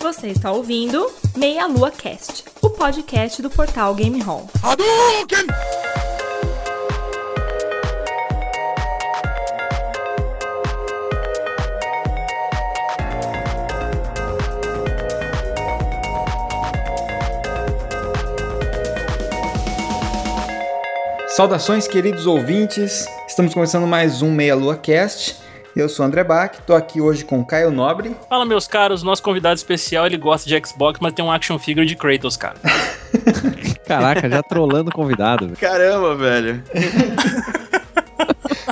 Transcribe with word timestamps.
Você 0.00 0.28
está 0.28 0.50
ouvindo 0.50 1.12
Meia 1.36 1.66
Lua 1.66 1.90
Cast, 1.90 2.44
o 2.62 2.70
podcast 2.70 3.42
do 3.42 3.50
portal 3.50 3.94
Game 3.94 4.18
Hall. 4.22 4.48
Hadouken! 4.62 5.46
Saudações, 21.28 21.86
queridos 21.86 22.26
ouvintes. 22.26 23.06
Estamos 23.28 23.52
começando 23.52 23.86
mais 23.86 24.22
um 24.22 24.32
Meia 24.32 24.54
Lua 24.54 24.78
Cast. 24.78 25.49
Eu 25.74 25.88
sou 25.88 26.04
o 26.04 26.08
André 26.08 26.24
Bach, 26.24 26.50
tô 26.66 26.74
aqui 26.74 27.00
hoje 27.00 27.24
com 27.24 27.40
o 27.40 27.44
Caio 27.44 27.70
Nobre. 27.70 28.14
Fala, 28.28 28.44
meus 28.44 28.66
caros, 28.66 29.04
nosso 29.04 29.22
convidado 29.22 29.54
especial, 29.54 30.04
ele 30.04 30.16
gosta 30.16 30.48
de 30.48 30.66
Xbox, 30.66 30.98
mas 31.00 31.12
tem 31.12 31.24
um 31.24 31.30
action 31.30 31.58
figure 31.58 31.86
de 31.86 31.94
Kratos, 31.94 32.36
cara. 32.36 32.56
Caraca, 33.86 34.28
já 34.28 34.42
trolando 34.42 34.90
o 34.90 34.92
convidado. 34.92 35.46
velho. 35.46 35.56
Caramba, 35.56 36.16
velho. 36.16 36.62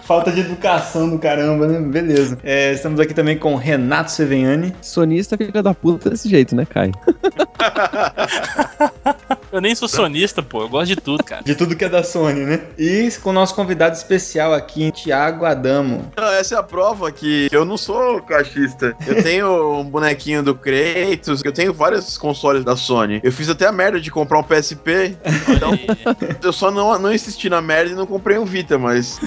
Falta 0.03 0.33
de 0.33 0.41
educação 0.41 1.09
do 1.11 1.19
caramba, 1.19 1.67
né? 1.67 1.81
Beleza. 1.81 2.39
É, 2.43 2.73
estamos 2.73 2.99
aqui 2.99 3.13
também 3.13 3.39
com 3.39 3.55
o 3.55 3.57
Renato 3.57 4.11
Seveniani. 4.11 4.75
Sonista 4.81 5.37
fica 5.37 5.63
da 5.63 5.75
puta 5.75 6.11
desse 6.11 6.29
jeito, 6.29 6.57
né, 6.57 6.65
Caio? 6.65 6.93
Eu 9.59 9.63
nem 9.63 9.75
sou 9.75 9.89
sonista, 9.89 10.41
pô, 10.41 10.63
eu 10.63 10.69
gosto 10.69 10.87
de 10.87 10.95
tudo, 10.95 11.25
cara. 11.25 11.43
De 11.43 11.53
tudo 11.53 11.75
que 11.75 11.85
é 11.85 11.89
da 11.89 12.05
Sony, 12.05 12.45
né? 12.45 12.61
E 12.79 13.09
com 13.21 13.31
o 13.31 13.33
nosso 13.33 13.57
convidado 13.57 13.97
especial 13.97 14.55
aqui, 14.55 14.93
Thiago 14.93 15.45
Adamo. 15.45 16.13
Não, 16.17 16.29
essa 16.29 16.55
é 16.55 16.59
a 16.59 16.63
prova 16.63 17.11
que 17.11 17.49
eu 17.51 17.65
não 17.65 17.77
sou 17.77 18.23
caixista. 18.23 18.95
Eu 19.05 19.19
tenho 19.21 19.81
um 19.81 19.83
bonequinho 19.83 20.45
do 20.45 20.55
Kratos, 20.55 21.45
eu 21.45 21.53
tenho 21.53 21.75
vários 21.75 22.17
consoles 22.17 22.65
da 22.65 22.77
Sony. 22.77 23.21
Eu 23.25 23.33
fiz 23.33 23.49
até 23.49 23.67
a 23.67 23.73
merda 23.73 24.01
de 24.01 24.13
comprar 24.13 24.39
um 24.39 24.45
PSP, 24.45 25.17
então 25.49 25.73
eu 26.41 26.53
só 26.53 26.71
não, 26.71 26.97
não 26.97 27.13
insisti 27.13 27.51
na 27.51 27.61
merda 27.61 27.91
e 27.91 27.95
não 27.97 28.07
comprei 28.07 28.39
um 28.39 28.45
Vita, 28.45 28.79
mas. 28.79 29.19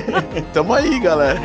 Tamo 0.54 0.72
aí, 0.72 0.98
galera. 0.98 1.38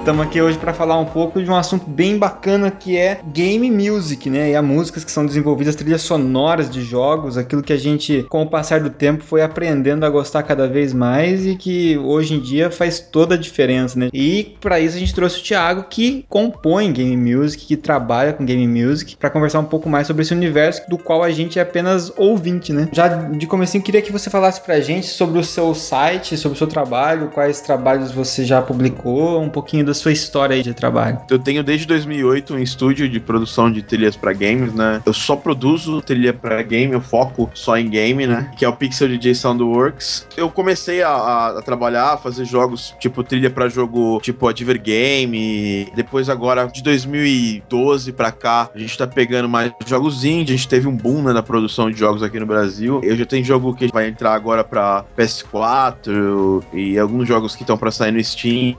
Estamos 0.00 0.26
aqui 0.26 0.40
hoje 0.40 0.56
para 0.56 0.72
falar 0.72 0.98
um 0.98 1.04
pouco 1.04 1.42
de 1.42 1.50
um 1.50 1.54
assunto 1.54 1.88
bem 1.88 2.16
bacana 2.16 2.70
que 2.70 2.96
é 2.96 3.20
game 3.22 3.70
music, 3.70 4.30
né? 4.30 4.50
E 4.50 4.56
as 4.56 4.64
músicas 4.64 5.04
que 5.04 5.10
são 5.10 5.26
desenvolvidas, 5.26 5.76
trilhas 5.76 6.00
sonoras 6.00 6.70
de 6.70 6.82
jogos, 6.82 7.36
aquilo 7.36 7.62
que 7.62 7.72
a 7.72 7.76
gente, 7.76 8.24
com 8.30 8.42
o 8.42 8.48
passar 8.48 8.80
do 8.80 8.88
tempo, 8.88 9.22
foi 9.22 9.42
aprendendo 9.42 10.06
a 10.06 10.08
gostar 10.08 10.42
cada 10.42 10.66
vez 10.66 10.94
mais 10.94 11.46
e 11.46 11.54
que 11.54 11.98
hoje 11.98 12.34
em 12.34 12.40
dia 12.40 12.70
faz 12.70 12.98
toda 12.98 13.34
a 13.34 13.38
diferença, 13.38 13.98
né? 13.98 14.08
E 14.10 14.56
para 14.58 14.80
isso 14.80 14.96
a 14.96 14.98
gente 14.98 15.14
trouxe 15.14 15.38
o 15.38 15.42
Thiago 15.42 15.84
que 15.90 16.24
compõe 16.30 16.90
game 16.90 17.34
music, 17.34 17.66
que 17.66 17.76
trabalha 17.76 18.32
com 18.32 18.44
game 18.44 18.66
music, 18.66 19.16
para 19.16 19.28
conversar 19.28 19.60
um 19.60 19.66
pouco 19.66 19.86
mais 19.86 20.06
sobre 20.06 20.22
esse 20.22 20.32
universo 20.32 20.88
do 20.88 20.96
qual 20.96 21.22
a 21.22 21.30
gente 21.30 21.58
é 21.58 21.62
apenas 21.62 22.10
ouvinte, 22.16 22.72
né? 22.72 22.88
Já 22.90 23.06
de 23.06 23.46
comecinho 23.46 23.84
queria 23.84 24.00
que 24.00 24.10
você 24.10 24.30
falasse 24.30 24.62
pra 24.62 24.80
gente 24.80 25.08
sobre 25.08 25.38
o 25.38 25.44
seu 25.44 25.74
site, 25.74 26.38
sobre 26.38 26.56
o 26.56 26.58
seu 26.58 26.66
trabalho, 26.66 27.28
quais 27.34 27.60
trabalhos 27.60 28.10
você 28.10 28.46
já 28.46 28.62
publicou, 28.62 29.38
um 29.42 29.50
pouquinho 29.50 29.89
da 29.90 29.94
sua 29.94 30.12
história 30.12 30.54
aí 30.54 30.62
de 30.62 30.72
trabalho. 30.72 31.18
Eu 31.28 31.38
tenho 31.38 31.62
desde 31.64 31.84
2008 31.86 32.54
um 32.54 32.58
estúdio 32.58 33.08
de 33.08 33.18
produção 33.18 33.70
de 33.70 33.82
trilhas 33.82 34.16
pra 34.16 34.32
games, 34.32 34.72
né? 34.72 35.02
Eu 35.04 35.12
só 35.12 35.34
produzo 35.36 36.00
trilha 36.00 36.32
pra 36.32 36.62
game, 36.62 36.92
eu 36.92 37.00
foco 37.00 37.50
só 37.54 37.76
em 37.76 37.88
game, 37.88 38.26
né? 38.26 38.50
Que 38.56 38.64
é 38.64 38.68
o 38.68 38.72
Pixel 38.72 39.08
DJ 39.08 39.34
Soundworks. 39.34 40.26
Eu 40.36 40.48
comecei 40.50 41.02
a, 41.02 41.10
a- 41.58 41.62
trabalhar, 41.62 42.14
a 42.14 42.16
fazer 42.16 42.44
jogos 42.44 42.94
tipo 43.00 43.22
trilha 43.24 43.50
pra 43.50 43.68
jogo 43.68 44.20
tipo 44.22 44.46
Adver 44.48 44.80
Game. 44.80 45.90
Depois 45.94 46.28
agora 46.28 46.66
de 46.66 46.82
2012 46.82 48.12
pra 48.12 48.30
cá, 48.30 48.70
a 48.74 48.78
gente 48.78 48.96
tá 48.96 49.06
pegando 49.06 49.48
mais 49.48 49.72
jogos 49.86 50.24
indie. 50.24 50.54
A 50.54 50.56
gente 50.56 50.68
teve 50.68 50.86
um 50.86 50.96
boom 50.96 51.22
né, 51.22 51.32
na 51.32 51.42
produção 51.42 51.90
de 51.90 51.98
jogos 51.98 52.22
aqui 52.22 52.38
no 52.38 52.46
Brasil. 52.46 53.00
Eu 53.02 53.16
já 53.16 53.26
tenho 53.26 53.44
jogo 53.44 53.74
que 53.74 53.88
vai 53.92 54.08
entrar 54.08 54.34
agora 54.34 54.62
pra 54.62 55.04
PS4 55.18 56.62
e 56.72 56.98
alguns 56.98 57.26
jogos 57.26 57.54
que 57.56 57.62
estão 57.62 57.76
pra 57.76 57.90
sair 57.90 58.12
no 58.12 58.22
Steam. 58.22 58.74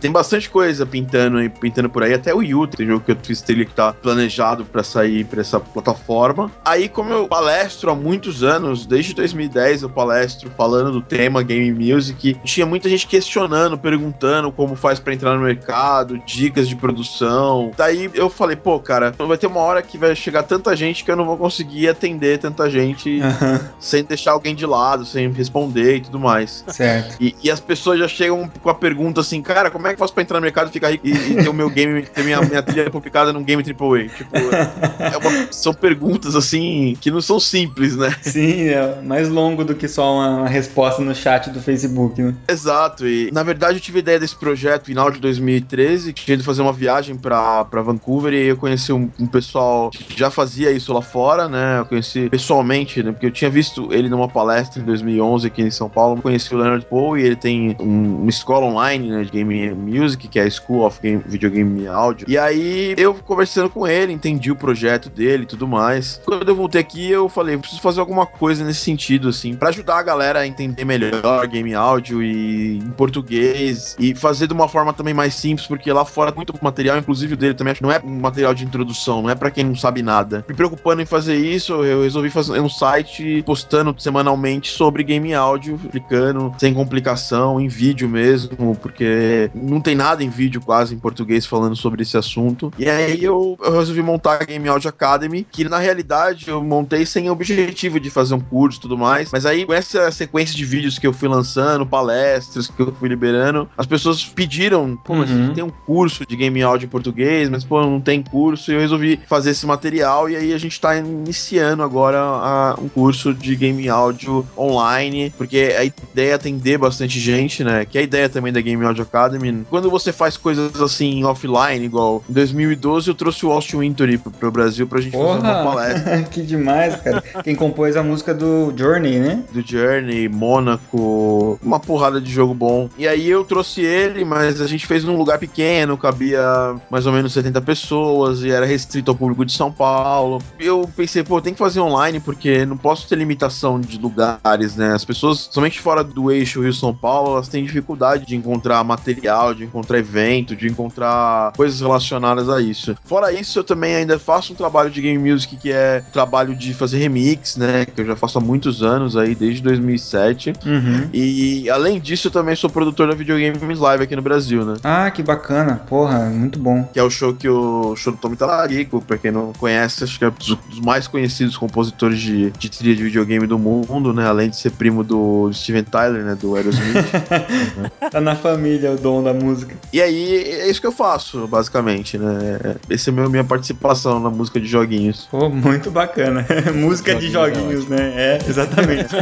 Tem 0.00 0.10
bastante 0.10 0.48
coisa 0.52 0.84
pintando 0.84 1.38
pintando 1.58 1.88
por 1.88 2.02
aí. 2.02 2.12
Até 2.12 2.34
o 2.34 2.42
Yu, 2.42 2.66
tem 2.66 2.86
jogo 2.86 3.04
que 3.04 3.12
eu 3.12 3.16
fiz 3.22 3.40
trilha 3.40 3.64
que 3.64 3.74
tá 3.74 3.92
planejado 3.92 4.64
pra 4.64 4.82
sair 4.82 5.24
pra 5.24 5.40
essa 5.40 5.58
plataforma. 5.58 6.50
Aí, 6.64 6.88
como 6.88 7.12
eu 7.12 7.26
palestro 7.26 7.90
há 7.90 7.94
muitos 7.94 8.42
anos, 8.42 8.86
desde 8.86 9.14
2010 9.14 9.82
eu 9.82 9.88
palestro 9.88 10.50
falando 10.56 10.92
do 10.92 11.00
tema 11.00 11.42
Game 11.42 11.72
Music, 11.72 12.34
tinha 12.44 12.66
muita 12.66 12.88
gente 12.88 13.06
questionando, 13.06 13.78
perguntando 13.78 14.52
como 14.52 14.76
faz 14.76 15.00
pra 15.00 15.14
entrar 15.14 15.34
no 15.34 15.42
mercado, 15.42 16.18
dicas 16.26 16.68
de 16.68 16.76
produção. 16.76 17.70
Daí 17.76 18.10
eu 18.14 18.28
falei, 18.28 18.56
pô, 18.56 18.78
cara, 18.78 19.14
vai 19.18 19.38
ter 19.38 19.46
uma 19.46 19.60
hora 19.60 19.82
que 19.82 19.96
vai 19.96 20.14
chegar 20.14 20.42
tanta 20.42 20.76
gente 20.76 21.04
que 21.04 21.10
eu 21.10 21.16
não 21.16 21.24
vou 21.24 21.36
conseguir 21.36 21.88
atender 21.88 22.38
tanta 22.38 22.68
gente 22.68 23.20
sem 23.80 24.04
deixar 24.04 24.32
alguém 24.32 24.54
de 24.54 24.66
lado, 24.66 25.04
sem 25.04 25.30
responder 25.32 25.96
e 25.96 26.00
tudo 26.00 26.18
mais. 26.18 26.64
certo. 26.68 27.16
E, 27.20 27.34
e 27.42 27.50
as 27.50 27.60
pessoas 27.60 27.98
já 27.98 28.08
chegam 28.08 28.50
com 28.62 28.70
a 28.70 28.74
pergunta 28.74 29.20
assim, 29.20 29.40
cara, 29.40 29.70
como 29.70 29.86
é 29.86 29.90
que 29.90 29.94
eu 29.94 29.98
faço 29.98 30.12
pra 30.12 30.22
entrar 30.22 30.40
no 30.40 30.41
mercado 30.42 30.70
ficar 30.70 30.90
rico 30.90 31.06
e, 31.06 31.12
e 31.12 31.36
ter 31.36 31.48
o 31.48 31.54
meu 31.54 31.70
game, 31.70 32.02
ter 32.02 32.22
minha, 32.24 32.40
minha 32.40 32.62
trilha 32.62 32.90
publicada 32.90 33.32
num 33.32 33.42
game 33.44 33.62
AAA? 33.62 34.08
Tipo, 34.08 34.36
é 34.36 35.16
uma- 35.16 35.52
são 35.52 35.72
perguntas 35.72 36.34
assim 36.36 36.96
que 37.00 37.10
não 37.10 37.20
são 37.20 37.38
simples, 37.40 37.96
né? 37.96 38.14
Sim, 38.22 38.68
é 38.68 39.00
mais 39.02 39.28
longo 39.28 39.64
do 39.64 39.74
que 39.74 39.88
só 39.88 40.14
uma, 40.14 40.48
resposta 40.48 41.02
no 41.02 41.14
chat 41.14 41.50
do 41.50 41.60
Facebook, 41.60 42.20
né? 42.20 42.34
Exato, 42.48 43.06
e 43.06 43.30
na 43.32 43.42
verdade 43.42 43.78
eu 43.78 43.80
tive 43.80 44.00
ideia 44.00 44.18
desse 44.18 44.36
projeto 44.36 44.82
no 44.82 44.86
final 44.86 45.10
de 45.10 45.20
2013, 45.20 46.12
que 46.12 46.24
tinha 46.24 46.36
de 46.36 46.42
fazer 46.42 46.62
uma 46.62 46.72
viagem 46.72 47.16
pra, 47.16 47.64
pra 47.64 47.82
Vancouver 47.82 48.32
e 48.32 48.46
eu 48.48 48.56
conheci 48.56 48.92
um, 48.92 49.10
um 49.18 49.26
pessoal 49.26 49.90
que 49.90 50.18
já 50.18 50.30
fazia 50.30 50.70
isso 50.70 50.92
lá 50.92 51.00
fora, 51.02 51.48
né? 51.48 51.80
Eu 51.80 51.86
conheci 51.86 52.28
pessoalmente, 52.28 53.02
né? 53.02 53.12
Porque 53.12 53.26
eu 53.26 53.30
tinha 53.30 53.50
visto 53.50 53.92
ele 53.92 54.08
numa 54.08 54.28
palestra 54.28 54.80
em 54.82 54.84
2011 54.84 55.46
aqui 55.46 55.62
em 55.62 55.70
São 55.70 55.88
Paulo. 55.88 56.20
Conheci 56.20 56.54
o 56.54 56.58
Leonard 56.58 56.84
Poe 56.86 57.20
e 57.20 57.24
ele 57.26 57.36
tem 57.36 57.76
um- 57.80 58.22
uma 58.22 58.30
escola 58.30 58.66
online 58.66 59.10
né, 59.10 59.22
de 59.24 59.30
Game 59.30 59.70
Music, 59.74 60.28
que 60.32 60.40
é 60.40 60.44
a 60.44 60.50
School 60.50 60.86
of 60.86 60.98
Game, 61.00 61.22
Video 61.26 61.50
Game 61.50 61.86
Audio. 61.86 62.26
E 62.28 62.38
aí 62.38 62.94
eu 62.96 63.14
conversando 63.14 63.68
com 63.68 63.86
ele, 63.86 64.12
entendi 64.12 64.50
o 64.50 64.56
projeto 64.56 65.10
dele 65.10 65.42
e 65.42 65.46
tudo 65.46 65.68
mais. 65.68 66.20
Quando 66.24 66.48
eu 66.48 66.56
voltei 66.56 66.80
aqui, 66.80 67.10
eu 67.10 67.28
falei, 67.28 67.58
preciso 67.58 67.82
fazer 67.82 68.00
alguma 68.00 68.24
coisa 68.24 68.64
nesse 68.64 68.80
sentido, 68.80 69.28
assim, 69.28 69.54
pra 69.54 69.68
ajudar 69.68 69.98
a 69.98 70.02
galera 70.02 70.40
a 70.40 70.46
entender 70.46 70.84
melhor 70.84 71.46
game 71.46 71.74
áudio 71.74 72.22
e 72.22 72.78
em 72.78 72.90
português 72.92 73.94
e 73.98 74.14
fazer 74.14 74.46
de 74.46 74.54
uma 74.54 74.68
forma 74.68 74.92
também 74.92 75.12
mais 75.12 75.34
simples, 75.34 75.66
porque 75.66 75.92
lá 75.92 76.04
fora 76.04 76.32
muito 76.34 76.54
material, 76.62 76.96
inclusive 76.96 77.34
o 77.34 77.36
dele 77.36 77.54
também, 77.54 77.74
não 77.80 77.92
é 77.92 78.00
um 78.02 78.20
material 78.20 78.54
de 78.54 78.64
introdução, 78.64 79.20
não 79.22 79.30
é 79.30 79.34
pra 79.34 79.50
quem 79.50 79.64
não 79.64 79.76
sabe 79.76 80.02
nada. 80.02 80.44
Me 80.48 80.54
preocupando 80.54 81.02
em 81.02 81.06
fazer 81.06 81.36
isso, 81.36 81.74
eu 81.84 82.02
resolvi 82.02 82.30
fazer 82.30 82.58
um 82.58 82.68
site 82.68 83.42
postando 83.44 83.94
semanalmente 83.98 84.70
sobre 84.70 85.02
game 85.02 85.34
áudio, 85.34 85.78
explicando 85.84 86.54
sem 86.58 86.72
complicação, 86.72 87.60
em 87.60 87.68
vídeo 87.68 88.08
mesmo, 88.08 88.74
porque 88.76 89.50
não 89.54 89.80
tem 89.80 89.94
nada 89.94 90.21
em 90.22 90.28
vídeo 90.30 90.60
quase 90.60 90.94
em 90.94 90.98
português 90.98 91.44
falando 91.46 91.76
sobre 91.76 92.02
esse 92.02 92.16
assunto. 92.16 92.72
E 92.78 92.88
aí 92.88 93.22
eu, 93.22 93.56
eu 93.62 93.78
resolvi 93.78 94.02
montar 94.02 94.40
a 94.40 94.44
Game 94.44 94.68
Audio 94.68 94.88
Academy, 94.88 95.46
que 95.50 95.68
na 95.68 95.78
realidade 95.78 96.48
eu 96.48 96.62
montei 96.62 97.04
sem 97.06 97.28
objetivo 97.30 97.98
de 98.00 98.10
fazer 98.10 98.34
um 98.34 98.40
curso 98.40 98.78
e 98.78 98.82
tudo 98.82 98.96
mais, 98.98 99.30
mas 99.32 99.44
aí 99.46 99.64
com 99.66 99.72
essa 99.72 100.10
sequência 100.10 100.54
de 100.54 100.64
vídeos 100.64 100.98
que 100.98 101.06
eu 101.06 101.12
fui 101.12 101.28
lançando, 101.28 101.84
palestras 101.86 102.68
que 102.68 102.80
eu 102.80 102.92
fui 102.92 103.08
liberando, 103.08 103.68
as 103.76 103.86
pessoas 103.86 104.24
pediram, 104.24 104.96
pô, 104.96 105.14
mas 105.14 105.30
Uhum. 105.30 105.54
tem 105.54 105.64
um 105.64 105.70
curso 105.70 106.26
de 106.26 106.36
Game 106.36 106.62
Audio 106.62 106.86
em 106.86 106.88
português, 106.90 107.48
mas 107.48 107.64
pô, 107.64 107.80
não 107.82 108.00
tem 108.00 108.22
curso, 108.22 108.70
e 108.70 108.74
eu 108.74 108.80
resolvi 108.80 109.18
fazer 109.26 109.50
esse 109.50 109.66
material, 109.66 110.28
e 110.28 110.36
aí 110.36 110.52
a 110.52 110.58
gente 110.58 110.80
tá 110.80 110.96
iniciando 110.96 111.82
agora 111.82 112.18
a- 112.18 112.76
um 112.80 112.88
curso 112.88 113.32
de 113.34 113.56
Game 113.56 113.88
Audio 113.88 114.46
online, 114.56 115.32
porque 115.36 115.74
a 115.78 115.84
ideia 115.84 116.30
é 116.32 116.34
atender 116.34 116.78
bastante 116.78 117.18
gente, 117.18 117.64
né, 117.64 117.84
que 117.84 117.96
é 117.98 118.00
a 118.00 118.04
ideia 118.04 118.28
também 118.28 118.52
da 118.52 118.60
Game 118.60 118.84
Audio 118.84 119.02
Academy. 119.02 119.64
Quando 119.70 119.90
você 119.90 120.11
faz 120.12 120.36
coisas 120.36 120.80
assim 120.80 121.24
offline, 121.24 121.84
igual 121.84 122.22
em 122.28 122.32
2012 122.32 123.08
eu 123.08 123.14
trouxe 123.14 123.44
o 123.46 123.52
Austin 123.52 123.78
Wintory 123.78 124.18
pro, 124.18 124.30
pro 124.30 124.50
Brasil 124.50 124.86
pra 124.86 125.00
gente 125.00 125.16
fazer 125.16 125.40
uma 125.40 125.64
palestra. 125.64 126.00
Porra! 126.00 126.22
que 126.30 126.42
demais, 126.42 126.96
cara. 126.96 127.22
Quem 127.42 127.54
compôs 127.54 127.96
a 127.96 128.02
música 128.02 128.34
do 128.34 128.72
Journey, 128.76 129.18
né? 129.18 129.44
do 129.52 129.62
Journey, 129.66 130.28
Mônaco, 130.28 131.58
uma 131.62 131.78
porrada 131.78 132.20
de 132.20 132.30
jogo 132.30 132.54
bom. 132.54 132.88
E 132.96 133.06
aí 133.06 133.28
eu 133.28 133.44
trouxe 133.44 133.82
ele, 133.82 134.24
mas 134.24 134.60
a 134.60 134.66
gente 134.66 134.86
fez 134.86 135.04
num 135.04 135.16
lugar 135.16 135.38
pequeno, 135.38 135.96
cabia 135.96 136.42
mais 136.90 137.06
ou 137.06 137.12
menos 137.12 137.32
70 137.32 137.60
pessoas 137.60 138.42
e 138.42 138.50
era 138.50 138.66
restrito 138.66 139.10
ao 139.10 139.16
público 139.16 139.44
de 139.44 139.52
São 139.52 139.70
Paulo. 139.70 140.40
Eu 140.58 140.88
pensei, 140.96 141.22
pô, 141.22 141.40
tem 141.40 141.52
que 141.52 141.58
fazer 141.58 141.80
online 141.80 142.20
porque 142.20 142.64
não 142.64 142.76
posso 142.76 143.08
ter 143.08 143.16
limitação 143.16 143.80
de 143.80 143.98
lugares, 143.98 144.76
né? 144.76 144.94
As 144.94 145.04
pessoas, 145.04 145.48
somente 145.50 145.80
fora 145.80 146.02
do 146.02 146.30
eixo 146.30 146.62
Rio-São 146.62 146.94
Paulo, 146.94 147.32
elas 147.32 147.48
têm 147.48 147.64
dificuldade 147.64 148.26
de 148.26 148.36
encontrar 148.36 148.82
material, 148.84 149.54
de 149.54 149.64
encontrar 149.64 149.98
evento, 150.02 150.54
de 150.54 150.68
encontrar 150.68 151.52
coisas 151.56 151.80
relacionadas 151.80 152.48
a 152.48 152.60
isso. 152.60 152.96
Fora 153.04 153.32
isso, 153.32 153.58
eu 153.58 153.64
também 153.64 153.94
ainda 153.94 154.18
faço 154.18 154.52
um 154.52 154.56
trabalho 154.56 154.90
de 154.90 155.00
game 155.00 155.30
music 155.30 155.56
que 155.56 155.72
é 155.72 156.02
trabalho 156.12 156.54
de 156.54 156.74
fazer 156.74 156.98
remix, 156.98 157.56
né? 157.56 157.86
Que 157.86 158.00
eu 158.00 158.06
já 158.06 158.16
faço 158.16 158.38
há 158.38 158.40
muitos 158.40 158.82
anos 158.82 159.16
aí, 159.16 159.34
desde 159.34 159.62
2007. 159.62 160.52
Uhum. 160.64 161.08
E 161.12 161.68
além 161.70 162.00
disso, 162.00 162.28
eu 162.28 162.30
também 162.30 162.54
sou 162.54 162.68
produtor 162.68 163.08
da 163.08 163.14
Videogames 163.14 163.78
Live 163.78 164.04
aqui 164.04 164.16
no 164.16 164.22
Brasil, 164.22 164.64
né? 164.64 164.74
Ah, 164.82 165.10
que 165.10 165.22
bacana. 165.22 165.82
Porra, 165.88 166.18
muito 166.30 166.58
bom. 166.58 166.84
Que 166.92 166.98
é 166.98 167.02
o 167.02 167.10
show 167.10 167.34
que 167.34 167.48
o 167.48 167.94
show 167.96 168.12
do 168.12 168.18
Tommy 168.18 168.36
Talarico, 168.36 169.00
pra 169.00 169.16
quem 169.16 169.30
não 169.30 169.52
conhece, 169.52 170.04
acho 170.04 170.18
que 170.18 170.24
é 170.24 170.28
um 170.28 170.32
dos, 170.32 170.56
dos 170.68 170.80
mais 170.80 171.06
conhecidos 171.06 171.56
compositores 171.56 172.18
de, 172.18 172.50
de 172.50 172.70
trilha 172.70 172.96
de 172.96 173.02
videogame 173.04 173.46
do 173.46 173.58
mundo, 173.58 174.12
né? 174.12 174.26
Além 174.26 174.50
de 174.50 174.56
ser 174.56 174.70
primo 174.70 175.02
do 175.04 175.52
Steven 175.52 175.84
Tyler, 175.84 176.24
né? 176.24 176.36
Do 176.40 176.54
Aerosmith. 176.54 176.82
Tá 178.10 178.20
na 178.20 178.36
família 178.36 178.92
o 178.92 178.96
dom 178.96 179.22
da 179.22 179.32
música. 179.32 179.74
E 179.92 180.00
aí, 180.00 180.34
é 180.60 180.70
isso 180.70 180.80
que 180.80 180.86
eu 180.86 180.92
faço, 180.92 181.46
basicamente, 181.46 182.16
né? 182.16 182.76
Essa 182.88 183.10
é 183.10 183.12
a 183.12 183.28
minha 183.28 183.44
participação 183.44 184.18
na 184.18 184.30
música 184.30 184.58
de 184.60 184.66
joguinhos. 184.66 185.28
Pô, 185.30 185.48
muito 185.48 185.90
bacana. 185.90 186.46
Música 186.74 187.14
de 187.14 187.30
Joguinhos 187.30 187.82
joguinhos, 187.82 187.88
né? 187.88 188.12
É, 188.16 188.38
exatamente. 188.48 189.14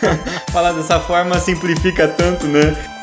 Falar 0.52 0.72
dessa 0.72 1.00
forma 1.00 1.38
simplifica 1.38 2.08
tanto, 2.08 2.46
né? 2.46 2.97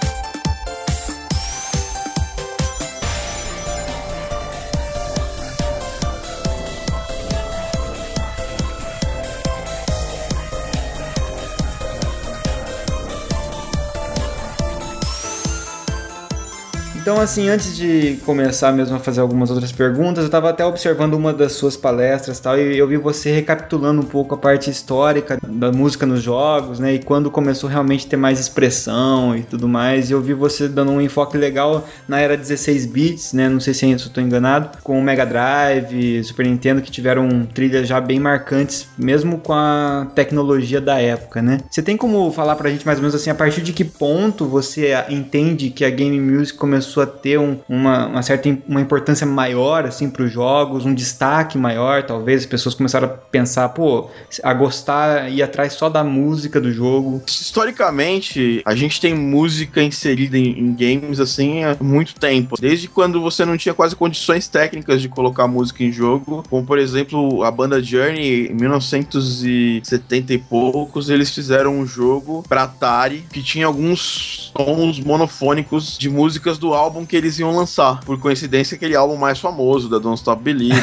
Então, 17.05 17.21
assim, 17.21 17.49
antes 17.49 17.77
de 17.77 18.17
começar 18.25 18.71
mesmo 18.71 18.95
a 18.95 18.99
fazer 18.99 19.21
algumas 19.21 19.51
outras 19.51 19.71
perguntas, 19.71 20.23
eu 20.23 20.25
estava 20.25 20.49
até 20.49 20.65
observando 20.65 21.13
uma 21.13 21.31
das 21.31 21.51
suas 21.51 21.77
palestras 21.77 22.39
tal, 22.39 22.57
e 22.57 22.75
eu 22.75 22.87
vi 22.87 22.97
você 22.97 23.31
recapitulando 23.31 24.01
um 24.01 24.05
pouco 24.05 24.33
a 24.33 24.37
parte 24.39 24.71
histórica 24.71 25.37
da 25.47 25.71
música 25.71 26.03
nos 26.07 26.23
jogos, 26.23 26.79
né? 26.79 26.95
E 26.95 26.99
quando 26.99 27.29
começou 27.29 27.69
realmente 27.69 28.07
a 28.07 28.09
ter 28.09 28.17
mais 28.17 28.39
expressão 28.39 29.37
e 29.37 29.43
tudo 29.43 29.67
mais. 29.67 30.09
E 30.09 30.13
eu 30.13 30.19
vi 30.19 30.33
você 30.33 30.67
dando 30.67 30.93
um 30.93 30.99
enfoque 30.99 31.37
legal 31.37 31.87
na 32.07 32.19
era 32.19 32.35
16 32.35 32.87
bits, 32.87 33.33
né? 33.33 33.47
Não 33.49 33.59
sei 33.59 33.75
se 33.75 33.87
eu 33.87 33.95
estou 33.97 34.23
enganado, 34.23 34.75
com 34.81 34.97
o 34.97 35.03
Mega 35.03 35.27
Drive, 35.27 36.23
Super 36.23 36.47
Nintendo, 36.47 36.81
que 36.81 36.89
tiveram 36.89 37.45
trilhas 37.53 37.87
já 37.87 38.01
bem 38.01 38.19
marcantes, 38.19 38.87
mesmo 38.97 39.37
com 39.37 39.53
a 39.53 40.07
tecnologia 40.15 40.81
da 40.81 40.99
época, 40.99 41.39
né? 41.39 41.59
Você 41.69 41.83
tem 41.83 41.95
como 41.95 42.31
falar 42.31 42.55
pra 42.55 42.71
gente 42.71 42.83
mais 42.83 42.97
ou 42.97 43.03
menos 43.03 43.13
assim, 43.13 43.29
a 43.29 43.35
partir 43.35 43.61
de 43.61 43.73
que 43.73 43.83
ponto 43.83 44.47
você 44.47 44.91
entende 45.07 45.69
que 45.69 45.85
a 45.85 45.89
game 45.91 46.19
music 46.19 46.57
começou 46.57 46.94
a 47.03 47.07
ter 47.07 47.38
um- 47.39 47.59
uma, 47.68 48.07
uma 48.07 48.21
certa 48.24 48.45
uma 48.68 48.81
importância 48.81 49.25
maior 49.25 49.86
assim 49.86 50.09
para 50.09 50.24
os 50.24 50.31
jogos, 50.31 50.86
um 50.86 50.94
destaque 50.94 51.57
maior, 51.57 52.03
talvez 52.03 52.42
as 52.42 52.45
pessoas 52.45 52.75
começaram 52.75 53.07
a 53.07 53.12
pensar, 53.12 53.69
pô, 53.69 54.09
a 54.44 54.53
gostar 54.53 55.31
ir 55.31 55.42
atrás 55.42 55.74
só 55.74 55.89
da 55.89 56.03
música 56.03 56.59
do 56.62 56.71
jogo. 56.71 57.21
Historicamente, 57.27 58.62
a 58.65 58.75
gente 58.75 59.00
tem 59.01 59.13
música 59.13 59.81
inserida 59.81 60.38
em, 60.38 60.59
em 60.59 60.74
games 60.75 61.19
assim 61.19 61.63
há 61.63 61.75
muito 61.81 62.15
tempo. 62.15 62.56
Desde 62.59 62.88
quando 62.88 63.21
você 63.21 63.44
não 63.45 63.57
tinha 63.57 63.74
quase 63.74 63.95
condições 63.95 64.48
técnicas 64.48 65.01
de 65.01 65.09
colocar 65.09 65.48
música 65.48 65.83
em 65.83 65.91
jogo, 65.91 66.44
como 66.50 66.65
por 66.65 66.77
exemplo 66.77 67.44
a 67.44 67.51
banda 67.51 67.81
Journey, 67.81 68.48
em 68.50 68.53
1970 68.53 70.33
e 70.33 70.38
poucos, 70.38 71.09
eles 71.09 71.30
fizeram 71.33 71.77
um 71.77 71.86
jogo 71.86 72.44
pra 72.48 72.63
Atari 72.63 73.25
que 73.31 73.41
tinha 73.44 73.65
alguns 73.65 74.51
tons 74.56 75.00
monofônicos 75.00 75.98
de 75.98 76.09
músicas 76.09 76.57
do 76.57 76.74
álbum 76.74 76.84
que 77.07 77.15
eles 77.15 77.39
iam 77.39 77.55
lançar. 77.55 77.99
Por 78.01 78.19
coincidência, 78.19 78.75
aquele 78.75 78.95
álbum 78.95 79.15
mais 79.15 79.39
famoso 79.39 79.89
da 79.89 79.97
Don't 79.97 80.17
Stop 80.17 80.41
Believing. 80.43 80.75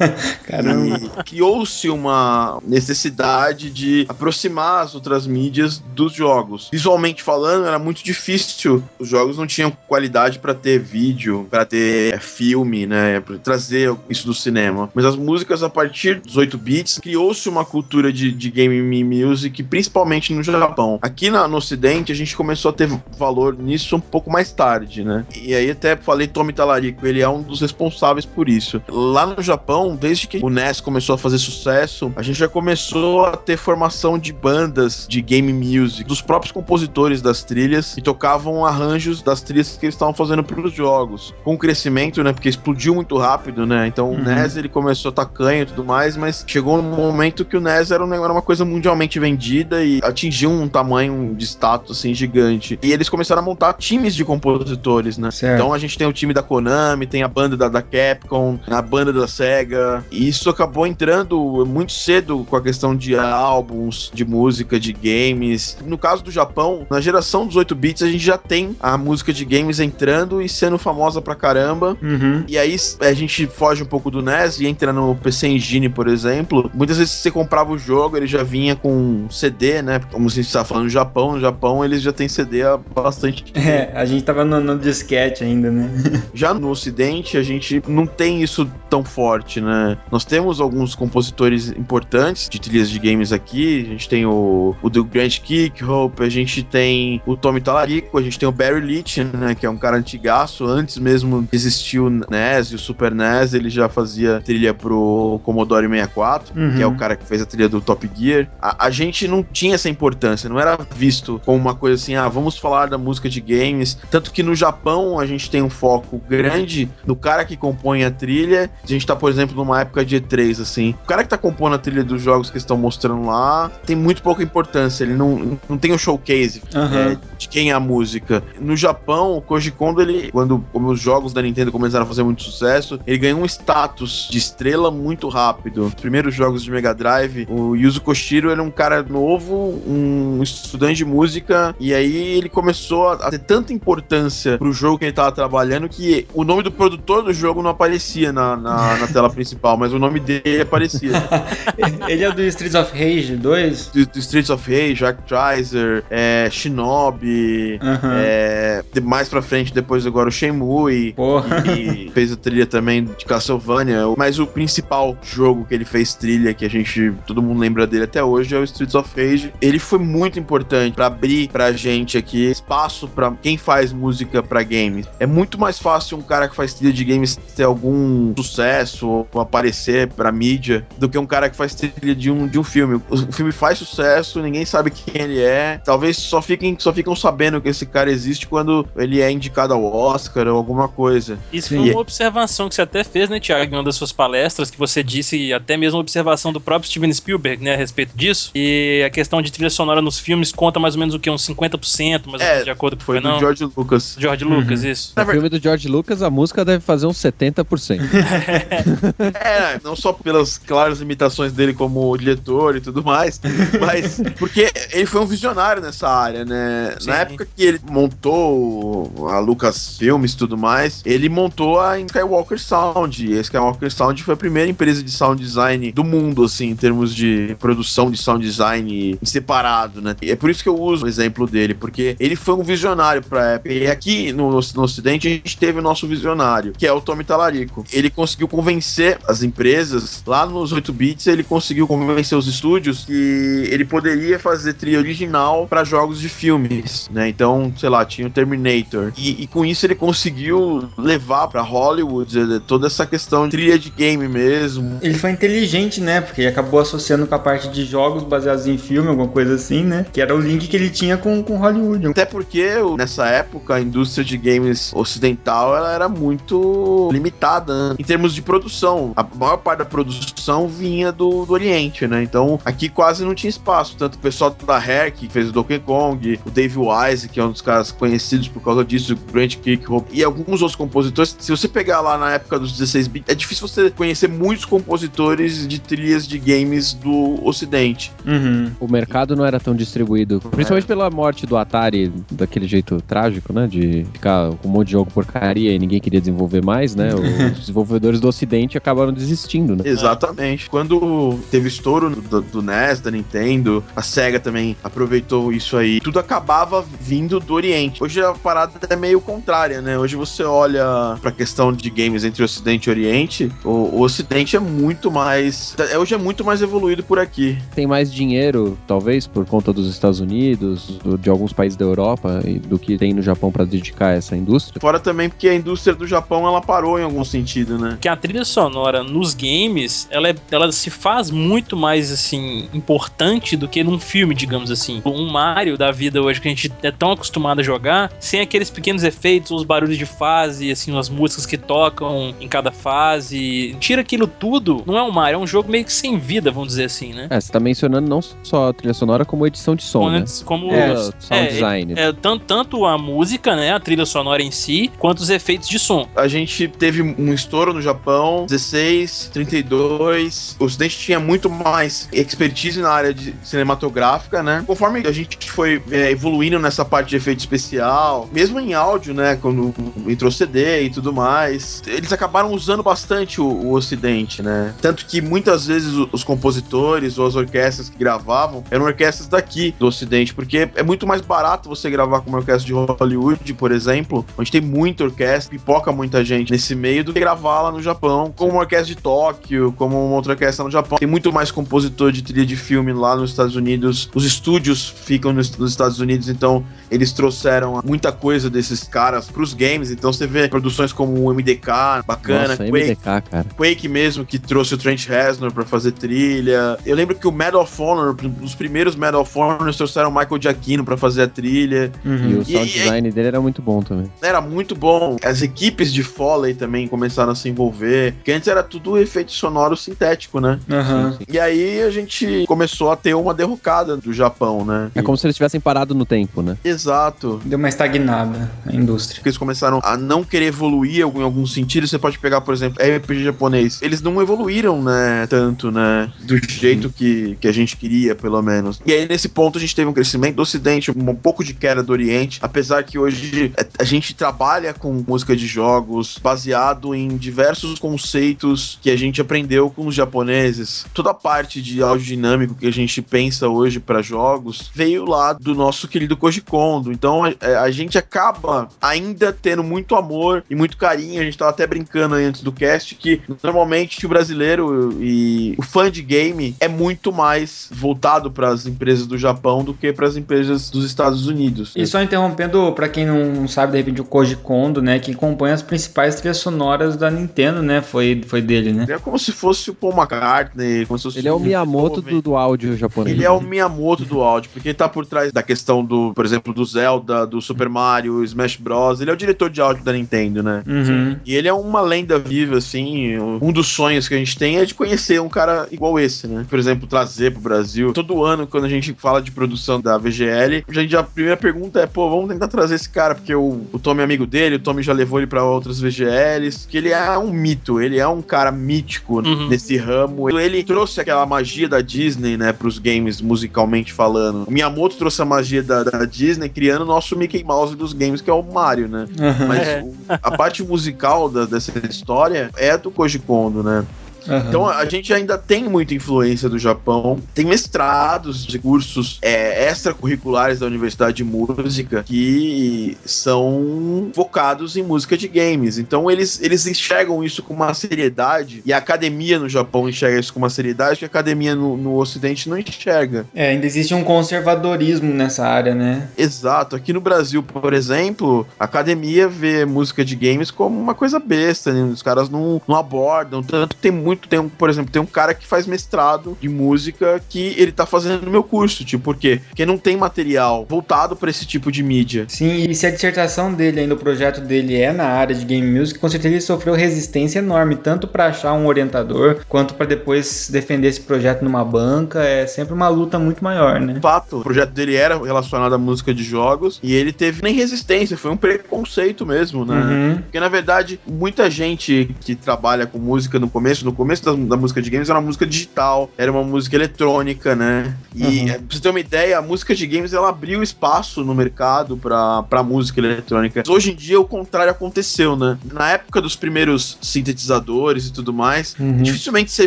Caramba. 0.46 0.96
E 0.98 1.22
criou-se 1.24 1.88
uma 1.88 2.58
necessidade 2.66 3.70
de 3.70 4.06
aproximar 4.08 4.84
as 4.84 4.94
outras 4.94 5.26
mídias 5.26 5.82
dos 5.94 6.12
jogos. 6.12 6.68
Visualmente 6.72 7.22
falando, 7.22 7.66
era 7.66 7.78
muito 7.78 8.02
difícil. 8.02 8.82
Os 8.98 9.08
jogos 9.08 9.36
não 9.38 9.46
tinham 9.46 9.70
qualidade 9.86 10.38
para 10.38 10.54
ter 10.54 10.78
vídeo, 10.78 11.46
para 11.50 11.64
ter 11.64 12.14
é, 12.14 12.18
filme, 12.18 12.86
né? 12.86 13.20
Pra 13.20 13.36
trazer 13.38 13.94
isso 14.08 14.26
do 14.26 14.34
cinema. 14.34 14.90
Mas 14.94 15.04
as 15.04 15.16
músicas, 15.16 15.62
a 15.62 15.68
partir 15.70 16.20
dos 16.20 16.36
8 16.36 16.56
bits, 16.58 16.98
criou-se 16.98 17.48
uma 17.48 17.64
cultura 17.64 18.12
de, 18.12 18.30
de 18.32 18.50
game 18.50 19.04
music, 19.04 19.62
principalmente 19.62 20.32
no 20.32 20.42
Japão. 20.42 20.98
Aqui 21.02 21.30
na- 21.30 21.46
no 21.48 21.56
Ocidente, 21.60 22.10
a 22.10 22.14
gente 22.14 22.34
começou 22.36 22.70
a 22.70 22.72
ter 22.72 22.88
valor 23.18 23.56
nisso 23.56 23.94
um 23.96 24.00
pouco 24.00 24.30
mais 24.30 24.50
tarde, 24.52 25.04
né? 25.04 25.24
E 25.36 25.49
aí 25.54 25.70
até 25.70 25.96
falei 25.96 26.26
Tommy 26.26 26.52
Talarico, 26.52 27.06
ele 27.06 27.20
é 27.20 27.28
um 27.28 27.42
dos 27.42 27.60
responsáveis 27.60 28.24
por 28.24 28.48
isso. 28.48 28.80
Lá 28.88 29.26
no 29.26 29.42
Japão, 29.42 29.96
desde 29.96 30.26
que 30.26 30.38
o 30.42 30.50
NES 30.50 30.80
começou 30.80 31.14
a 31.14 31.18
fazer 31.18 31.38
sucesso, 31.38 32.12
a 32.16 32.22
gente 32.22 32.38
já 32.38 32.48
começou 32.48 33.24
a 33.24 33.36
ter 33.36 33.56
formação 33.56 34.18
de 34.18 34.32
bandas 34.32 35.06
de 35.08 35.20
game 35.20 35.52
music, 35.52 36.04
dos 36.04 36.20
próprios 36.22 36.52
compositores 36.52 37.20
das 37.22 37.42
trilhas, 37.42 37.94
que 37.94 38.02
tocavam 38.02 38.64
arranjos 38.64 39.22
das 39.22 39.40
trilhas 39.42 39.76
que 39.76 39.86
eles 39.86 39.94
estavam 39.94 40.14
fazendo 40.14 40.42
para 40.42 40.60
os 40.60 40.72
jogos. 40.72 41.34
Com 41.44 41.54
o 41.54 41.58
crescimento, 41.58 42.22
né, 42.22 42.32
porque 42.32 42.48
explodiu 42.48 42.94
muito 42.94 43.16
rápido, 43.18 43.66
né, 43.66 43.86
então 43.86 44.10
Uhum. 44.10 44.20
o 44.20 44.22
NES 44.24 44.56
ele 44.56 44.68
começou 44.68 45.12
tacanho 45.12 45.62
e 45.62 45.66
tudo 45.66 45.84
mais, 45.84 46.16
mas 46.16 46.44
chegou 46.46 46.78
um 46.78 46.82
momento 46.82 47.44
que 47.44 47.56
o 47.56 47.60
NES 47.60 47.90
era, 47.90 48.04
era 48.04 48.32
uma 48.32 48.42
coisa 48.42 48.64
mundialmente 48.64 49.18
vendida 49.18 49.84
e 49.84 50.00
atingiu 50.02 50.50
um 50.50 50.68
tamanho 50.68 51.34
de 51.36 51.44
status, 51.44 51.98
assim, 51.98 52.14
gigante. 52.14 52.78
E 52.82 52.92
eles 52.92 53.08
começaram 53.08 53.42
a 53.42 53.44
montar 53.44 53.74
times 53.74 54.14
de 54.14 54.24
compositores, 54.24 55.18
né, 55.18 55.30
Certo. 55.40 55.54
então 55.54 55.72
a 55.72 55.78
gente 55.78 55.96
tem 55.96 56.06
o 56.06 56.12
time 56.12 56.34
da 56.34 56.42
Konami, 56.42 57.06
tem 57.06 57.22
a 57.22 57.28
banda 57.28 57.56
da, 57.56 57.68
da 57.68 57.80
Capcom, 57.80 58.58
a 58.66 58.82
banda 58.82 59.10
da 59.10 59.26
Sega. 59.26 60.04
E 60.10 60.28
isso 60.28 60.50
acabou 60.50 60.86
entrando 60.86 61.64
muito 61.66 61.92
cedo 61.92 62.44
com 62.48 62.56
a 62.56 62.60
questão 62.60 62.94
de 62.94 63.16
álbuns, 63.16 64.10
de 64.12 64.22
música, 64.22 64.78
de 64.78 64.92
games. 64.92 65.78
No 65.82 65.96
caso 65.96 66.22
do 66.22 66.30
Japão, 66.30 66.86
na 66.90 67.00
geração 67.00 67.46
dos 67.46 67.56
8 67.56 67.74
bits, 67.74 68.02
a 68.02 68.10
gente 68.10 68.22
já 68.22 68.36
tem 68.36 68.76
a 68.80 68.98
música 68.98 69.32
de 69.32 69.44
games 69.46 69.80
entrando 69.80 70.42
e 70.42 70.48
sendo 70.48 70.76
famosa 70.76 71.22
pra 71.22 71.34
caramba. 71.34 71.96
Uhum. 72.02 72.44
E 72.46 72.58
aí 72.58 72.76
a 73.00 73.12
gente 73.14 73.46
foge 73.46 73.82
um 73.82 73.86
pouco 73.86 74.10
do 74.10 74.20
NES 74.20 74.60
e 74.60 74.66
entra 74.66 74.92
no 74.92 75.16
PC 75.16 75.48
Engine, 75.48 75.88
por 75.88 76.06
exemplo. 76.06 76.70
Muitas 76.74 76.98
vezes 76.98 77.14
você 77.14 77.30
comprava 77.30 77.72
o 77.72 77.78
jogo, 77.78 78.16
ele 78.16 78.26
já 78.26 78.42
vinha 78.42 78.76
com 78.76 79.26
CD, 79.30 79.80
né? 79.80 80.00
Como 80.12 80.26
a 80.26 80.30
gente 80.30 80.46
está 80.46 80.64
falando 80.64 80.84
no 80.84 80.90
Japão, 80.90 81.32
no 81.32 81.40
Japão 81.40 81.82
eles 81.82 82.02
já 82.02 82.12
tem 82.12 82.28
CD 82.28 82.62
há 82.62 82.76
bastante 82.76 83.44
tempo. 83.44 83.66
É, 83.66 83.90
a 83.94 84.04
gente 84.04 84.22
tava 84.22 84.44
no, 84.44 84.60
no 84.60 84.78
disquete 84.78 85.29
ainda, 85.42 85.70
né? 85.70 85.90
Já 86.34 86.52
no 86.54 86.68
Ocidente, 86.70 87.36
a 87.36 87.42
gente 87.42 87.82
não 87.86 88.06
tem 88.06 88.42
isso 88.42 88.70
tão 88.88 89.04
forte, 89.04 89.60
né? 89.60 89.96
Nós 90.10 90.24
temos 90.24 90.60
alguns 90.60 90.94
compositores 90.94 91.68
importantes 91.70 92.48
de 92.48 92.60
trilhas 92.60 92.90
de 92.90 92.98
games 92.98 93.32
aqui. 93.32 93.82
A 93.86 93.88
gente 93.90 94.08
tem 94.08 94.26
o, 94.26 94.74
o 94.82 94.90
do 94.90 95.04
Grant 95.04 95.40
Kickhope, 95.40 96.22
a 96.22 96.28
gente 96.28 96.62
tem 96.62 97.20
o 97.26 97.36
Tommy 97.36 97.60
Talarico, 97.60 98.18
a 98.18 98.22
gente 98.22 98.38
tem 98.38 98.48
o 98.48 98.52
Barry 98.52 98.80
Leach, 98.80 99.22
né? 99.24 99.54
Que 99.54 99.66
é 99.66 99.70
um 99.70 99.76
cara 99.76 99.96
antigaço. 99.96 100.64
Antes 100.66 100.98
mesmo 100.98 101.42
de 101.42 101.48
existir 101.56 102.00
o 102.00 102.10
NES 102.10 102.72
e 102.72 102.74
o 102.74 102.78
Super 102.78 103.14
NES, 103.14 103.54
ele 103.54 103.70
já 103.70 103.88
fazia 103.88 104.40
trilha 104.44 104.72
pro 104.74 105.40
Commodore 105.44 105.88
64, 105.88 106.50
Uhum. 106.60 106.76
que 106.76 106.82
é 106.82 106.86
o 106.86 106.94
cara 106.96 107.16
que 107.16 107.24
fez 107.24 107.40
a 107.42 107.46
trilha 107.46 107.68
do 107.68 107.80
Top 107.80 108.08
Gear. 108.16 108.48
A, 108.60 108.86
a 108.86 108.90
gente 108.90 109.26
não 109.28 109.42
tinha 109.42 109.74
essa 109.74 109.88
importância, 109.88 110.48
não 110.48 110.58
era 110.58 110.78
visto 110.96 111.40
como 111.44 111.58
uma 111.58 111.74
coisa 111.74 112.00
assim, 112.02 112.14
ah, 112.14 112.28
vamos 112.28 112.56
falar 112.58 112.86
da 112.88 112.98
música 112.98 113.28
de 113.28 113.40
games. 113.40 113.98
Tanto 114.10 114.32
que 114.32 114.42
no 114.42 114.54
Japão 114.54 115.09
a 115.18 115.26
gente 115.26 115.50
tem 115.50 115.62
um 115.62 115.70
foco 115.70 116.20
grande 116.28 116.88
no 117.06 117.16
cara 117.16 117.44
que 117.44 117.56
compõe 117.56 118.04
a 118.04 118.10
trilha. 118.10 118.70
A 118.82 118.86
gente 118.86 119.06
tá, 119.06 119.16
por 119.16 119.30
exemplo, 119.30 119.56
numa 119.56 119.80
época 119.80 120.04
de 120.04 120.20
E3, 120.20 120.60
assim. 120.60 120.94
O 121.02 121.06
cara 121.06 121.22
que 121.22 121.28
tá 121.28 121.38
compondo 121.38 121.74
a 121.74 121.78
trilha 121.78 122.04
dos 122.04 122.22
jogos 122.22 122.50
que 122.50 122.58
estão 122.58 122.76
mostrando 122.76 123.26
lá 123.26 123.70
tem 123.84 123.96
muito 123.96 124.22
pouca 124.22 124.42
importância. 124.42 125.04
Ele 125.04 125.14
não, 125.14 125.58
não 125.68 125.78
tem 125.78 125.92
o 125.92 125.98
showcase 125.98 126.62
Aham. 126.74 127.12
é, 127.12 127.18
de 127.38 127.48
quem 127.48 127.70
é 127.70 127.74
a 127.74 127.80
música. 127.80 128.42
No 128.60 128.76
Japão, 128.76 129.36
o 129.36 129.40
Koji 129.40 129.70
Kondo, 129.70 130.02
ele, 130.02 130.30
quando 130.30 130.64
os 130.72 131.00
jogos 131.00 131.32
da 131.32 131.42
Nintendo 131.42 131.72
começaram 131.72 132.04
a 132.04 132.08
fazer 132.08 132.22
muito 132.22 132.42
sucesso, 132.42 133.00
ele 133.06 133.18
ganhou 133.18 133.40
um 133.40 133.46
status 133.46 134.28
de 134.30 134.38
estrela 134.38 134.90
muito 134.90 135.28
rápido. 135.28 135.86
Os 135.86 135.94
primeiros 135.94 136.34
jogos 136.34 136.62
de 136.62 136.70
Mega 136.70 136.94
Drive, 136.94 137.46
o 137.48 137.74
Yuzo 137.74 138.00
Koshiro 138.00 138.50
era 138.50 138.62
um 138.62 138.70
cara 138.70 139.02
novo, 139.02 139.80
um 139.86 140.42
estudante 140.42 140.96
de 140.96 141.04
música, 141.04 141.74
e 141.78 141.94
aí 141.94 142.38
ele 142.38 142.48
começou 142.48 143.08
a 143.08 143.30
ter 143.30 143.38
tanta 143.38 143.72
importância 143.72 144.58
pro 144.58 144.72
jogo 144.72 144.98
que 145.00 145.06
ele 145.06 145.12
tava 145.12 145.32
trabalhando 145.32 145.88
que 145.88 146.26
o 146.34 146.44
nome 146.44 146.62
do 146.62 146.70
produtor 146.70 147.22
do 147.22 147.32
jogo 147.32 147.62
não 147.62 147.70
aparecia 147.70 148.32
na, 148.32 148.54
na, 148.54 148.98
na 148.98 149.06
tela 149.06 149.28
principal, 149.32 149.76
mas 149.76 149.92
o 149.92 149.98
nome 149.98 150.20
dele 150.20 150.60
aparecia. 150.60 151.12
Ele 152.06 152.24
é 152.24 152.30
do 152.30 152.42
Streets 152.42 152.74
of 152.74 152.92
Rage 152.92 153.36
2? 153.36 153.86
do, 153.88 154.06
do 154.06 154.18
Streets 154.18 154.50
of 154.50 154.70
Rage, 154.70 155.04
Actraiser, 155.04 156.04
é, 156.10 156.48
Shinobi, 156.50 157.78
Aham. 157.82 158.12
é, 158.14 158.82
mais 159.02 159.28
pra 159.28 159.40
frente, 159.40 159.72
depois 159.72 160.06
agora 160.06 160.28
o 160.28 160.32
Shenmue. 160.32 161.12
Porra. 161.14 161.62
E 161.66 162.10
fez 162.10 162.32
a 162.32 162.36
trilha 162.36 162.66
também 162.66 163.04
de 163.04 163.24
Castlevania, 163.24 164.00
mas 164.16 164.38
o 164.38 164.46
principal 164.46 165.16
jogo 165.22 165.64
que 165.64 165.74
ele 165.74 165.84
fez 165.84 166.14
trilha, 166.14 166.52
que 166.52 166.64
a 166.64 166.68
gente, 166.68 167.12
todo 167.26 167.40
mundo 167.42 167.58
lembra 167.58 167.86
dele 167.86 168.04
até 168.04 168.22
hoje, 168.22 168.54
é 168.54 168.58
o 168.58 168.64
Streets 168.64 168.94
of 168.94 169.08
Rage. 169.16 169.52
Ele 169.62 169.78
foi 169.78 169.98
muito 169.98 170.38
importante 170.38 170.94
pra 170.94 171.06
abrir 171.06 171.48
pra 171.48 171.72
gente 171.72 172.18
aqui 172.18 172.50
espaço 172.50 173.08
pra 173.08 173.32
quem 173.40 173.56
faz 173.56 173.92
música 173.92 174.42
pra 174.42 174.62
games. 174.62 174.89
Games. 174.90 175.08
É 175.18 175.26
muito 175.26 175.58
mais 175.58 175.78
fácil 175.78 176.18
um 176.18 176.22
cara 176.22 176.48
que 176.48 176.56
faz 176.56 176.74
trilha 176.74 176.92
de 176.92 177.04
games 177.04 177.36
ter 177.56 177.64
algum 177.64 178.34
sucesso 178.36 179.26
ou 179.32 179.40
aparecer 179.40 180.08
pra 180.08 180.32
mídia 180.32 180.86
do 180.98 181.08
que 181.08 181.18
um 181.18 181.26
cara 181.26 181.48
que 181.48 181.56
faz 181.56 181.74
trilha 181.74 182.14
de 182.14 182.30
um, 182.30 182.46
de 182.46 182.58
um 182.58 182.64
filme. 182.64 183.00
O 183.08 183.32
filme 183.32 183.52
faz 183.52 183.78
sucesso, 183.78 184.40
ninguém 184.40 184.64
sabe 184.64 184.90
quem 184.90 185.22
ele 185.22 185.40
é. 185.40 185.80
Talvez 185.84 186.16
só 186.16 186.42
fiquem, 186.42 186.76
só 186.78 186.92
ficam 186.92 187.14
sabendo 187.14 187.60
que 187.60 187.68
esse 187.68 187.86
cara 187.86 188.10
existe 188.10 188.46
quando 188.46 188.86
ele 188.96 189.20
é 189.20 189.30
indicado 189.30 189.72
ao 189.72 189.84
Oscar 189.84 190.46
ou 190.48 190.56
alguma 190.56 190.88
coisa. 190.88 191.38
Isso 191.52 191.68
Sim. 191.68 191.78
foi 191.78 191.90
uma 191.90 192.00
observação 192.00 192.68
que 192.68 192.74
você 192.74 192.82
até 192.82 193.04
fez, 193.04 193.28
né, 193.28 193.40
Tiago, 193.40 193.72
em 193.72 193.76
uma 193.76 193.84
das 193.84 193.96
suas 193.96 194.12
palestras, 194.12 194.70
que 194.70 194.78
você 194.78 195.02
disse, 195.02 195.52
até 195.52 195.76
mesmo 195.76 195.96
uma 195.96 196.02
observação 196.02 196.52
do 196.52 196.60
próprio 196.60 196.90
Steven 196.90 197.12
Spielberg, 197.12 197.62
né, 197.62 197.74
a 197.74 197.76
respeito 197.76 198.16
disso. 198.16 198.50
E 198.54 199.02
a 199.04 199.10
questão 199.10 199.40
de 199.42 199.50
trilha 199.50 199.70
sonora 199.70 200.02
nos 200.02 200.18
filmes 200.18 200.52
conta 200.52 200.78
mais 200.78 200.94
ou 200.94 201.00
menos 201.00 201.14
o 201.14 201.18
que? 201.18 201.30
Uns 201.30 201.46
50%, 201.46 202.26
mais 202.26 202.42
é, 202.42 202.62
de 202.62 202.70
acordo 202.70 202.96
com 202.96 203.02
foi 203.02 203.20
do 203.20 203.38
George 203.38 203.64
Lucas. 203.76 204.16
George 204.18 204.44
uhum. 204.44 204.50
Lucas, 204.80 204.84
isso. 204.84 205.12
No 205.16 205.26
filme 205.26 205.48
do 205.48 205.58
George 205.58 205.88
Lucas, 205.88 206.22
a 206.22 206.30
música 206.30 206.64
deve 206.64 206.80
fazer 206.80 207.06
uns 207.06 207.18
70%. 207.18 208.00
é, 209.34 209.80
não 209.82 209.94
só 209.94 210.12
pelas 210.12 210.58
claras 210.58 210.98
limitações 210.98 211.52
dele 211.52 211.72
como 211.72 212.16
diretor 212.16 212.76
e 212.76 212.80
tudo 212.80 213.02
mais, 213.02 213.40
mas 213.80 214.20
porque 214.38 214.70
ele 214.92 215.06
foi 215.06 215.20
um 215.20 215.26
visionário 215.26 215.82
nessa 215.82 216.08
área, 216.08 216.44
né? 216.44 216.94
Sim. 216.98 217.08
Na 217.08 217.16
época 217.16 217.46
que 217.56 217.64
ele 217.64 217.80
montou 217.88 219.28
a 219.28 219.38
Lucas 219.38 219.96
Filmes 219.98 220.32
e 220.32 220.36
tudo 220.36 220.56
mais, 220.56 221.02
ele 221.04 221.28
montou 221.28 221.80
a 221.80 221.98
Skywalker 222.00 222.58
Sound. 222.58 223.26
E 223.26 223.38
a 223.38 223.40
Skywalker 223.40 223.90
Sound 223.90 224.22
foi 224.22 224.34
a 224.34 224.36
primeira 224.36 224.70
empresa 224.70 225.02
de 225.02 225.10
sound 225.10 225.42
design 225.42 225.92
do 225.92 226.04
mundo, 226.04 226.44
assim, 226.44 226.70
em 226.70 226.76
termos 226.76 227.14
de 227.14 227.56
produção 227.58 228.10
de 228.10 228.16
sound 228.16 228.44
design 228.44 229.18
separado, 229.22 230.00
né? 230.00 230.16
E 230.22 230.30
é 230.30 230.36
por 230.36 230.50
isso 230.50 230.62
que 230.62 230.68
eu 230.68 230.78
uso 230.78 231.04
o 231.04 231.08
exemplo 231.08 231.46
dele, 231.46 231.74
porque 231.74 232.16
ele 232.18 232.36
foi 232.36 232.54
um 232.54 232.62
visionário 232.62 233.22
pra 233.22 233.52
época. 233.52 233.72
E 233.72 233.86
aqui 233.86 234.32
no, 234.32 234.50
no 234.50 234.62
Ocidente 234.78 235.28
a 235.28 235.30
gente 235.30 235.56
teve 235.56 235.78
o 235.78 235.82
nosso 235.82 236.06
visionário, 236.06 236.72
que 236.76 236.86
é 236.86 236.92
o 236.92 237.00
Tommy 237.00 237.24
Talarico. 237.24 237.84
Ele 237.92 238.10
conseguiu 238.10 238.48
convencer 238.48 239.18
as 239.26 239.42
empresas, 239.42 240.22
lá 240.26 240.46
nos 240.46 240.72
8 240.72 240.92
bits, 240.92 241.26
ele 241.26 241.42
conseguiu 241.42 241.86
convencer 241.86 242.36
os 242.36 242.46
estúdios 242.46 243.04
que 243.04 243.68
ele 243.70 243.84
poderia 243.84 244.38
fazer 244.38 244.74
trilha 244.74 244.98
original 244.98 245.66
para 245.66 245.84
jogos 245.84 246.20
de 246.20 246.28
filmes, 246.28 247.08
né? 247.12 247.28
Então, 247.28 247.72
sei 247.76 247.88
lá, 247.88 248.04
tinha 248.04 248.26
o 248.26 248.30
Terminator. 248.30 249.12
E, 249.16 249.42
e 249.42 249.46
com 249.46 249.64
isso 249.64 249.86
ele 249.86 249.94
conseguiu 249.94 250.88
levar 250.96 251.48
para 251.48 251.62
Hollywood 251.62 252.38
eh, 252.38 252.60
toda 252.66 252.86
essa 252.86 253.06
questão 253.06 253.44
de 253.44 253.56
trilha 253.56 253.78
de 253.78 253.90
game 253.90 254.26
mesmo. 254.28 254.98
Ele 255.02 255.14
foi 255.14 255.30
inteligente, 255.30 256.00
né? 256.00 256.20
Porque 256.20 256.42
ele 256.42 256.48
acabou 256.48 256.80
associando 256.80 257.26
com 257.26 257.34
a 257.34 257.38
parte 257.38 257.68
de 257.68 257.84
jogos 257.84 258.22
baseados 258.22 258.66
em 258.66 258.78
filme, 258.78 259.08
alguma 259.08 259.28
coisa 259.28 259.54
assim, 259.54 259.82
né? 259.82 260.06
Que 260.12 260.20
era 260.20 260.34
o 260.34 260.40
link 260.40 260.68
que 260.68 260.76
ele 260.76 260.90
tinha 260.90 261.16
com, 261.16 261.42
com 261.42 261.56
Hollywood. 261.56 262.06
Até 262.08 262.24
porque 262.24 262.70
nessa 262.96 263.26
época 263.26 263.74
a 263.74 263.80
indústria 263.80 264.24
de 264.24 264.36
games 264.60 264.92
ocidental 264.94 265.76
ela 265.76 265.92
era 265.92 266.08
muito 266.08 267.08
limitada 267.12 267.90
né? 267.90 267.96
em 267.98 268.04
termos 268.04 268.34
de 268.34 268.42
produção. 268.42 269.12
A 269.16 269.22
maior 269.22 269.58
parte 269.58 269.78
da 269.80 269.84
produção 269.84 270.68
vinha 270.68 271.10
do, 271.10 271.44
do 271.44 271.52
Oriente, 271.52 272.06
né? 272.06 272.22
Então 272.22 272.58
aqui 272.64 272.88
quase 272.88 273.24
não 273.24 273.34
tinha 273.34 273.48
espaço. 273.48 273.96
Tanto 273.96 274.14
o 274.14 274.18
pessoal 274.18 274.54
da 274.66 274.78
Rare, 274.78 275.12
que 275.12 275.28
fez 275.28 275.48
o 275.48 275.52
Donkey 275.52 275.78
Kong, 275.78 276.40
o 276.44 276.50
Dave 276.50 276.78
Wise, 276.78 277.28
que 277.28 277.40
é 277.40 277.44
um 277.44 277.52
dos 277.52 277.62
caras 277.62 277.90
conhecidos 277.92 278.48
por 278.48 278.62
causa 278.62 278.84
disso, 278.84 279.14
o 279.14 279.32
Grant 279.32 279.56
Kirkhope, 279.56 280.10
e 280.12 280.22
alguns 280.22 280.62
outros 280.62 280.76
compositores. 280.76 281.36
Se 281.38 281.50
você 281.50 281.68
pegar 281.68 282.00
lá 282.00 282.18
na 282.18 282.32
época 282.32 282.58
dos 282.58 282.72
16 282.72 283.08
bits, 283.08 283.28
é 283.28 283.34
difícil 283.34 283.66
você 283.66 283.90
conhecer 283.90 284.28
muitos 284.28 284.64
compositores 284.64 285.66
de 285.66 285.78
trilhas 285.80 286.26
de 286.26 286.38
games 286.38 286.92
do 286.92 287.38
Ocidente. 287.44 288.12
Uhum. 288.26 288.70
O 288.80 288.90
mercado 288.90 289.34
não 289.36 289.44
era 289.44 289.58
tão 289.58 289.74
distribuído, 289.74 290.40
principalmente 290.50 290.84
é. 290.84 290.86
pela 290.86 291.10
morte 291.10 291.46
do 291.46 291.56
Atari, 291.56 292.12
daquele 292.30 292.66
jeito 292.66 293.00
trágico, 293.02 293.52
né? 293.52 293.66
De 293.66 294.06
ficar 294.12 294.49
com 294.56 294.68
um 294.68 294.70
monte 294.70 294.88
de 294.88 294.92
jogo 294.92 295.10
porcaria 295.10 295.72
e 295.72 295.78
ninguém 295.78 296.00
queria 296.00 296.20
desenvolver 296.20 296.64
mais, 296.64 296.94
né? 296.94 297.10
Os 297.52 297.60
desenvolvedores 297.60 298.20
do 298.20 298.28
Ocidente 298.28 298.76
acabaram 298.76 299.12
desistindo, 299.12 299.76
né? 299.76 299.82
Exatamente. 299.84 300.68
Quando 300.68 301.38
teve 301.50 301.68
estouro 301.68 302.10
do, 302.10 302.40
do 302.40 302.62
NES, 302.62 303.00
da 303.00 303.10
Nintendo, 303.10 303.82
a 303.94 304.02
SEGA 304.02 304.40
também 304.40 304.76
aproveitou 304.82 305.52
isso 305.52 305.76
aí. 305.76 306.00
Tudo 306.00 306.18
acabava 306.18 306.84
vindo 307.00 307.40
do 307.40 307.54
Oriente. 307.54 308.02
Hoje 308.02 308.20
a 308.20 308.32
parada 308.32 308.72
é 308.88 308.96
meio 308.96 309.20
contrária, 309.20 309.80
né? 309.80 309.98
Hoje 309.98 310.16
você 310.16 310.42
olha 310.42 311.16
pra 311.20 311.32
questão 311.32 311.72
de 311.72 311.90
games 311.90 312.24
entre 312.24 312.42
Ocidente 312.42 312.88
e 312.88 312.90
Oriente, 312.90 313.52
o, 313.64 313.70
o 313.70 314.00
Ocidente 314.02 314.56
é 314.56 314.60
muito 314.60 315.10
mais. 315.10 315.74
É, 315.90 315.98
hoje 315.98 316.14
é 316.14 316.18
muito 316.18 316.44
mais 316.44 316.62
evoluído 316.62 317.02
por 317.02 317.18
aqui. 317.18 317.58
Tem 317.74 317.86
mais 317.86 318.12
dinheiro, 318.12 318.78
talvez, 318.86 319.26
por 319.26 319.44
conta 319.46 319.72
dos 319.72 319.88
Estados 319.88 320.20
Unidos, 320.20 320.98
do, 321.02 321.18
de 321.18 321.28
alguns 321.30 321.52
países 321.52 321.76
da 321.76 321.84
Europa, 321.84 322.40
e 322.44 322.58
do 322.58 322.78
que 322.78 322.96
tem 322.96 323.12
no 323.12 323.22
Japão 323.22 323.50
para 323.50 323.64
dedicar 323.64 324.10
essa 324.10 324.36
indústria. 324.40 324.80
Fora 324.80 324.98
também 324.98 325.28
porque 325.28 325.48
a 325.48 325.54
indústria 325.54 325.94
do 325.94 326.06
Japão 326.06 326.46
ela 326.46 326.60
parou 326.60 326.98
em 326.98 327.02
algum 327.02 327.24
sentido, 327.24 327.78
né? 327.78 327.98
Que 328.00 328.08
a 328.08 328.16
trilha 328.16 328.44
sonora 328.44 329.02
nos 329.02 329.34
games, 329.34 330.08
ela, 330.10 330.28
é, 330.28 330.34
ela 330.50 330.70
se 330.72 330.90
faz 330.90 331.30
muito 331.30 331.76
mais 331.76 332.10
assim 332.10 332.68
importante 332.72 333.56
do 333.56 333.68
que 333.68 333.82
num 333.84 333.98
filme, 333.98 334.34
digamos 334.34 334.70
assim. 334.70 335.02
Um 335.04 335.30
Mario 335.30 335.76
da 335.76 335.90
vida 335.90 336.22
hoje 336.22 336.40
que 336.40 336.48
a 336.48 336.50
gente 336.50 336.72
é 336.82 336.90
tão 336.90 337.12
acostumado 337.12 337.60
a 337.60 337.62
jogar, 337.62 338.12
sem 338.18 338.40
aqueles 338.40 338.70
pequenos 338.70 339.02
efeitos, 339.02 339.50
os 339.50 339.64
barulhos 339.64 339.98
de 339.98 340.06
fase, 340.06 340.70
assim, 340.70 340.96
as 340.98 341.08
músicas 341.08 341.46
que 341.46 341.56
tocam 341.56 342.34
em 342.40 342.48
cada 342.48 342.70
fase. 342.70 343.76
Tira 343.80 344.00
aquilo 344.00 344.26
tudo, 344.26 344.82
não 344.86 344.96
é 344.96 345.02
um 345.02 345.10
Mario, 345.10 345.36
é 345.36 345.38
um 345.38 345.46
jogo 345.46 345.70
meio 345.70 345.84
que 345.84 345.92
sem 345.92 346.18
vida, 346.18 346.50
vamos 346.50 346.68
dizer 346.68 346.84
assim, 346.84 347.12
né? 347.12 347.26
É, 347.30 347.40
você 347.40 347.52
tá 347.52 347.60
mencionando 347.60 348.08
não 348.08 348.20
só 348.42 348.68
a 348.68 348.72
trilha 348.72 348.94
sonora, 348.94 349.24
como 349.24 349.46
edição 349.46 349.74
de 349.74 349.82
som, 349.82 350.00
como, 350.00 350.10
né? 350.10 350.24
Como 350.44 350.72
é, 350.72 350.96
sound 350.96 351.14
é, 351.30 351.46
design. 351.46 351.94
É, 351.96 352.12
tanto, 352.12 352.44
tanto 352.44 352.84
a 352.84 352.96
música, 352.96 353.56
né, 353.56 353.72
a 353.72 353.80
trilha 353.80 354.06
sonora 354.06 354.19
em 354.40 354.50
si, 354.50 354.90
quanto 354.98 355.20
os 355.20 355.30
efeitos 355.30 355.68
de 355.68 355.78
som. 355.78 356.08
A 356.14 356.28
gente 356.28 356.68
teve 356.68 357.02
um 357.02 357.32
estouro 357.32 357.72
no 357.72 357.82
Japão, 357.82 358.46
16, 358.48 359.30
32. 359.32 360.56
O 360.58 360.64
Ocidente 360.64 360.98
tinha 360.98 361.18
muito 361.18 361.48
mais 361.48 362.08
expertise 362.12 362.80
na 362.80 362.90
área 362.90 363.12
de 363.12 363.34
cinematográfica, 363.42 364.42
né? 364.42 364.62
Conforme 364.66 365.02
a 365.06 365.12
gente 365.12 365.50
foi 365.50 365.82
é, 365.90 366.10
evoluindo 366.10 366.58
nessa 366.58 366.84
parte 366.84 367.10
de 367.10 367.16
efeito 367.16 367.40
especial, 367.40 368.28
mesmo 368.32 368.60
em 368.60 368.74
áudio, 368.74 369.14
né? 369.14 369.36
Quando 369.36 369.74
entrou 370.06 370.30
CD 370.30 370.82
e 370.82 370.90
tudo 370.90 371.12
mais, 371.12 371.82
eles 371.86 372.12
acabaram 372.12 372.52
usando 372.52 372.82
bastante 372.82 373.40
o, 373.40 373.46
o 373.46 373.72
Ocidente, 373.74 374.42
né? 374.42 374.74
Tanto 374.80 375.06
que 375.06 375.20
muitas 375.20 375.66
vezes 375.66 375.92
os 376.12 376.24
compositores 376.24 377.18
ou 377.18 377.26
as 377.26 377.36
orquestras 377.36 377.88
que 377.88 377.98
gravavam 377.98 378.64
eram 378.70 378.84
orquestras 378.84 379.28
daqui 379.28 379.74
do 379.78 379.86
Ocidente, 379.86 380.34
porque 380.34 380.68
é 380.74 380.82
muito 380.82 381.06
mais 381.06 381.20
barato 381.20 381.68
você 381.68 381.90
gravar 381.90 382.20
com 382.20 382.28
uma 382.28 382.38
orquestra 382.38 382.66
de 382.66 382.72
Hollywood, 382.72 383.54
por 383.54 383.72
exemplo, 383.72 384.09
onde 384.36 384.50
tem 384.50 384.60
muita 384.60 385.04
orquestra, 385.04 385.50
pipoca 385.50 385.92
muita 385.92 386.24
gente 386.24 386.50
nesse 386.50 386.74
meio, 386.74 387.04
do 387.04 387.12
que 387.12 387.20
gravar 387.20 387.62
lá 387.62 387.72
no 387.72 387.82
Japão, 387.82 388.32
como 388.36 388.52
uma 388.52 388.60
orquestra 388.60 388.86
de 388.86 388.96
Tóquio, 388.96 389.72
como 389.72 389.96
uma 390.06 390.16
outra 390.16 390.32
orquestra 390.32 390.64
no 390.64 390.70
Japão. 390.70 390.98
Tem 390.98 391.08
muito 391.08 391.32
mais 391.32 391.50
compositor 391.50 392.12
de 392.12 392.22
trilha 392.22 392.46
de 392.46 392.56
filme 392.56 392.92
lá 392.92 393.16
nos 393.16 393.30
Estados 393.30 393.56
Unidos. 393.56 394.10
Os 394.14 394.24
estúdios 394.24 394.88
ficam 394.88 395.32
nos, 395.32 395.56
nos 395.56 395.70
Estados 395.70 396.00
Unidos, 396.00 396.28
então 396.28 396.64
eles 396.90 397.12
trouxeram 397.12 397.80
muita 397.84 398.12
coisa 398.12 398.50
desses 398.50 398.84
caras 398.84 399.28
pros 399.30 399.54
games. 399.54 399.90
Então 399.90 400.12
você 400.12 400.26
vê 400.26 400.48
produções 400.48 400.92
como 400.92 401.12
o 401.12 401.34
MDK, 401.34 402.04
bacana, 402.06 402.48
Nossa, 402.48 402.64
Quake, 402.64 402.86
MDK, 402.86 403.30
cara. 403.30 403.46
Quake 403.56 403.88
mesmo, 403.88 404.24
que 404.24 404.38
trouxe 404.38 404.74
o 404.74 404.78
Trent 404.78 405.06
Reznor 405.06 405.52
pra 405.52 405.64
fazer 405.64 405.92
trilha. 405.92 406.78
Eu 406.84 406.96
lembro 406.96 407.14
que 407.14 407.26
o 407.26 407.32
Medal 407.32 407.62
of 407.62 407.82
Honor, 407.82 408.16
os 408.42 408.54
primeiros 408.54 408.96
Medal 408.96 409.22
of 409.22 409.38
Honor, 409.38 409.74
trouxeram 409.74 410.10
o 410.10 410.12
Michael 410.12 410.40
Giacchino 410.40 410.84
pra 410.84 410.96
fazer 410.96 411.22
a 411.22 411.28
trilha. 411.28 411.92
Uhum. 412.04 412.30
E 412.30 412.34
o 412.34 412.44
sound 412.44 412.68
e, 412.68 412.72
design 412.72 413.08
e, 413.08 413.12
dele 413.12 413.28
era 413.28 413.40
muito 413.40 413.62
bom 413.62 413.82
também. 413.82 413.99
Era 414.22 414.40
muito 414.40 414.74
bom. 414.74 415.16
As 415.24 415.42
equipes 415.42 415.92
de 415.92 416.02
Foley 416.02 416.54
também 416.54 416.86
começaram 416.88 417.32
a 417.32 417.34
se 417.34 417.48
envolver, 417.48 418.12
porque 418.14 418.32
antes 418.32 418.48
era 418.48 418.62
tudo 418.62 418.98
efeito 418.98 419.32
sonoro 419.32 419.76
sintético, 419.76 420.40
né? 420.40 420.58
Uhum. 420.68 421.18
E 421.28 421.38
aí 421.38 421.82
a 421.82 421.90
gente 421.90 422.44
começou 422.46 422.90
a 422.90 422.96
ter 422.96 423.14
uma 423.14 423.34
derrocada 423.34 423.96
do 423.96 424.12
Japão, 424.12 424.64
né? 424.64 424.90
É 424.94 425.02
como 425.02 425.16
se 425.16 425.26
eles 425.26 425.36
tivessem 425.36 425.60
parado 425.60 425.94
no 425.94 426.04
tempo, 426.04 426.42
né? 426.42 426.56
Exato. 426.64 427.40
Deu 427.44 427.58
uma 427.58 427.68
estagnada 427.68 428.50
a 428.66 428.74
indústria. 428.74 429.16
Porque 429.16 429.28
eles 429.28 429.38
começaram 429.38 429.80
a 429.82 429.96
não 429.96 430.24
querer 430.24 430.46
evoluir 430.46 431.00
em 431.00 431.22
algum 431.22 431.46
sentido. 431.46 431.86
Você 431.86 431.98
pode 431.98 432.18
pegar, 432.18 432.40
por 432.40 432.54
exemplo, 432.54 432.82
RPG 432.82 433.24
japonês. 433.24 433.80
Eles 433.82 434.00
não 434.00 434.20
evoluíram, 434.20 434.82
né? 434.82 435.26
Tanto, 435.28 435.70
né? 435.70 436.10
Do 436.20 436.36
jeito 436.36 436.90
que, 436.90 437.36
que 437.40 437.48
a 437.48 437.52
gente 437.52 437.76
queria, 437.76 438.14
pelo 438.14 438.40
menos. 438.42 438.80
E 438.84 438.92
aí, 438.92 439.08
nesse 439.08 439.28
ponto, 439.28 439.58
a 439.58 439.60
gente 439.60 439.74
teve 439.74 439.88
um 439.88 439.92
crescimento 439.92 440.36
do 440.36 440.42
Ocidente, 440.42 440.90
um 440.90 441.14
pouco 441.14 441.44
de 441.44 441.54
queda 441.54 441.82
do 441.82 441.92
Oriente. 441.92 442.38
Apesar 442.42 442.82
que 442.82 442.98
hoje 442.98 443.52
a 443.78 443.84
gente 443.90 444.14
trabalha 444.14 444.72
com 444.72 445.04
música 445.06 445.36
de 445.36 445.46
jogos 445.46 446.16
baseado 446.22 446.94
em 446.94 447.16
diversos 447.16 447.78
conceitos 447.78 448.78
que 448.80 448.90
a 448.90 448.96
gente 448.96 449.20
aprendeu 449.20 449.68
com 449.68 449.86
os 449.86 449.94
japoneses. 449.94 450.86
Toda 450.94 451.10
a 451.10 451.14
parte 451.14 451.60
de 451.60 451.82
áudio 451.82 452.06
dinâmico 452.06 452.54
que 452.54 452.66
a 452.66 452.72
gente 452.72 453.02
pensa 453.02 453.48
hoje 453.48 453.80
para 453.80 454.00
jogos 454.00 454.70
veio 454.72 455.04
lá 455.04 455.32
do 455.32 455.54
nosso 455.54 455.88
querido 455.88 456.16
Koji 456.16 456.40
Kondo. 456.42 456.92
Então 456.92 457.24
a, 457.24 457.62
a, 457.62 457.70
gente 457.70 457.98
acaba 457.98 458.68
ainda 458.80 459.32
tendo 459.32 459.64
muito 459.64 459.96
amor 459.96 460.44
e 460.48 460.54
muito 460.54 460.76
carinho. 460.76 461.20
A 461.20 461.24
gente 461.24 461.36
tava 461.36 461.50
até 461.50 461.66
brincando 461.66 462.14
antes 462.14 462.42
do 462.42 462.52
cast 462.52 462.94
que 462.94 463.20
normalmente 463.42 464.06
o 464.06 464.08
brasileiro 464.08 464.96
e 465.00 465.54
o 465.58 465.62
fã 465.62 465.90
de 465.90 466.02
game 466.02 466.54
é 466.60 466.68
muito 466.68 467.12
mais 467.12 467.68
voltado 467.72 468.30
para 468.30 468.48
as 468.48 468.66
empresas 468.66 469.06
do 469.06 469.18
Japão 469.18 469.64
do 469.64 469.74
que 469.74 469.92
para 469.92 470.06
as 470.06 470.16
empresas 470.16 470.70
dos 470.70 470.84
Estados 470.84 471.26
Unidos. 471.26 471.72
E 471.74 471.86
só 471.86 472.00
interrompendo 472.00 472.72
para 472.72 472.88
quem 472.88 473.04
não 473.04 473.48
sabe 473.48 473.72
de 473.72 473.79
repente 473.82 474.00
o 474.00 474.04
Koji 474.04 474.36
Kondo, 474.36 474.82
né, 474.82 474.98
que 474.98 475.14
compõe 475.14 475.50
as 475.50 475.62
principais 475.62 476.16
trilhas 476.16 476.38
sonoras 476.38 476.96
da 476.96 477.10
Nintendo, 477.10 477.62
né? 477.62 477.82
Foi, 477.82 478.22
foi 478.26 478.40
dele, 478.40 478.72
né? 478.72 478.86
É 478.88 478.98
como 478.98 479.18
se 479.18 479.32
fosse 479.32 479.70
o 479.70 479.74
Paul 479.74 479.92
McCartney, 479.92 480.86
como 480.86 480.98
se 480.98 481.04
fosse 481.04 481.18
Ele 481.18 481.28
é 481.28 481.32
o 481.32 481.38
Miyamoto 481.38 482.00
do, 482.00 482.22
do 482.22 482.36
áudio 482.36 482.76
japonês. 482.76 483.16
Ele 483.16 483.24
é 483.24 483.30
o 483.30 483.40
Miyamoto 483.40 484.04
do 484.04 484.20
áudio, 484.20 484.50
porque 484.52 484.68
ele 484.68 484.74
tá 484.74 484.88
por 484.88 485.06
trás 485.06 485.32
da 485.32 485.42
questão 485.42 485.84
do, 485.84 486.12
por 486.14 486.24
exemplo, 486.24 486.52
do 486.52 486.64
Zelda, 486.64 487.26
do 487.26 487.40
Super 487.40 487.68
Mario, 487.68 488.22
Smash 488.24 488.56
Bros. 488.56 489.00
Ele 489.00 489.10
é 489.10 489.14
o 489.14 489.16
diretor 489.16 489.50
de 489.50 489.60
áudio 489.60 489.84
da 489.84 489.92
Nintendo, 489.92 490.42
né? 490.42 490.62
Uhum. 490.66 491.16
E 491.24 491.34
ele 491.34 491.48
é 491.48 491.52
uma 491.52 491.80
lenda 491.80 492.18
viva, 492.18 492.58
assim. 492.58 493.18
Um 493.18 493.52
dos 493.52 493.68
sonhos 493.68 494.08
que 494.08 494.14
a 494.14 494.18
gente 494.18 494.36
tem 494.36 494.58
é 494.58 494.64
de 494.64 494.74
conhecer 494.74 495.20
um 495.20 495.28
cara 495.28 495.68
igual 495.70 495.98
esse, 495.98 496.26
né? 496.26 496.46
Por 496.48 496.58
exemplo, 496.58 496.86
trazer 496.86 497.32
pro 497.32 497.40
Brasil. 497.40 497.92
Todo 497.92 498.24
ano, 498.24 498.46
quando 498.46 498.64
a 498.64 498.68
gente 498.68 498.94
fala 498.94 499.20
de 499.20 499.30
produção 499.30 499.80
da 499.80 499.96
VGL, 499.98 500.64
a, 500.68 500.72
gente, 500.72 500.96
a 500.96 501.02
primeira 501.02 501.36
pergunta 501.36 501.80
é, 501.80 501.86
pô, 501.86 502.08
vamos 502.08 502.28
tentar 502.28 502.48
trazer 502.48 502.74
esse 502.74 502.88
cara, 502.88 503.14
porque 503.14 503.34
o, 503.34 503.62
o 503.72 503.78
Tommy 503.78 504.00
é 504.00 504.04
amigo 504.04 504.26
dele, 504.26 504.56
o 504.56 504.58
Tommy 504.58 504.82
já 504.82 504.92
levou 504.92 505.18
ele 505.20 505.26
pra 505.26 505.44
outras 505.44 505.80
VGLs, 505.80 506.66
que 506.68 506.76
ele 506.78 506.90
é 506.90 507.16
um 507.18 507.30
mito, 507.32 507.80
ele 507.80 507.98
é 507.98 508.06
um 508.08 508.20
cara 508.22 508.50
mítico 508.50 509.20
Uhum. 509.20 509.48
nesse 509.48 509.76
ramo. 509.76 510.28
Ele 510.38 510.62
trouxe 510.64 511.00
aquela 511.00 511.24
magia 511.26 511.68
da 511.68 511.80
Disney, 511.80 512.36
né, 512.36 512.52
pros 512.52 512.78
games 512.78 513.20
musicalmente 513.20 513.92
falando. 513.92 514.44
O 514.46 514.50
Miyamoto 514.50 514.96
trouxe 514.96 515.20
a 515.22 515.24
magia 515.24 515.62
da, 515.62 515.82
da 515.84 516.04
Disney, 516.04 516.48
criando 516.48 516.82
o 516.82 516.86
nosso 516.86 517.16
Mickey 517.16 517.42
Mouse 517.44 517.76
dos 517.76 517.92
games, 517.92 518.20
que 518.20 518.30
é 518.30 518.32
o 518.32 518.42
Mario, 518.42 518.88
né? 518.88 519.06
Uhum. 519.18 519.46
Mas 519.48 519.68
É. 519.68 519.82
o- 519.82 519.94
a 520.22 520.36
parte 520.36 520.62
musical 520.62 521.28
da- 521.28 521.44
dessa 521.46 521.72
história 521.88 522.50
é 522.56 522.76
do 522.76 522.90
Koji 522.90 523.18
Kondo, 523.20 523.62
né? 523.62 523.84
Uhum. 524.30 524.48
Então 524.48 524.68
a 524.68 524.84
gente 524.84 525.12
ainda 525.12 525.36
tem 525.36 525.64
muita 525.64 525.94
influência 525.94 526.48
do 526.48 526.58
Japão. 526.58 527.18
Tem 527.34 527.44
mestrados 527.44 528.46
de 528.46 528.58
cursos 528.58 529.18
é, 529.22 529.68
extracurriculares 529.70 530.60
da 530.60 530.66
Universidade 530.66 531.18
de 531.18 531.24
Música 531.24 532.02
que 532.04 532.96
são 533.04 534.10
focados 534.14 534.76
em 534.76 534.82
música 534.82 535.16
de 535.16 535.28
games. 535.28 535.78
Então 535.78 536.10
eles, 536.10 536.40
eles 536.40 536.66
enxergam 536.66 537.22
isso 537.22 537.42
com 537.42 537.54
uma 537.54 537.72
seriedade, 537.74 538.62
e 538.64 538.72
a 538.72 538.78
academia 538.78 539.38
no 539.38 539.48
Japão 539.48 539.88
enxerga 539.88 540.18
isso 540.18 540.32
com 540.32 540.38
uma 540.38 540.50
seriedade 540.50 540.98
que 540.98 541.04
a 541.04 541.08
academia 541.08 541.54
no, 541.54 541.76
no 541.76 541.96
Ocidente 541.96 542.48
não 542.48 542.58
enxerga. 542.58 543.26
É, 543.34 543.50
ainda 543.50 543.66
existe 543.66 543.94
um 543.94 544.04
conservadorismo 544.04 545.12
nessa 545.12 545.46
área, 545.46 545.74
né? 545.74 546.08
Exato. 546.16 546.76
Aqui 546.76 546.92
no 546.92 547.00
Brasil, 547.00 547.42
por 547.42 547.72
exemplo, 547.72 548.46
a 548.58 548.64
academia 548.64 549.28
vê 549.28 549.64
música 549.64 550.04
de 550.04 550.14
games 550.14 550.50
como 550.50 550.78
uma 550.78 550.94
coisa 550.94 551.18
besta, 551.18 551.72
né? 551.72 551.82
Os 551.92 552.02
caras 552.02 552.28
não, 552.28 552.60
não 552.66 552.76
abordam. 552.76 553.42
Tanto 553.42 553.76
tem 553.76 553.90
muito. 553.90 554.19
Tem 554.28 554.38
um, 554.38 554.48
por 554.48 554.70
exemplo, 554.70 554.90
tem 554.90 555.00
um 555.00 555.06
cara 555.06 555.34
que 555.34 555.46
faz 555.46 555.66
mestrado 555.66 556.36
de 556.40 556.48
música 556.48 557.20
que 557.28 557.54
ele 557.56 557.72
tá 557.72 557.86
fazendo 557.86 558.24
no 558.24 558.30
meu 558.30 558.42
curso. 558.42 558.84
Tipo, 558.84 559.04
por 559.04 559.16
quê? 559.16 559.40
Porque 559.48 559.66
não 559.66 559.78
tem 559.78 559.96
material 559.96 560.66
voltado 560.68 561.16
pra 561.16 561.30
esse 561.30 561.46
tipo 561.46 561.70
de 561.70 561.82
mídia. 561.82 562.26
Sim, 562.28 562.68
e 562.68 562.74
se 562.74 562.86
a 562.86 562.90
dissertação 562.90 563.52
dele 563.52 563.80
ainda, 563.80 563.94
o 563.94 563.98
projeto 563.98 564.40
dele 564.40 564.80
é 564.80 564.92
na 564.92 565.06
área 565.06 565.34
de 565.34 565.44
game 565.44 565.66
music, 565.78 565.98
com 565.98 566.08
certeza 566.08 566.34
ele 566.34 566.40
sofreu 566.40 566.74
resistência 566.74 567.38
enorme, 567.38 567.76
tanto 567.76 568.06
para 568.06 568.26
achar 568.26 568.52
um 568.52 568.66
orientador, 568.66 569.40
quanto 569.48 569.74
para 569.74 569.86
depois 569.86 570.48
defender 570.50 570.88
esse 570.88 571.00
projeto 571.00 571.42
numa 571.42 571.64
banca. 571.64 572.22
É 572.22 572.46
sempre 572.46 572.74
uma 572.74 572.88
luta 572.88 573.18
muito 573.18 573.42
maior, 573.42 573.80
né? 573.80 573.98
Fato, 574.00 574.40
o 574.40 574.42
projeto 574.42 574.70
dele 574.70 574.94
era 574.94 575.18
relacionado 575.22 575.74
à 575.74 575.78
música 575.78 576.12
de 576.14 576.22
jogos 576.22 576.78
e 576.82 576.94
ele 576.94 577.12
teve 577.12 577.42
nem 577.42 577.54
resistência, 577.54 578.16
foi 578.16 578.30
um 578.30 578.36
preconceito 578.36 579.26
mesmo, 579.26 579.64
né? 579.64 579.74
Uhum. 579.74 580.22
Porque 580.22 580.40
na 580.40 580.48
verdade, 580.48 581.00
muita 581.06 581.50
gente 581.50 582.14
que 582.20 582.34
trabalha 582.34 582.86
com 582.86 582.98
música 582.98 583.38
no 583.38 583.48
começo, 583.48 583.84
no 583.84 583.92
começo 584.00 584.24
da, 584.24 584.32
da 584.32 584.56
música 584.56 584.80
de 584.80 584.88
games 584.88 585.10
era 585.10 585.18
uma 585.18 585.26
música 585.26 585.44
digital, 585.46 586.10
era 586.16 586.32
uma 586.32 586.42
música 586.42 586.74
eletrônica, 586.74 587.54
né? 587.54 587.94
E 588.14 588.24
Uhum. 588.40 588.48
é, 588.48 588.52
pra 588.54 588.62
você 588.70 588.80
ter 588.80 588.88
uma 588.88 588.98
ideia, 589.00 589.38
a 589.38 589.42
música 589.42 589.74
de 589.74 589.86
games 589.86 590.12
ela 590.14 590.28
abriu 590.30 590.62
espaço 590.62 591.22
no 591.22 591.34
mercado 591.34 591.96
pra, 591.98 592.42
pra 592.44 592.62
música 592.62 592.98
eletrônica. 593.00 593.62
Hoje 593.68 593.92
em 593.92 593.94
dia 593.94 594.18
o 594.18 594.24
contrário 594.24 594.70
aconteceu, 594.70 595.36
né? 595.36 595.58
Na 595.70 595.90
época 595.90 596.20
dos 596.22 596.34
primeiros 596.34 596.96
sintetizadores 597.02 598.06
e 598.06 598.12
tudo 598.12 598.32
mais, 598.32 598.74
Uhum. 598.80 599.02
dificilmente 599.02 599.50
você 599.50 599.66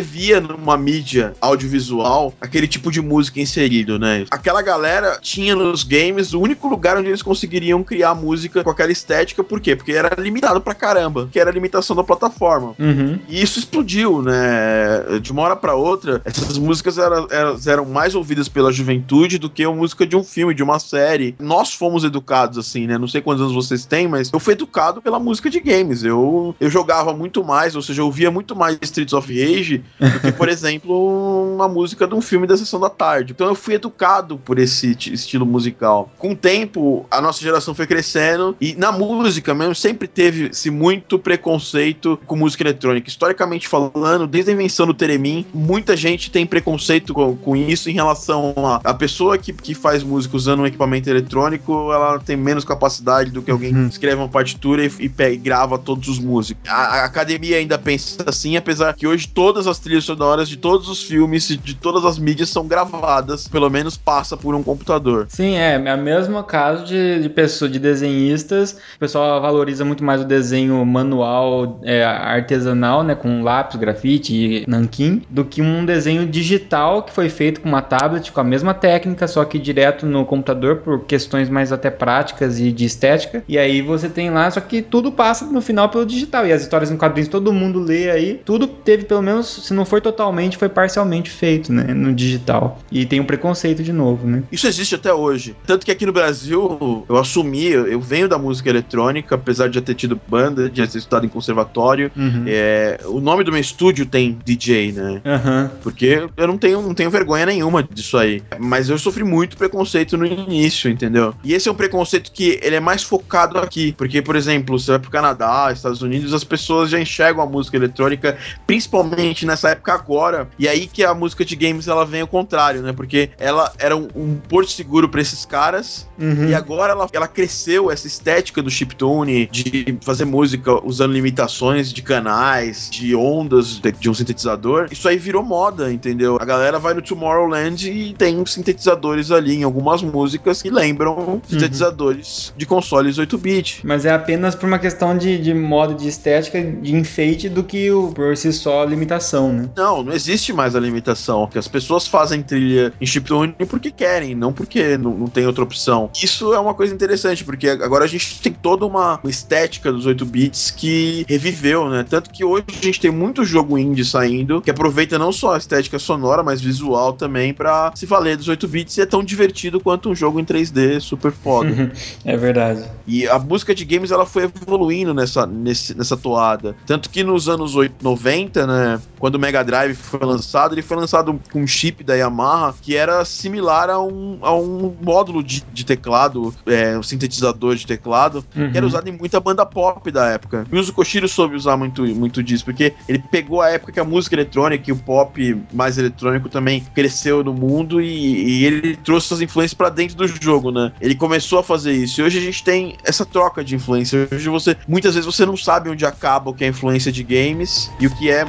via 0.00 0.40
numa 0.40 0.76
mídia 0.76 1.32
audiovisual 1.40 2.34
aquele 2.40 2.66
tipo 2.66 2.90
de 2.90 3.00
música 3.00 3.40
inserido, 3.40 3.98
né? 3.98 4.24
Aquela 4.30 4.62
galera 4.62 5.18
tinha 5.20 5.54
nos 5.54 5.84
games 5.84 6.32
o 6.34 6.40
único 6.40 6.66
lugar 6.68 6.96
onde 6.98 7.08
eles 7.08 7.22
conseguiriam 7.22 7.82
criar 7.84 8.14
música 8.14 8.64
com 8.64 8.70
aquela 8.70 8.90
estética, 8.92 9.44
por 9.44 9.60
quê? 9.60 9.76
Porque 9.76 9.92
era 9.92 10.10
limitado 10.20 10.60
pra 10.60 10.74
caramba, 10.74 11.28
que 11.30 11.38
era 11.38 11.50
a 11.50 11.52
limitação 11.52 11.94
da 11.94 12.02
plataforma. 12.02 12.74
Uhum. 12.78 13.18
E 13.28 13.40
isso 13.42 13.58
explodiu, 13.58 14.22
né? 14.24 15.18
De 15.20 15.32
uma 15.32 15.42
hora 15.42 15.56
pra 15.56 15.74
outra, 15.74 16.20
essas 16.24 16.58
músicas 16.58 16.98
eram, 16.98 17.26
eram 17.66 17.84
mais 17.84 18.14
ouvidas 18.14 18.48
pela 18.48 18.72
juventude 18.72 19.38
do 19.38 19.48
que 19.50 19.62
a 19.64 19.70
música 19.70 20.06
de 20.06 20.16
um 20.16 20.24
filme, 20.24 20.54
de 20.54 20.62
uma 20.62 20.78
série. 20.78 21.34
Nós 21.38 21.72
fomos 21.74 22.04
educados 22.04 22.58
assim, 22.58 22.86
né? 22.86 22.98
Não 22.98 23.08
sei 23.08 23.20
quantos 23.20 23.42
anos 23.42 23.54
vocês 23.54 23.84
têm, 23.84 24.08
mas 24.08 24.30
eu 24.32 24.40
fui 24.40 24.54
educado 24.54 25.00
pela 25.02 25.18
música 25.18 25.48
de 25.50 25.60
games. 25.60 26.02
Eu, 26.04 26.54
eu 26.60 26.70
jogava 26.70 27.12
muito 27.12 27.44
mais, 27.44 27.76
ou 27.76 27.82
seja, 27.82 28.00
eu 28.02 28.06
ouvia 28.06 28.30
muito 28.30 28.56
mais 28.56 28.78
Streets 28.82 29.12
of 29.14 29.28
Rage 29.32 29.84
do 30.00 30.20
que, 30.20 30.32
por 30.32 30.48
exemplo, 30.50 31.54
uma 31.54 31.68
música 31.68 32.06
de 32.06 32.14
um 32.14 32.20
filme 32.20 32.46
da 32.46 32.56
sessão 32.56 32.80
da 32.80 32.90
tarde. 32.90 33.32
Então 33.32 33.46
eu 33.46 33.54
fui 33.54 33.74
educado 33.74 34.38
por 34.38 34.58
esse 34.58 34.94
ti- 34.94 35.12
estilo 35.12 35.44
musical. 35.46 36.10
Com 36.18 36.32
o 36.32 36.36
tempo, 36.36 37.06
a 37.10 37.20
nossa 37.20 37.40
geração 37.40 37.74
foi 37.74 37.86
crescendo 37.86 38.56
e 38.60 38.74
na 38.74 38.90
música 38.92 39.54
mesmo 39.54 39.74
sempre 39.74 40.08
teve-se 40.08 40.70
muito 40.70 41.18
preconceito 41.18 42.18
com 42.26 42.36
música 42.36 42.62
eletrônica. 42.62 43.08
Historicamente 43.08 43.68
falando, 43.68 44.13
desde 44.26 44.50
a 44.50 44.54
invenção 44.54 44.86
do 44.86 44.94
Teremin, 44.94 45.44
muita 45.52 45.96
gente 45.96 46.30
tem 46.30 46.46
preconceito 46.46 47.12
com, 47.12 47.36
com 47.36 47.56
isso 47.56 47.90
em 47.90 47.92
relação 47.92 48.54
a 48.56 48.80
a 48.84 48.94
pessoa 48.94 49.36
que, 49.38 49.52
que 49.52 49.74
faz 49.74 50.02
música 50.02 50.36
usando 50.36 50.60
um 50.60 50.66
equipamento 50.66 51.08
eletrônico, 51.08 51.92
ela 51.92 52.18
tem 52.18 52.36
menos 52.36 52.64
capacidade 52.64 53.30
do 53.30 53.42
que 53.42 53.50
alguém 53.50 53.74
Uhum. 53.74 53.88
que 53.88 53.94
escreve 53.94 54.16
uma 54.16 54.28
partitura 54.28 54.84
e, 54.84 54.90
e 55.00 55.10
e 55.24 55.36
grava 55.36 55.78
todos 55.78 56.06
os 56.08 56.18
músicos. 56.18 56.68
A, 56.68 56.74
a 56.74 57.04
academia 57.04 57.56
ainda 57.56 57.78
pensa 57.78 58.22
assim, 58.26 58.56
apesar 58.56 58.92
que 58.94 59.06
hoje 59.06 59.26
todas 59.26 59.66
as 59.66 59.78
trilhas 59.78 60.04
sonoras 60.04 60.48
de 60.48 60.56
todos 60.56 60.88
os 60.88 61.02
filmes, 61.02 61.48
e 61.50 61.56
de 61.56 61.74
todas 61.74 62.04
as 62.04 62.18
mídias 62.18 62.50
são 62.50 62.66
gravadas, 62.68 63.48
pelo 63.48 63.70
menos 63.70 63.96
passa 63.96 64.36
por 64.36 64.54
um 64.54 64.62
computador. 64.62 65.26
Sim, 65.28 65.56
é, 65.56 65.82
é 65.82 65.94
o 65.94 65.98
mesmo 65.98 66.42
caso 66.44 66.84
de, 66.84 67.20
de 67.20 67.28
pessoa, 67.28 67.70
de 67.70 67.78
desenhistas. 67.78 68.72
O 68.96 68.98
pessoal 68.98 69.40
valoriza 69.40 69.84
muito 69.84 70.04
mais 70.04 70.20
o 70.20 70.24
desenho 70.24 70.84
manual, 70.84 71.80
é, 71.82 72.04
artesanal, 72.04 73.02
né, 73.02 73.14
com 73.14 73.42
lápis, 73.42 73.76
grafite 73.76 74.03
e 74.04 74.64
nanquim, 74.66 75.22
do 75.30 75.44
que 75.44 75.62
um 75.62 75.84
desenho 75.84 76.26
digital 76.26 77.02
que 77.02 77.12
foi 77.12 77.28
feito 77.28 77.60
com 77.60 77.68
uma 77.68 77.80
tablet, 77.80 78.30
com 78.30 78.40
a 78.40 78.44
mesma 78.44 78.74
técnica, 78.74 79.26
só 79.26 79.44
que 79.44 79.58
direto 79.58 80.04
no 80.04 80.24
computador 80.24 80.76
por 80.76 81.04
questões 81.04 81.48
mais 81.48 81.72
até 81.72 81.90
práticas 81.90 82.60
e 82.60 82.70
de 82.70 82.84
estética. 82.84 83.42
E 83.48 83.58
aí 83.58 83.80
você 83.80 84.08
tem 84.08 84.30
lá, 84.30 84.50
só 84.50 84.60
que 84.60 84.82
tudo 84.82 85.10
passa 85.10 85.46
no 85.46 85.60
final 85.60 85.88
pelo 85.88 86.04
digital. 86.04 86.46
E 86.46 86.52
as 86.52 86.62
histórias 86.62 86.90
em 86.90 86.96
quadrinhos 86.96 87.28
todo 87.28 87.52
mundo 87.52 87.80
lê 87.80 88.10
aí. 88.10 88.40
Tudo 88.44 88.66
teve 88.66 89.04
pelo 89.04 89.22
menos, 89.22 89.46
se 89.66 89.72
não 89.72 89.84
foi 89.84 90.00
totalmente, 90.00 90.56
foi 90.56 90.68
parcialmente 90.68 91.30
feito, 91.30 91.72
né, 91.72 91.94
no 91.94 92.12
digital. 92.12 92.78
E 92.90 93.06
tem 93.06 93.20
um 93.20 93.24
preconceito 93.24 93.82
de 93.82 93.92
novo, 93.92 94.26
né? 94.26 94.42
Isso 94.52 94.66
existe 94.66 94.94
até 94.94 95.12
hoje. 95.12 95.56
Tanto 95.66 95.86
que 95.86 95.90
aqui 95.90 96.04
no 96.04 96.12
Brasil, 96.12 97.04
eu 97.08 97.16
assumi, 97.16 97.66
eu 97.66 97.94
eu 97.94 98.00
venho 98.00 98.28
da 98.28 98.36
música 98.36 98.68
eletrônica, 98.68 99.34
apesar 99.34 99.68
de 99.68 99.76
já 99.76 99.80
ter 99.80 99.94
tido 99.94 100.20
banda, 100.28 100.68
de 100.68 100.78
já 100.78 100.86
ter 100.86 100.98
estudado 100.98 101.24
em 101.24 101.28
conservatório. 101.28 102.10
Uhum. 102.16 102.44
É, 102.46 103.00
o 103.06 103.20
nome 103.20 103.44
do 103.44 103.52
meu 103.52 103.60
estúdio 103.60 103.93
tem 104.02 104.38
DJ, 104.44 104.92
né? 104.92 105.22
Aham. 105.24 105.70
Porque 105.82 106.26
eu 106.36 106.46
não 106.46 106.58
tenho, 106.58 106.80
não 106.80 106.94
tenho 106.94 107.10
vergonha 107.10 107.46
nenhuma 107.46 107.82
disso 107.82 108.16
aí. 108.16 108.42
Mas 108.58 108.88
eu 108.88 108.98
sofri 108.98 109.22
muito 109.24 109.56
preconceito 109.56 110.16
no 110.16 110.26
início, 110.26 110.90
entendeu? 110.90 111.34
E 111.44 111.52
esse 111.52 111.68
é 111.68 111.72
um 111.72 111.74
preconceito 111.74 112.32
que 112.32 112.58
ele 112.62 112.76
é 112.76 112.80
mais 112.80 113.02
focado 113.02 113.58
aqui. 113.58 113.92
Porque, 113.92 114.22
por 114.22 114.36
exemplo, 114.36 114.78
você 114.78 114.92
vai 114.92 115.00
pro 115.00 115.10
Canadá, 115.10 115.70
Estados 115.72 116.02
Unidos, 116.02 116.32
as 116.32 116.44
pessoas 116.44 116.90
já 116.90 116.98
enxergam 116.98 117.42
a 117.42 117.46
música 117.46 117.76
eletrônica, 117.76 118.36
principalmente 118.66 119.46
nessa 119.46 119.70
época 119.70 119.92
agora. 119.92 120.48
E 120.58 120.66
aí 120.66 120.86
que 120.86 121.04
a 121.04 121.14
música 121.14 121.44
de 121.44 121.54
games 121.56 121.88
ela 121.88 122.04
vem 122.04 122.22
ao 122.22 122.26
contrário, 122.26 122.82
né? 122.82 122.92
Porque 122.92 123.30
ela 123.38 123.72
era 123.78 123.96
um, 123.96 124.08
um 124.14 124.36
porto 124.36 124.70
seguro 124.70 125.08
pra 125.08 125.20
esses 125.20 125.44
caras. 125.44 126.08
Uhum. 126.18 126.48
E 126.48 126.54
agora 126.54 126.92
ela, 126.92 127.08
ela 127.12 127.28
cresceu 127.28 127.90
essa 127.90 128.06
estética 128.06 128.62
do 128.62 128.70
chiptune, 128.70 129.46
de 129.46 129.98
fazer 130.00 130.24
música 130.24 130.84
usando 130.84 131.12
limitações 131.12 131.92
de 131.92 132.02
canais, 132.02 132.88
de 132.90 133.14
ondas 133.14 133.78
de, 133.92 134.10
um 134.10 134.14
sintetizador. 134.14 134.88
Isso 134.90 135.08
aí 135.08 135.16
virou 135.16 135.42
moda, 135.42 135.92
entendeu? 135.92 136.38
A 136.40 136.44
galera 136.44 136.78
vai 136.78 136.94
no 136.94 137.02
Tomorrowland 137.02 137.90
e 137.90 138.14
tem 138.14 138.44
sintetizadores 138.46 139.30
ali 139.30 139.56
em 139.56 139.62
algumas 139.62 140.02
músicas 140.02 140.62
que 140.62 140.70
lembram 140.70 141.40
sintetizadores 141.48 142.52
de 142.56 142.66
consoles 142.66 143.18
8-bit. 143.18 143.80
Mas 143.84 144.04
é 144.04 144.12
apenas 144.12 144.54
por 144.54 144.66
uma 144.66 144.78
questão 144.78 145.16
de, 145.16 145.38
de 145.38 145.54
moda, 145.54 145.94
de 145.94 146.08
estética, 146.08 146.62
de 146.62 146.94
enfeite, 146.94 147.48
do 147.48 147.62
que 147.62 147.90
o, 147.90 148.12
por 148.12 148.36
si 148.36 148.52
só 148.52 148.84
limitação, 148.84 149.52
né? 149.52 149.68
Não, 149.76 150.02
não 150.02 150.12
existe 150.12 150.52
mais 150.52 150.74
a 150.76 150.80
limitação. 150.80 151.46
Que 151.46 151.58
as 151.58 151.68
pessoas 151.68 152.06
fazem 152.06 152.42
trilha 152.42 152.92
em 153.00 153.06
chiptune 153.06 153.54
porque 153.68 153.90
querem, 153.90 154.34
não 154.34 154.52
porque 154.52 154.96
não, 154.96 155.16
não 155.16 155.26
tem 155.26 155.46
outra 155.46 155.64
opção. 155.64 156.10
Isso 156.14 156.52
é 156.54 156.58
uma 156.58 156.74
coisa 156.74 156.94
interessante, 156.94 157.44
porque 157.44 157.68
agora 157.68 158.04
a 158.04 158.08
gente 158.08 158.40
tem 158.40 158.52
toda 158.52 158.86
uma 158.86 159.14
uma 159.22 159.30
estética 159.30 159.92
dos 159.92 160.06
8 160.06 160.24
bits 160.24 160.70
que 160.70 161.24
reviveu, 161.28 161.88
né? 161.88 162.04
Tanto 162.08 162.30
que 162.30 162.44
hoje 162.44 162.64
a 162.68 162.84
gente 162.84 163.00
tem 163.00 163.10
muito 163.10 163.44
jogo 163.44 163.73
jogo 163.74 163.78
indie 163.78 164.04
saindo, 164.04 164.60
que 164.60 164.70
aproveita 164.70 165.18
não 165.18 165.32
só 165.32 165.54
a 165.54 165.58
estética 165.58 165.98
sonora, 165.98 166.42
mas 166.42 166.60
visual 166.60 167.12
também 167.12 167.52
pra 167.52 167.92
se 167.94 168.06
valer 168.06 168.36
dos 168.36 168.48
8 168.48 168.68
bits 168.68 168.96
e 168.98 169.02
é 169.02 169.06
tão 169.06 169.22
divertido 169.22 169.80
quanto 169.80 170.08
um 170.10 170.14
jogo 170.14 170.38
em 170.40 170.44
3D 170.44 171.00
super 171.00 171.32
foda. 171.32 171.92
é 172.24 172.36
verdade. 172.36 172.84
E 173.06 173.26
a 173.28 173.38
música 173.38 173.74
de 173.74 173.84
games 173.84 174.10
ela 174.10 174.24
foi 174.26 174.44
evoluindo 174.44 175.12
nessa, 175.12 175.46
nesse, 175.46 175.96
nessa 175.96 176.16
toada. 176.16 176.76
Tanto 176.86 177.10
que 177.10 177.22
nos 177.22 177.48
anos 177.48 177.74
8, 177.74 177.96
90, 178.02 178.66
né, 178.66 179.00
quando 179.18 179.34
o 179.36 179.38
Mega 179.38 179.62
Drive 179.62 179.94
foi 179.94 180.20
lançado, 180.20 180.74
ele 180.74 180.82
foi 180.82 180.96
lançado 180.96 181.38
com 181.52 181.62
um 181.62 181.66
chip 181.66 182.02
da 182.04 182.14
Yamaha 182.14 182.74
que 182.80 182.96
era 182.96 183.24
similar 183.24 183.90
a 183.90 184.00
um, 184.00 184.38
a 184.42 184.54
um 184.54 184.94
módulo 185.02 185.42
de, 185.42 185.64
de 185.72 185.84
teclado, 185.84 186.54
é, 186.66 186.96
um 186.98 187.02
sintetizador 187.02 187.74
de 187.74 187.86
teclado, 187.86 188.44
Uhum. 188.54 188.70
que 188.70 188.76
era 188.76 188.86
usado 188.86 189.08
em 189.08 189.12
muita 189.12 189.40
banda 189.40 189.64
pop 189.66 190.10
da 190.10 190.26
época. 190.26 190.66
E 190.70 190.78
o 190.78 190.92
Koshiro 190.92 191.28
soube 191.28 191.56
usar 191.56 191.76
muito, 191.76 192.04
muito 192.14 192.42
disso, 192.42 192.64
porque 192.64 192.92
ele 193.08 193.18
pegou 193.30 193.60
a 193.64 193.70
época 193.70 193.92
que 193.92 194.00
a 194.00 194.04
música 194.04 194.34
eletrônica 194.34 194.88
e 194.88 194.92
o 194.92 194.96
pop 194.96 195.62
mais 195.72 195.98
eletrônico 195.98 196.48
também 196.48 196.84
cresceu 196.94 197.42
no 197.42 197.52
mundo 197.52 198.00
e, 198.00 198.60
e 198.60 198.64
ele 198.64 198.96
trouxe 198.96 199.26
essas 199.26 199.40
influências 199.40 199.74
pra 199.74 199.88
dentro 199.88 200.16
do 200.16 200.26
jogo, 200.26 200.70
né? 200.70 200.92
Ele 201.00 201.14
começou 201.14 201.58
a 201.58 201.62
fazer 201.62 201.92
isso. 201.92 202.20
E 202.20 202.24
hoje 202.24 202.38
a 202.38 202.42
gente 202.42 202.62
tem 202.62 202.96
essa 203.04 203.24
troca 203.24 203.64
de 203.64 203.74
influência. 203.74 204.28
Hoje 204.30 204.48
você, 204.48 204.76
muitas 204.86 205.14
vezes 205.14 205.26
você 205.26 205.44
não 205.46 205.56
sabe 205.56 205.90
onde 205.90 206.04
acaba 206.04 206.50
o 206.50 206.54
que 206.54 206.64
é 206.64 206.68
influência 206.68 207.10
de 207.10 207.22
games 207.22 207.90
e 207.98 208.06
o 208.06 208.10
que 208.10 208.30
é 208.30 208.44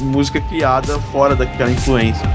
música 0.00 0.40
criada 0.40 0.98
fora 1.12 1.34
daquela 1.34 1.70
influência. 1.70 2.28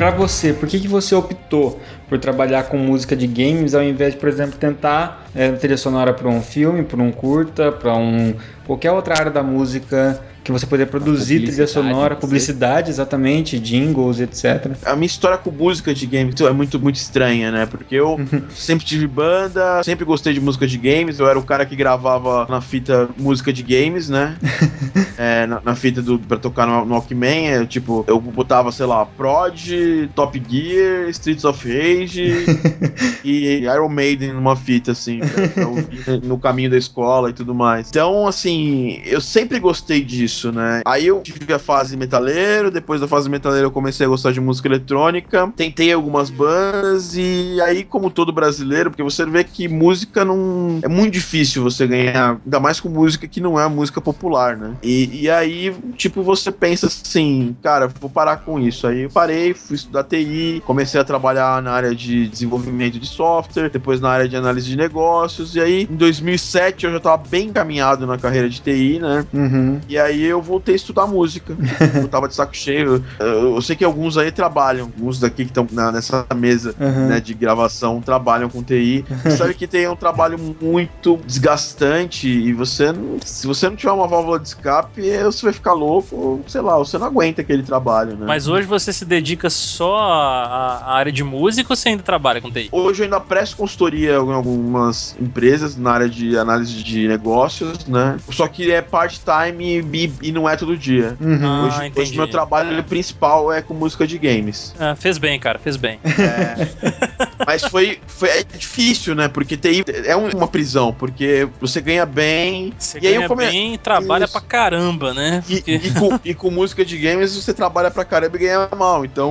Pra 0.00 0.10
você, 0.10 0.54
por 0.54 0.66
que, 0.66 0.80
que 0.80 0.88
você 0.88 1.14
optou 1.14 1.78
por 2.10 2.18
trabalhar 2.18 2.64
com 2.64 2.76
música 2.76 3.14
de 3.14 3.28
games 3.28 3.72
ao 3.72 3.82
invés 3.82 4.14
de, 4.14 4.18
por 4.18 4.28
exemplo, 4.28 4.58
tentar 4.58 5.26
é, 5.34 5.52
trilha 5.52 5.76
sonora 5.76 6.12
para 6.12 6.28
um 6.28 6.42
filme, 6.42 6.82
para 6.82 7.00
um 7.00 7.12
curta, 7.12 7.70
para 7.70 7.94
um 7.94 8.34
qualquer 8.66 8.90
outra 8.90 9.14
área 9.16 9.30
da 9.30 9.44
música 9.44 10.20
que 10.52 10.60
você 10.60 10.66
poder 10.66 10.86
produzir 10.86 11.44
trilha 11.44 11.66
sonora, 11.66 12.16
publicidade, 12.16 12.90
exatamente, 12.90 13.58
jingles, 13.58 14.20
etc. 14.20 14.72
A 14.84 14.94
minha 14.94 15.06
história 15.06 15.38
com 15.38 15.50
música 15.50 15.94
de 15.94 16.06
games 16.06 16.40
é 16.40 16.50
muito, 16.52 16.78
muito 16.78 16.96
estranha, 16.96 17.50
né? 17.50 17.66
Porque 17.66 17.94
eu 17.94 18.18
sempre 18.54 18.84
tive 18.84 19.06
banda, 19.06 19.82
sempre 19.82 20.04
gostei 20.04 20.32
de 20.32 20.40
música 20.40 20.66
de 20.66 20.78
games. 20.78 21.18
Eu 21.18 21.28
era 21.28 21.38
o 21.38 21.42
cara 21.42 21.64
que 21.64 21.76
gravava 21.76 22.46
na 22.48 22.60
fita 22.60 23.08
música 23.16 23.52
de 23.52 23.62
games, 23.62 24.08
né? 24.08 24.36
É, 25.22 25.46
na, 25.46 25.60
na 25.62 25.74
fita 25.74 26.00
do, 26.00 26.18
pra 26.18 26.38
tocar 26.38 26.66
no, 26.66 26.82
no 26.86 26.94
Walkman. 26.94 27.48
é, 27.48 27.66
tipo, 27.66 28.02
eu 28.08 28.18
botava, 28.18 28.72
sei 28.72 28.86
lá, 28.86 29.04
Prod, 29.04 29.70
Top 30.14 30.42
Gear, 30.48 31.10
Streets 31.10 31.44
of 31.44 31.68
Rage 31.68 32.46
e 33.22 33.64
Iron 33.64 33.90
Maiden 33.90 34.32
numa 34.32 34.56
fita, 34.56 34.92
assim, 34.92 35.18
pra, 35.18 35.48
pra 35.48 35.68
ouvir 35.68 36.22
no 36.22 36.38
caminho 36.38 36.70
da 36.70 36.78
escola 36.78 37.28
e 37.28 37.34
tudo 37.34 37.54
mais. 37.54 37.90
Então, 37.90 38.26
assim, 38.26 39.02
eu 39.04 39.20
sempre 39.20 39.58
gostei 39.58 40.02
disso, 40.02 40.39
né? 40.48 40.80
Aí 40.86 41.06
eu 41.06 41.20
tive 41.20 41.52
a 41.52 41.58
fase 41.58 41.96
metaleiro, 41.96 42.70
depois 42.70 43.00
da 43.00 43.08
fase 43.08 43.28
metaleiro 43.28 43.66
eu 43.66 43.70
comecei 43.70 44.06
a 44.06 44.08
gostar 44.08 44.32
de 44.32 44.40
música 44.40 44.68
eletrônica, 44.68 45.52
tentei 45.56 45.92
algumas 45.92 46.30
bandas 46.30 47.14
e 47.16 47.60
aí, 47.62 47.84
como 47.84 48.10
todo 48.10 48.32
brasileiro, 48.32 48.90
porque 48.90 49.02
você 49.02 49.24
vê 49.26 49.44
que 49.44 49.68
música 49.68 50.24
não. 50.24 50.80
É 50.82 50.88
muito 50.88 51.12
difícil 51.12 51.62
você 51.62 51.86
ganhar, 51.86 52.38
ainda 52.44 52.60
mais 52.60 52.80
com 52.80 52.88
música 52.88 53.28
que 53.28 53.40
não 53.40 53.60
é 53.60 53.68
música 53.68 54.00
popular, 54.00 54.56
né? 54.56 54.74
E, 54.82 55.22
e 55.22 55.30
aí, 55.30 55.74
tipo, 55.96 56.22
você 56.22 56.50
pensa 56.50 56.86
assim, 56.86 57.56
cara, 57.62 57.88
vou 58.00 58.08
parar 58.08 58.38
com 58.38 58.58
isso. 58.58 58.86
Aí 58.86 59.02
eu 59.02 59.10
parei, 59.10 59.54
fui 59.54 59.76
estudar 59.76 60.04
TI, 60.04 60.62
comecei 60.64 61.00
a 61.00 61.04
trabalhar 61.04 61.62
na 61.62 61.72
área 61.72 61.94
de 61.94 62.28
desenvolvimento 62.28 62.98
de 62.98 63.06
software, 63.06 63.70
depois 63.70 64.00
na 64.00 64.10
área 64.10 64.28
de 64.28 64.36
análise 64.36 64.68
de 64.68 64.76
negócios, 64.76 65.54
e 65.54 65.60
aí 65.60 65.88
em 65.90 65.96
2007 65.96 66.86
eu 66.86 66.92
já 66.92 67.00
tava 67.00 67.22
bem 67.28 67.48
encaminhado 67.48 68.06
na 68.06 68.18
carreira 68.18 68.48
de 68.48 68.60
TI, 68.60 68.98
né? 69.00 69.26
Uhum. 69.32 69.80
E 69.88 69.98
aí 69.98 70.19
eu 70.24 70.40
voltei 70.42 70.74
a 70.74 70.76
estudar 70.76 71.06
música. 71.06 71.56
eu 71.94 72.08
tava 72.08 72.28
de 72.28 72.34
saco 72.34 72.56
cheio. 72.56 73.04
Eu, 73.18 73.54
eu 73.56 73.62
sei 73.62 73.76
que 73.76 73.84
alguns 73.84 74.16
aí 74.16 74.30
trabalham, 74.30 74.86
alguns 74.86 75.18
daqui 75.20 75.44
que 75.44 75.50
estão 75.50 75.66
nessa 75.92 76.26
mesa 76.34 76.74
Uhum. 76.80 77.08
né, 77.08 77.20
de 77.20 77.34
gravação 77.34 78.00
trabalham 78.00 78.48
com 78.48 78.62
TI. 78.62 79.04
Você 79.24 79.36
sabe 79.36 79.54
que 79.54 79.66
TI 79.66 79.84
é 79.84 79.90
um 79.90 79.96
trabalho 79.96 80.38
muito 80.60 81.18
desgastante 81.26 82.28
e 82.28 82.52
você, 82.52 82.92
não- 82.92 83.18
se 83.24 83.46
você 83.46 83.68
não 83.68 83.76
tiver 83.76 83.92
uma 83.92 84.06
válvula 84.06 84.38
de 84.38 84.48
escape, 84.48 85.02
você 85.24 85.44
vai 85.46 85.52
ficar 85.52 85.72
louco, 85.72 86.40
sei 86.46 86.60
lá, 86.60 86.76
você 86.78 86.98
não 86.98 87.06
aguenta 87.06 87.40
aquele 87.40 87.62
trabalho, 87.62 88.16
né? 88.16 88.26
Mas 88.26 88.48
hoje 88.48 88.66
você 88.66 88.92
se 88.92 89.04
dedica 89.04 89.50
só 89.50 89.98
à, 89.98 90.78
à 90.86 90.94
área 90.94 91.12
de 91.12 91.22
música 91.24 91.72
ou 91.72 91.76
você 91.76 91.90
ainda 91.90 92.02
trabalha 92.02 92.40
com 92.40 92.50
TI? 92.50 92.68
Hoje 92.72 93.00
eu 93.02 93.04
ainda 93.04 93.20
presto 93.20 93.56
consultoria 93.56 94.14
em 94.14 94.32
algumas 94.32 95.16
empresas 95.20 95.76
na 95.76 95.90
área 95.92 96.08
de 96.08 96.36
análise 96.36 96.82
de 96.82 97.08
negócios, 97.08 97.86
né? 97.86 98.16
Só 98.30 98.46
que 98.48 98.70
é 98.70 98.80
part-time 98.80 99.78
e, 99.78 100.09
e 100.22 100.32
não 100.32 100.48
é 100.48 100.56
todo 100.56 100.76
dia. 100.76 101.16
Uhum. 101.20 101.38
Ah, 101.46 101.64
hoje, 101.66 101.86
entendi. 101.86 102.00
hoje 102.00 102.16
meu 102.16 102.28
trabalho 102.28 102.82
principal 102.84 103.52
é 103.52 103.60
com 103.62 103.74
música 103.74 104.06
de 104.06 104.18
games. 104.18 104.74
Ah, 104.78 104.94
fez 104.94 105.18
bem, 105.18 105.38
cara, 105.38 105.58
fez 105.58 105.76
bem. 105.76 105.98
Mas 107.46 107.62
foi, 107.64 107.98
foi 108.06 108.28
é 108.28 108.42
difícil, 108.42 109.14
né? 109.14 109.28
Porque 109.28 109.56
TI 109.56 109.84
é 110.04 110.16
um- 110.16 110.28
uma 110.30 110.46
prisão, 110.48 110.92
porque 110.92 111.48
você 111.60 111.80
ganha 111.80 112.04
bem. 112.06 112.72
Você 112.78 112.98
E 112.98 113.06
aí 113.06 113.12
ganha 113.14 113.24
eu 113.24 113.28
come- 113.28 113.46
bem 113.46 113.74
e 113.74 113.78
trabalha 113.78 114.24
Isso. 114.24 114.32
pra 114.32 114.40
caramba, 114.42 115.12
né? 115.14 115.42
E, 115.48 115.56
Porque- 115.56 115.74
e 115.84 115.90
com, 115.92 116.20
e 116.24 116.34
com 116.34 116.50
música 116.50 116.84
de 116.84 116.96
games 116.98 117.34
você 117.34 117.52
trabalha 117.54 117.90
pra 117.90 118.04
caramba 118.04 118.36
e 118.36 118.40
ganha 118.40 118.68
mal. 118.76 119.04
Então 119.04 119.30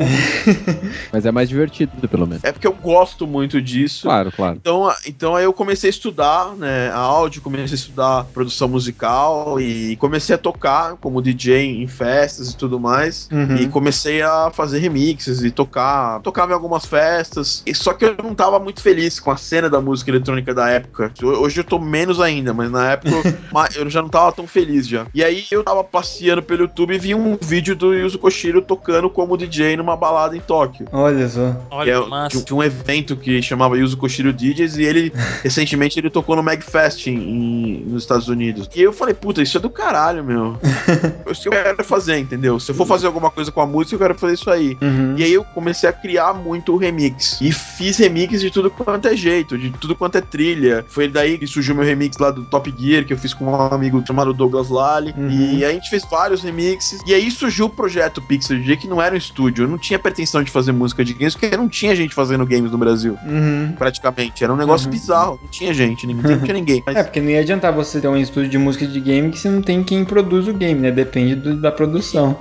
Mas 1.13 1.25
é 1.25 1.31
mais 1.31 1.47
divertido, 1.49 1.91
pelo 2.07 2.25
menos. 2.27 2.43
é 2.43 2.51
porque 2.51 2.67
eu 2.67 2.73
gosto 2.73 3.25
muito 3.27 3.61
disso. 3.61 4.03
Claro, 4.07 4.31
claro. 4.31 4.55
Então, 4.55 4.91
então 5.05 5.35
aí 5.35 5.43
eu 5.45 5.53
comecei 5.53 5.89
a 5.89 5.91
estudar, 5.91 6.55
né, 6.55 6.91
áudio, 6.93 7.41
comecei 7.41 7.73
a 7.73 7.75
estudar 7.75 8.23
produção 8.25 8.67
musical 8.67 9.59
e 9.59 9.95
comecei 9.97 10.35
a 10.35 10.37
tocar 10.37 10.68
como 10.99 11.21
DJ 11.21 11.82
em 11.84 11.88
festas 11.88 12.51
e 12.51 12.58
tudo 12.58 12.79
mais. 12.79 13.27
Uhum. 13.32 13.55
E 13.58 13.67
comecei 13.67 14.21
a 14.21 14.49
fazer 14.53 14.79
remixes 14.79 15.43
e 15.43 15.51
tocar, 15.51 16.19
tocava 16.21 16.51
em 16.51 16.55
algumas 16.55 16.86
festas. 16.86 17.62
E 17.65 17.73
só 17.73 17.93
que 17.93 18.05
eu 18.05 18.15
não 18.23 18.34
tava 18.36 18.60
muito 18.60 18.82
feliz 18.82 19.19
com 19.19 19.32
a 19.32 19.38
cena 19.38 19.69
da 19.69 19.82
música 19.82 20.12
eletrônica 20.12 20.53
da 20.53 20.69
época. 20.69 21.12
Hoje 21.23 21.60
eu 21.60 21.63
tô 21.63 21.79
menos 21.79 22.19
ainda, 22.19 22.53
mas 22.53 22.71
na 22.71 22.91
época 22.91 23.10
eu, 23.75 23.89
já 23.89 24.01
não 24.01 24.10
tava 24.10 24.32
tão 24.32 24.47
feliz 24.47 24.88
já. 24.88 25.05
E 25.13 25.23
aí 25.23 25.45
eu 25.51 25.63
tava 25.63 25.84
passeando 25.84 26.41
pelo 26.43 26.62
YouTube 26.63 26.93
e 26.95 26.99
vi 26.99 27.15
um 27.15 27.38
vídeo 27.39 27.75
do 27.75 27.93
Yuzo 27.93 28.19
Koshiro 28.19 28.62
tocando 28.62 29.10
como 29.10 29.38
DJ 29.38 29.77
numa 29.77 29.95
balada 29.95 30.36
em 30.36 30.39
Tóquio. 30.39 30.88
Olha 30.91 31.27
só. 31.27 31.51
Que 31.51 31.75
Olha, 31.75 31.91
é 31.91 32.01
de, 32.01 32.10
massa. 32.10 32.38
um- 32.38 32.43
de 32.43 32.53
um 32.53 32.63
evento 32.63 33.15
que 33.15 33.41
chamava 33.41 33.77
Yuzo 33.77 33.97
Koshiro 33.97 34.32
DJs 34.34 34.77
e 34.77 34.84
ele, 34.84 35.13
recentemente, 35.43 35.99
ele 35.99 36.10
tocou 36.10 36.36
no 36.36 36.43
Magfest 36.43 37.08
em, 37.08 37.15
em- 37.17 37.86
nos 37.86 38.03
Estados 38.03 38.27
Unidos. 38.27 38.69
E 38.75 38.82
eu 38.82 38.93
falei, 38.93 39.13
puta, 39.13 39.41
isso 39.41 39.58
é 39.58 39.60
do 39.60 39.69
caralho, 39.69 40.23
meu. 40.23 40.58
Isso 41.31 41.41
que 41.43 41.47
eu 41.47 41.51
quero 41.51 41.83
fazer, 41.83 42.17
entendeu? 42.17 42.59
Se 42.59 42.71
eu 42.71 42.75
for 42.75 42.85
fazer 42.85 43.07
alguma 43.07 43.29
coisa 43.31 43.51
com 43.51 43.61
a 43.61 43.65
música, 43.65 43.95
eu 43.95 43.99
quero 43.99 44.15
fazer 44.15 44.33
isso 44.33 44.49
aí. 44.49 44.77
Uhum. 44.81 45.15
E 45.17 45.23
aí 45.23 45.33
eu 45.33 45.43
comecei 45.43 45.87
a 45.89 45.93
criar 45.93 46.33
muito 46.33 46.75
remix. 46.75 47.39
E 47.41 47.51
fiz 47.51 47.97
remix 47.97 48.41
de 48.41 48.49
tudo 48.51 48.69
quanto 48.69 49.07
é 49.07 49.15
jeito, 49.15 49.57
de 49.57 49.69
tudo 49.71 49.95
quanto 49.95 50.17
é 50.17 50.21
trilha. 50.21 50.85
Foi 50.87 51.07
daí 51.07 51.37
que 51.37 51.47
surgiu 51.47 51.75
meu 51.75 51.83
remix 51.83 52.17
lá 52.17 52.31
do 52.31 52.43
Top 52.45 52.73
Gear, 52.77 53.05
que 53.05 53.13
eu 53.13 53.17
fiz 53.17 53.33
com 53.33 53.45
um 53.45 53.55
amigo 53.55 54.03
chamado 54.05 54.33
Douglas 54.33 54.69
Lally. 54.69 55.13
Uhum. 55.17 55.29
E 55.29 55.63
aí 55.63 55.65
a 55.65 55.71
gente 55.71 55.89
fez 55.89 56.03
vários 56.09 56.43
remixes. 56.43 56.99
E 57.05 57.13
aí 57.13 57.29
surgiu 57.31 57.65
o 57.65 57.69
projeto 57.69 58.21
Pixel 58.21 58.57
DJ, 58.59 58.77
que 58.77 58.87
não 58.87 59.01
era 59.01 59.13
um 59.15 59.17
estúdio. 59.17 59.65
Eu 59.65 59.67
não 59.69 59.77
tinha 59.77 59.99
pretensão 59.99 60.43
de 60.43 60.51
fazer 60.51 60.71
música 60.71 61.03
de 61.03 61.13
games, 61.13 61.35
porque 61.35 61.55
não 61.55 61.69
tinha 61.69 61.95
gente 61.95 62.13
fazendo 62.13 62.45
games 62.45 62.71
no 62.71 62.77
Brasil. 62.77 63.17
Uhum. 63.25 63.73
Praticamente. 63.77 64.43
Era 64.43 64.53
um 64.53 64.57
negócio 64.57 64.87
Uhum. 64.87 64.91
bizarro. 64.91 65.39
Não 65.41 65.49
tinha 65.49 65.73
gente, 65.73 66.07
ninguém, 66.07 66.31
não 66.37 66.41
tinha 66.41 66.53
ninguém. 66.53 66.83
Mas 66.85 66.95
É, 66.95 67.03
porque 67.03 67.19
não 67.21 67.29
ia 67.29 67.39
adiantar 67.41 67.71
você 67.73 67.99
ter 68.01 68.07
um 68.07 68.17
estúdio 68.17 68.49
de 68.49 68.57
música 68.57 68.85
de 68.87 68.99
game 68.99 69.29
que 69.31 69.37
você 69.39 69.49
não 69.49 69.61
tem 69.61 69.83
quem 69.83 70.03
produz 70.05 70.47
o 70.49 70.53
game, 70.53 70.79
né? 70.79 70.91
Depende 70.91 71.35
do- 71.35 71.55
da 71.59 71.71
produção. 71.71 72.38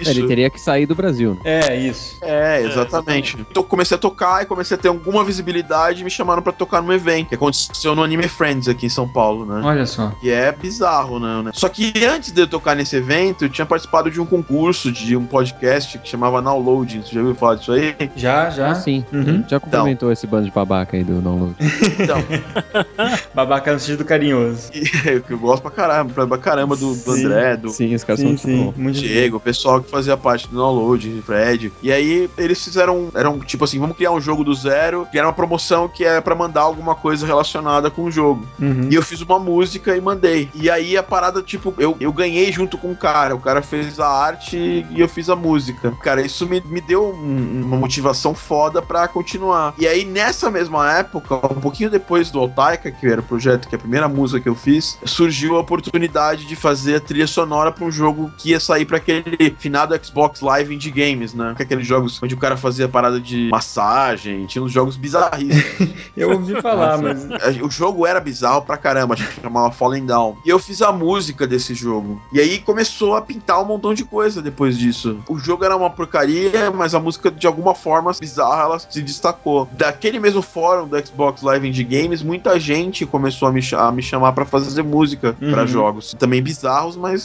isso. 0.00 0.10
Ele 0.10 0.26
teria 0.26 0.50
que 0.50 0.60
sair 0.60 0.86
do 0.86 0.94
Brasil. 0.94 1.34
né? 1.44 1.60
É, 1.68 1.76
isso. 1.76 2.16
É, 2.22 2.62
exatamente. 2.62 3.36
Então 3.38 3.62
eu 3.62 3.64
comecei 3.64 3.96
a 3.96 3.98
tocar 4.00 4.42
e 4.42 4.46
comecei 4.46 4.76
a 4.76 4.80
ter 4.80 4.88
alguma 4.88 5.24
visibilidade 5.24 6.00
e 6.00 6.04
me 6.04 6.10
chamaram 6.10 6.42
pra 6.42 6.52
tocar 6.52 6.80
num 6.82 6.92
evento 6.92 7.28
que 7.28 7.34
aconteceu 7.34 7.94
no 7.94 8.02
Anime 8.02 8.28
Friends 8.28 8.68
aqui 8.68 8.86
em 8.86 8.88
São 8.90 9.08
Paulo, 9.08 9.44
né? 9.46 9.60
Olha 9.64 9.86
só. 9.86 10.08
Que 10.20 10.30
é 10.30 10.52
bizarro, 10.52 11.18
né? 11.18 11.42
né? 11.44 11.50
Só 11.54 11.68
que 11.68 11.92
antes 12.04 12.32
de 12.32 12.40
eu 12.42 12.46
tocar 12.46 12.74
nesse 12.74 12.96
evento, 12.96 13.44
eu 13.44 13.48
tinha 13.48 13.66
participado 13.66 14.10
de 14.10 14.20
um 14.20 14.26
concurso, 14.26 14.90
de 14.92 15.16
um 15.16 15.24
podcast 15.26 15.98
que 15.98 16.08
chamava 16.08 16.40
Downloading. 16.42 17.02
Você 17.02 17.14
já 17.14 17.20
ouviu 17.20 17.34
falar 17.34 17.56
disso 17.56 17.72
aí? 17.72 17.96
Já, 18.16 18.50
já. 18.50 18.70
Ah, 18.70 18.74
sim. 18.74 19.04
Uhum. 19.12 19.44
Já 19.48 19.58
complementou 19.60 20.10
esse 20.12 20.26
bando 20.26 20.46
de 20.46 20.50
babaca 20.52 20.96
aí 20.96 21.04
do 21.04 21.20
download. 21.20 21.54
Então, 22.00 22.18
Babaca 23.34 23.72
no 23.72 23.78
sentido 23.78 24.04
carinhoso. 24.04 24.70
e- 24.74 25.20
que 25.20 25.32
eu 25.32 25.38
gosto 25.38 25.62
pra 25.62 25.70
caramba, 25.70 26.26
pra 26.26 26.38
caramba 26.38 26.76
do, 26.76 26.94
do. 26.94 27.12
André 27.12 27.37
André, 27.38 27.56
do 27.56 27.68
Sim, 27.70 27.94
os 27.94 28.04
caras 28.04 28.20
Sim, 28.20 28.36
são 28.36 28.38
sim. 28.38 28.56
muito 28.56 28.72
bons. 28.74 28.82
Muito 28.82 28.98
Diego, 28.98 29.36
o 29.36 29.40
pessoal 29.40 29.80
que 29.82 29.90
fazia 29.90 30.16
parte 30.16 30.48
do 30.48 30.56
download, 30.56 31.22
Fred. 31.24 31.72
E 31.82 31.92
aí 31.92 32.28
eles 32.36 32.62
fizeram, 32.62 33.08
eram 33.14 33.38
tipo 33.40 33.64
assim, 33.64 33.78
vamos 33.78 33.96
criar 33.96 34.10
um 34.12 34.20
jogo 34.20 34.42
do 34.44 34.54
zero, 34.54 35.06
que 35.10 35.18
era 35.18 35.26
uma 35.26 35.32
promoção 35.32 35.88
que 35.88 36.04
é 36.04 36.20
pra 36.20 36.34
mandar 36.34 36.62
alguma 36.62 36.94
coisa 36.94 37.26
relacionada 37.26 37.90
com 37.90 38.04
o 38.04 38.10
jogo. 38.10 38.46
Uhum. 38.60 38.88
E 38.90 38.94
eu 38.94 39.02
fiz 39.02 39.20
uma 39.20 39.38
música 39.38 39.96
e 39.96 40.00
mandei. 40.00 40.48
E 40.54 40.68
aí 40.70 40.96
a 40.96 41.02
parada, 41.02 41.42
tipo, 41.42 41.72
eu, 41.78 41.96
eu 42.00 42.12
ganhei 42.12 42.50
junto 42.52 42.76
com 42.76 42.90
o 42.90 42.96
cara. 42.96 43.34
O 43.34 43.40
cara 43.40 43.62
fez 43.62 43.98
a 44.00 44.08
arte 44.08 44.56
e 44.90 45.00
eu 45.00 45.08
fiz 45.08 45.28
a 45.30 45.36
música. 45.36 45.92
Cara, 46.02 46.20
isso 46.20 46.46
me, 46.46 46.60
me 46.66 46.80
deu 46.80 47.04
um- 47.14 47.62
uma 47.64 47.76
motivação 47.76 48.34
foda 48.34 48.80
pra 48.82 49.06
continuar. 49.08 49.74
E 49.78 49.86
aí, 49.86 50.04
nessa 50.04 50.50
mesma 50.50 50.90
época, 50.98 51.36
um 51.36 51.60
pouquinho 51.60 51.90
depois 51.90 52.30
do 52.30 52.38
Altaika, 52.40 52.90
que 52.90 53.06
era 53.06 53.20
o 53.20 53.24
projeto, 53.24 53.68
que 53.68 53.74
é 53.74 53.76
a 53.76 53.80
primeira 53.80 54.08
música 54.08 54.40
que 54.40 54.48
eu 54.48 54.54
fiz, 54.54 54.98
surgiu 55.04 55.56
a 55.56 55.60
oportunidade 55.60 56.46
de 56.46 56.56
fazer 56.56 56.96
a 56.96 57.00
trilha 57.00 57.26
sonora 57.28 57.70
pra 57.70 57.84
um 57.84 57.90
jogo 57.90 58.32
que 58.36 58.50
ia 58.50 58.60
sair 58.60 58.84
pra 58.84 58.96
aquele 58.96 59.54
finado 59.58 59.98
Xbox 60.04 60.40
Live 60.40 60.74
Indie 60.74 60.90
Games, 60.90 61.34
né? 61.34 61.52
Que 61.56 61.62
é 61.62 61.64
aqueles 61.64 61.86
jogos 61.86 62.20
onde 62.22 62.34
o 62.34 62.38
cara 62.38 62.56
fazia 62.56 62.88
parada 62.88 63.20
de 63.20 63.48
massagem, 63.50 64.46
tinha 64.46 64.62
uns 64.62 64.72
jogos 64.72 64.96
bizarríssimos. 64.96 65.88
Eu 66.16 66.32
ouvi 66.32 66.60
falar, 66.60 66.98
mas. 66.98 67.26
O 67.62 67.70
jogo 67.70 68.06
era 68.06 68.18
bizarro 68.20 68.62
pra 68.62 68.76
caramba, 68.76 69.14
chamava 69.16 69.70
Fallen 69.70 70.04
Down. 70.04 70.36
E 70.44 70.48
eu 70.48 70.58
fiz 70.58 70.82
a 70.82 70.90
música 70.90 71.46
desse 71.46 71.74
jogo. 71.74 72.20
E 72.32 72.40
aí 72.40 72.58
começou 72.58 73.14
a 73.14 73.22
pintar 73.22 73.62
um 73.62 73.64
montão 73.64 73.94
de 73.94 74.04
coisa 74.04 74.42
depois 74.42 74.76
disso. 74.76 75.18
O 75.28 75.38
jogo 75.38 75.64
era 75.64 75.76
uma 75.76 75.90
porcaria, 75.90 76.70
mas 76.74 76.94
a 76.94 77.00
música, 77.00 77.30
de 77.30 77.46
alguma 77.46 77.74
forma 77.74 78.10
bizarra, 78.18 78.62
ela 78.62 78.78
se 78.78 79.00
destacou. 79.02 79.68
Daquele 79.72 80.18
mesmo 80.18 80.42
fórum 80.42 80.88
do 80.88 81.06
Xbox 81.06 81.42
Live 81.42 81.68
Indie 81.68 81.84
Games, 81.84 82.22
muita 82.22 82.58
gente 82.58 83.06
começou 83.06 83.46
a 83.48 83.52
me, 83.52 83.60
a 83.76 83.92
me 83.92 84.02
chamar 84.02 84.32
pra 84.32 84.44
fazer 84.44 84.82
música 84.82 85.34
pra 85.38 85.60
Uhum. 85.62 85.66
jogos. 85.68 86.14
Também 86.18 86.42
bizarros, 86.42 86.96
mas 86.96 87.17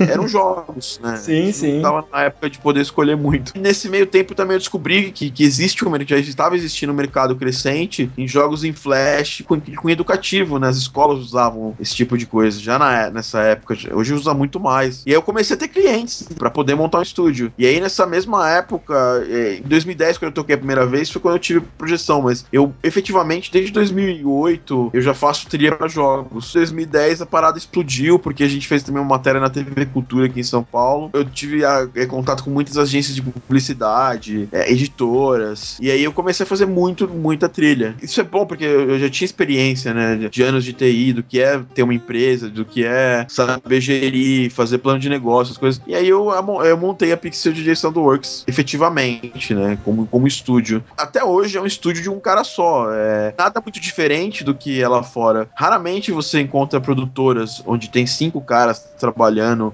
eram 0.00 0.28
jogos, 0.28 1.00
né? 1.02 1.16
Sim, 1.26 1.52
sim. 1.52 1.82
Tava 1.82 2.04
na 2.12 2.24
época 2.24 2.50
de 2.50 2.58
poder 2.58 2.80
escolher 2.80 3.16
muito. 3.16 3.52
E 3.54 3.58
nesse 3.58 3.88
meio 3.88 4.06
tempo 4.06 4.34
também 4.34 4.54
eu 4.54 4.58
descobri 4.58 5.10
que, 5.10 5.30
que 5.30 5.42
existe 5.42 5.84
um 5.84 5.90
mercado, 5.90 6.22
já 6.22 6.28
estava 6.28 6.54
existindo 6.54 6.92
um 6.92 6.96
mercado 6.96 7.34
crescente 7.36 8.10
em 8.16 8.28
jogos 8.28 8.64
em 8.64 8.72
flash 8.72 9.42
com, 9.46 9.60
com 9.60 9.90
educativo, 9.90 10.58
né? 10.58 10.68
As 10.68 10.76
escolas 10.76 11.18
usavam 11.18 11.74
esse 11.80 11.94
tipo 11.94 12.16
de 12.16 12.26
coisa 12.26 12.60
já 12.60 12.78
na, 12.78 13.10
nessa 13.10 13.40
época. 13.40 13.76
Hoje 13.92 14.14
usa 14.14 14.34
muito 14.34 14.60
mais. 14.60 15.02
E 15.06 15.10
aí 15.10 15.14
eu 15.14 15.22
comecei 15.22 15.56
a 15.56 15.58
ter 15.58 15.68
clientes 15.68 16.28
pra 16.36 16.50
poder 16.50 16.74
montar 16.74 16.98
um 16.98 17.02
estúdio. 17.02 17.52
E 17.58 17.66
aí 17.66 17.80
nessa 17.80 18.06
mesma 18.06 18.48
época, 18.50 18.94
eh, 19.28 19.60
em 19.64 19.68
2010, 19.68 20.18
quando 20.18 20.30
eu 20.30 20.34
toquei 20.34 20.54
a 20.54 20.58
primeira 20.58 20.86
vez, 20.86 21.10
foi 21.10 21.20
quando 21.20 21.34
eu 21.34 21.40
tive 21.40 21.60
projeção, 21.76 22.22
mas 22.22 22.44
eu 22.52 22.72
efetivamente 22.82 23.50
desde 23.50 23.72
2008 23.72 24.90
eu 24.92 25.02
já 25.02 25.14
faço 25.14 25.48
trilha 25.48 25.74
pra 25.74 25.88
jogos. 25.88 26.54
Em 26.54 26.58
2010 26.58 27.22
a 27.22 27.26
parada 27.26 27.58
explodiu 27.58 28.18
porque 28.18 28.44
a 28.44 28.48
gente 28.48 28.66
fez 28.66 28.82
também 28.82 29.02
uma 29.02 29.18
matéria 29.26 29.40
na 29.40 29.50
TV 29.50 29.86
Cultura 29.86 30.26
aqui 30.26 30.38
em 30.38 30.44
São 30.44 30.62
Paulo. 30.62 31.10
Eu 31.12 31.24
tive 31.24 31.64
ah, 31.64 31.88
eh, 31.96 32.06
contato 32.06 32.44
com 32.44 32.50
muitas 32.50 32.78
agências 32.78 33.14
de 33.14 33.22
publicidade, 33.22 34.48
eh, 34.52 34.70
editoras, 34.70 35.76
e 35.80 35.90
aí 35.90 36.04
eu 36.04 36.12
comecei 36.12 36.44
a 36.44 36.46
fazer 36.46 36.66
muito, 36.66 37.08
muita 37.08 37.48
trilha. 37.48 37.96
Isso 38.00 38.20
é 38.20 38.24
bom 38.24 38.46
porque 38.46 38.64
eu 38.64 38.98
já 38.98 39.10
tinha 39.10 39.26
experiência, 39.26 39.92
né, 39.92 40.28
de- 40.30 40.42
anos 40.42 40.64
de 40.64 40.72
TI, 40.72 41.12
do 41.12 41.22
que 41.24 41.40
é 41.40 41.60
ter 41.74 41.82
uma 41.82 41.94
empresa, 41.94 42.48
do 42.48 42.64
que 42.64 42.84
é 42.84 43.26
saber 43.28 43.80
gerir, 43.80 44.50
fazer 44.52 44.78
plano 44.78 45.00
de 45.00 45.08
negócio, 45.08 45.52
as 45.52 45.58
coisas. 45.58 45.80
E 45.86 45.94
aí 45.94 46.08
eu, 46.08 46.30
eu 46.64 46.76
montei 46.76 47.10
a 47.10 47.16
Pixel 47.16 47.52
DJ 47.52 47.74
Soundworks, 47.74 48.44
efetivamente, 48.46 49.54
né, 49.54 49.76
como, 49.84 50.06
como 50.06 50.26
estúdio. 50.28 50.84
Até 50.96 51.24
hoje 51.24 51.56
é 51.58 51.60
um 51.60 51.66
estúdio 51.66 52.02
de 52.02 52.10
um 52.10 52.20
cara 52.20 52.44
só, 52.44 52.92
é 52.92 53.34
nada 53.36 53.60
muito 53.60 53.80
diferente 53.80 54.44
do 54.44 54.54
que 54.54 54.80
é 54.80 54.86
lá 54.86 55.02
fora. 55.02 55.48
Raramente 55.54 56.12
você 56.12 56.40
encontra 56.40 56.80
produtoras 56.80 57.62
onde 57.66 57.88
tem 57.90 58.06
cinco 58.06 58.40
caras 58.40 58.86
trabalhando, 58.98 59.15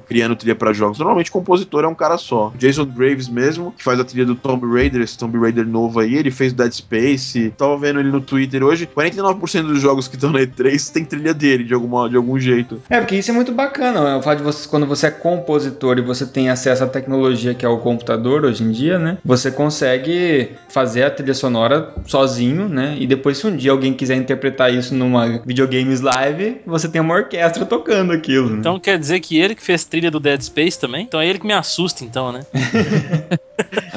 criando 0.06 0.36
trilha 0.36 0.54
para 0.54 0.72
jogos. 0.72 0.98
Normalmente 0.98 1.30
o 1.30 1.32
compositor 1.32 1.84
é 1.84 1.88
um 1.88 1.94
cara 1.94 2.16
só. 2.16 2.52
Jason 2.56 2.84
Graves 2.86 3.28
mesmo, 3.28 3.72
que 3.76 3.82
faz 3.82 3.98
a 3.98 4.04
trilha 4.04 4.26
do 4.26 4.34
Tomb 4.34 4.66
Raider, 4.66 5.02
esse 5.02 5.18
Tomb 5.18 5.38
Raider 5.38 5.66
novo 5.66 6.00
aí, 6.00 6.14
ele 6.14 6.30
fez 6.30 6.52
Dead 6.52 6.72
Space. 6.72 7.52
Tava 7.56 7.76
vendo 7.76 8.00
ele 8.00 8.10
no 8.10 8.20
Twitter 8.20 8.62
hoje. 8.62 8.88
49% 8.94 9.62
dos 9.62 9.80
jogos 9.80 10.08
que 10.08 10.16
estão 10.16 10.30
na 10.30 10.40
E3 10.40 10.92
tem 10.92 11.04
trilha 11.04 11.34
dele, 11.34 11.64
de, 11.64 11.74
alguma, 11.74 12.08
de 12.08 12.16
algum 12.16 12.38
jeito. 12.38 12.80
É, 12.88 12.98
porque 13.00 13.16
isso 13.16 13.30
é 13.30 13.34
muito 13.34 13.52
bacana. 13.52 14.00
né? 14.02 14.16
O 14.16 14.22
fato 14.22 14.38
de 14.38 14.44
você, 14.44 14.68
quando 14.68 14.86
você 14.86 15.06
é 15.06 15.10
compositor 15.10 15.98
e 15.98 16.02
você 16.02 16.26
tem 16.26 16.48
acesso 16.48 16.84
à 16.84 16.86
tecnologia 16.86 17.54
que 17.54 17.64
é 17.64 17.68
o 17.68 17.78
computador 17.78 18.44
hoje 18.44 18.62
em 18.62 18.70
dia, 18.70 18.98
né? 18.98 19.18
Você 19.24 19.50
consegue 19.50 20.50
fazer 20.68 21.04
a 21.04 21.10
trilha 21.10 21.34
sonora 21.34 21.92
sozinho, 22.06 22.68
né? 22.68 22.96
E 22.98 23.06
depois, 23.06 23.38
se 23.38 23.46
um 23.46 23.56
dia 23.56 23.70
alguém 23.70 23.92
quiser 23.92 24.16
interpretar 24.16 24.72
isso 24.72 24.94
numa 24.94 25.40
videogames 25.44 26.00
live, 26.00 26.60
você 26.66 26.88
tem 26.88 27.00
uma 27.00 27.14
orquestra 27.14 27.64
tocando 27.64 28.12
aquilo. 28.12 28.50
Né? 28.50 28.56
Então 28.58 28.78
quer 28.78 28.98
dizer 28.98 29.20
que 29.20 29.31
ele 29.38 29.54
que 29.54 29.62
fez 29.62 29.84
trilha 29.84 30.10
do 30.10 30.20
Dead 30.20 30.40
Space 30.40 30.78
também? 30.78 31.02
Então 31.04 31.20
é 31.20 31.26
ele 31.26 31.38
que 31.38 31.46
me 31.46 31.52
assusta, 31.52 32.04
então, 32.04 32.32
né? 32.32 32.44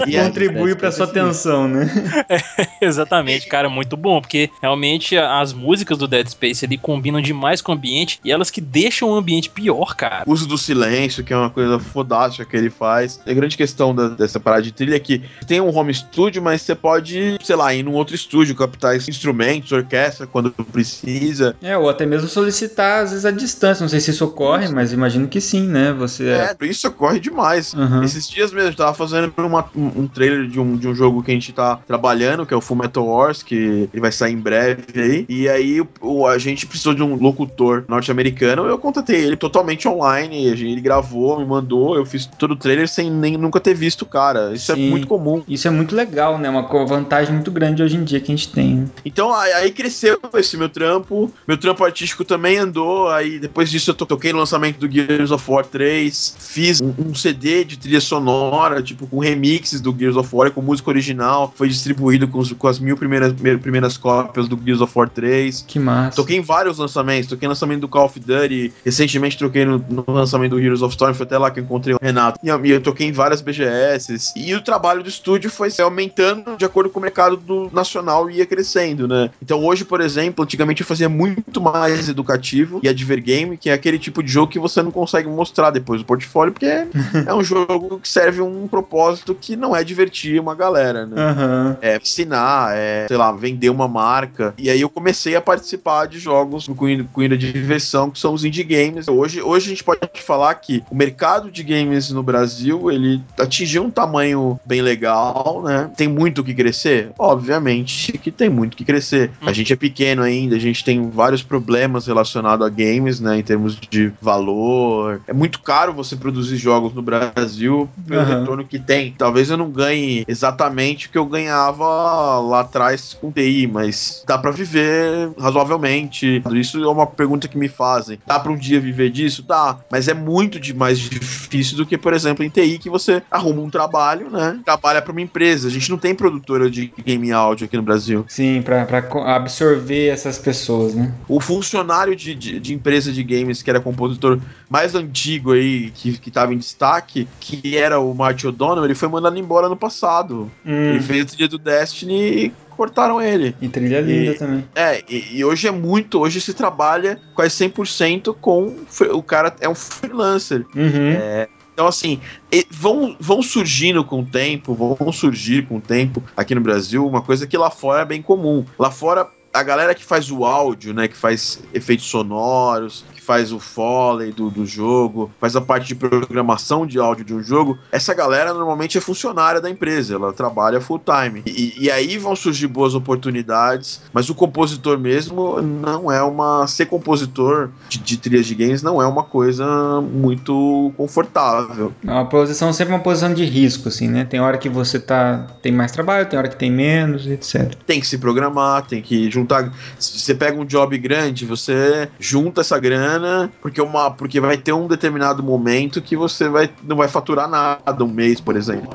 E 0.06 0.17
contribui 0.19 0.76
para 0.76 0.91
sua 0.91 1.06
atenção, 1.06 1.67
né? 1.67 1.89
Exatamente, 2.82 3.48
cara, 3.48 3.69
muito 3.69 3.98
bom, 3.98 4.21
porque 4.21 4.50
realmente 4.62 5.17
as 5.17 5.54
músicas 5.54 5.98
do 5.98 6.08
Dead 6.08 6.28
Space 6.28 6.63
ali 6.65 6.78
combinam 6.78 7.19
demais 7.21 7.62
com 7.62 7.71
o 7.71 7.76
ambiente 7.76 8.19
e 8.24 8.32
elas 8.32 8.52
que 8.52 8.62
deixam 8.62 9.10
o 9.10 9.15
ambiente 9.15 9.50
pior, 9.50 9.95
cara. 9.95 10.24
o 10.28 10.32
uso 10.32 10.48
do 10.48 10.58
silêncio, 10.58 11.24
que 11.24 11.34
é 11.34 11.38
uma 11.38 11.50
coisa 11.50 11.80
fodástica 11.80 12.45
que 12.45 12.56
ele 12.56 12.69
faz. 12.69 13.19
A 13.26 13.34
grande 13.34 13.58
questão 13.58 13.95
da- 13.95 14.10
dessa 14.10 14.39
parada 14.39 14.62
de 14.62 14.71
trilha 14.71 14.95
é 14.95 15.00
que 15.00 15.24
tem 15.48 15.60
um 15.62 15.76
home 15.76 15.93
studio, 15.93 16.41
mas 16.41 16.62
você 16.62 16.76
pode, 16.76 17.38
sei 17.43 17.56
lá, 17.56 17.74
ir 17.74 17.82
num 17.84 17.93
outro 17.93 18.13
estúdio, 18.15 18.56
captar 18.56 18.95
instrumentos, 18.95 19.71
orquestra, 19.71 20.28
quando 20.28 20.52
precisa. 20.52 21.56
É, 21.62 21.78
ou 21.78 21.89
até 21.89 22.06
mesmo 22.06 22.28
solicitar, 22.28 23.04
às 23.04 23.10
vezes, 23.12 23.26
a 23.26 23.32
distância. 23.32 23.82
Não 23.84 23.89
sei 23.89 24.00
se 24.00 24.12
isso 24.12 24.26
ocorre, 24.26 24.67
mas 24.69 24.93
imagino 24.93 25.25
que 25.28 25.40
sim, 25.42 25.68
né? 25.68 25.94
Você. 25.94 26.30
É, 26.30 26.56
isso 26.62 26.88
ocorre 26.88 27.20
demais. 27.20 27.74
Aham. 27.74 28.04
Esses 28.04 28.28
dias 28.30 28.52
mesmo, 28.52 28.70
eu 28.70 28.76
tava 28.76 28.94
fazendo 28.94 29.32
uma- 29.38 29.66
um, 29.76 30.08
trailer 30.08 30.48
de 30.48 30.60
um, 30.60 30.76
de 30.78 30.88
um 30.88 30.96
jogo 30.96 31.22
que 31.24 31.32
a 31.32 31.34
gente 31.34 31.52
tá 31.54 31.78
trabalhando, 31.88 32.46
que 32.46 32.54
é 32.54 32.58
o 32.58 32.62
Full 32.62 32.78
Metal 32.78 33.06
Wars, 33.06 33.42
que 33.44 33.90
ele 33.92 34.02
vai 34.02 34.12
sair 34.12 34.34
em 34.34 34.38
breve 34.40 34.84
aí. 34.96 35.26
E 35.30 35.48
aí 35.50 35.82
o, 36.02 36.26
a 36.28 36.38
gente 36.38 36.66
precisou 36.66 36.94
de 36.94 37.04
um 37.04 37.16
locutor 37.16 37.84
norte-americano, 37.88 38.66
eu 38.66 38.78
contatei 38.78 39.18
ele 39.24 39.36
totalmente 39.36 39.88
online, 39.88 40.46
ele 40.46 40.82
gravou, 40.82 41.40
me 41.40 41.46
mandou, 41.46 41.96
eu 41.96 42.06
fiz 42.06 42.26
todo 42.26 42.52
o 42.52 42.56
trailer 42.56 42.88
sem 42.88 43.10
nem 43.12 43.38
nunca 43.38 43.60
ter 43.60 43.74
visto 43.74 44.04
o 44.04 44.06
cara. 44.06 44.54
Isso 44.54 44.74
Sim. 44.74 44.88
é 44.88 44.90
muito 44.90 45.08
comum. 45.08 45.44
Isso 45.48 45.68
é 45.68 45.72
muito 45.72 45.96
legal, 45.96 46.38
né? 46.38 46.50
Uma 46.50 46.64
vantagem 46.86 47.34
muito 47.34 47.52
grande 47.52 47.82
hoje 47.84 47.96
em 47.98 48.04
dia 48.04 48.20
que 48.20 48.32
a 48.32 48.36
gente 48.36 48.52
tem. 48.52 48.76
né? 48.76 48.88
Então 49.06 49.34
aí, 49.34 49.72
cresceu 49.72 50.20
esse 50.36 50.58
meu 50.58 50.70
trampo. 50.70 51.32
Meu 51.48 51.58
trampo 51.58 51.84
artístico 51.84 52.24
também 52.24 52.58
andou. 52.58 53.10
Aí 53.10 53.40
depois 53.40 53.70
disso 53.70 53.92
eu 53.92 53.94
to- 53.96 54.06
toquei 54.06 54.32
no 54.34 54.40
lançamento 54.40 54.78
do 54.80 54.88
Gears 55.15 55.32
of 55.32 55.49
War 55.49 55.65
3. 55.65 56.36
Fiz 56.39 56.82
um, 56.82 57.13
CD 57.13 57.63
de 57.63 57.78
trilha 57.78 58.01
sonora, 58.01 58.82
tipo, 58.82 59.08
com 59.08 59.19
remixes 59.19 59.82
do 59.82 59.95
Gears 59.97 60.15
of 60.15 60.30
War, 60.36 60.51
com 60.51 60.62
música 60.62 60.89
original. 60.89 61.54
Foi 61.56 61.67
distribuído 61.67 62.28
com, 62.28 62.43
com 62.56 62.67
as 62.67 62.80
mil 62.80 62.95
primeiras, 62.97 63.34
me- 63.34 63.58
primeiras 63.58 63.97
cópias 63.97 64.47
do 64.47 64.60
Gears 64.63 64.82
of 64.82 64.91
War 64.95 65.10
3. 65.10 65.65
Que 65.67 65.80
massa. 65.80 66.15
Toquei 66.15 66.38
em 66.38 66.41
vários 66.41 66.78
lançamentos, 66.78 67.30
toquei 67.30 67.47
no 67.47 67.51
lançamento 67.51 67.82
do 67.82 67.88
Call 67.88 68.06
of 68.06 68.19
Duty, 68.19 68.73
recentemente 68.84 69.38
troquei 69.38 69.65
no, 69.65 69.78
no 69.89 70.04
lançamento 70.08 70.51
do 70.51 70.60
Heroes 70.60 70.82
of 70.82 70.93
Storm, 70.93 71.13
foi 71.13 71.25
até 71.25 71.38
lá 71.38 71.49
que 71.51 71.60
eu 71.60 71.63
encontrei 71.63 71.95
o 71.95 71.99
Renato. 72.01 72.39
E 72.43 72.47
eu, 72.49 72.63
eu 72.65 72.82
toquei 72.82 73.08
em 73.08 73.12
várias 73.12 73.41
BGS. 73.41 74.34
E 74.36 74.54
o 74.54 74.62
trabalho 74.62 75.04
do 75.04 75.10
estúdio 75.10 75.49
foi 75.49 75.69
se 75.69 75.82
aumentando 75.82 76.56
de 76.58 76.65
acordo 76.65 76.89
com 76.89 76.99
o 76.99 77.01
mercado 77.01 77.38
do 77.38 77.69
nacional 77.73 78.30
ia 78.30 78.45
crescendo, 78.45 79.08
né? 79.08 79.30
Então 79.41 79.63
hoje, 79.63 79.84
por 79.86 80.01
exemplo, 80.01 80.43
antigamente 80.43 80.82
eu 80.82 80.88
fazia 80.88 81.10
muito 81.10 81.60
mais 81.62 82.08
educativo 82.10 82.80
e 82.84 82.88
advergame, 82.89 83.58
que 83.58 83.69
é 83.69 83.73
aquele 83.73 83.97
tipo 83.99 84.21
de 84.23 84.32
jogo 84.32 84.51
que 84.51 84.60
você 84.60 84.82
não 84.82 84.91
consegue 84.91 85.05
mostrar 85.26 85.70
depois 85.70 86.02
do 86.02 86.06
portfólio, 86.06 86.54
porque 86.54 86.65
é 87.26 87.34
um 87.34 87.44
jogo 87.44 88.00
que 88.00 88.10
serve 88.10 88.41
um 88.41 88.68
propósito 88.68 89.36
que 89.36 89.56
não 89.56 89.76
é 89.76 89.84
divertir 89.84 90.39
uma 90.39 90.56
galera, 90.56 91.06
né? 91.06 91.15
Aham. 91.22 91.78
é 91.82 91.98
ensinar, 91.98 92.76
é, 92.76 93.08
sei 93.08 93.18
lá, 93.18 93.32
vender 93.32 93.70
uma 93.70 93.88
marca. 93.88 94.54
E 94.58 94.70
aí 94.70 94.82
eu 94.82 94.89
comecei 94.89 95.36
a 95.36 95.41
participar 95.41 96.08
de 96.08 96.20
jogos 96.20 96.68
com 96.68 96.76
cunho 96.76 97.08
cunho 97.12 97.38
de 97.38 97.52
diversão, 97.52 98.10
que 98.10 98.20
são 98.20 98.34
os 98.34 98.44
indie 98.44 98.63
games. 98.63 99.08
Hoje, 99.08 99.41
hoje 99.41 99.68
a 99.68 99.70
gente 99.70 99.84
pode 99.84 100.00
falar 100.22 100.54
que 100.56 100.84
o 100.89 100.96
mercado 100.96 101.52
de 101.52 101.63
games 101.63 102.12
no 102.12 102.24
Brasil, 102.24 102.91
ele 102.91 103.22
atingiu 103.39 103.84
um 103.84 103.89
tamanho 103.89 104.60
bem 104.65 104.82
legal, 104.82 105.62
né? 105.63 105.89
Tem 105.96 106.08
muito 106.08 106.41
o 106.41 106.44
que 106.44 106.54
crescer? 106.54 107.12
Obviamente 107.18 108.13
que 108.18 108.32
tem 108.32 108.50
muito 108.50 108.74
o 108.74 108.78
que 108.78 108.86
crescer. 108.86 109.32
A 109.41 109.52
gente 109.52 109.72
é 109.72 109.76
pequeno 109.76 110.22
ainda, 110.22 110.56
a 110.56 110.60
gente 110.60 110.84
tem 110.84 111.10
vários 111.10 111.44
problemas 111.44 112.08
relacionados 112.08 112.65
a 112.65 112.70
games, 112.70 113.20
né? 113.20 113.38
Em 113.38 113.44
termos 113.44 113.78
de 113.89 114.12
valor. 114.22 114.95
É 115.28 115.34
muito 115.34 115.62
caro 115.62 115.94
você 115.94 116.16
produzir 116.16 116.58
jogos 116.58 116.94
no 116.94 117.02
Brasil 117.02 117.90
pelo 118.08 118.22
Aham. 118.22 118.40
retorno 118.40 118.66
que 118.66 118.80
tem. 118.80 119.14
Talvez 119.18 119.50
eu 119.50 119.58
não 119.58 119.70
ganhe 119.70 120.24
exatamente 120.28 121.08
o 121.08 121.10
que 121.10 121.18
eu 121.18 121.26
ganhava 121.26 122.40
lá 122.40 122.62
atrás 122.62 123.16
com 123.20 123.32
TI, 123.32 123.68
mas 123.68 124.24
dá 124.28 124.38
pra 124.38 124.52
viver 124.52 125.30
razoavelmente. 125.40 126.42
Isso 126.54 126.84
é 126.84 126.88
uma 126.88 127.08
pergunta 127.08 127.48
que 127.48 127.58
me 127.58 127.68
fazem. 127.68 128.20
Dá 128.26 128.40
pra 128.40 128.52
um 128.52 128.58
dia 128.58 128.80
viver 128.80 129.10
disso? 129.10 129.44
Dá, 129.44 129.78
mas 129.92 130.08
é 130.08 130.14
muito 130.14 130.60
de 130.60 130.74
mais 130.74 131.00
difícil 131.00 131.78
do 131.78 131.86
que, 131.86 131.98
por 131.98 132.14
exemplo, 132.14 132.44
em 132.44 132.50
TI 132.50 132.80
que 132.80 132.90
você 132.90 133.22
arruma 133.30 133.62
um 133.62 133.70
trabalho, 133.70 134.30
né? 134.30 134.60
Trabalha 134.66 135.02
pra 135.02 135.12
uma 135.12 135.22
empresa. 135.22 135.68
A 135.68 135.72
gente 135.72 135.90
não 135.90 135.98
tem 135.98 136.14
produtora 136.16 136.70
de 136.70 136.92
game 137.04 137.32
áudio 137.32 137.66
aqui 137.66 137.78
no 137.78 137.84
Brasil. 137.84 138.26
Sim, 138.28 138.64
co- 139.10 139.22
absorver 139.22 140.08
essas 140.08 140.38
pessoas, 140.38 140.94
né? 140.94 141.14
O 141.28 141.40
funcionário 141.40 142.16
de, 142.16 142.36
de, 142.36 142.60
de 142.60 142.74
empresa 142.74 143.12
de 143.12 143.24
games 143.24 143.62
que 143.62 143.70
era 143.70 143.80
compositor 143.80 144.40
mais 144.70 144.85
mais 144.86 144.93
antigo 144.95 145.52
aí, 145.54 145.89
que, 145.91 146.17
que 146.19 146.30
tava 146.30 146.54
em 146.54 146.58
destaque, 146.58 147.28
que 147.39 147.76
era 147.76 148.00
o 148.00 148.13
Marty 148.13 148.48
O'Donnell, 148.48 148.86
ele 148.86 148.93
foi 148.95 149.08
mandado 149.10 149.38
embora 149.38 149.67
no 149.67 149.76
passado. 149.76 150.52
Hum, 150.65 150.91
Ele 150.91 151.00
fez 151.02 151.34
o 151.34 151.38
dia 151.38 151.48
do 151.48 151.58
Destiny 151.58 152.45
e 152.45 152.54
cortaram 152.69 153.19
ele. 153.21 153.56
E 153.60 153.67
trilha 153.67 154.00
linda 154.02 154.32
E- 154.32 154.38
também. 154.38 154.65
É, 154.76 155.04
e, 155.10 155.38
e 155.38 155.45
hoje 155.45 155.67
é 155.67 155.71
muito, 155.71 156.19
hoje 156.19 156.39
se 156.39 156.54
trabalha 156.54 157.19
quase 157.34 157.56
100% 157.56 158.36
com, 158.39 158.76
o 159.12 159.24
cara 159.24 159.56
é 159.60 159.67
um 159.67 159.74
freelancer. 159.76 160.65
Uhum. 160.76 161.48
Então, 161.74 161.88
assim, 161.88 162.21
vão, 162.69 163.17
vão 163.19 163.41
surgindo 163.41 164.04
com 164.06 164.21
o 164.21 164.26
tempo, 164.26 164.74
vão 164.74 165.12
surgir 165.12 165.65
com 165.65 165.78
o 165.78 165.82
tempo 165.82 166.24
aqui 166.38 166.54
no 166.56 166.62
Brasil, 166.62 167.06
uma 167.06 167.21
coisa 167.21 167.48
que 167.48 167.58
lá 167.58 167.69
fora 167.71 168.04
é 168.04 168.06
bem 168.06 168.21
comum. 168.21 168.63
Lá 168.80 168.89
fora, 168.91 169.28
a 169.54 169.63
galera 169.63 169.93
que 169.95 170.04
faz 170.04 170.32
o 170.32 170.45
áudio, 170.45 170.93
né, 170.93 171.08
que 171.10 171.17
faz 171.17 171.60
efeitos 171.74 172.06
sonoros, 172.06 173.04
faz 173.26 173.52
o 173.52 173.60
foley 173.60 174.32
do, 174.32 174.50
do 174.50 174.66
jogo, 174.66 175.32
faz 175.40 175.56
a 175.56 175.62
parte 175.62 175.88
de 175.88 175.96
programação 175.96 176.86
de 176.86 177.00
áudio 177.00 177.26
de 177.26 177.34
um 177.34 177.42
jogo, 177.42 177.78
essa 177.92 178.14
galera 178.14 178.54
normalmente 178.54 178.98
é 178.98 179.02
funcionária 179.02 179.60
da 179.60 179.70
empresa, 179.70 180.16
ela 180.16 180.32
trabalha 180.32 180.80
full 180.80 181.00
time. 181.00 181.44
E, 181.46 181.86
e 181.86 181.92
aí 181.92 182.18
vão 182.18 182.36
surgir 182.36 182.68
boas 182.68 182.94
oportunidades, 182.94 184.02
mas 184.14 184.30
o 184.30 184.36
compositor 184.36 184.98
mesmo 185.00 185.62
não 185.62 186.12
é 186.12 186.22
uma. 186.22 186.68
Ser 186.68 186.86
compositor 186.86 187.70
de, 187.90 187.98
de 188.00 188.18
trilhas 188.18 188.46
de 188.46 188.56
games 188.56 188.84
não 188.84 189.02
é 189.02 189.08
uma 189.08 189.24
coisa 189.24 189.66
muito 190.02 190.94
confortável. 190.96 191.92
É 192.06 192.12
uma 192.12 192.26
posição 192.26 192.72
sempre 192.72 192.94
uma 192.94 193.02
posição 193.02 193.34
de 193.34 193.46
risco, 193.46 193.90
assim, 193.90 194.08
né? 194.08 194.26
Tem 194.26 194.40
hora 194.40 194.58
que 194.58 194.70
você 194.70 195.00
tá 195.00 195.48
tem 195.62 195.72
mais 195.72 195.92
trabalho, 195.92 196.28
tem 196.28 196.38
hora 196.38 196.48
que 196.48 196.56
tem 196.56 196.72
menos, 196.72 197.26
etc. 197.28 197.74
Tem 197.86 198.00
que 198.00 198.08
se 198.08 198.18
programar, 198.18 198.86
tem 198.86 199.02
que 199.02 199.30
juntar. 199.32 199.74
Se 199.98 200.20
você 200.20 200.36
pega 200.36 200.60
um 200.60 200.66
job 200.66 200.98
grande, 200.98 201.46
você 201.46 202.10
junta 202.20 202.62
essa 202.62 202.78
grana, 202.78 203.14
porque, 203.62 203.82
uma, 203.82 204.12
porque 204.12 204.39
vai 204.39 204.58
ter 204.58 204.73
um 204.73 204.88
determinado 204.88 205.41
momento 205.43 206.01
que 206.01 206.15
você 206.15 206.49
vai, 206.49 206.69
não 206.84 206.97
vai 206.97 207.08
faturar 207.08 207.49
nada, 207.49 208.04
um 208.04 208.08
mês, 208.08 208.39
por 208.39 208.56
exemplo. 208.56 208.89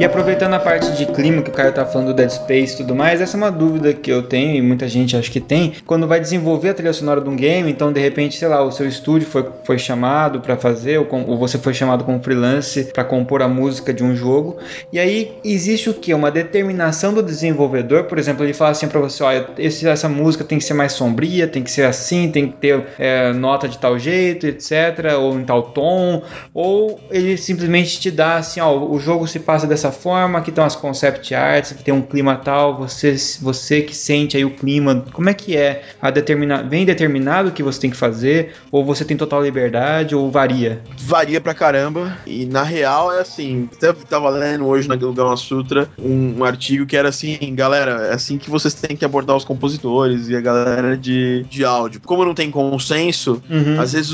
E 0.00 0.04
aproveitando 0.04 0.54
a 0.54 0.60
parte 0.60 0.92
de 0.92 1.06
clima 1.06 1.42
que 1.42 1.50
o 1.50 1.52
Caio 1.52 1.72
tá 1.72 1.84
falando 1.84 2.08
do 2.08 2.14
Dead 2.14 2.30
Space 2.30 2.74
e 2.74 2.76
tudo 2.76 2.94
mais, 2.94 3.20
essa 3.20 3.36
é 3.36 3.38
uma 3.38 3.50
dúvida 3.50 3.92
que 3.92 4.08
eu 4.12 4.22
tenho 4.22 4.54
e 4.54 4.62
muita 4.62 4.86
gente 4.86 5.16
acho 5.16 5.28
que 5.28 5.40
tem. 5.40 5.72
Quando 5.84 6.06
vai 6.06 6.20
desenvolver 6.20 6.68
a 6.68 6.74
trilha 6.74 6.92
sonora 6.92 7.20
de 7.20 7.28
um 7.28 7.34
game, 7.34 7.68
então 7.68 7.92
de 7.92 7.98
repente, 8.00 8.38
sei 8.38 8.46
lá, 8.46 8.62
o 8.62 8.70
seu 8.70 8.86
estúdio 8.86 9.26
foi, 9.26 9.44
foi 9.64 9.76
chamado 9.76 10.40
para 10.40 10.56
fazer, 10.56 10.98
ou, 10.98 11.04
com- 11.04 11.24
ou 11.26 11.36
você 11.36 11.58
foi 11.58 11.74
chamado 11.74 12.04
como 12.04 12.22
freelance 12.22 12.84
para 12.94 13.02
compor 13.02 13.42
a 13.42 13.48
música 13.48 13.92
de 13.92 14.04
um 14.04 14.14
jogo. 14.14 14.58
E 14.92 15.00
aí 15.00 15.32
existe 15.44 15.90
o 15.90 15.94
que? 15.94 16.14
Uma 16.14 16.30
determinação 16.30 17.12
do 17.12 17.20
desenvolvedor, 17.20 18.04
por 18.04 18.18
exemplo, 18.20 18.44
ele 18.44 18.54
fala 18.54 18.70
assim 18.70 18.86
para 18.86 19.00
você: 19.00 19.24
olha, 19.24 19.48
esse- 19.58 19.88
essa 19.88 20.08
música 20.08 20.44
tem 20.44 20.58
que 20.58 20.64
ser 20.64 20.74
mais 20.74 20.92
sombria, 20.92 21.48
tem 21.48 21.64
que 21.64 21.72
ser 21.72 21.82
assim, 21.84 22.30
tem 22.30 22.46
que 22.46 22.56
ter 22.58 22.84
é, 23.00 23.32
nota 23.32 23.68
de 23.68 23.76
tal 23.78 23.98
jeito, 23.98 24.46
etc., 24.46 25.16
ou 25.18 25.36
em 25.40 25.44
tal 25.44 25.60
tom, 25.72 26.22
ou 26.54 27.00
ele 27.10 27.36
simplesmente 27.36 27.98
te 27.98 28.12
dá 28.12 28.36
assim: 28.36 28.60
ó, 28.60 28.72
o 28.78 28.96
jogo 29.00 29.26
se 29.26 29.40
passa 29.40 29.66
dessa 29.66 29.87
forma, 29.92 30.38
aqui 30.38 30.50
estão 30.50 30.64
as 30.64 30.76
concept 30.76 31.34
arts, 31.34 31.72
aqui 31.72 31.82
tem 31.82 31.94
um 31.94 32.02
clima 32.02 32.36
tal, 32.36 32.76
você, 32.76 33.16
você 33.40 33.82
que 33.82 33.94
sente 33.94 34.36
aí 34.36 34.44
o 34.44 34.50
clima, 34.50 35.04
como 35.12 35.28
é 35.28 35.34
que 35.34 35.56
é? 35.56 35.82
A 36.00 36.10
determina, 36.10 36.62
vem 36.62 36.84
determinado 36.84 37.48
o 37.48 37.52
que 37.52 37.62
você 37.62 37.80
tem 37.80 37.90
que 37.90 37.96
fazer, 37.96 38.54
ou 38.70 38.84
você 38.84 39.04
tem 39.04 39.16
total 39.16 39.42
liberdade, 39.42 40.14
ou 40.14 40.30
varia? 40.30 40.80
Varia 40.98 41.40
pra 41.40 41.54
caramba. 41.54 42.16
E 42.26 42.46
na 42.46 42.62
real 42.62 43.12
é 43.12 43.20
assim. 43.20 43.68
Até 43.76 43.92
tava 43.92 44.28
lendo 44.30 44.66
hoje 44.66 44.88
na 44.88 44.96
Gama 44.96 45.36
Sutra 45.36 45.88
um, 45.98 46.38
um 46.38 46.44
artigo 46.44 46.86
que 46.86 46.96
era 46.96 47.08
assim, 47.08 47.38
galera, 47.54 48.08
é 48.08 48.14
assim 48.14 48.38
que 48.38 48.50
vocês 48.50 48.74
têm 48.74 48.96
que 48.96 49.04
abordar 49.04 49.36
os 49.36 49.44
compositores 49.44 50.28
e 50.28 50.36
a 50.36 50.40
galera 50.40 50.96
de, 50.96 51.44
de 51.48 51.64
áudio. 51.64 52.00
Como 52.04 52.24
não 52.24 52.34
tem 52.34 52.50
consenso, 52.50 53.42
Uhum. 53.50 53.80
Às 53.80 53.92
vezes 53.92 54.12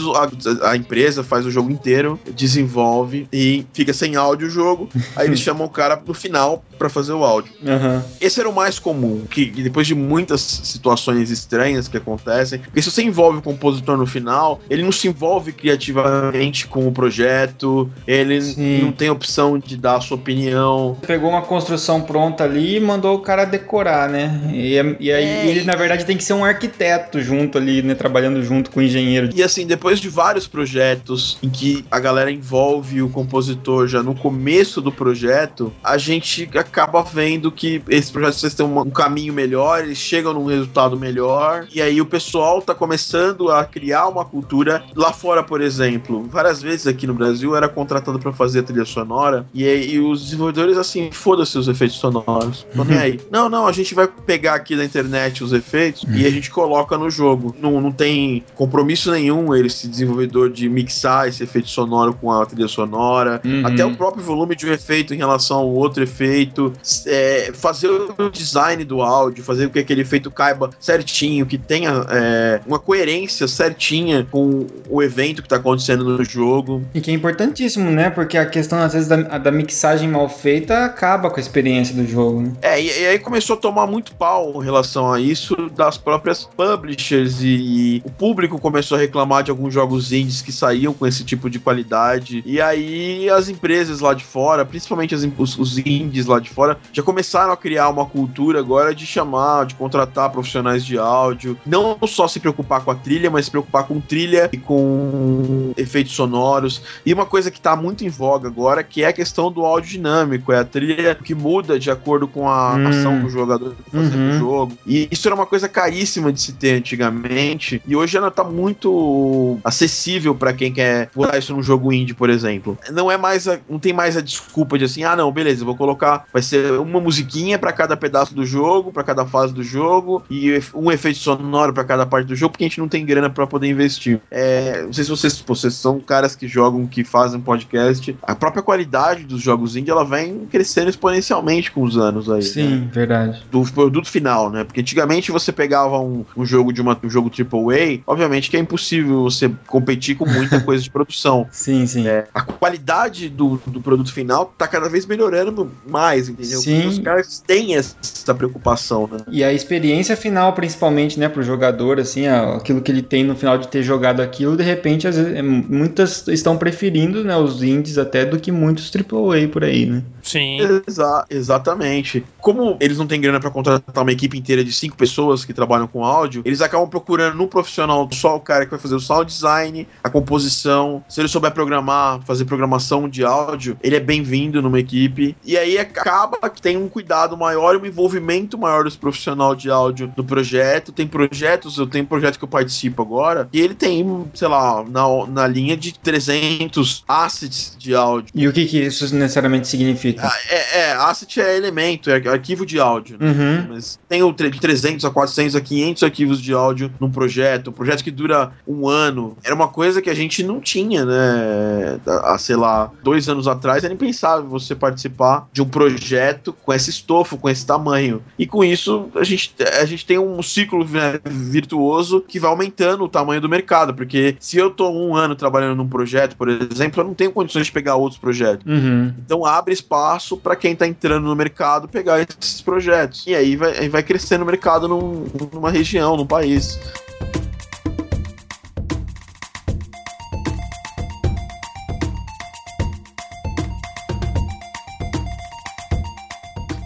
a, 0.62 0.70
a 0.70 0.76
empresa 0.76 1.22
faz 1.22 1.44
o 1.46 1.50
jogo 1.50 1.70
inteiro, 1.70 2.18
desenvolve 2.34 3.28
e 3.32 3.64
fica 3.72 3.92
sem 3.92 4.16
áudio 4.16 4.46
o 4.46 4.50
jogo. 4.50 4.88
Aí 5.16 5.26
eles 5.26 5.40
chamam 5.40 5.63
o 5.64 5.68
cara 5.68 6.00
no 6.06 6.14
final 6.14 6.64
pra 6.78 6.88
fazer 6.88 7.12
o 7.12 7.24
áudio. 7.24 7.52
Aham. 7.66 8.02
Esse 8.20 8.40
era 8.40 8.48
o 8.48 8.54
mais 8.54 8.78
comum, 8.78 9.24
que 9.30 9.46
que 9.46 9.62
depois 9.62 9.86
de 9.86 9.94
muitas 9.94 10.40
situações 10.40 11.30
estranhas 11.30 11.86
que 11.86 11.96
acontecem, 11.96 12.58
porque 12.58 12.82
se 12.82 12.90
você 12.90 13.02
envolve 13.02 13.38
o 13.38 13.42
compositor 13.42 13.96
no 13.96 14.06
final, 14.06 14.60
ele 14.68 14.82
não 14.82 14.92
se 14.92 15.06
envolve 15.08 15.52
criativamente 15.52 16.66
com 16.66 16.86
o 16.86 16.92
projeto, 16.92 17.90
ele 18.06 18.40
Sim. 18.40 18.82
não 18.82 18.92
tem 18.92 19.10
opção 19.10 19.58
de 19.58 19.76
dar 19.76 19.96
a 19.96 20.00
sua 20.00 20.16
opinião. 20.16 20.96
Pegou 21.06 21.30
uma 21.30 21.42
construção 21.42 22.00
pronta 22.00 22.44
ali 22.44 22.76
e 22.76 22.80
mandou 22.80 23.16
o 23.16 23.20
cara 23.20 23.44
decorar, 23.44 24.08
né? 24.08 24.40
E, 24.52 24.74
e 25.00 25.12
aí 25.12 25.24
É, 25.24 25.46
ele, 25.46 25.64
na 25.64 25.76
verdade, 25.76 26.04
tem 26.04 26.16
que 26.16 26.24
ser 26.24 26.32
um 26.32 26.44
arquiteto 26.44 27.20
junto 27.20 27.58
ali, 27.58 27.82
né? 27.82 27.94
Trabalhando 27.94 28.42
junto 28.42 28.70
com 28.70 28.80
o 28.80 28.82
engenheiro. 28.82 29.30
E 29.34 29.42
assim, 29.42 29.66
depois 29.66 30.00
de 30.00 30.08
vários 30.08 30.46
projetos 30.46 31.38
em 31.42 31.48
que 31.48 31.84
a 31.90 32.00
galera 32.00 32.30
envolve 32.30 33.02
o 33.02 33.08
compositor 33.08 33.86
já 33.86 34.02
no 34.02 34.14
começo 34.14 34.80
do 34.80 34.90
projeto, 34.90 35.53
a 35.82 35.98
gente 35.98 36.48
acaba 36.54 37.02
vendo 37.02 37.50
que 37.50 37.82
esses 37.88 38.10
projetos 38.10 38.54
têm 38.54 38.66
um 38.66 38.90
caminho 38.90 39.32
melhor, 39.32 39.84
eles 39.84 39.98
chegam 39.98 40.32
num 40.32 40.46
resultado 40.46 40.98
melhor, 40.98 41.66
e 41.72 41.80
aí 41.80 42.00
o 42.00 42.06
pessoal 42.06 42.60
tá 42.62 42.74
começando 42.74 43.50
a 43.50 43.64
criar 43.64 44.08
uma 44.08 44.24
cultura. 44.24 44.84
Lá 44.94 45.12
fora, 45.12 45.42
por 45.42 45.60
exemplo, 45.60 46.24
várias 46.24 46.62
vezes 46.62 46.86
aqui 46.86 47.06
no 47.06 47.14
Brasil 47.14 47.50
eu 47.50 47.56
era 47.56 47.68
contratado 47.68 48.18
pra 48.18 48.32
fazer 48.32 48.60
a 48.60 48.62
trilha 48.62 48.84
sonora, 48.84 49.46
e 49.52 49.66
aí 49.66 49.98
os 50.00 50.24
desenvolvedores 50.24 50.76
assim, 50.76 51.10
foda-se 51.10 51.58
os 51.58 51.68
efeitos 51.68 51.96
sonoros. 51.96 52.66
Tô 52.74 52.84
nem 52.84 52.98
aí. 52.98 53.20
Não, 53.30 53.48
não, 53.48 53.66
a 53.66 53.72
gente 53.72 53.94
vai 53.94 54.06
pegar 54.06 54.54
aqui 54.54 54.76
da 54.76 54.84
internet 54.84 55.42
os 55.42 55.52
efeitos 55.52 56.04
e 56.14 56.26
a 56.26 56.30
gente 56.30 56.50
coloca 56.50 56.96
no 56.96 57.10
jogo. 57.10 57.54
Não, 57.60 57.80
não 57.80 57.92
tem 57.92 58.44
compromisso 58.54 59.10
nenhum 59.10 59.54
esse 59.54 59.88
desenvolvedor, 59.88 60.50
de 60.50 60.68
mixar 60.68 61.28
esse 61.28 61.42
efeito 61.42 61.68
sonoro 61.68 62.14
com 62.14 62.30
a 62.30 62.44
trilha 62.46 62.68
sonora. 62.68 63.40
Uhum. 63.44 63.66
Até 63.66 63.84
o 63.84 63.94
próprio 63.96 64.24
volume 64.24 64.56
de 64.56 64.66
um 64.66 64.72
efeito 64.72 65.14
em 65.14 65.16
relação 65.16 65.43
ao 65.52 65.68
outro 65.68 66.02
efeito. 66.02 66.72
é, 67.06 67.50
fazer 67.54 67.88
o 67.88 68.30
design 68.30 68.84
do 68.84 69.02
áudio, 69.02 69.42
fazer 69.44 69.66
com 69.66 69.72
que 69.74 69.78
aquele 69.80 70.02
efeito 70.02 70.30
caiba 70.30 70.70
certinho, 70.80 71.44
que 71.46 71.58
tenha 71.58 72.04
é, 72.08 72.60
uma 72.66 72.78
coerência 72.78 73.46
certinha 73.48 74.26
com 74.30 74.66
o 74.88 75.02
evento 75.02 75.42
que 75.42 75.48
tá 75.48 75.56
acontecendo 75.56 76.04
no 76.04 76.24
jogo. 76.24 76.82
E 76.94 77.00
que 77.00 77.10
é 77.10 77.14
importantíssimo, 77.14 77.90
né? 77.90 78.10
Porque 78.10 78.38
a 78.38 78.46
questão, 78.46 78.78
às 78.78 78.92
vezes, 78.92 79.08
da, 79.08 79.16
da 79.16 79.50
mixagem 79.50 80.08
mal 80.08 80.28
feita 80.28 80.84
acaba 80.84 81.28
com 81.30 81.36
a 81.36 81.40
experiência 81.40 81.94
do 81.94 82.06
jogo, 82.06 82.42
né? 82.42 82.52
É, 82.62 82.80
e, 82.80 82.86
e 82.86 83.06
aí 83.06 83.18
começou 83.18 83.54
a 83.54 83.58
tomar 83.58 83.86
muito 83.86 84.14
pau 84.14 84.62
em 84.62 84.64
relação 84.64 85.12
a 85.12 85.20
isso 85.20 85.56
das 85.76 85.98
próprias 85.98 86.44
publishers 86.56 87.38
e, 87.42 88.02
o 88.04 88.10
público 88.10 88.58
começou 88.60 88.96
a 88.96 89.00
reclamar 89.00 89.42
de 89.42 89.50
alguns 89.50 89.72
jogos 89.74 90.12
indies 90.12 90.40
que 90.42 90.52
saíam 90.52 90.92
com 90.92 91.06
esse 91.06 91.24
tipo 91.24 91.48
de 91.50 91.58
qualidade. 91.58 92.42
E 92.46 92.60
aí 92.60 93.28
as 93.30 93.48
empresas 93.48 94.00
lá 94.00 94.14
de 94.14 94.24
fora, 94.24 94.64
principalmente 94.64 95.14
as, 95.14 95.24
im- 95.24 95.33
os, 95.38 95.58
os 95.58 95.78
indies 95.78 96.26
lá 96.26 96.38
de 96.38 96.50
fora, 96.50 96.78
já 96.92 97.02
começaram 97.02 97.52
a 97.52 97.56
criar 97.56 97.88
uma 97.88 98.06
cultura 98.06 98.58
agora 98.58 98.94
de 98.94 99.06
chamar, 99.06 99.66
de 99.66 99.74
contratar 99.74 100.30
profissionais 100.30 100.84
de 100.84 100.98
áudio, 100.98 101.56
não 101.66 101.98
só 102.06 102.26
se 102.28 102.40
preocupar 102.40 102.82
com 102.82 102.90
a 102.90 102.94
trilha, 102.94 103.30
mas 103.30 103.46
se 103.46 103.50
preocupar 103.50 103.84
com 103.86 104.00
trilha 104.00 104.48
e 104.52 104.56
com 104.58 105.72
efeitos 105.76 106.12
sonoros. 106.14 106.82
E 107.04 107.12
uma 107.12 107.26
coisa 107.26 107.50
que 107.50 107.60
tá 107.60 107.74
muito 107.76 108.04
em 108.04 108.08
voga 108.08 108.48
agora, 108.48 108.82
que 108.82 109.02
é 109.02 109.06
a 109.08 109.12
questão 109.12 109.50
do 109.50 109.64
áudio 109.64 109.90
dinâmico, 109.90 110.52
é 110.52 110.58
a 110.58 110.64
trilha 110.64 111.14
que 111.14 111.34
muda 111.34 111.78
de 111.78 111.90
acordo 111.90 112.26
com 112.28 112.48
a 112.48 112.74
Hum. 112.74 112.88
ação 112.88 113.20
que 113.20 113.26
o 113.26 113.30
jogador 113.30 113.70
tá 113.70 113.76
fazendo 113.92 114.14
Uhum. 114.18 114.28
no 114.32 114.38
jogo. 114.38 114.72
E 114.86 115.08
isso 115.10 115.26
era 115.28 115.34
uma 115.34 115.46
coisa 115.46 115.68
caríssima 115.68 116.32
de 116.32 116.40
se 116.40 116.52
ter 116.52 116.76
antigamente, 116.78 117.82
e 117.86 117.94
hoje 117.96 118.16
ela 118.16 118.30
tá 118.30 118.44
muito 118.44 119.58
acessível 119.64 120.34
pra 120.34 120.52
quem 120.52 120.72
quer 120.72 121.08
botar 121.14 121.38
isso 121.38 121.54
num 121.54 121.62
jogo 121.62 121.92
indie, 121.92 122.14
por 122.14 122.30
exemplo. 122.30 122.76
Não 122.92 123.10
é 123.10 123.16
mais 123.16 123.46
a- 123.48 123.58
não 123.68 123.78
tem 123.78 123.92
mais 123.92 124.16
a 124.16 124.20
desculpa 124.20 124.78
de 124.78 124.84
assim, 124.84 125.04
ah, 125.04 125.16
não, 125.16 125.23
beleza, 125.30 125.62
eu 125.62 125.66
vou 125.66 125.76
colocar, 125.76 126.24
vai 126.32 126.42
ser 126.42 126.72
uma 126.72 127.00
musiquinha 127.00 127.58
pra 127.58 127.72
cada 127.72 127.96
pedaço 127.96 128.34
do 128.34 128.44
jogo, 128.44 128.92
pra 128.92 129.04
cada 129.04 129.24
fase 129.24 129.52
do 129.52 129.62
jogo 129.62 130.22
e 130.30 130.60
um 130.74 130.90
efeito 130.90 131.18
sonoro 131.18 131.72
pra 131.72 131.84
cada 131.84 132.04
parte 132.04 132.26
do 132.26 132.34
jogo, 132.34 132.52
porque 132.52 132.64
a 132.64 132.68
gente 132.68 132.80
não 132.80 132.88
tem 132.88 133.04
grana 133.04 133.30
pra 133.30 133.46
poder 133.46 133.68
investir. 133.68 134.20
É, 134.30 134.82
não 134.82 134.92
sei 134.92 135.04
se 135.04 135.10
vocês, 135.10 135.40
pô, 135.40 135.54
vocês 135.54 135.74
são 135.74 136.00
caras 136.00 136.34
que 136.34 136.48
jogam, 136.48 136.86
que 136.86 137.04
fazem 137.04 137.40
podcast, 137.40 138.16
a 138.22 138.34
própria 138.34 138.62
qualidade 138.62 139.24
dos 139.24 139.40
jogos 139.40 139.76
indie, 139.76 139.90
ela 139.90 140.04
vem 140.04 140.46
crescendo 140.46 140.90
exponencialmente 140.90 141.70
com 141.70 141.82
os 141.82 141.96
anos 141.96 142.28
aí. 142.28 142.36
né? 142.36 142.42
Sim, 142.42 142.88
verdade. 142.92 143.42
do 143.50 143.62
produto 143.72 144.08
final, 144.08 144.50
né? 144.50 144.64
Porque 144.64 144.80
antigamente 144.80 145.30
você 145.30 145.52
pegava 145.52 145.98
um, 146.00 146.24
um 146.36 146.44
jogo 146.44 146.72
de 146.72 146.80
uma, 146.80 146.98
um 147.02 147.10
jogo 147.10 147.30
AAA, 147.30 148.00
obviamente 148.06 148.50
que 148.50 148.56
é 148.56 148.60
impossível 148.60 149.22
você 149.22 149.50
competir 149.66 150.16
com 150.16 150.26
muita 150.26 150.60
coisa 150.64 150.82
de 150.82 150.90
produção. 150.90 151.46
Sim, 151.50 151.86
sim. 151.86 152.06
É, 152.06 152.26
a 152.34 152.42
qualidade 152.42 153.28
do, 153.28 153.60
do 153.66 153.80
produto 153.80 154.12
final 154.12 154.52
tá 154.58 154.66
cada 154.66 154.88
vez 154.88 155.04
vez 155.04 155.06
melhorando 155.14 155.70
mais, 155.86 156.28
entendeu? 156.28 156.60
Sim. 156.60 156.74
Porque 156.74 156.88
os 156.88 156.98
caras 156.98 157.42
têm 157.46 157.76
essa 157.76 158.34
preocupação, 158.34 159.08
né? 159.10 159.18
E 159.30 159.44
a 159.44 159.52
experiência 159.52 160.16
final, 160.16 160.52
principalmente, 160.52 161.18
né, 161.18 161.28
pro 161.28 161.42
jogador, 161.42 162.00
assim, 162.00 162.26
aquilo 162.26 162.80
que 162.80 162.90
ele 162.90 163.02
tem 163.02 163.24
no 163.24 163.36
final 163.36 163.56
de 163.56 163.68
ter 163.68 163.82
jogado 163.82 164.20
aquilo, 164.20 164.56
de 164.56 164.62
repente, 164.62 165.06
às 165.06 165.16
vezes, 165.16 165.34
é, 165.34 165.42
muitas 165.42 166.26
estão 166.28 166.56
preferindo, 166.56 167.24
né, 167.24 167.36
os 167.36 167.62
indies 167.62 167.98
até 167.98 168.24
do 168.24 168.38
que 168.38 168.50
muitos 168.50 168.90
AAA 168.94 169.48
por 169.48 169.64
aí, 169.64 169.86
né? 169.86 170.02
Sim. 170.22 170.58
Exa 170.86 171.24
exatamente. 171.30 172.24
Como 172.40 172.76
eles 172.80 172.98
não 172.98 173.06
têm 173.06 173.20
grana 173.20 173.38
pra 173.38 173.50
contratar 173.50 174.02
uma 174.02 174.12
equipe 174.12 174.38
inteira 174.38 174.64
de 174.64 174.72
cinco 174.72 174.96
pessoas 174.96 175.44
que 175.44 175.52
trabalham 175.52 175.86
com 175.86 176.04
áudio, 176.04 176.42
eles 176.44 176.60
acabam 176.60 176.88
procurando 176.88 177.36
no 177.36 177.46
profissional 177.46 178.08
só 178.12 178.36
o 178.36 178.40
cara 178.40 178.64
que 178.64 178.70
vai 178.70 178.80
fazer 178.80 178.94
o 178.94 179.00
sound 179.00 179.30
design, 179.30 179.86
a 180.02 180.08
composição. 180.08 181.04
Se 181.08 181.20
ele 181.20 181.28
souber 181.28 181.52
programar, 181.52 182.20
fazer 182.22 182.44
programação 182.46 183.08
de 183.08 183.24
áudio, 183.24 183.76
ele 183.82 183.96
é 183.96 184.00
bem-vindo 184.00 184.62
numa 184.62 184.80
equipe. 184.80 185.03
E 185.44 185.56
aí 185.56 185.78
acaba 185.78 186.48
que 186.48 186.60
tem 186.60 186.76
um 186.76 186.88
cuidado 186.88 187.36
maior 187.36 187.76
um 187.76 187.86
envolvimento 187.86 188.58
maior 188.58 188.84
dos 188.84 188.96
profissionais 188.96 189.58
de 189.58 189.70
áudio 189.70 190.12
no 190.16 190.24
projeto. 190.24 190.92
Tem 190.92 191.06
projetos, 191.06 191.78
eu 191.78 191.86
tenho 191.86 192.04
um 192.04 192.08
projeto 192.08 192.38
que 192.38 192.44
eu 192.44 192.48
participo 192.48 193.02
agora, 193.02 193.48
e 193.52 193.60
ele 193.60 193.74
tem, 193.74 194.26
sei 194.34 194.48
lá, 194.48 194.84
na, 194.88 195.26
na 195.26 195.46
linha 195.46 195.76
de 195.76 195.98
300 195.98 197.04
assets 197.08 197.76
de 197.78 197.94
áudio. 197.94 198.30
E 198.34 198.46
o 198.46 198.52
que, 198.52 198.64
que 198.66 198.78
isso 198.80 199.14
necessariamente 199.14 199.68
significa? 199.68 200.26
Ah, 200.26 200.38
É, 200.48 200.80
é, 200.80 200.92
asset 200.92 201.40
é 201.40 201.56
elemento, 201.56 202.10
é 202.10 202.16
arquivo 202.28 202.64
de 202.64 202.78
áudio. 202.78 203.16
né? 203.18 203.26
Uhum. 203.30 203.74
Mas 203.74 203.98
tem 204.08 204.22
o 204.22 204.32
de 204.32 204.60
300 204.60 205.04
a 205.04 205.10
400 205.10 205.56
a 205.56 205.60
500 205.60 206.02
arquivos 206.02 206.40
de 206.40 206.52
áudio 206.52 206.92
num 207.00 207.10
projeto, 207.10 207.70
um 207.70 207.72
projeto 207.72 208.02
que 208.02 208.10
dura 208.10 208.52
um 208.66 208.88
ano. 208.88 209.36
Era 209.44 209.54
uma 209.54 209.68
coisa 209.68 210.02
que 210.02 210.10
a 210.10 210.14
gente 210.14 210.42
não 210.42 210.60
tinha, 210.60 211.04
né? 211.04 212.00
Há, 212.06 212.36
sei 212.38 212.56
lá, 212.56 212.90
dois 213.02 213.28
anos 213.28 213.46
atrás 213.46 213.84
era 213.84 213.92
impensável 213.92 214.48
você 214.48 214.74
participar 214.84 215.48
de 215.52 215.62
um 215.62 215.68
projeto 215.68 216.52
com 216.62 216.72
esse 216.72 216.90
estofo, 216.90 217.36
com 217.38 217.48
esse 217.48 217.64
tamanho. 217.66 218.22
E 218.38 218.46
com 218.46 218.62
isso, 218.64 219.08
a 219.14 219.24
gente, 219.24 219.54
a 219.80 219.84
gente 219.84 220.04
tem 220.04 220.18
um 220.18 220.42
ciclo 220.42 220.84
né, 220.86 221.18
virtuoso 221.24 222.20
que 222.20 222.38
vai 222.38 222.50
aumentando 222.50 223.04
o 223.04 223.08
tamanho 223.08 223.40
do 223.40 223.48
mercado. 223.48 223.94
Porque 223.94 224.36
se 224.40 224.56
eu 224.58 224.70
tô 224.70 224.90
um 224.90 225.14
ano 225.16 225.34
trabalhando 225.34 225.76
num 225.76 225.88
projeto, 225.88 226.36
por 226.36 226.48
exemplo, 226.48 227.00
eu 227.00 227.04
não 227.06 227.14
tenho 227.14 227.32
condições 227.32 227.66
de 227.66 227.72
pegar 227.72 227.96
outros 227.96 228.20
projetos. 228.20 228.66
Uhum. 228.66 229.12
Então 229.18 229.44
abre 229.46 229.72
espaço 229.72 230.36
para 230.36 230.56
quem 230.56 230.74
tá 230.76 230.86
entrando 230.86 231.24
no 231.26 231.34
mercado 231.36 231.88
pegar 231.88 232.20
esses 232.20 232.60
projetos. 232.60 233.24
E 233.26 233.34
aí 233.34 233.56
vai, 233.56 233.78
aí 233.78 233.88
vai 233.88 234.02
crescendo 234.02 234.42
o 234.42 234.46
mercado 234.46 234.86
num- 234.88 235.26
numa 235.52 235.70
região, 235.70 236.16
num 236.16 236.26
país. 236.26 236.78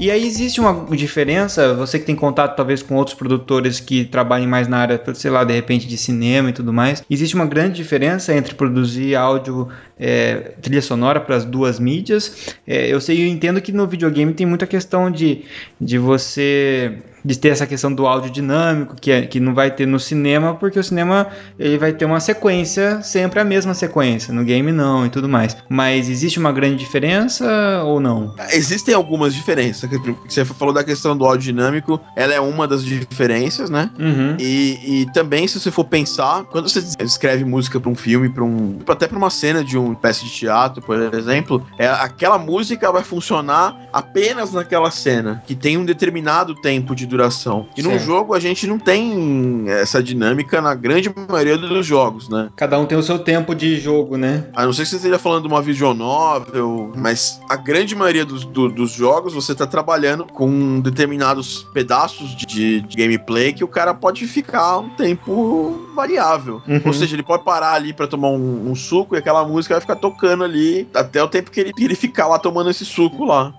E 0.00 0.12
aí 0.12 0.24
existe 0.24 0.60
uma 0.60 0.86
diferença, 0.96 1.74
você 1.74 1.98
que 1.98 2.04
tem 2.04 2.14
contato 2.14 2.54
talvez 2.54 2.82
com 2.82 2.94
outros 2.94 3.16
produtores 3.16 3.80
que 3.80 4.04
trabalhem 4.04 4.46
mais 4.46 4.68
na 4.68 4.78
área, 4.78 5.02
sei 5.14 5.30
lá, 5.30 5.42
de 5.42 5.52
repente 5.52 5.88
de 5.88 5.98
cinema 5.98 6.50
e 6.50 6.52
tudo 6.52 6.72
mais, 6.72 7.02
existe 7.10 7.34
uma 7.34 7.46
grande 7.46 7.76
diferença 7.76 8.32
entre 8.32 8.54
produzir 8.54 9.16
áudio, 9.16 9.68
é, 9.98 10.52
trilha 10.62 10.82
sonora 10.82 11.20
para 11.20 11.34
as 11.34 11.44
duas 11.44 11.80
mídias. 11.80 12.54
É, 12.64 12.86
eu 12.86 13.00
sei, 13.00 13.24
eu 13.24 13.26
entendo 13.26 13.60
que 13.60 13.72
no 13.72 13.88
videogame 13.88 14.32
tem 14.32 14.46
muita 14.46 14.68
questão 14.68 15.10
de, 15.10 15.42
de 15.80 15.98
você 15.98 16.98
de 17.24 17.38
ter 17.38 17.48
essa 17.48 17.66
questão 17.66 17.92
do 17.92 18.06
áudio 18.06 18.30
dinâmico 18.30 18.96
que, 19.00 19.10
é, 19.10 19.22
que 19.22 19.40
não 19.40 19.54
vai 19.54 19.70
ter 19.70 19.86
no 19.86 19.98
cinema, 19.98 20.54
porque 20.54 20.78
o 20.78 20.84
cinema 20.84 21.28
ele 21.58 21.78
vai 21.78 21.92
ter 21.92 22.04
uma 22.04 22.20
sequência, 22.20 23.02
sempre 23.02 23.40
a 23.40 23.44
mesma 23.44 23.74
sequência, 23.74 24.32
no 24.32 24.44
game 24.44 24.72
não 24.72 25.06
e 25.06 25.10
tudo 25.10 25.28
mais. 25.28 25.56
Mas 25.68 26.08
existe 26.08 26.38
uma 26.38 26.52
grande 26.52 26.76
diferença 26.76 27.82
ou 27.84 28.00
não? 28.00 28.34
Existem 28.50 28.94
algumas 28.94 29.34
diferenças. 29.34 29.88
Você 30.26 30.44
falou 30.44 30.72
da 30.72 30.84
questão 30.84 31.16
do 31.16 31.24
áudio 31.24 31.52
dinâmico, 31.52 32.00
ela 32.16 32.34
é 32.34 32.40
uma 32.40 32.66
das 32.66 32.84
diferenças, 32.84 33.70
né? 33.70 33.90
Uhum. 33.98 34.36
E, 34.38 35.02
e 35.02 35.12
também, 35.12 35.46
se 35.46 35.58
você 35.58 35.70
for 35.70 35.84
pensar, 35.84 36.44
quando 36.44 36.68
você 36.68 36.82
escreve 37.00 37.44
música 37.44 37.80
para 37.80 37.90
um 37.90 37.94
filme, 37.94 38.28
para 38.28 38.44
um, 38.44 38.78
até 38.88 39.06
para 39.06 39.18
uma 39.18 39.30
cena 39.30 39.64
de 39.64 39.76
uma 39.76 39.94
peça 39.94 40.24
de 40.24 40.30
teatro, 40.30 40.82
por 40.82 40.96
exemplo, 41.14 41.66
é, 41.78 41.88
aquela 41.88 42.38
música 42.38 42.90
vai 42.92 43.02
funcionar 43.02 43.76
apenas 43.92 44.52
naquela 44.52 44.90
cena, 44.90 45.42
que 45.46 45.54
tem 45.54 45.76
um 45.76 45.84
determinado 45.84 46.54
tempo 46.56 46.94
de 46.94 47.06
duração. 47.08 47.66
E 47.76 47.82
num 47.82 47.90
Certo. 47.90 48.04
jogo 48.04 48.34
a 48.34 48.40
gente 48.40 48.66
não 48.66 48.78
tem 48.78 49.64
essa 49.68 50.02
dinâmica 50.02 50.60
na 50.60 50.74
grande 50.74 51.12
maioria 51.28 51.56
dos 51.58 51.84
jogos, 51.86 52.28
né? 52.28 52.48
Cada 52.56 52.78
um 52.78 52.86
tem 52.86 52.96
o 52.98 53.02
seu 53.02 53.18
tempo 53.18 53.54
de 53.54 53.78
jogo, 53.80 54.16
né? 54.16 54.44
A 54.54 54.64
não 54.64 54.72
ser 54.72 54.82
que 54.82 54.88
você 54.90 54.96
esteja 54.96 55.18
falando 55.18 55.42
de 55.42 55.48
uma 55.48 55.62
visual 55.62 55.94
novel, 55.94 56.92
mas 56.96 57.40
a 57.48 57.56
grande 57.56 57.94
maioria 57.96 58.24
dos, 58.24 58.44
do- 58.44 58.68
dos 58.68 58.92
jogos 58.92 59.32
você 59.34 59.54
tá 59.54 59.66
trabalhando 59.66 60.24
com 60.24 60.80
determinados 60.80 61.66
pedaços 61.72 62.36
de, 62.36 62.80
de 62.82 62.96
gameplay 62.96 63.52
que 63.52 63.64
o 63.64 63.68
cara 63.68 63.94
pode 63.94 64.26
ficar 64.26 64.78
um 64.78 64.88
tempo 64.90 65.88
variável. 65.94 66.60
Uhum. 66.68 66.80
Ou 66.84 66.92
seja, 66.92 67.14
ele 67.14 67.22
pode 67.22 67.44
parar 67.44 67.72
ali 67.72 67.92
pra 67.92 68.06
tomar 68.06 68.28
um, 68.28 68.70
um 68.70 68.74
suco 68.74 69.14
e 69.14 69.18
aquela 69.18 69.44
música 69.46 69.74
vai 69.74 69.80
ficar 69.80 69.96
tocando 69.96 70.44
ali 70.44 70.86
até 70.94 71.22
o 71.22 71.28
tempo 71.28 71.50
que 71.50 71.60
ele, 71.60 71.72
que 71.72 71.84
ele 71.84 71.94
ficar 71.94 72.26
lá 72.28 72.38
tomando 72.38 72.70
esse 72.70 72.84
suco 72.84 73.24
lá. 73.24 73.52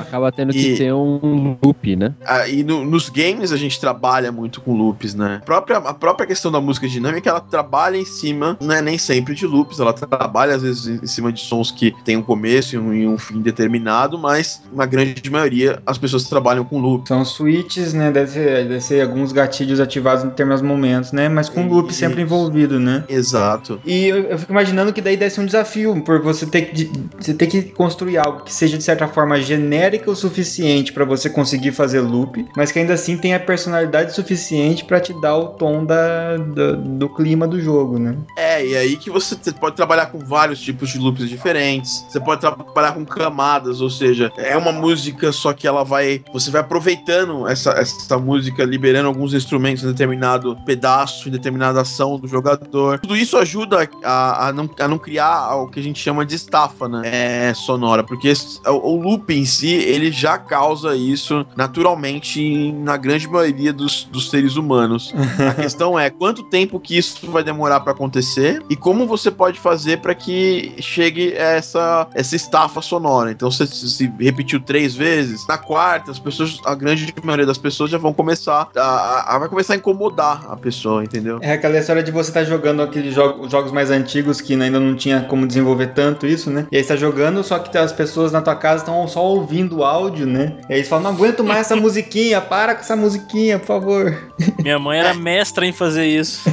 Acaba 0.00 0.30
tendo 0.32 0.52
que 0.52 0.72
E- 0.72 0.76
ter 0.76 0.92
um 0.92 1.56
loop, 1.62 1.96
né? 1.96 2.14
Ah, 2.24 2.46
e 2.48 2.62
no- 2.64 2.84
nos 2.96 3.10
games 3.10 3.52
a 3.52 3.58
gente 3.58 3.78
trabalha 3.78 4.32
muito 4.32 4.62
com 4.62 4.74
loops, 4.74 5.14
né? 5.14 5.40
A 5.42 5.44
própria, 5.44 5.76
a 5.76 5.92
própria 5.92 6.26
questão 6.26 6.50
da 6.50 6.60
música 6.62 6.88
dinâmica, 6.88 7.28
ela 7.28 7.40
trabalha 7.40 7.98
em 7.98 8.06
cima, 8.06 8.56
não 8.58 8.74
é 8.74 8.80
nem 8.80 8.96
sempre 8.96 9.34
de 9.34 9.46
loops, 9.46 9.78
ela 9.78 9.92
trabalha 9.92 10.54
às 10.54 10.62
vezes 10.62 11.02
em 11.02 11.06
cima 11.06 11.30
de 11.30 11.40
sons 11.40 11.70
que 11.70 11.94
tem 12.04 12.16
um 12.16 12.22
começo 12.22 12.74
e 12.74 12.78
um, 12.78 12.94
e 12.94 13.06
um 13.06 13.18
fim 13.18 13.42
determinado, 13.42 14.18
mas 14.18 14.62
na 14.72 14.86
grande 14.86 15.30
maioria 15.30 15.82
as 15.84 15.98
pessoas 15.98 16.24
trabalham 16.24 16.64
com 16.64 16.78
loop. 16.78 17.06
São 17.06 17.22
switches, 17.22 17.92
né? 17.92 18.10
Deve 18.10 18.30
ser, 18.30 18.66
deve 18.66 18.80
ser 18.80 19.02
alguns 19.02 19.30
gatilhos 19.30 19.78
ativados 19.78 20.24
em 20.24 20.28
determinados 20.28 20.62
momentos, 20.62 21.12
né? 21.12 21.28
Mas 21.28 21.50
com 21.50 21.68
loop 21.68 21.90
Isso. 21.90 22.00
sempre 22.00 22.22
envolvido, 22.22 22.80
né? 22.80 23.04
Exato. 23.10 23.78
E 23.84 24.06
eu, 24.06 24.16
eu 24.22 24.38
fico 24.38 24.52
imaginando 24.52 24.90
que 24.90 25.02
daí 25.02 25.18
deve 25.18 25.34
ser 25.34 25.42
um 25.42 25.46
desafio, 25.46 26.00
por 26.02 26.22
você 26.22 26.46
ter 26.46 26.62
que, 26.62 26.90
você 27.18 27.34
ter 27.34 27.46
que 27.46 27.62
construir 27.62 28.16
algo 28.16 28.40
que 28.40 28.52
seja 28.52 28.78
de 28.78 28.84
certa 28.84 29.06
forma 29.06 29.38
genérica 29.38 30.10
o 30.10 30.16
suficiente 30.16 30.94
pra 30.94 31.04
você 31.04 31.28
conseguir 31.28 31.72
fazer 31.72 32.00
loop, 32.00 32.46
mas 32.56 32.72
que 32.72 32.78
ainda 32.78 32.85
assim 32.92 33.16
tenha 33.16 33.38
personalidade 33.40 34.14
suficiente 34.14 34.84
pra 34.84 35.00
te 35.00 35.12
dar 35.20 35.36
o 35.36 35.48
tom 35.48 35.84
da, 35.84 36.36
da- 36.36 36.72
do 36.72 37.08
clima 37.08 37.46
do 37.46 37.60
jogo, 37.60 37.98
né? 37.98 38.16
É, 38.38 38.45
e 38.64 38.76
aí 38.76 38.96
que 38.96 39.10
você 39.10 39.34
te- 39.36 39.52
pode 39.52 39.76
trabalhar 39.76 40.06
com 40.06 40.18
vários 40.18 40.60
tipos 40.60 40.90
de 40.90 40.98
loops 40.98 41.28
diferentes. 41.28 42.04
Você 42.08 42.20
pode 42.20 42.40
trabalhar 42.40 42.92
com 42.92 43.04
camadas, 43.04 43.80
ou 43.80 43.90
seja, 43.90 44.32
é 44.36 44.56
uma 44.56 44.72
música, 44.72 45.32
só 45.32 45.52
que 45.52 45.66
ela 45.66 45.84
vai. 45.84 46.22
Você 46.32 46.50
vai 46.50 46.60
aproveitando 46.60 47.46
essa, 47.48 47.70
essa 47.72 48.18
música, 48.18 48.64
liberando 48.64 49.08
alguns 49.08 49.34
instrumentos 49.34 49.82
em 49.84 49.88
determinado 49.88 50.56
pedaço, 50.64 51.28
em 51.28 51.32
determinada 51.32 51.80
ação 51.80 52.18
do 52.18 52.26
jogador. 52.28 52.98
Tudo 53.00 53.16
isso 53.16 53.36
ajuda 53.36 53.88
a, 54.04 54.48
a 54.48 54.52
não, 54.52 54.68
a 54.78 54.88
não 54.88 54.98
criar 54.98 55.54
o 55.56 55.68
que 55.68 55.80
a 55.80 55.82
gente 55.82 55.98
chama 56.00 56.24
de 56.24 56.34
estafa, 56.34 56.88
né? 56.88 57.02
É, 57.04 57.54
sonora, 57.54 58.02
porque 58.04 58.28
esse- 58.28 58.60
o, 58.66 58.94
o 58.94 59.00
loop 59.00 59.32
em 59.32 59.44
si, 59.44 59.68
ele 59.72 60.10
já 60.12 60.38
causa 60.38 60.94
isso 60.96 61.44
naturalmente 61.56 62.72
na 62.72 62.96
grande 62.96 63.28
maioria 63.28 63.72
dos, 63.72 64.04
dos 64.04 64.30
seres 64.30 64.56
humanos. 64.56 65.14
A 65.50 65.54
questão 65.62 65.98
é 65.98 66.10
quanto 66.10 66.42
tempo 66.44 66.78
que 66.80 66.96
isso 66.96 67.30
vai 67.30 67.42
demorar 67.42 67.80
pra 67.80 67.92
acontecer 67.92 68.45
e 68.70 68.76
como 68.76 69.06
você 69.06 69.30
pode 69.30 69.58
fazer 69.58 69.98
pra 70.00 70.14
que 70.14 70.74
chegue 70.80 71.32
essa 71.34 72.06
essa 72.14 72.36
estafa 72.36 72.80
sonora. 72.80 73.30
Então 73.30 73.50
você 73.50 73.66
se 73.66 74.12
repetiu 74.20 74.60
três 74.60 74.94
vezes, 74.94 75.46
na 75.46 75.58
quarta 75.58 76.10
as 76.10 76.18
pessoas, 76.18 76.58
a 76.64 76.74
grande 76.74 77.12
maioria 77.22 77.46
das 77.46 77.58
pessoas 77.58 77.90
já 77.90 77.98
vão 77.98 78.12
começar 78.12 78.68
a, 78.76 78.80
a- 78.80 79.34
a- 79.34 79.38
vai 79.38 79.48
começar 79.48 79.74
a 79.74 79.76
incomodar 79.76 80.44
a 80.48 80.56
pessoa, 80.56 81.02
entendeu? 81.04 81.38
É 81.42 81.52
aquela 81.52 81.78
história 81.78 82.02
de 82.02 82.10
você 82.10 82.30
estar 82.30 82.44
jogando 82.44 82.82
aqueles 82.82 83.14
jogos, 83.14 83.50
jogos 83.50 83.72
mais 83.72 83.90
antigos 83.90 84.40
que 84.40 84.54
ainda 84.54 84.78
não 84.80 84.94
tinha 84.96 85.22
como 85.22 85.46
desenvolver 85.46 85.88
tanto 85.88 86.26
isso, 86.26 86.50
né? 86.50 86.66
E 86.70 86.76
aí 86.76 86.82
você 86.82 86.88
tá 86.88 86.96
jogando, 86.96 87.42
só 87.42 87.58
que 87.58 87.76
as 87.76 87.92
pessoas 87.92 88.32
na 88.32 88.40
tua 88.42 88.56
casa 88.56 88.82
estão 88.82 89.06
só 89.08 89.24
ouvindo 89.24 89.78
o 89.78 89.84
áudio, 89.84 90.26
né? 90.26 90.56
E 90.68 90.72
aí 90.72 90.78
eles 90.78 90.88
falam, 90.88 91.04
não 91.04 91.10
aguento 91.12 91.42
mais 91.44 91.60
essa 91.60 91.76
musiquinha, 91.76 92.40
para 92.40 92.74
com 92.74 92.80
essa 92.80 92.96
musiquinha, 92.96 93.58
por 93.58 93.66
favor. 93.66 94.32
Minha 94.62 94.78
mãe 94.78 94.98
era 94.98 95.14
mestra 95.14 95.66
em 95.66 95.72
fazer 95.72 96.06
isso. 96.06 96.48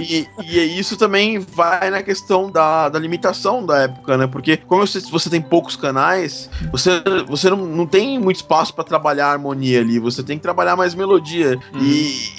E, 0.00 0.26
e 0.44 0.78
isso 0.78 0.95
também 0.96 1.38
vai 1.38 1.90
na 1.90 2.02
questão 2.02 2.50
da, 2.50 2.88
da 2.88 2.98
limitação 2.98 3.64
da 3.64 3.82
época, 3.82 4.16
né? 4.16 4.26
Porque 4.26 4.56
como 4.56 4.86
você, 4.86 5.00
você 5.00 5.28
tem 5.30 5.40
poucos 5.40 5.76
canais, 5.76 6.48
você, 6.72 6.90
você 7.26 7.50
não, 7.50 7.58
não 7.66 7.86
tem 7.86 8.18
muito 8.18 8.36
espaço 8.36 8.74
pra 8.74 8.84
trabalhar 8.84 9.26
a 9.28 9.32
harmonia 9.32 9.80
ali, 9.80 9.98
você 9.98 10.22
tem 10.22 10.36
que 10.36 10.42
trabalhar 10.42 10.76
mais 10.76 10.94
melodia. 10.94 11.58
E, 11.80 11.84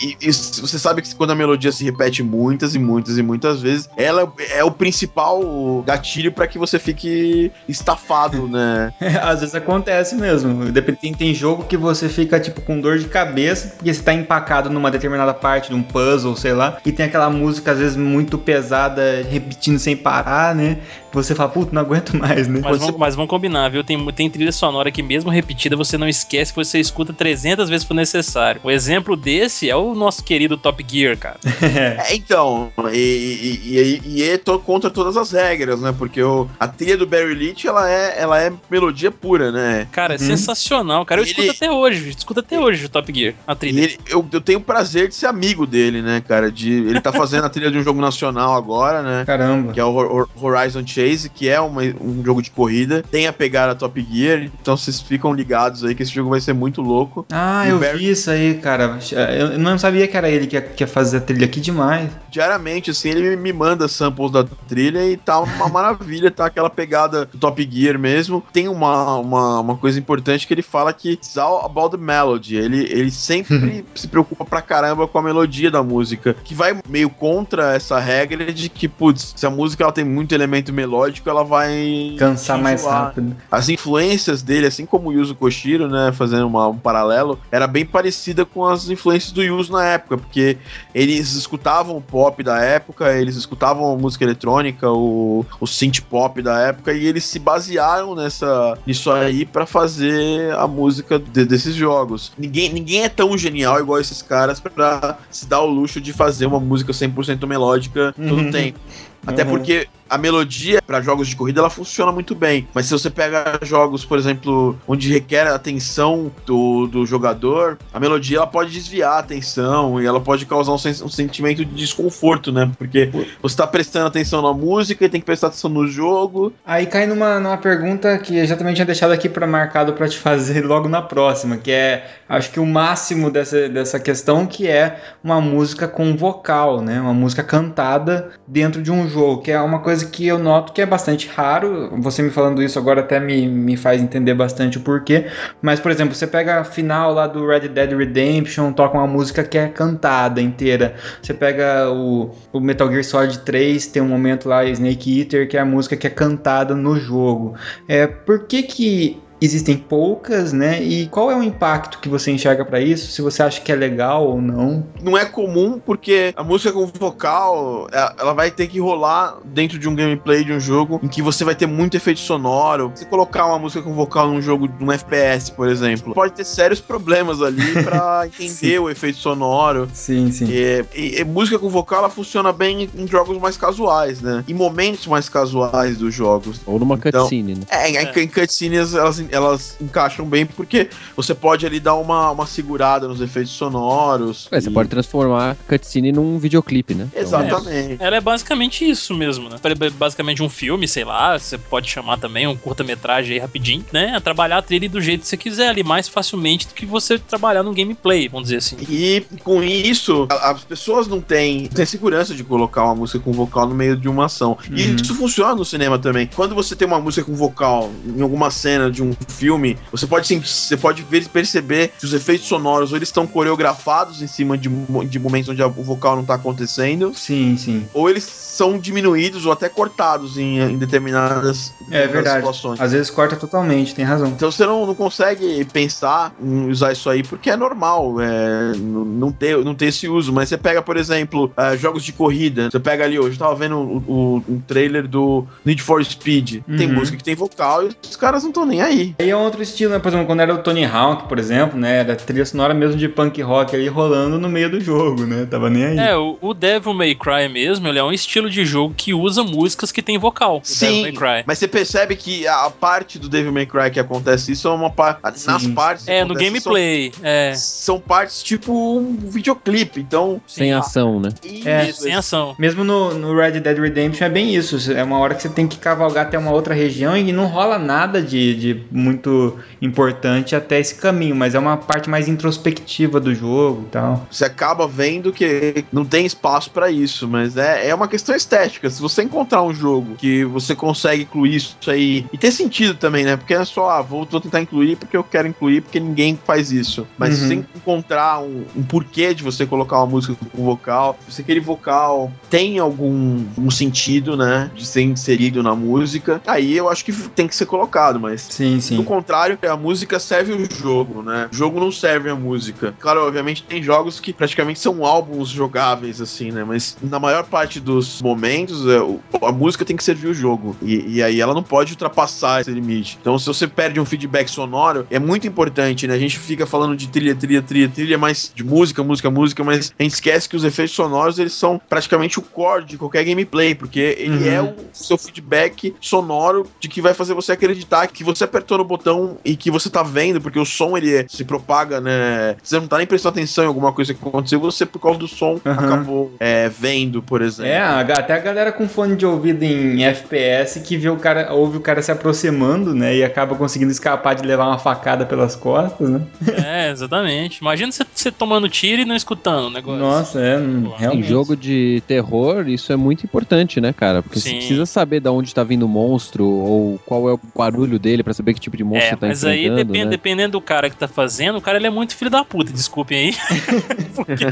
e- 0.02 0.18
e 0.22 0.32
você 0.32 0.80
sabe 0.80 1.02
que 1.02 1.16
quando 1.16 1.32
a 1.32 1.36
melodia 1.36 1.72
se 1.72 1.84
repete 1.84 2.22
muitas 2.24 2.76
e 2.76 2.80
muitas 2.80 3.18
e 3.18 3.24
muitas 3.24 3.62
vezes, 3.62 3.90
ela 3.98 4.32
é 4.54 4.64
o 4.64 4.72
principal 4.72 5.84
gatilho 5.86 6.32
pra 6.32 6.48
que 6.48 6.58
você 6.58 6.80
fique 6.80 7.52
estafado, 7.68 8.48
né? 8.48 8.92
Às 9.24 9.40
vezes 9.42 9.56
acontece 9.56 10.16
mesmo. 10.16 10.66
Tem, 11.00 11.14
tem 11.14 11.34
jogo 11.34 11.64
que 11.64 11.78
você 11.78 12.10
fica, 12.10 12.40
tipo, 12.40 12.62
com 12.62 12.80
dor 12.80 12.98
de 12.98 13.06
cabeça, 13.06 13.70
porque 13.78 13.94
você 13.94 14.02
tá 14.02 14.14
empacado 14.14 14.70
numa 14.70 14.90
determinada 14.92 15.34
parte 15.34 15.70
de 15.70 15.76
um 15.76 15.84
puzzle, 15.84 16.36
sei 16.36 16.54
lá, 16.54 16.78
e 16.86 16.92
tem 16.92 17.06
aquela 17.06 17.30
música, 17.30 17.72
às 17.72 17.78
vezes, 17.80 17.96
muito 17.98 18.38
pesada, 18.48 19.26
repetindo 19.30 19.78
sem 19.78 19.94
parar, 19.94 20.56
né? 20.56 20.78
Você 21.24 21.36
fala, 21.36 21.50
puta, 21.50 21.72
não 21.74 21.82
aguento 21.82 22.16
mais, 22.16 22.48
né? 22.48 22.62
Mas, 22.64 22.78
Você- 22.78 22.86
vamos, 22.86 23.00
mas 23.00 23.16
vamos 23.16 23.30
combinar, 23.30 23.70
viu? 23.70 23.84
Tem, 23.84 24.04
tem 24.12 24.30
trilha 24.30 24.52
sonora 24.52 24.92
que, 24.92 25.02
mesmo 25.04 25.30
repetida, 25.30 25.76
você 25.76 25.98
não 25.98 26.08
esquece 26.08 26.52
que 26.54 26.58
você 26.64 26.80
escuta 26.80 27.14
300 27.14 27.70
vezes 27.70 27.82
se 27.84 27.88
for 27.88 27.94
necessário. 27.94 28.62
O 28.64 28.72
exemplo 28.72 29.16
desse 29.16 29.70
é 29.70 29.76
o 29.76 29.94
nosso 29.96 30.24
querido 30.24 30.58
Top 30.58 30.84
Gear, 30.88 31.18
cara. 31.18 31.38
É, 31.78 32.16
então, 32.16 32.72
e, 32.94 32.98
e, 32.98 33.78
e, 33.78 34.02
e 34.20 34.24
é 34.24 34.38
to- 34.38 34.60
contra 34.60 34.90
todas 34.90 35.16
as 35.18 35.32
regras, 35.32 35.82
né? 35.82 35.94
Porque 35.98 36.22
o, 36.22 36.48
a 36.60 36.68
trilha 36.68 36.98
do 36.98 37.06
Barry 37.06 37.34
Leach, 37.36 37.68
ela 37.68 37.90
é, 37.90 38.16
ela 38.20 38.42
é 38.42 38.52
melodia 38.70 39.12
pura, 39.12 39.52
né? 39.52 39.88
Cara, 39.92 40.16
é 40.16 40.18
Uhum. 40.18 40.26
sensacional, 40.26 41.06
cara. 41.06 41.22
Eu 41.22 41.26
Ele- 41.26 41.32
escuto 41.32 41.52
até 41.52 41.72
hoje, 41.72 42.10
escuto 42.10 42.40
até 42.40 42.60
hoje 42.60 42.86
o 42.86 42.90
Top 42.90 43.12
Gear, 43.14 43.34
a 43.46 43.56
trilha. 43.56 43.82
ele- 43.84 44.00
eu, 44.10 44.26
eu 44.32 44.42
tenho 44.42 44.60
o 44.60 44.62
prazer 44.62 45.08
de 45.10 45.16
ser 45.16 45.28
amigo 45.28 45.66
dele, 45.68 46.02
né, 46.02 46.22
cara? 46.28 46.52
De, 46.52 46.72
ele 46.72 47.02
tá 47.02 47.12
fazendo 47.12 47.46
a 47.46 47.50
trilha 47.50 47.70
de 47.72 47.78
um 47.78 47.84
jogo 47.84 48.00
nacional 48.02 48.56
agora, 48.56 49.02
né? 49.02 49.24
Caramba. 49.26 49.74
Que 49.74 49.80
é 49.80 49.84
o 49.86 49.94
Hor- 49.94 50.30
Horizon 50.42 50.86
Chase, 50.86 51.07
que 51.34 51.48
é 51.50 51.60
uma- 51.60 51.82
um 52.02 52.22
jogo 52.24 52.42
de 52.42 52.52
corrida. 52.52 53.04
Tem 53.10 53.28
a 53.28 53.34
pegada 53.34 53.76
Top 53.76 54.06
Gear, 54.12 54.50
então 54.62 54.76
vocês 54.76 55.00
ficam 55.02 55.34
ligados 55.34 55.84
aí 55.84 55.94
que 55.96 56.04
esse 56.04 56.12
jogo 56.14 56.30
vai 56.30 56.40
ser 56.42 56.54
muito 56.54 56.82
louco. 56.82 57.26
Ah, 57.32 57.66
E 57.66 57.70
eu 57.70 57.80
Barry- 57.80 57.98
vi 58.00 58.10
isso 58.12 58.30
aí, 58.30 58.56
cara. 58.56 58.98
Eu 59.38 59.58
não 59.60 59.78
sabia 59.78 60.08
que 60.08 60.18
era 60.18 60.30
ele 60.30 60.48
que 60.48 60.56
ia, 60.56 60.62
que 60.62 60.84
ia 60.84 60.88
fazer 60.88 61.18
a 61.18 61.22
trilha 61.22 61.46
aqui 61.46 61.60
demais. 61.60 62.10
Diariamente, 62.30 62.92
assim, 62.92 63.10
ele 63.10 63.36
me 63.36 63.52
manda 63.54 63.88
samples 63.88 64.32
da 64.32 64.44
trilha 64.44 65.06
e 65.06 65.18
tá 65.18 65.40
uma 65.40 65.68
maravilha, 65.70 66.30
tá 66.32 66.46
aquela 66.46 66.70
pegada 66.70 67.26
do 67.26 67.38
Top 67.38 67.68
Gear 67.72 67.98
mesmo. 67.98 68.44
Tem 68.54 68.68
uma, 68.68 69.16
uma, 69.18 69.60
uma 69.60 69.78
coisa 69.78 70.00
importante 70.00 70.46
que 70.48 70.54
ele 70.54 70.62
fala 70.62 70.94
que 70.94 71.12
it's 71.14 71.38
all 71.38 71.66
about 71.66 71.96
the 71.96 72.02
melody. 72.04 72.56
Ele, 72.56 72.84
ele 72.92 73.12
sempre 73.12 73.86
se 73.96 74.08
preocupa 74.08 74.46
pra 74.46 74.62
caramba 74.62 75.08
com 75.08 75.18
a 75.18 75.24
melodia 75.24 75.70
da 75.72 75.82
música, 75.84 76.36
que 76.44 76.54
vai 76.54 76.78
meio 76.88 77.10
contra 77.10 77.74
essa 77.76 78.00
regra 78.00 78.52
de 78.54 78.70
que, 78.70 78.88
putz, 78.88 79.34
se 79.36 79.46
a 79.46 79.50
música 79.50 79.84
ela 79.84 79.92
tem 79.92 80.04
muito 80.04 80.34
elemento 80.34 80.72
melódico, 80.74 80.87
ela 81.30 81.44
vai 81.44 82.16
Cansar 82.18 82.58
mais 82.62 82.84
rápido. 82.86 83.36
As 83.52 83.70
influências 83.70 84.42
dele, 84.42 84.68
assim 84.68 84.86
como 84.86 85.10
o 85.10 85.14
Yuzo 85.14 85.36
Koshiro, 85.36 85.88
né, 85.88 86.12
fazendo 86.14 86.48
uma- 86.48 86.68
um 86.68 86.78
paralelo, 86.78 87.40
era 87.52 87.68
bem 87.68 87.86
parecida 87.86 88.46
com 88.46 88.66
as 88.66 88.90
influências 88.90 89.32
do 89.32 89.44
Yuzo 89.44 89.72
na 89.72 89.84
época, 89.86 90.18
porque 90.18 90.58
eles 90.94 91.34
escutavam 91.34 91.98
o 91.98 92.02
pop 92.02 92.42
da 92.44 92.60
época, 92.60 93.14
eles 93.18 93.36
escutavam 93.36 93.92
a 93.94 93.98
música 93.98 94.24
eletrônica, 94.24 94.90
o, 94.90 95.46
o 95.60 95.68
synth 95.68 96.02
pop 96.10 96.42
da 96.42 96.60
época, 96.60 96.94
e 96.94 97.06
eles 97.06 97.24
se 97.26 97.40
basearam 97.40 98.16
nessa, 98.16 98.78
nisso 98.86 99.12
aí 99.12 99.46
pra 99.46 99.66
fazer 99.66 100.54
a 100.56 100.68
música 100.68 101.20
de- 101.20 101.46
desses 101.46 101.76
jogos. 101.76 102.32
Ninguém, 102.38 102.72
ninguém 102.72 103.04
é 103.04 103.10
tão 103.10 103.38
genial 103.38 103.80
igual 103.80 104.00
esses 104.00 104.22
caras 104.22 104.60
pra 104.60 105.18
se 105.30 105.46
dar 105.46 105.62
o 105.62 105.66
luxo 105.66 106.00
de 106.02 106.14
fazer 106.14 106.46
uma 106.46 106.60
música 106.60 106.94
100% 106.94 107.46
melódica 107.48 108.14
todo 108.16 108.32
Uhum. 108.42 108.50
o 108.50 108.52
tempo. 108.52 108.80
Até 109.26 109.44
Uhum. 109.44 109.50
porque 109.50 109.88
a 110.10 110.18
melodia 110.18 110.82
para 110.82 111.02
jogos 111.02 111.28
de 111.28 111.36
corrida 111.36 111.60
ela 111.60 111.70
funciona 111.70 112.14
muito 112.14 112.34
bem. 112.34 112.66
Mas 112.74 112.86
se 112.86 112.94
você 112.94 113.10
pega 113.10 113.60
jogos, 113.64 114.06
por 114.06 114.18
exemplo, 114.18 114.78
onde 114.88 115.12
requer 115.12 115.48
a 115.48 115.56
atenção 115.56 116.32
do, 116.46 116.88
do 116.88 117.06
jogador, 117.06 117.78
a 117.94 118.00
melodia 118.00 118.38
ela 118.38 118.48
pode 118.48 118.72
desviar 118.72 119.14
a 119.16 119.20
atenção 119.20 120.02
e 120.02 120.06
ela 120.06 120.22
pode 120.22 120.46
causar 120.46 120.72
um, 120.72 120.78
sen- 120.78 121.04
um 121.04 121.10
sentimento 121.10 121.66
de 121.66 121.76
desconforto, 121.76 122.54
né? 122.54 122.72
Porque 122.78 123.10
você 123.42 123.58
tá 123.58 123.68
prestando 123.68 124.08
atenção 124.08 124.42
na 124.42 124.54
música 124.54 125.04
e 125.04 125.10
tem 125.10 125.20
que 125.20 125.26
prestar 125.26 125.48
atenção 125.48 125.70
no 125.70 125.86
jogo. 125.88 126.54
Aí 126.66 126.86
cai 126.86 127.06
numa, 127.06 127.38
numa 127.38 127.58
pergunta 127.58 128.18
que 128.18 128.38
eu 128.38 128.46
já 128.46 128.56
também 128.56 128.74
tinha 128.74 128.86
deixado 128.86 129.12
aqui 129.12 129.28
para 129.28 129.46
marcado 129.46 129.92
para 129.92 130.08
te 130.08 130.18
fazer 130.18 130.64
logo 130.66 130.88
na 130.88 131.02
próxima, 131.02 131.58
que 131.58 131.72
é 131.72 132.08
acho 132.30 132.50
que 132.52 132.62
o 132.62 132.66
máximo 132.66 133.30
dessa, 133.30 133.68
dessa 133.68 134.00
questão 134.00 134.46
que 134.46 134.70
é 134.70 135.02
uma 135.22 135.42
música 135.42 135.86
com 135.86 136.16
vocal, 136.16 136.82
né? 136.82 137.02
Uma 137.02 137.14
música 137.14 137.44
cantada 137.44 138.32
dentro 138.48 138.82
de 138.82 138.90
um 138.92 139.08
jogo, 139.10 139.17
que 139.42 139.52
é 139.52 139.60
uma 139.60 139.80
coisa 139.80 140.06
que 140.06 140.28
eu 140.28 140.38
noto 140.38 140.74
que 140.74 140.82
é 140.82 140.86
bastante 140.86 141.28
raro. 141.28 141.90
Você 142.00 142.22
me 142.22 142.30
falando 142.30 142.62
isso 142.62 142.78
agora 142.78 143.02
até 143.02 143.20
me, 143.20 143.48
me 143.48 143.76
faz 143.76 144.02
entender 144.02 144.34
bastante 144.34 144.78
o 144.78 144.82
porquê. 144.82 145.26
Mas, 145.62 145.80
por 145.80 145.92
exemplo, 145.92 146.16
você 146.16 146.28
pega 146.28 146.60
a 146.60 146.64
final 146.64 147.14
lá 147.14 147.28
do 147.28 147.46
Red 147.46 147.68
Dead 147.70 147.92
Redemption, 147.92 148.72
toca 148.74 148.98
uma 148.98 149.08
música 149.08 149.44
que 149.44 149.58
é 149.58 149.68
cantada 149.68 150.42
inteira. 150.42 150.96
Você 151.22 151.34
pega 151.34 151.90
o, 151.92 152.32
o 152.54 152.60
Metal 152.60 152.90
Gear 152.90 153.04
Solid 153.04 153.40
3, 153.40 153.88
tem 153.88 154.02
um 154.02 154.08
momento 154.08 154.48
lá, 154.48 154.66
Snake 154.66 155.20
Eater, 155.20 155.48
que 155.48 155.58
é 155.58 155.60
a 155.60 155.66
música 155.66 155.96
que 155.96 156.08
é 156.08 156.10
cantada 156.10 156.76
no 156.76 156.96
jogo. 156.96 157.56
É, 157.88 158.08
por 158.08 158.46
que 158.46 158.64
que 158.64 159.22
existem 159.42 159.78
poucas, 159.78 160.52
né? 160.54 160.82
E 160.82 161.08
qual 161.08 161.30
é 161.32 161.36
o 161.36 161.44
impacto 161.44 162.00
que 162.00 162.10
você 162.10 162.32
enxerga 162.32 162.66
para 162.66 162.80
isso? 162.82 163.12
Se 163.12 163.22
você 163.22 163.44
acha 163.44 163.62
que 163.62 163.72
é 163.72 163.76
legal 163.76 164.26
ou 164.28 164.42
não? 164.42 164.86
Não 165.02 165.18
é 165.18 165.26
comum 165.26 165.80
porque 165.84 166.34
a 166.36 166.44
música 166.44 166.72
com 166.74 166.86
vocal 166.88 167.88
é- 167.92 168.14
ela 168.20 168.34
vai 168.34 168.50
ter 168.52 168.68
que 168.68 168.80
rolar 168.80 169.38
dentro 169.46 169.78
de 169.78 169.88
um 169.88 169.96
gameplay 169.96 170.44
de 170.44 170.54
um 170.54 170.60
jogo 170.60 171.00
em 171.04 171.08
que 171.08 171.22
você 171.22 171.44
vai 171.44 171.56
ter 171.56 171.66
muito 171.68 171.96
efeito 171.96 172.20
sonoro. 172.20 172.92
Se 172.96 173.06
colocar 173.06 173.46
uma 173.46 173.60
música 173.60 173.82
com 173.84 173.94
vocal 173.94 174.28
num 174.28 174.42
jogo, 174.42 174.70
num 174.80 174.92
FPS, 174.92 175.52
por 175.52 175.68
exemplo, 175.68 176.14
pode 176.14 176.34
ter 176.34 176.44
sérios 176.46 176.80
problemas 176.82 177.42
ali 177.42 177.58
pra 177.84 178.26
entender 178.28 178.80
o 178.80 178.90
efeito 178.90 179.18
sonoro. 179.18 179.88
Sim, 179.94 180.32
sim. 180.32 180.46
E, 180.50 180.86
e- 180.96 181.20
e 181.22 181.24
música 181.24 181.60
com 181.60 181.70
vocal 181.70 182.00
ela 182.00 182.10
funciona 182.10 182.52
bem 182.54 182.90
em 182.96 183.08
jogos 183.08 183.38
mais 183.40 183.58
casuais, 183.58 184.22
né? 184.22 184.44
Em 184.48 184.54
momentos 184.54 185.06
mais 185.08 185.30
casuais 185.30 185.98
dos 185.98 186.14
jogos. 186.14 186.62
Ou 186.66 186.80
numa 186.80 186.96
Então- 186.96 187.22
cutscene, 187.24 187.56
né? 187.56 187.62
É, 187.70 187.90
em, 187.90 188.24
em 188.24 188.28
cutscenes 188.28 188.94
elas, 188.94 189.20
elas 189.32 189.78
encaixam 189.82 190.26
bem 190.26 190.46
porque 190.46 190.90
você 191.16 191.34
pode 191.36 191.66
ali 191.66 191.80
dar 191.80 191.96
uma, 191.96 192.32
uma 192.32 192.46
segurada 192.46 193.08
nos 193.08 193.22
efeitos 193.22 193.52
sonoros. 193.54 194.48
É, 194.52 194.60
você 194.60 194.70
E- 194.70 194.74
pode 194.74 194.90
transformar 194.90 195.52
a 195.52 195.56
cutscene 195.56 196.12
num 196.12 196.38
videoclipe, 196.40 196.94
né? 196.94 197.08
Então, 197.12 197.22
Exatamente. 197.22 197.98
Ela 198.02 198.18
é 198.18 198.22
basicamente 198.22 198.88
isso 198.90 199.14
mesmo, 199.16 199.50
né? 199.50 199.58
É 199.64 199.90
basicamente 199.90 200.42
um 200.44 200.50
filme, 200.50 200.88
sei 200.88 201.04
lá, 201.04 201.38
você 201.38 201.58
pode 201.58 201.90
chamar 201.90 202.18
também 202.18 202.48
um 202.48 202.56
curta-metragem 202.56 203.34
aí 203.34 203.40
rapidinho, 203.40 203.84
né? 203.92 204.20
Trabalhar 204.20 204.58
a 204.58 204.62
trilha 204.62 204.90
do 204.90 205.02
jeito 205.02 205.22
que 205.22 205.28
você 205.28 205.38
quiser 205.38 205.70
ali, 205.70 205.84
mais 205.84 206.08
facilmente 206.08 206.68
do 206.68 206.74
que 206.74 206.86
você 206.86 207.18
trabalhar 207.20 207.64
no 207.64 207.74
gameplay, 207.74 208.28
vamos 208.28 208.46
dizer 208.50 208.58
assim. 208.58 208.78
E 208.90 209.24
com 209.44 209.62
isso, 209.64 210.28
a- 210.30 210.52
as 210.52 210.64
pessoas 210.64 211.08
não 211.08 211.22
têm, 211.22 211.68
têm 211.68 211.86
segurança 211.86 212.34
de 212.34 212.44
colocar 212.44 212.84
uma 212.86 212.96
música 212.96 213.20
com 213.20 213.32
vocal 213.32 213.68
no 213.68 213.76
meio 213.76 213.96
de 213.96 214.08
uma 214.08 214.26
ação. 214.26 214.58
E 214.72 214.84
Uhum. 214.84 214.96
isso 214.96 215.16
funciona 215.16 215.56
no 215.56 215.66
cinema 215.66 215.98
também. 216.00 216.30
Quando 216.36 216.56
você 216.56 216.76
tem 216.76 216.88
uma 216.88 217.00
música 217.00 217.26
com 217.26 217.36
vocal 217.36 217.92
em 218.06 218.22
alguma 218.22 218.50
cena 218.52 218.90
de 218.92 219.02
um 219.04 219.12
filme, 219.28 219.78
você 219.92 220.06
pode, 220.08 220.28
sim, 220.28 220.40
você 220.40 220.76
pode 220.78 221.04
ver, 221.04 221.28
perceber 221.30 221.92
que 222.00 222.06
os 222.06 222.14
efeitos 222.14 222.48
sonoros 222.48 222.92
ou 222.92 222.98
eles 222.98 223.10
estão 223.10 223.26
coreografados 223.28 224.22
em 224.22 224.28
cima 224.28 224.58
de, 224.58 224.70
de 225.08 225.20
momentos 225.20 225.50
onde 225.50 225.62
o 225.64 225.70
vocal 225.70 226.16
não 226.16 226.26
tá 226.26 226.36
acontecendo, 226.36 227.14
Sim, 227.16 227.56
sim. 227.58 227.86
ou 227.94 228.10
eles 228.10 228.24
são 228.24 228.78
diminuídos 228.80 229.46
ou 229.46 229.52
até 229.52 229.70
cortados 229.70 230.38
em, 230.38 230.60
em 230.60 230.78
determinadas, 230.78 231.70
É 231.70 231.84
determinadas 231.84 232.12
verdade. 232.14 232.38
situações. 232.38 232.80
Às 232.82 232.92
vezes 232.92 233.10
corta 233.10 233.36
totalmente, 233.36 233.94
tem 233.96 234.04
razão. 234.06 234.28
Então 234.30 234.52
você 234.52 234.66
não, 234.66 234.86
não 234.86 234.96
consegue 234.96 235.64
pensar 235.66 236.34
em 236.42 236.70
usar 236.70 236.92
isso 236.92 237.10
aí 237.10 237.24
porque 237.24 237.50
é 237.50 237.56
normal, 237.58 238.20
é, 238.22 238.74
não, 238.78 239.32
ter, 239.32 239.58
não 239.64 239.76
ter 239.76 239.88
esse 239.88 240.08
uso. 240.08 240.34
Mas 240.34 240.50
você 240.50 240.58
pega, 240.58 240.82
por 240.82 240.98
exemplo, 240.98 241.52
eh, 241.56 241.78
jogos 241.78 242.04
de 242.04 242.12
corrida. 242.14 242.70
Você 242.72 242.80
pega 242.80 243.04
ali 243.04 243.20
hoje, 243.20 243.36
eu 243.36 243.40
tava 243.40 243.56
vendo 243.56 243.78
o, 243.78 243.98
o- 244.08 244.44
um 244.50 244.60
trailer 244.60 245.08
do 245.08 245.46
Need 245.66 245.82
for 245.82 246.04
Speed. 246.04 246.62
Tem 246.78 246.88
Uhum. 246.88 246.94
música 246.96 247.18
que 247.18 247.24
tem 247.24 247.36
vocal 247.36 247.84
e 247.86 247.92
os 248.10 248.16
caras 248.16 248.44
não 248.44 248.50
estão 248.50 248.66
nem 248.66 248.82
aí. 248.82 249.07
Aí 249.20 249.30
é 249.30 249.36
outro 249.36 249.62
estilo, 249.62 249.94
né? 249.94 250.00
Por 250.00 250.10
exemplo, 250.10 250.26
quando 250.26 250.42
era 250.42 250.54
o 250.54 250.60
Tony 250.60 250.86
Hawk, 250.86 251.28
por 251.28 251.40
exemplo, 251.40 251.80
né? 251.80 252.00
Era 252.00 252.16
trilha 252.16 252.46
sonora 252.46 252.74
mesmo 252.74 252.98
de 252.98 253.08
punk 253.08 253.42
rock 253.42 253.76
ali 253.76 253.88
rolando 253.88 254.40
no 254.40 254.50
meio 254.50 254.70
do 254.70 254.80
jogo, 254.80 255.26
né? 255.26 255.48
Tava 255.50 255.70
nem 255.70 255.86
aí. 255.86 256.00
É, 256.00 256.16
o, 256.16 256.38
o 256.42 256.54
Devil 256.54 256.94
May 256.94 257.16
Cry 257.16 257.50
mesmo, 257.50 257.88
ele 257.88 258.00
é 258.00 258.04
um 258.04 258.12
estilo 258.12 258.50
de 258.50 258.66
jogo 258.66 258.94
que 258.96 259.14
usa 259.14 259.44
músicas 259.44 259.92
que 259.92 260.02
tem 260.02 260.18
vocal. 260.18 260.62
Sim, 260.64 261.04
May 261.04 261.12
Cry. 261.12 261.44
mas 261.46 261.58
você 261.58 261.68
percebe 261.68 262.16
que 262.16 262.48
a 262.48 262.70
parte 262.70 263.20
do 263.20 263.30
Devil 263.30 263.52
May 263.52 263.66
Cry 263.66 263.92
que 263.92 264.00
acontece 264.00 264.52
isso 264.52 264.68
é 264.68 264.72
uma 264.72 264.90
parte. 264.90 265.22
Nas 265.46 265.68
partes. 265.68 266.06
que 266.06 266.12
É, 266.12 266.26
no 266.26 266.34
gameplay. 266.34 267.12
É, 267.22 267.54
São, 267.54 267.96
são 267.98 268.00
partes 268.00 268.44
tipo 268.44 268.72
um 268.72 269.16
videoclipe. 269.30 270.00
Então. 270.00 270.42
Sem 270.48 270.74
ação, 270.74 271.20
né? 271.20 271.30
É, 271.66 271.90
isso, 271.90 272.02
sem 272.02 272.14
ação. 272.14 272.56
Mesmo 272.58 272.84
no, 272.84 273.14
no 273.14 273.36
Red 273.36 273.60
Dead 273.60 273.78
Redemption 273.78 274.26
é 274.26 274.30
bem 274.30 274.56
isso. 274.56 274.92
É 274.92 275.04
uma 275.04 275.20
hora 275.20 275.36
que 275.36 275.42
você 275.42 275.50
tem 275.50 275.68
que 275.68 275.78
cavalgar 275.78 276.26
até 276.26 276.38
uma 276.38 276.52
outra 276.52 276.74
região 276.74 277.16
e 277.16 277.32
não 277.32 277.48
rola 277.48 277.78
nada 277.78 278.22
de, 278.22 278.56
de 278.56 278.86
muito 278.98 279.58
importante 279.82 280.56
até 280.56 280.80
esse 280.80 280.96
caminho, 280.96 281.36
mas 281.36 281.56
é 281.56 281.60
uma 281.60 281.78
parte 281.78 282.10
mais 282.10 282.28
introspectiva 282.28 283.20
do 283.20 283.34
jogo 283.34 283.84
e 283.88 283.92
tal. 283.92 284.28
Você 284.30 284.46
acaba 284.46 284.88
vendo 284.88 285.32
que 285.32 285.86
não 285.92 286.06
tem 286.06 286.26
espaço 286.26 286.72
pra 286.72 286.90
isso, 286.92 287.28
mas 287.28 287.58
é, 287.58 287.90
é 287.90 287.96
uma 287.96 288.08
questão 288.08 288.36
estética. 288.36 288.90
Se 288.90 289.02
você 289.02 289.24
encontrar 289.24 289.62
um 289.64 289.74
jogo 289.74 290.16
que 290.16 290.44
você 290.46 290.76
consegue 290.76 291.24
incluir 291.24 291.56
isso 291.56 291.78
aí 291.88 292.26
e 292.32 292.38
ter 292.38 292.52
sentido 292.52 292.96
também, 292.96 293.24
né? 293.24 293.36
Porque 293.38 293.54
não 293.56 293.62
é 293.62 293.66
só, 293.66 293.90
ah, 293.90 294.02
vou, 294.02 294.26
vou 294.30 294.42
tentar 294.42 294.62
incluir 294.62 294.96
porque 294.98 295.16
eu 295.16 295.24
quero 295.24 295.48
incluir, 295.48 295.82
porque 295.82 296.00
ninguém 296.00 296.38
faz 296.46 296.72
isso. 296.72 297.08
Mas 297.18 297.36
se 297.36 297.42
Uhum. 297.42 297.48
você 297.48 297.54
encontrar 297.78 298.40
um, 298.42 298.66
um 298.76 298.84
porquê 298.84 299.34
de 299.34 299.44
você 299.44 299.66
colocar 299.66 299.98
uma 299.98 300.08
música 300.08 300.36
com 300.52 300.64
vocal, 300.64 301.18
se 301.30 301.42
aquele 301.42 301.60
vocal 301.60 302.32
tem 302.50 302.80
algum 302.80 303.46
um 303.58 303.70
sentido, 303.70 304.36
né? 304.36 304.70
De 304.76 304.86
ser 304.86 305.02
inserido 305.02 305.62
na 305.64 305.76
música, 305.76 306.42
aí 306.48 306.76
eu 306.76 306.90
acho 306.90 307.04
que 307.06 307.12
tem 307.30 307.48
que 307.48 307.56
ser 307.56 307.66
colocado, 307.66 308.20
mas 308.20 308.42
Sim, 308.42 308.80
sim. 308.88 308.96
Do 308.98 309.04
contrário, 309.04 309.58
a 309.70 309.76
música 309.78 310.20
serve 310.20 310.54
o 310.54 310.68
jogo, 310.82 311.22
né? 311.22 311.50
O 311.52 311.56
jogo 311.56 311.80
não 311.80 311.92
serve 311.92 312.30
a 312.30 312.36
música. 312.36 312.94
Claro, 313.00 313.26
obviamente 313.26 313.64
tem 313.64 313.82
jogos 313.82 314.20
que 314.20 314.34
praticamente 314.34 314.80
são 314.80 315.06
álbuns 315.06 315.50
jogáveis, 315.50 316.22
assim, 316.22 316.52
né? 316.52 316.64
Mas 316.64 316.98
na 317.02 317.20
maior 317.20 317.44
parte 317.44 317.80
dos 317.80 318.22
momentos, 318.22 318.86
é, 318.88 318.98
a 319.46 319.52
música 319.52 319.84
tem 319.86 319.96
que 319.96 320.04
servir 320.04 320.28
o 320.28 320.34
jogo. 320.34 320.76
E, 320.82 321.16
e 321.18 321.24
aí 321.24 321.40
ela 321.42 321.54
não 321.54 321.64
pode 321.64 321.94
ultrapassar 321.94 322.62
esse 322.62 322.72
limite. 322.72 323.18
Então, 323.22 323.38
se 323.38 323.46
você 323.46 323.68
perde 323.68 324.00
um 324.00 324.06
feedback 324.06 324.48
sonoro, 324.50 325.06
é 325.10 325.20
muito 325.20 325.48
importante, 325.48 326.08
né? 326.08 326.14
A 326.14 326.20
gente 326.20 326.38
fica 326.40 326.66
falando 326.66 326.96
de 326.96 327.08
trilha, 327.08 327.36
trilha, 327.36 327.62
trilha, 327.62 327.90
trilha, 327.90 328.18
mas 328.18 328.52
de 328.54 328.64
música, 328.64 329.04
música, 329.04 329.30
música, 329.30 329.64
mas 329.64 329.94
a 329.98 330.04
gente 330.04 330.14
esquece 330.14 330.48
que 330.50 330.56
os 330.56 330.64
efeitos 330.64 330.96
sonoros, 330.96 331.40
eles 331.40 331.54
são 331.54 331.80
praticamente 331.90 332.40
o 332.40 332.42
core 332.42 332.86
de 332.86 332.98
qualquer 332.98 333.24
gameplay, 333.24 333.76
porque 333.76 334.16
ele 334.18 334.38
Uhum. 334.38 334.52
é 334.52 334.62
o 334.62 334.76
seu 334.94 335.18
feedback 335.18 335.96
sonoro 336.00 336.66
de 336.80 336.88
que 336.88 337.02
vai 337.02 337.14
fazer 337.14 337.34
você 337.34 337.52
acreditar 337.54 338.08
que 338.08 338.24
você 338.24 338.44
apertou 338.44 338.77
no 338.78 338.84
botão 338.86 339.38
e 339.44 339.56
que 339.56 339.70
você 339.72 339.90
tá 339.90 340.04
vendo, 340.04 340.40
porque 340.42 340.60
o 340.60 340.66
som 340.66 340.98
ele 340.98 341.16
é- 341.16 341.26
se 341.28 341.44
propaga, 341.44 342.00
né? 342.02 342.56
Você 342.64 342.80
não 342.80 342.88
tá 342.88 342.98
nem 342.98 343.08
prestando 343.08 343.34
atenção 343.38 343.64
em 343.64 343.68
alguma 343.68 343.92
coisa 343.94 344.14
que 344.14 344.20
aconteceu, 344.26 344.60
você, 344.60 344.86
por 344.86 345.00
causa 345.00 345.20
do 345.20 345.28
som, 345.28 345.54
Uhum. 345.66 345.72
acabou 345.72 346.32
é, 346.40 346.70
vendo, 346.70 347.22
por 347.22 347.42
exemplo. 347.42 347.72
É, 347.72 347.80
a- 347.80 348.00
até 348.02 348.34
a 348.34 348.40
galera 348.40 348.72
com 348.72 348.88
fone 348.88 349.16
de 349.16 349.26
ouvido 349.26 349.64
em 349.64 350.04
FPS 350.04 350.80
que 350.82 350.98
vê 350.98 351.10
o 351.10 351.18
cara, 351.18 351.54
ouve 351.54 351.78
o 351.78 351.82
cara 351.82 352.02
se 352.02 352.12
aproximando, 352.12 352.94
né? 352.94 353.16
E 353.16 353.24
acaba 353.24 353.56
conseguindo 353.56 353.92
escapar 353.92 354.36
de 354.36 354.44
levar 354.46 354.68
uma 354.68 354.78
facada 354.80 355.26
pelas 355.26 355.56
costas, 355.56 356.10
né? 356.10 356.22
É, 356.64 356.90
exatamente. 356.92 357.60
Imagina 357.62 357.92
você, 357.92 358.06
você 358.14 358.32
tomando 358.32 358.70
tiro 358.70 359.02
e 359.02 359.06
não 359.06 359.16
escutando 359.16 359.68
o 359.68 359.70
negócio. 359.70 360.00
Nossa, 360.00 360.40
é, 360.40 360.58
hum, 360.58 360.84
Pô, 360.86 360.96
Em 360.96 361.00
realmente. 361.00 361.28
jogo 361.28 361.56
de 361.56 362.02
terror, 362.08 362.68
isso 362.68 362.92
é 362.92 362.96
muito 362.96 363.24
importante, 363.26 363.80
né, 363.82 363.94
cara? 363.94 364.22
Porque 364.22 364.40
você 364.40 364.50
Sim. 364.50 364.56
precisa 364.58 364.86
saber 364.86 365.20
de 365.20 365.30
onde 365.30 365.54
tá 365.54 365.64
vindo 365.64 365.84
o 365.86 365.90
monstro 365.90 366.46
ou 366.46 367.00
qual 367.06 367.30
é 367.30 367.34
o 367.34 367.40
barulho 367.56 367.98
dele 368.00 368.24
pra 368.24 368.34
saber 368.34 368.54
que 368.54 368.60
tipo 368.68 368.78
de 368.78 368.84
monstro 368.84 369.08
É, 369.08 369.10
você 369.10 369.18
tá 369.18 369.28
mas 369.28 369.46
aí 369.46 369.70
depende, 369.70 370.06
né? 370.06 370.10
dependendo 370.12 370.52
do 370.54 370.62
cara 370.62 370.90
que 370.90 370.96
tá 370.96 371.08
fazendo, 371.08 371.58
o 371.58 371.62
cara 371.62 371.78
ele 371.78 371.88
é 371.88 371.90
muito 371.90 372.16
filho 372.16 372.30
da 372.30 372.44
puta, 372.44 372.72
desculpem 372.72 373.18
aí. 373.18 373.36
porque, 374.16 374.46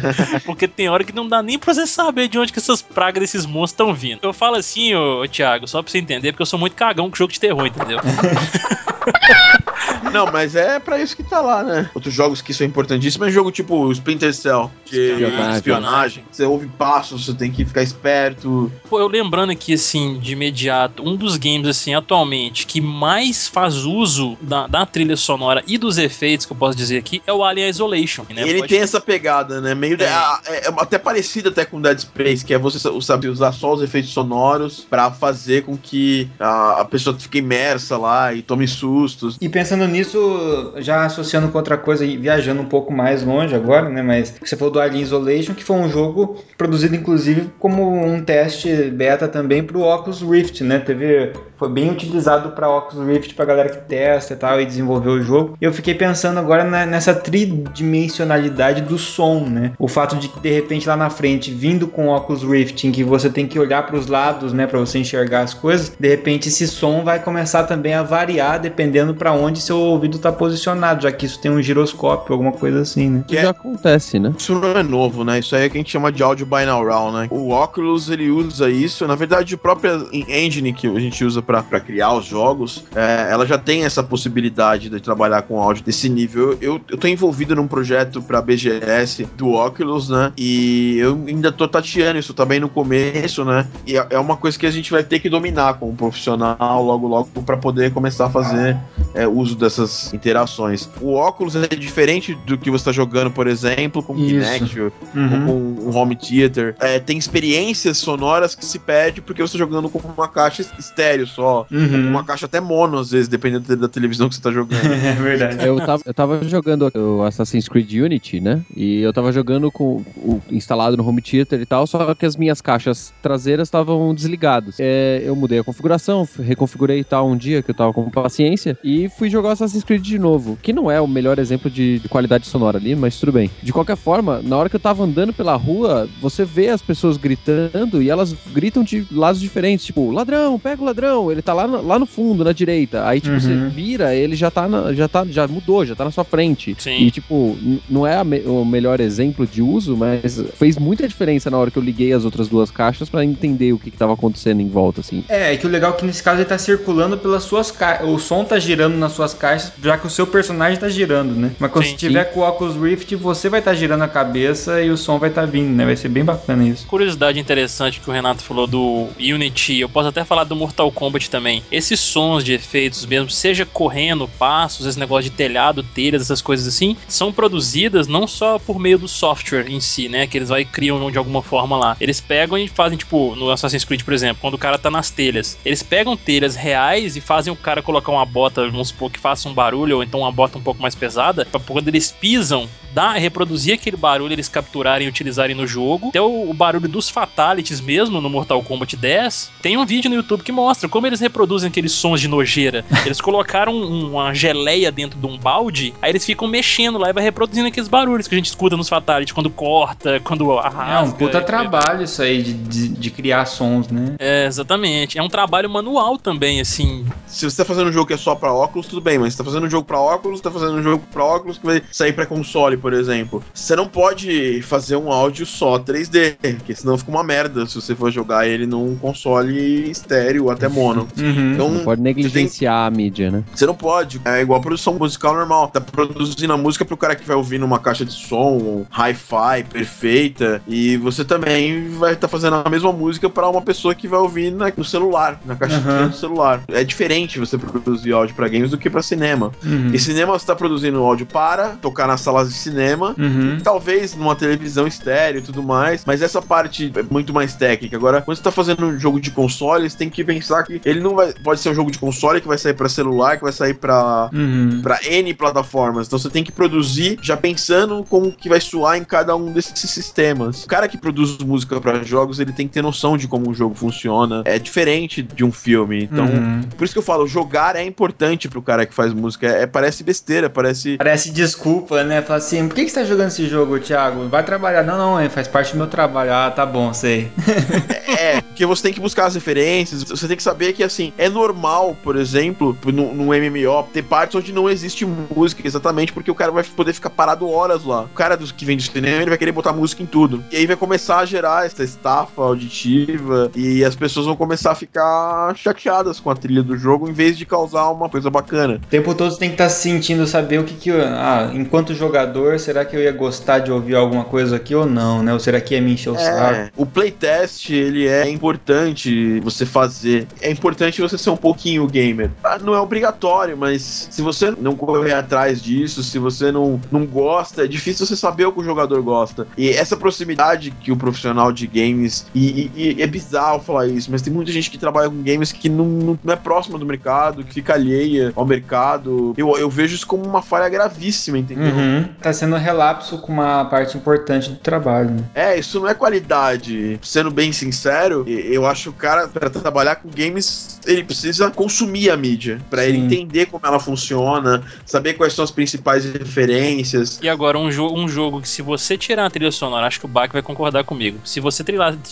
porque 0.46 0.68
tem 0.68 0.90
hora 0.90 1.04
que 1.04 1.14
não 1.14 1.28
dá 1.28 1.42
nem 1.42 1.60
pra 1.60 1.74
você 1.74 1.86
saber 1.86 2.28
de 2.28 2.40
onde 2.40 2.52
que 2.52 2.60
essas 2.60 2.82
pragas 2.82 3.22
desses 3.22 3.46
monstros 3.46 3.72
estão 3.72 3.94
vindo. 3.94 4.20
Eu 4.24 4.34
falo 4.34 4.56
assim, 4.56 4.96
ô, 4.96 5.22
ô 5.22 5.28
Thiago, 5.28 5.68
só 5.68 5.82
pra 5.82 5.92
você 5.92 5.98
entender, 5.98 6.32
porque 6.32 6.42
eu 6.42 6.48
sou 6.48 6.60
muito 6.60 6.76
cagão 6.76 7.10
com 7.10 7.16
jogo 7.16 7.34
de 7.34 7.40
terror, 7.40 7.66
entendeu? 7.66 8.00
Não, 10.12 10.32
mas 10.32 10.56
é 10.56 10.80
pra 10.80 11.00
isso 11.00 11.16
que 11.16 11.24
tá 11.24 11.42
lá, 11.42 11.64
né? 11.64 11.90
Outros 11.94 12.14
jogos 12.14 12.42
que 12.42 12.54
são 12.54 12.66
importantíssimos 12.66 13.28
é 13.28 13.32
jogo 13.32 13.52
tipo 13.52 13.92
Splinter 13.92 14.34
Cell, 14.34 14.72
de 14.86 15.12
Espionagem. 15.12 15.56
espionagem. 15.56 16.26
Você 16.32 16.44
ouve 16.46 16.68
passos, 16.68 17.26
você 17.26 17.34
tem 17.34 17.52
que 17.52 17.66
ficar 17.66 17.82
esperto. 17.84 18.72
Pô, 18.90 19.00
eu 19.00 19.08
lembrando 19.08 19.52
aqui, 19.52 19.74
assim, 19.74 20.20
de 20.20 20.34
imediato, 20.34 21.04
um 21.08 21.16
dos 21.16 21.38
games, 21.38 21.68
assim, 21.68 21.94
atualmente, 21.94 22.66
que 22.66 22.80
mais 22.82 23.48
faz 23.48 23.76
uso 23.86 24.38
da, 24.42 24.68
da 24.68 24.86
trilha 24.86 25.18
sonora 25.18 25.64
e 25.68 25.78
dos 25.78 25.98
efeitos, 25.98 26.46
que 26.46 26.52
eu 26.54 26.58
posso 26.58 26.78
dizer 26.78 26.98
aqui, 26.98 27.22
é 27.26 27.34
o 27.34 27.44
Alien 27.44 27.70
Isolation. 27.70 28.24
Né? 28.30 28.46
E 28.46 28.50
ele 28.50 28.60
Pode- 28.60 28.70
tem 28.74 28.82
essa 28.82 29.00
pegada, 29.02 29.62
né? 29.62 29.74
Meio. 29.76 29.98
Tem. 29.98 30.08
ah, 30.08 30.40
É, 30.46 30.68
é 30.68 30.74
até 30.78 30.98
parecido 30.98 31.50
até 31.50 31.66
com 31.66 31.82
Dead 31.82 32.00
Space, 32.00 32.44
que 32.46 32.54
é 32.54 32.58
você 32.58 32.80
sa- 32.80 32.90
sabe, 33.02 33.28
usar 33.28 33.52
só 33.52 33.74
os 33.74 33.82
efeitos 33.82 34.12
sonoros 34.12 34.86
pra 34.90 35.12
fazer 35.12 35.64
com 35.64 35.78
que 35.78 36.30
a, 36.40 36.82
a 36.82 36.86
pessoa 36.86 37.16
fique 37.18 37.38
imersa 37.40 37.98
lá 37.98 38.34
e 38.34 38.42
tome 38.42 38.68
sustos. 38.68 39.38
E 39.42 39.50
pensando 39.50 39.85
nisso, 39.88 40.74
já 40.78 41.06
associando 41.06 41.50
com 41.50 41.58
outra 41.58 41.78
coisa 41.78 42.06
e 42.06 42.18
viajando 42.18 42.62
um 42.62 42.66
pouco 42.66 42.92
mais 42.94 43.24
longe 43.24 43.56
agora, 43.56 43.90
né? 43.90 44.02
Mas 44.02 44.36
você 44.44 44.56
falou 44.56 44.74
do 44.74 44.80
Alien 44.80 45.02
Isolation, 45.02 45.54
que 45.54 45.64
foi 45.64 45.76
um 45.78 45.90
jogo 45.90 46.38
produzido 46.58 46.96
inclusive 46.96 47.50
como 47.60 48.06
um 48.06 48.24
teste 48.24 48.90
beta 48.92 49.28
também 49.28 49.64
pro 49.64 49.82
Oculus 49.82 50.22
Rift, 50.22 50.64
né? 50.64 50.80
Teve 50.80 51.34
foi 51.58 51.70
bem 51.70 51.90
utilizado 51.92 52.50
para 52.50 52.70
Oculus 52.70 53.08
Rift 53.08 53.34
pra 53.34 53.46
galera 53.46 53.70
que 53.70 53.78
testa 53.88 54.34
e 54.34 54.36
tal 54.36 54.60
e 54.60 54.66
desenvolveu 54.66 55.14
o 55.14 55.22
jogo. 55.24 55.58
Eu 55.62 55.74
fiquei 55.74 55.94
pensando 55.94 56.40
agora 56.40 56.64
na- 56.64 56.86
nessa 56.86 57.14
tridimensionalidade 57.14 58.82
do 58.82 58.98
som, 58.98 59.40
né? 59.42 59.72
O 59.80 59.88
fato 59.88 60.16
de 60.16 60.28
que 60.30 60.40
de 60.40 60.52
repente 60.52 60.88
lá 60.88 60.96
na 60.96 61.10
frente, 61.10 61.52
vindo 61.52 61.88
com 61.88 62.08
o 62.08 62.16
Oculus 62.16 62.44
Rift, 62.44 62.86
em 62.88 62.92
que 62.92 63.04
você 63.04 63.30
tem 63.30 63.48
que 63.48 63.60
olhar 63.60 63.86
para 63.86 63.96
os 63.96 64.08
lados, 64.08 64.54
né, 64.54 64.68
para 64.68 64.80
você 64.80 65.00
enxergar 65.00 65.42
as 65.42 65.54
coisas, 65.54 65.92
de 66.00 66.08
repente 66.08 66.50
esse 66.50 66.68
som 66.68 67.04
vai 67.04 67.20
começar 67.20 67.64
também 67.64 67.94
a 67.94 68.04
variar 68.04 68.60
dependendo 68.60 69.14
para 69.14 69.32
onde 69.32 69.62
seu 69.62 69.78
ouvido 69.78 70.18
está 70.18 70.32
posicionado, 70.32 71.04
já 71.04 71.12
que 71.12 71.26
isso 71.26 71.40
tem 71.40 71.52
um 71.52 71.62
giroscópio, 71.62 72.34
alguma 72.34 72.52
coisa 72.52 72.82
assim, 72.82 73.10
né? 73.10 73.24
Isso 73.30 73.42
já 73.42 73.50
acontece, 73.52 74.20
né? 74.20 74.34
Isso 74.38 74.54
não 74.56 74.78
é 74.78 74.84
novo, 74.84 75.24
né? 75.24 75.40
Isso 75.40 75.56
aí 75.56 75.64
é 75.64 75.68
o 75.68 75.70
que 75.70 75.78
a 75.78 75.82
gente 75.82 75.92
chama 75.92 76.12
de 76.12 76.22
áudio 76.24 76.46
binaural, 76.46 77.12
né? 77.12 77.28
O 77.32 77.52
Oculus, 77.52 78.10
ele 78.10 78.30
usa 78.30 78.70
isso. 78.70 79.08
Na 79.08 79.16
verdade, 79.16 79.56
a 79.56 79.58
própria 79.58 80.00
engine 80.12 80.74
que 80.74 80.88
a 80.88 81.00
gente 81.00 81.24
usa 81.24 81.42
pra 81.46 81.80
criar 81.80 82.14
os 82.14 82.26
jogos, 82.26 82.84
é, 82.96 83.28
ela 83.30 83.46
já 83.46 83.58
tem 83.58 83.84
essa 83.84 84.04
possibilidade 84.04 84.90
de 84.90 85.00
trabalhar 85.00 85.44
com 85.44 85.62
áudio 85.62 85.84
desse 85.84 86.10
nível. 86.10 86.58
Eu, 86.62 86.82
eu, 86.90 86.98
tô 86.98 87.08
envolvido 87.08 87.56
num 87.56 87.68
projeto 87.68 88.22
pra 88.22 88.42
BGS 88.42 89.28
do 89.38 89.52
Oculus, 89.52 90.10
né? 90.10 90.32
E 90.38 90.98
eu 90.98 91.24
ainda 91.28 91.52
tô 91.52 91.68
tateando 91.68 92.20
isso, 92.20 92.34
bem 92.46 92.60
no 92.60 92.70
começo, 92.70 93.44
né? 93.44 93.68
E 93.86 93.98
é 93.98 94.16
é 94.16 94.20
uma 94.20 94.38
coisa 94.38 94.58
que 94.58 94.66
a 94.66 94.72
gente 94.72 94.92
vai 94.92 95.04
ter 95.04 95.20
que 95.20 95.30
dominar 95.30 95.76
como 95.76 95.94
profissional 95.94 96.84
logo, 96.84 97.08
logo, 97.08 97.30
pra 97.44 97.58
poder 97.58 97.92
começar 97.92 98.26
a 98.26 98.30
fazer 98.30 98.78
é, 99.14 99.28
uso 99.28 99.56
dessas 99.56 100.14
interações. 100.14 100.90
O 101.02 101.14
óculos 101.14 101.56
é 101.56 101.68
diferente 101.68 102.34
do 102.46 102.58
que 102.58 102.72
você 102.72 102.86
tá 102.86 102.92
jogando, 102.92 103.32
por 103.32 103.48
exemplo, 103.48 104.02
com 104.02 104.14
o 104.14 104.20
Isso. 104.20 104.52
Kinect 104.52 104.76
Uhum. 105.16 105.46
com 105.46 105.90
um 105.90 105.96
home 105.96 106.16
theater. 106.16 106.76
É, 106.80 107.00
tem 107.00 107.18
experiências 107.18 107.98
sonoras 107.98 108.56
que 108.56 108.66
se 108.66 108.80
perde 108.80 109.22
porque 109.22 109.42
você 109.42 109.54
tá 109.54 109.60
jogando 109.60 109.90
com 109.90 110.00
uma 110.00 110.28
caixa 110.28 110.66
estéreo 110.78 111.28
só. 111.36 111.68
Uhum. 111.72 112.10
Uma 112.10 112.24
caixa 112.24 112.46
até 112.46 112.60
mono, 112.60 113.00
às 113.00 113.12
vezes, 113.12 113.28
dependendo 113.28 113.76
da- 113.76 113.88
televisão 113.88 114.28
que 114.30 114.36
você 114.36 114.42
tá 114.42 114.52
jogando. 114.52 114.82
é 114.84 115.14
verdade. 115.14 115.66
Eu 115.66 115.78
tava, 115.78 116.02
eu 116.06 116.14
tava 116.14 116.44
jogando 116.48 116.92
o 116.96 117.24
Assassin's 117.24 117.68
Creed 117.68 117.92
Unity, 117.94 118.40
né? 118.40 118.62
E 118.76 119.02
eu 119.02 119.14
tava 119.14 119.32
jogando 119.32 119.72
com 119.72 120.04
o 120.18 120.42
instalado 120.52 120.98
no 120.98 121.08
home 121.08 121.22
theater 121.22 121.60
e 121.62 121.66
tal, 121.66 121.86
só 121.88 122.14
que 122.14 122.26
as 122.26 122.36
minhas 122.36 122.62
caixas 122.62 123.14
traseiras 123.22 123.68
estavam 123.68 124.14
desligadas. 124.14 124.78
É, 124.80 125.22
eu 125.24 125.36
mudei 125.36 125.60
a 125.60 125.64
configuração, 125.64 126.28
reconfigurei 126.40 127.00
e 127.00 127.04
tal 127.04 127.28
um 127.28 127.38
dia 127.38 127.62
que 127.62 127.72
eu 127.72 127.76
tava 127.76 127.94
com 127.94 128.10
paciência 128.10 128.78
e 128.84 129.10
fui 129.10 129.30
jogar 129.30 129.50
o 129.50 129.52
Assassin's 129.52 129.84
Creed 129.84 130.02
de 130.02 130.20
novo, 130.20 130.58
que 130.62 130.74
não 130.74 130.90
é 130.90 131.00
o 131.02 131.08
melhor 131.08 131.40
exemplo 131.40 131.70
de, 131.70 132.00
de 132.00 132.10
qualidade 132.10 132.46
sonora 132.48 132.78
ali, 132.78 132.96
mas 132.96 133.20
tudo 133.20 133.32
bem. 133.32 133.50
De 133.62 133.74
qualquer 133.74 133.98
forma, 133.98 134.42
na 134.44 134.58
hora 134.58 134.70
que 134.70 134.76
eu 134.76 134.80
tava 134.80 135.04
andando 135.04 135.34
pela 135.34 135.56
rua, 135.56 136.08
você 136.22 136.46
vê 136.46 136.70
as 136.70 136.82
pessoas 136.82 137.18
gritando 137.18 138.02
e 138.02 138.10
elas 138.10 138.36
gritam 138.54 138.84
de 138.84 139.06
lados 139.12 139.42
diferentes, 139.42 139.86
tipo, 139.86 140.12
ladrão, 140.12 140.60
pega 140.60 140.82
o 140.82 140.86
ladrão, 140.86 141.25
ele 141.32 141.42
tá 141.42 141.54
lá 141.54 141.68
no, 141.68 141.82
lá 141.86 141.98
no 142.00 142.06
fundo, 142.06 142.44
na 142.44 142.52
direita. 142.52 143.08
Aí, 143.08 143.20
tipo, 143.20 143.34
Uhum. 143.36 143.40
você 143.40 143.56
vira, 143.70 144.16
ele 144.16 144.36
já 144.36 144.50
tá, 144.52 144.68
na- 144.68 144.94
já 144.94 145.08
tá, 145.08 145.26
já 145.30 145.48
mudou, 145.48 145.86
já 145.86 145.96
tá 145.96 146.06
na 146.06 146.12
sua 146.12 146.24
frente. 146.24 146.76
Sim. 146.80 146.98
E, 146.98 147.12
tipo, 147.12 147.58
não 147.90 148.06
é 148.06 148.16
a 148.18 148.24
me- 148.24 148.42
o 148.46 148.64
melhor 148.66 149.00
exemplo 149.00 149.46
de 149.46 149.62
uso, 149.62 149.96
mas 149.98 150.44
fez 150.58 150.78
muita 150.78 151.08
diferença 151.08 151.50
na 151.50 151.58
hora 151.58 151.70
que 151.72 151.78
eu 151.78 151.84
liguei 151.84 152.14
as 152.14 152.26
outras 152.26 152.48
duas 152.48 152.72
caixas 152.72 153.10
pra 153.10 153.24
entender 153.24 153.74
o 153.74 153.80
que, 153.80 153.92
que 153.92 153.98
tava 153.98 154.14
acontecendo 154.14 154.62
em 154.62 154.70
volta, 154.70 155.02
assim. 155.02 155.24
É, 155.30 155.54
é 155.54 155.58
que 155.58 155.66
o 155.68 155.70
legal 155.70 155.92
é 155.94 155.96
que 155.96 156.06
nesse 156.06 156.22
caso 156.24 156.38
ele 156.38 156.46
tá 156.50 156.58
circulando 156.58 157.18
pelas 157.18 157.44
suas 157.44 157.72
caixas. 157.72 158.08
O 158.08 158.18
som 158.20 158.44
tá 158.44 158.58
girando 158.60 158.98
nas 158.98 159.12
suas 159.14 159.34
caixas, 159.34 159.72
já 159.82 159.98
que 159.98 160.08
o 160.08 160.10
seu 160.10 160.26
personagem 160.28 160.80
tá 160.80 160.90
girando, 160.90 161.34
né? 161.36 161.52
Mas 161.60 161.72
quando 161.72 161.86
Sim. 161.86 161.92
você 161.92 161.98
tiver 161.98 162.26
com 162.26 162.40
o 162.42 162.48
Oculus 162.48 162.76
Rift, 162.76 163.16
você 163.16 163.50
vai 163.50 163.60
estar 163.60 163.72
tá 163.72 163.78
girando 163.78 164.02
a 164.04 164.08
cabeça 164.08 164.82
e 164.82 164.90
o 164.90 164.98
som 164.98 165.18
vai 165.20 165.30
estar 165.30 165.42
tá 165.42 165.48
vindo, 165.48 165.70
né? 165.76 165.86
Vai 165.86 165.96
ser 165.96 166.10
bem 166.10 166.24
bacana 166.24 166.66
isso. 166.68 166.86
Curiosidade 166.88 167.40
interessante 167.40 168.00
que 168.00 168.10
o 168.10 168.14
Renato 168.14 168.44
falou 168.44 168.68
do 168.68 169.08
Unity, 169.20 169.80
eu 169.80 169.90
posso 169.90 170.10
até 170.10 170.24
falar 170.24 170.44
do 170.44 170.56
Mortal 170.56 170.92
Kombat 170.92 171.15
também. 171.24 171.64
Esses 171.72 172.00
sons 172.00 172.44
de 172.44 172.54
efeitos 172.54 173.06
mesmo, 173.06 173.30
seja 173.30 173.66
correndo, 173.66 174.28
passos, 174.28 174.86
esse 174.86 175.00
negócio 175.00 175.30
de 175.30 175.36
telhado, 175.36 175.84
telhas, 175.84 176.22
essas 176.22 176.42
coisas 176.42 176.68
assim, 176.68 176.96
são 177.08 177.32
produzidas 177.32 178.08
não 178.08 178.28
só 178.28 178.60
por 178.60 178.80
meio 178.80 178.98
do 178.98 179.08
software 179.08 179.70
em 179.70 179.80
si, 179.80 180.08
né? 180.10 180.28
Que 180.28 180.38
eles 180.38 180.50
vai 180.50 180.66
criam 180.66 181.10
de 181.10 181.18
alguma 181.18 181.42
forma 181.42 181.78
lá. 181.78 181.98
Eles 182.00 182.20
pegam 182.20 182.58
e 182.58 182.68
fazem, 182.68 182.98
tipo, 182.98 183.36
no 183.36 183.50
Assassin's 183.50 183.86
Creed, 183.86 184.04
por 184.04 184.14
exemplo, 184.14 184.38
quando 184.42 184.56
o 184.56 184.60
cara 184.60 184.78
tá 184.78 184.92
nas 184.92 185.10
telhas. 185.10 185.58
Eles 185.66 185.82
pegam 185.82 186.18
telhas 186.18 186.56
reais 186.56 187.16
e 187.16 187.22
fazem 187.22 187.52
o 187.52 187.56
cara 187.56 187.82
colocar 187.82 188.12
uma 188.12 188.26
bota, 188.26 188.70
vamos 188.70 188.90
supor, 188.90 189.12
que 189.12 189.20
faça 189.20 189.48
um 189.48 189.54
barulho, 189.54 189.98
ou 189.98 190.04
então 190.04 190.22
uma 190.22 190.32
bota 190.32 190.58
um 190.58 190.62
pouco 190.62 190.82
mais 190.82 190.96
pesada, 190.96 191.46
pra 191.46 191.60
quando 191.60 191.88
eles 191.88 192.12
pisam, 192.12 192.70
dar, 192.96 193.14
reproduzir 193.14 193.74
aquele 193.74 193.98
barulho, 193.98 194.34
eles 194.34 194.48
capturarem 194.48 195.06
e 195.06 195.10
utilizarem 195.10 195.56
no 195.56 195.68
jogo. 195.68 196.10
Até 196.10 196.22
o, 196.22 196.50
o 196.50 196.54
barulho 196.54 196.88
dos 196.88 197.10
fatalities 197.10 197.82
mesmo 197.82 198.22
no 198.22 198.30
Mortal 198.30 198.64
Kombat 198.64 198.96
10. 198.96 199.52
Tem 199.62 199.78
um 199.78 199.86
vídeo 199.86 200.10
no 200.10 200.16
YouTube 200.16 200.44
que 200.44 200.52
mostra 200.52 200.88
como 200.88 201.05
eles 201.08 201.20
reproduzem 201.20 201.70
aqueles 201.70 201.92
sons 201.92 202.20
de 202.22 202.28
nojeira. 202.28 202.84
Eles 203.06 203.20
colocaram 203.22 203.74
um- 203.74 204.12
uma 204.12 204.34
geleia 204.34 204.92
dentro 204.92 205.20
de 205.20 205.26
um 205.26 205.38
balde, 205.38 205.94
aí 206.02 206.12
eles 206.12 206.26
ficam 206.26 206.48
mexendo 206.48 206.98
lá 206.98 207.10
e 207.10 207.14
vai 207.14 207.24
reproduzindo 207.24 207.68
aqueles 207.68 207.88
barulhos 207.90 208.28
que 208.28 208.36
a 208.36 208.38
gente 208.38 208.48
escuta 208.48 208.76
nos 208.78 208.90
fatalities, 208.90 209.34
quando 209.34 209.50
corta, 209.50 210.20
quando 210.24 210.52
É 210.54 210.60
arrasa. 210.66 211.10
um 211.10 211.12
puta 211.14 211.42
trabalho 211.42 212.04
isso 212.04 212.22
aí 212.22 212.42
de, 212.42 212.54
de, 212.54 212.88
de 212.90 213.10
criar 213.12 213.46
sons, 213.46 213.88
né? 213.90 214.16
É, 214.20 214.46
exatamente. 214.46 215.18
É 215.18 215.24
um 215.24 215.30
trabalho 215.30 215.70
manual 215.70 216.18
também, 216.18 216.60
assim. 216.62 217.06
Se 217.28 217.50
você 217.50 217.58
tá 217.58 217.66
fazendo 217.66 217.90
um 217.90 217.94
jogo 217.94 218.08
que 218.08 218.14
é 218.14 218.18
só 218.18 218.36
pra 218.36 218.54
óculos, 218.54 218.88
tudo 218.88 219.02
bem, 219.02 219.18
mas 219.20 219.34
se 219.34 219.38
tá 219.38 219.44
fazendo 219.44 219.66
um 219.66 219.70
jogo 219.70 219.86
pra 219.86 220.00
óculos, 220.00 220.42
tá 220.42 220.50
fazendo 220.52 220.74
um 220.74 220.84
jogo 220.84 221.04
pra 221.12 221.24
óculos 221.24 221.58
que 221.58 221.66
vai 221.66 221.82
sair 221.92 222.14
pra 222.14 222.26
console, 222.26 222.78
por 222.78 222.94
exemplo. 222.94 223.44
Você 223.54 223.76
não 223.76 223.88
pode 223.88 224.62
fazer 224.62 224.96
um 224.96 225.12
áudio 225.12 225.46
só 225.46 225.78
3D, 225.80 226.36
porque 226.58 226.76
senão 226.76 226.98
fica 226.98 227.12
uma 227.12 227.24
merda 227.24 227.66
se 227.66 227.76
você 227.76 227.96
for 227.96 228.12
jogar 228.12 228.48
ele 228.48 228.66
num 228.66 228.96
console 228.96 229.90
estéreo, 229.90 230.50
até 230.50 230.68
mono. 230.68 230.95
Uhum. 231.02 231.54
Então, 231.54 231.70
Não 231.70 231.84
pode 231.84 232.02
negligenciar 232.02 232.88
a 232.88 232.92
mídia, 232.92 233.32
né? 233.32 233.44
você 233.54 233.66
não 233.66 233.76
pode. 233.76 234.22
É 234.26 234.42
igual 234.42 234.60
a 234.60 234.62
produção 234.62 234.94
musical 234.96 235.34
normal. 235.36 235.68
Tá 235.70 235.82
produzindo 235.82 236.54
a 236.54 236.58
música 236.58 236.86
pro 236.86 236.98
cara 236.98 237.16
que 237.16 237.26
vai 237.26 237.36
ouvir 237.36 237.60
numa 237.60 237.80
caixa 237.80 238.06
de 238.06 238.12
som, 238.14 238.86
hi-fi, 238.92 239.64
perfeita. 239.70 240.62
E 240.68 240.98
você 240.98 241.24
também 241.24 241.90
vai 241.90 242.14
estar 242.14 242.28
fazendo 242.28 242.56
a 242.66 242.70
mesma 242.70 242.92
música 242.92 243.30
para 243.30 243.48
uma 243.50 243.62
pessoa 243.62 243.94
que 243.96 244.08
vai 244.08 244.20
ouvir 244.20 244.52
na- 244.52 244.72
no 244.76 244.84
celular, 244.84 245.40
na 245.46 245.56
caixa 245.56 245.82
som 245.82 246.08
do 246.10 246.16
celular. 246.16 246.62
É 246.68 246.84
diferente 246.84 247.40
você 247.40 247.58
produzir 247.58 248.12
áudio 248.14 248.36
pra 248.36 248.48
games 248.48 248.72
do 248.72 248.78
que 248.78 248.90
pra 248.90 249.02
cinema. 249.02 249.52
Uhum. 249.64 249.92
E 249.94 250.00
cinema 250.00 250.38
você 250.38 250.46
tá 250.46 250.56
produzindo 250.56 251.02
áudio 251.04 251.26
para 251.26 251.70
tocar 251.82 252.08
nas 252.08 252.22
salas 252.22 252.50
de 252.50 252.56
cinema. 252.56 253.16
Uhum. 253.18 253.58
Talvez 253.64 254.16
numa 254.16 254.36
televisão 254.36 254.86
estéreo 254.88 255.40
e 255.40 255.42
tudo 255.42 255.64
mais, 255.64 256.04
mas 256.06 256.22
essa 256.22 256.42
parte 256.42 256.92
é 256.96 257.04
muito 257.12 257.34
mais 257.34 257.56
técnica. 257.56 257.96
Agora, 257.96 258.22
quando 258.22 258.38
você 258.38 258.44
tá 258.44 258.52
fazendo 258.52 258.86
um 258.86 259.00
jogo 259.00 259.20
de 259.20 259.32
console, 259.32 259.90
você 259.90 259.98
tem 259.98 260.10
que 260.10 260.24
pensar 260.24 260.64
que 260.64 260.82
ele 260.86 261.00
não 261.02 261.16
vai. 261.16 261.34
Pode 261.44 261.60
ser 261.60 261.70
um 261.70 261.74
jogo 261.74 261.92
de 261.92 261.98
console 262.00 262.40
que 262.40 262.48
vai 262.48 262.58
sair 262.58 262.74
pra 262.74 262.88
celular, 262.88 263.38
que 263.38 263.44
vai 263.44 263.52
sair 263.52 263.74
pra 263.74 264.30
Uhum. 264.32 264.82
para 264.82 265.00
N 265.06 265.34
plataformas. 265.34 266.08
Então 266.08 266.18
você 266.20 266.30
tem 266.30 266.44
que 266.44 266.52
produzir 266.52 267.18
já 267.22 267.36
pensando 267.36 268.06
como 268.10 268.32
que 268.32 268.48
vai 268.48 268.62
soar 268.62 268.98
em 268.98 269.04
cada 269.04 269.36
um 269.36 269.52
desses 269.52 269.90
sistemas. 269.90 270.64
O 270.64 270.68
cara 270.68 270.88
que 270.88 270.98
produz 270.98 271.38
música 271.40 271.80
para 271.82 272.04
jogos, 272.04 272.40
ele 272.40 272.52
tem 272.54 272.68
que 272.68 272.74
ter 272.74 272.82
noção 272.82 273.18
de 273.18 273.28
como 273.28 273.50
um 273.50 273.54
jogo 273.54 273.76
funciona. 273.76 274.42
É 274.46 274.58
diferente 274.60 275.22
de 275.24 275.44
um 275.44 275.52
filme. 275.52 276.04
Então, 276.04 276.26
Uhum. 276.26 276.62
por 276.78 276.84
isso 276.86 276.94
que 276.94 277.00
eu 277.00 277.04
falo, 277.04 277.28
jogar 277.28 277.76
é 277.76 277.84
importante 277.84 278.48
pro 278.48 278.62
cara 278.62 278.86
que 278.86 278.94
faz 278.94 279.14
música. 279.14 279.48
É, 279.48 279.66
parece 279.66 280.04
besteira, 280.04 280.50
parece 280.50 280.98
Parece 280.98 281.32
desculpa, 281.32 282.04
né? 282.04 282.22
Fala 282.22 282.38
assim, 282.38 282.68
por 282.68 282.76
que, 282.76 282.84
que 282.86 282.90
você 282.92 283.00
tá 283.00 283.06
jogando 283.06 283.28
esse 283.28 283.48
jogo, 283.48 283.80
Thiago? 283.80 284.28
Vai 284.30 284.44
trabalhar. 284.44 284.84
Não, 284.84 284.98
não, 284.98 285.20
é, 285.20 285.30
faz 285.30 285.48
parte 285.48 285.72
do 285.72 285.78
meu 285.78 285.88
trabalho. 285.88 286.32
Ah, 286.34 286.52
tá 286.52 286.66
bom, 286.66 286.94
sei. 286.94 287.32
É, 288.18 288.40
porque 288.42 288.66
você 288.66 288.84
tem 288.84 288.94
que 288.94 289.00
buscar 289.00 289.26
as 289.26 289.36
referências, 289.36 290.04
você 290.04 290.28
tem 290.28 290.38
que 290.38 290.44
saber 290.44 290.72
que, 290.76 290.84
assim, 290.84 291.14
é 291.18 291.30
normal, 291.30 291.96
por 292.04 292.16
exemplo, 292.16 292.78
no, 292.86 293.14
no 293.14 293.26
MMO, 293.26 293.88
ter 293.94 294.04
partes 294.04 294.36
onde 294.36 294.54
não 294.54 294.70
existe 294.70 295.06
música, 295.06 295.66
exatamente 295.66 296.14
porque 296.14 296.30
o 296.30 296.36
cara 296.36 296.52
vai 296.52 296.64
poder 296.64 296.94
ficar 296.94 297.10
parado 297.10 297.50
horas 297.50 297.84
lá. 297.84 298.02
O 298.04 298.10
cara 298.10 298.36
dos, 298.36 298.52
que 298.52 298.66
vem 298.66 298.78
do 298.78 298.84
cinema, 298.84 299.22
ele 299.22 299.30
vai 299.30 299.38
querer 299.38 299.52
botar 299.52 299.74
música 299.74 300.04
em 300.04 300.06
tudo. 300.06 300.44
E 300.52 300.58
aí 300.58 300.66
vai 300.68 300.76
começar 300.76 301.20
a 301.20 301.26
gerar 301.26 301.66
essa 301.66 301.84
estafa 301.84 302.42
auditiva, 302.42 303.52
e 303.56 303.84
as 303.84 303.96
pessoas 303.96 304.26
vão 304.26 304.36
começar 304.36 304.72
a 304.72 304.76
ficar 304.76 305.56
chateadas 305.56 306.20
com 306.20 306.30
a 306.30 306.36
trilha 306.36 306.62
do 306.62 306.78
jogo, 306.78 307.10
em 307.10 307.14
vez 307.14 307.38
de 307.38 307.46
causar 307.46 307.90
uma 307.90 308.10
coisa 308.10 308.30
bacana. 308.30 308.82
O 308.84 308.88
tempo 308.88 309.16
todo 309.16 309.32
você 309.32 309.40
tem 309.40 309.50
que 309.50 309.56
estar 309.56 309.70
sentindo, 309.70 310.28
saber 310.28 310.60
o 310.60 310.64
que 310.64 310.74
que... 310.76 310.92
Ah, 310.92 311.52
enquanto 311.54 311.94
jogador, 311.94 312.60
será 312.60 312.84
que 312.84 312.96
eu 312.96 313.02
ia 313.02 313.12
gostar 313.12 313.60
de 313.60 313.72
ouvir 313.72 313.96
alguma 313.96 314.26
coisa 314.26 314.58
aqui 314.58 314.76
ou 314.76 314.86
não, 314.86 315.24
né? 315.24 315.34
Ou 315.34 315.40
será 315.40 315.62
que 315.62 315.74
ia 315.74 315.82
me 315.82 315.94
encher 315.94 316.10
o 316.10 316.18
saco? 316.18 316.56
É, 316.56 316.72
o 316.76 316.86
playtest, 316.86 317.70
ele 317.70 318.08
é 318.08 318.30
importante 318.30 319.40
você 319.40 319.66
fazer. 319.66 320.28
É 320.42 320.50
importante 320.50 320.65
você 320.74 321.18
ser 321.18 321.30
um 321.30 321.38
pouquinho 321.38 321.86
gamer. 321.88 322.32
Ah, 322.44 322.58
Não 322.58 322.74
é 322.74 322.80
obrigatório, 322.80 323.56
mas 323.58 324.08
se 324.10 324.22
você 324.22 324.52
não 324.52 324.76
correr 324.76 325.14
atrás 325.14 325.62
disso, 325.62 326.04
se 326.04 326.18
você 326.20 326.52
não, 326.52 326.80
não 326.92 327.06
gosta, 327.06 327.64
é 327.66 327.68
difícil 327.68 328.06
você 328.06 328.16
saber 328.16 328.46
o 328.46 328.52
que 328.52 328.60
o 328.60 328.64
jogador 328.64 329.02
gosta. 329.02 329.48
E 329.58 329.70
essa 329.70 329.96
proximidade 329.96 330.72
que 330.72 330.92
o 330.92 330.98
profissional 330.98 331.52
de 331.52 331.68
games. 331.68 332.26
E, 332.34 332.70
e- 332.76 332.96
e 332.98 333.02
é 333.02 333.08
bizarro 333.08 333.60
falar 333.60 333.88
isso, 333.88 334.10
mas 334.12 334.22
tem 334.22 334.32
muita 334.34 334.52
gente 334.52 334.70
que 334.72 334.78
trabalha 334.78 335.10
com 335.10 335.22
games 335.22 335.52
que 335.52 335.70
não, 335.70 335.86
não, 335.86 336.20
não 336.24 336.34
é 336.34 336.36
próxima 336.36 336.78
do 336.80 336.86
mercado, 336.86 337.44
que 337.44 337.54
fica 337.54 337.74
alheia 337.74 338.32
ao 338.36 338.46
mercado. 338.46 339.34
Eu, 339.38 339.58
eu 339.58 339.70
vejo 339.70 339.96
isso 339.96 340.08
como 340.08 340.24
uma 340.26 340.42
falha 340.42 340.68
gravíssima, 340.70 341.38
entendeu? 341.38 341.74
Uhum. 341.74 342.06
Tá 342.22 342.32
sendo 342.34 342.56
um 342.56 342.60
relapso 342.60 343.18
com 343.20 343.32
uma 343.32 343.66
parte 343.66 343.98
importante 343.98 344.50
do 344.50 344.58
trabalho. 344.58 345.12
né? 345.12 345.24
É, 345.34 345.60
isso 345.60 345.80
não 345.80 345.88
é 345.88 345.94
qualidade. 345.94 347.00
Sendo 347.02 347.32
bem 347.32 347.52
sincero, 347.52 348.24
eu 348.28 348.66
acho 348.66 348.84
que 348.84 348.90
o 348.90 348.94
cara, 348.94 349.28
pra 349.28 349.50
trabalhar 349.50 349.96
com 349.96 350.10
games, 350.10 350.45
ele 350.86 351.04
precisa 351.04 351.50
consumir 351.52 352.10
a 352.10 352.18
mídia. 352.18 352.60
Pra 352.70 352.86
ele 352.86 352.98
entender 352.98 353.48
como 353.48 353.66
ela 353.66 353.80
funciona, 353.80 354.64
saber 354.86 355.14
quais 355.14 355.34
são 355.34 355.44
as 355.44 355.52
principais 355.52 356.06
referências. 356.06 357.20
E 357.22 357.30
agora, 357.30 357.58
um, 357.58 357.72
jo 357.72 357.88
um 357.88 358.08
jogo 358.08 358.42
que 358.42 358.50
se 358.50 358.62
você 358.62 358.98
tirar 358.98 359.26
a 359.26 359.30
trilha 359.30 359.52
sonora, 359.52 359.88
acho 359.88 360.00
que 360.00 360.06
o 360.06 360.10
Bach 360.10 360.32
vai 360.32 360.42
concordar 360.42 360.84
comigo. 360.84 361.20
Se 361.24 361.40
você 361.40 361.64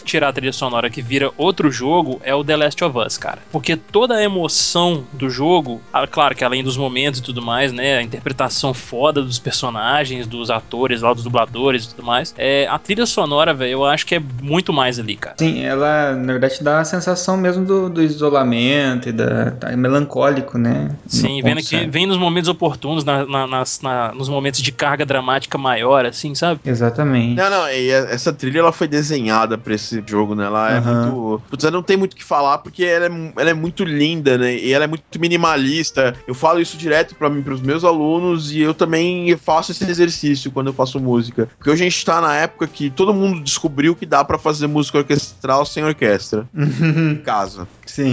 tirar 0.03 0.29
a 0.29 0.33
trilha 0.33 0.53
sonora 0.53 0.89
que 0.89 1.01
vira 1.01 1.31
outro 1.37 1.71
jogo, 1.71 2.19
é 2.23 2.33
o 2.33 2.43
The 2.43 2.57
Last 2.57 2.83
of 2.83 2.97
Us, 2.97 3.17
cara. 3.17 3.39
Porque 3.51 3.75
toda 3.75 4.15
a 4.15 4.23
emoção 4.23 5.05
do 5.13 5.29
jogo, 5.29 5.81
claro 6.11 6.35
que 6.35 6.43
além 6.43 6.63
dos 6.63 6.77
momentos 6.77 7.19
e 7.19 7.23
tudo 7.23 7.41
mais, 7.41 7.71
né, 7.71 7.97
a 7.97 8.01
interpretação 8.01 8.73
foda 8.73 9.21
dos 9.21 9.39
personagens, 9.39 10.27
dos 10.27 10.49
atores 10.49 11.01
lá, 11.01 11.13
dos 11.13 11.23
dubladores 11.23 11.85
e 11.85 11.89
tudo 11.89 12.03
mais, 12.03 12.33
é, 12.37 12.67
a 12.67 12.77
trilha 12.79 13.05
sonora, 13.05 13.53
velho, 13.53 13.71
eu 13.71 13.85
acho 13.85 14.05
que 14.05 14.15
é 14.15 14.21
muito 14.41 14.73
mais 14.73 14.99
ali, 14.99 15.15
cara. 15.15 15.35
Sim, 15.37 15.63
ela, 15.63 16.13
na 16.15 16.33
verdade, 16.33 16.57
dá 16.61 16.79
a 16.79 16.85
sensação 16.85 17.37
mesmo 17.37 17.65
do, 17.65 17.89
do 17.89 18.01
isolamento 18.27 19.09
e 19.09 19.11
da, 19.11 19.51
tá, 19.51 19.71
é 19.71 19.75
melancólico, 19.75 20.57
né? 20.57 20.89
Sim, 21.07 21.41
vendo 21.41 21.57
que 21.57 21.63
certo. 21.65 21.91
vem 21.91 22.05
nos 22.05 22.17
momentos 22.17 22.49
oportunos, 22.49 23.03
na- 23.03 23.25
na- 23.25 23.47
nas- 23.47 23.81
na- 23.81 24.13
nos 24.13 24.29
momentos 24.29 24.61
de 24.61 24.71
carga 24.71 25.05
dramática 25.05 25.57
maior, 25.57 26.05
assim, 26.05 26.33
sabe? 26.33 26.61
Exatamente. 26.65 27.35
Não, 27.35 27.49
não, 27.49 27.69
e 27.69 27.91
a- 27.93 28.07
essa 28.09 28.31
trilha 28.31 28.59
ela 28.59 28.71
foi 28.71 28.87
desenhada 28.87 29.57
pra 29.57 29.73
esse 29.73 30.01
jogo, 30.05 30.35
né? 30.35 30.45
Ela 30.45 30.71
é 30.71 30.77
Aham. 30.77 31.05
muito. 31.11 31.41
Putz, 31.49 31.63
não 31.71 31.83
tem 31.83 31.97
muito 31.97 32.13
o 32.13 32.15
que 32.15 32.23
falar 32.23 32.59
porque 32.59 32.83
ela 32.83 33.05
é, 33.05 33.31
ela 33.41 33.49
é 33.49 33.53
muito 33.53 33.83
linda, 33.83 34.37
né? 34.37 34.55
E 34.55 34.71
ela 34.71 34.85
é 34.85 34.87
muito 34.87 35.03
minimalista. 35.19 36.13
Eu 36.27 36.33
falo 36.33 36.59
isso 36.59 36.77
direto 36.77 37.15
para 37.15 37.29
mim, 37.29 37.41
pros 37.41 37.61
meus 37.61 37.83
alunos, 37.83 38.51
e 38.51 38.59
eu 38.61 38.73
também 38.73 39.35
faço 39.37 39.71
esse 39.71 39.83
exercício 39.89 40.51
quando 40.51 40.67
eu 40.67 40.73
faço 40.73 40.99
música. 40.99 41.49
Porque 41.57 41.69
hoje 41.69 41.83
a 41.83 41.89
gente 41.89 42.05
tá 42.05 42.21
na 42.21 42.35
época 42.35 42.67
que 42.67 42.89
todo 42.89 43.13
mundo 43.13 43.41
descobriu 43.41 43.95
que 43.95 44.05
dá 44.05 44.23
pra 44.23 44.37
fazer 44.37 44.67
música 44.67 44.99
orquestral 44.99 45.65
sem 45.65 45.83
orquestra. 45.83 46.47
em 46.53 47.15
casa. 47.17 47.67
Sim. 47.85 48.12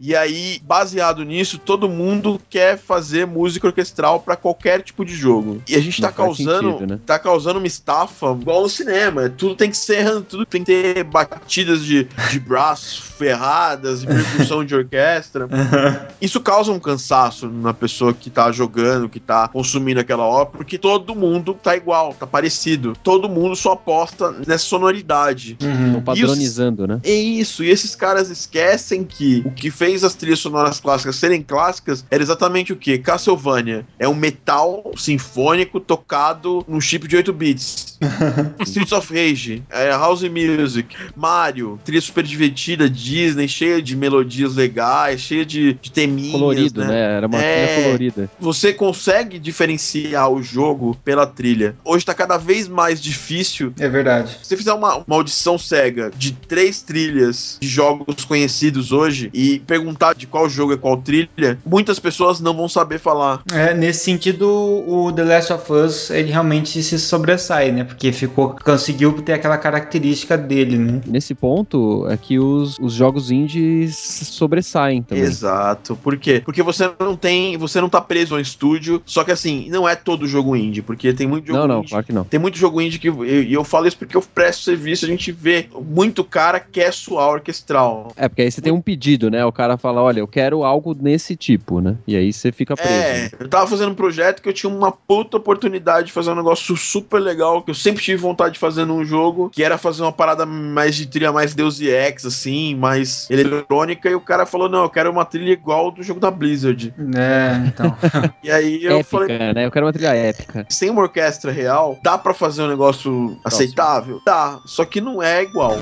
E 0.00 0.14
aí, 0.14 0.60
baseado 0.64 1.24
nisso, 1.24 1.58
todo 1.58 1.88
mundo 1.88 2.40
quer 2.48 2.78
fazer 2.78 3.26
música 3.26 3.66
orquestral 3.66 4.20
pra 4.20 4.36
qualquer 4.36 4.82
tipo 4.82 5.04
de 5.04 5.14
jogo. 5.14 5.62
E 5.68 5.74
a 5.74 5.80
gente 5.80 6.00
Não 6.00 6.08
tá 6.08 6.14
causando, 6.14 6.72
sentido, 6.72 6.86
né? 6.86 7.00
tá 7.04 7.18
causando 7.18 7.58
uma 7.58 7.66
estafa 7.66 8.36
igual 8.40 8.62
no 8.62 8.68
cinema. 8.68 9.28
Tudo 9.28 9.54
tem 9.54 9.70
que 9.70 9.76
ser, 9.76 10.20
tudo 10.22 10.46
tem 10.46 10.62
que 10.62 10.72
ter 10.72 11.04
batidas 11.04 11.84
de, 11.84 12.08
de 12.30 12.40
braço 12.40 13.02
ferradas 13.18 14.02
e 14.02 14.06
percussão 14.06 14.64
de 14.64 14.74
orquestra. 14.74 15.48
Isso 16.20 16.40
causa 16.40 16.70
um 16.70 16.78
cansaço 16.78 17.48
na 17.48 17.74
pessoa 17.74 18.14
que 18.14 18.30
tá 18.30 18.52
jogando, 18.52 19.08
que 19.08 19.18
tá 19.18 19.48
consumindo 19.48 20.00
aquela 20.00 20.24
obra, 20.24 20.58
porque 20.58 20.78
todo 20.78 21.14
mundo 21.14 21.54
tá 21.54 21.76
igual, 21.76 22.14
tá 22.14 22.26
parecido. 22.26 22.96
Todo 23.02 23.28
mundo 23.28 23.56
só 23.56 23.72
aposta 23.72 24.30
nessa 24.46 24.64
sonoridade. 24.64 25.56
Uhum. 25.60 25.86
Estão 25.86 26.02
padronizando, 26.02 26.86
né? 26.86 27.00
É 27.02 27.12
isso, 27.12 27.64
e 27.64 27.70
esses 27.70 27.94
caras 27.94 28.30
esquecem 28.30 29.04
que 29.04 29.42
o 29.44 29.50
que 29.50 29.70
fez 29.70 29.87
as 29.96 30.14
trilhas 30.14 30.38
sonoras 30.38 30.80
clássicas 30.80 31.16
serem 31.16 31.42
clássicas 31.42 32.04
era 32.10 32.22
exatamente 32.22 32.72
o 32.72 32.76
que? 32.76 32.98
Castlevania. 32.98 33.84
É 33.98 34.08
um 34.08 34.14
metal 34.14 34.92
sinfônico 34.96 35.80
tocado 35.80 36.64
num 36.68 36.80
chip 36.80 37.06
de 37.08 37.16
8 37.16 37.32
bits. 37.32 37.98
Streets 38.64 38.92
of 38.92 39.12
Rage, 39.12 39.62
é, 39.70 39.90
House 39.90 40.22
Music, 40.22 40.94
Mario, 41.16 41.78
trilha 41.84 42.00
super 42.00 42.22
divertida, 42.22 42.88
Disney, 42.88 43.48
cheia 43.48 43.82
de 43.82 43.96
melodias 43.96 44.54
legais, 44.54 45.20
cheia 45.20 45.44
de, 45.44 45.72
de 45.74 45.90
teminhas, 45.90 46.32
Colorido, 46.32 46.84
né? 46.84 47.16
Era 47.16 47.26
uma 47.26 47.42
É. 47.42 47.66
trilha 47.66 47.82
colorida. 47.84 48.30
Você 48.38 48.72
consegue 48.72 49.38
diferenciar 49.38 50.30
o 50.30 50.42
jogo 50.42 50.96
pela 51.04 51.26
trilha. 51.26 51.74
Hoje 51.84 52.04
tá 52.04 52.14
cada 52.14 52.36
vez 52.36 52.68
mais 52.68 53.00
difícil 53.00 53.72
É 53.78 53.88
verdade. 53.88 54.30
se 54.42 54.46
você 54.48 54.56
fizer 54.56 54.72
uma, 54.72 54.96
uma 54.98 55.16
audição 55.16 55.58
cega 55.58 56.10
de 56.16 56.32
três 56.32 56.82
trilhas 56.82 57.58
de 57.60 57.68
jogos 57.68 58.24
conhecidos 58.24 58.92
hoje 58.92 59.30
e 59.34 59.58
perguntar 59.60 59.77
de 60.16 60.26
qual 60.26 60.48
jogo 60.48 60.72
é 60.72 60.76
qual 60.76 60.96
trilha, 60.96 61.58
muitas 61.64 61.98
pessoas 61.98 62.40
não 62.40 62.54
vão 62.54 62.68
saber 62.68 62.98
falar. 62.98 63.42
É, 63.52 63.74
nesse 63.74 64.04
sentido, 64.04 64.48
o 64.48 65.12
The 65.12 65.24
Last 65.24 65.52
of 65.52 65.72
Us, 65.72 66.10
ele 66.10 66.30
realmente 66.30 66.82
se 66.82 66.98
sobressai, 66.98 67.72
né? 67.72 67.84
Porque 67.84 68.12
ficou, 68.12 68.56
conseguiu 68.64 69.12
ter 69.22 69.32
aquela 69.32 69.58
característica 69.58 70.36
dele, 70.36 70.78
né? 70.78 71.00
Nesse 71.06 71.34
ponto 71.34 72.06
é 72.08 72.16
que 72.16 72.38
os, 72.38 72.76
os 72.80 72.94
jogos 72.94 73.30
indies 73.30 73.96
sobressaem 73.96 75.02
também. 75.02 75.24
Exato. 75.24 75.96
Por 75.96 76.16
quê? 76.16 76.42
Porque 76.44 76.62
você 76.62 76.90
não 77.00 77.16
tem. 77.16 77.56
Você 77.56 77.80
não 77.80 77.88
tá 77.88 78.00
preso 78.00 78.34
a 78.34 78.38
um 78.38 78.40
estúdio. 78.40 79.02
Só 79.04 79.24
que 79.24 79.32
assim, 79.32 79.68
não 79.70 79.88
é 79.88 79.96
todo 79.96 80.26
jogo 80.26 80.56
indie. 80.56 80.82
Porque 80.82 81.12
tem 81.12 81.26
muito 81.26 81.46
jogo 81.48 81.58
Não, 81.58 81.68
não, 81.68 81.78
indie. 81.80 81.90
claro 81.90 82.04
que 82.04 82.12
não. 82.12 82.24
Tem 82.24 82.40
muito 82.40 82.58
jogo 82.58 82.80
indie 82.80 82.98
que. 82.98 83.08
E 83.08 83.52
eu, 83.52 83.64
falo 83.64 83.86
isso 83.86 83.98
porque 83.98 84.16
eu 84.16 84.22
presto 84.22 84.62
serviço, 84.62 85.04
a 85.04 85.08
gente 85.08 85.32
vê 85.32 85.68
muito 85.80 86.22
cara 86.22 86.60
quer 86.60 86.92
suar 86.92 87.28
orquestral. 87.28 88.12
É, 88.16 88.28
porque 88.28 88.42
aí 88.42 88.50
você 88.50 88.60
tem 88.60 88.72
um 88.72 88.80
pedido 88.80 88.98
pedido, 88.98 89.30
né? 89.30 89.44
O 89.44 89.52
cara 89.52 89.67
fala, 89.76 90.02
olha, 90.02 90.20
eu 90.20 90.28
quero 90.28 90.64
algo 90.64 90.96
nesse 90.98 91.36
tipo, 91.36 91.80
né? 91.80 91.96
E 92.06 92.16
aí 92.16 92.32
você 92.32 92.52
fica 92.52 92.76
preso. 92.76 92.90
É, 92.90 93.30
eu 93.38 93.48
tava 93.48 93.66
fazendo 93.66 93.92
um 93.92 93.94
projeto 93.94 94.40
que 94.40 94.48
eu 94.48 94.52
tinha 94.52 94.72
uma 94.72 94.90
puta 94.92 95.36
oportunidade 95.36 96.06
de 96.06 96.12
fazer 96.12 96.30
um 96.30 96.36
negócio 96.36 96.76
super 96.76 97.18
legal, 97.18 97.62
que 97.62 97.70
eu 97.70 97.74
sempre 97.74 98.02
tive 98.02 98.16
vontade 98.16 98.54
de 98.54 98.60
fazer 98.60 98.84
num 98.84 99.04
jogo, 99.04 99.50
que 99.50 99.62
era 99.62 99.76
fazer 99.76 100.02
uma 100.02 100.12
parada 100.12 100.46
mais 100.46 100.96
de 100.96 101.06
trilha 101.06 101.32
mais 101.32 101.54
Deus 101.54 101.80
e 101.80 101.88
Ex, 101.88 102.24
assim, 102.24 102.74
mais 102.74 103.28
eletrônica, 103.30 104.08
e 104.08 104.14
o 104.14 104.20
cara 104.20 104.46
falou, 104.46 104.68
não, 104.68 104.84
eu 104.84 104.90
quero 104.90 105.10
uma 105.10 105.24
trilha 105.24 105.52
igual 105.52 105.90
do 105.90 106.02
jogo 106.02 106.20
da 106.20 106.30
Blizzard. 106.30 106.94
É, 107.16 107.66
então. 107.66 107.96
E 108.42 108.50
aí 108.50 108.84
eu 108.84 108.98
épica, 108.98 109.10
falei, 109.10 109.38
né? 109.52 109.66
Eu 109.66 109.70
quero 109.70 109.86
uma 109.86 109.92
trilha 109.92 110.14
épica. 110.14 110.64
sem 110.68 110.90
uma 110.90 111.02
orquestra 111.02 111.50
real, 111.50 111.98
dá 112.02 112.16
pra 112.16 112.32
fazer 112.32 112.62
um 112.62 112.68
negócio 112.68 113.36
aceitável? 113.44 114.20
Dá, 114.24 114.60
só 114.64 114.84
que 114.84 115.00
não 115.00 115.22
é 115.22 115.42
igual. 115.42 115.78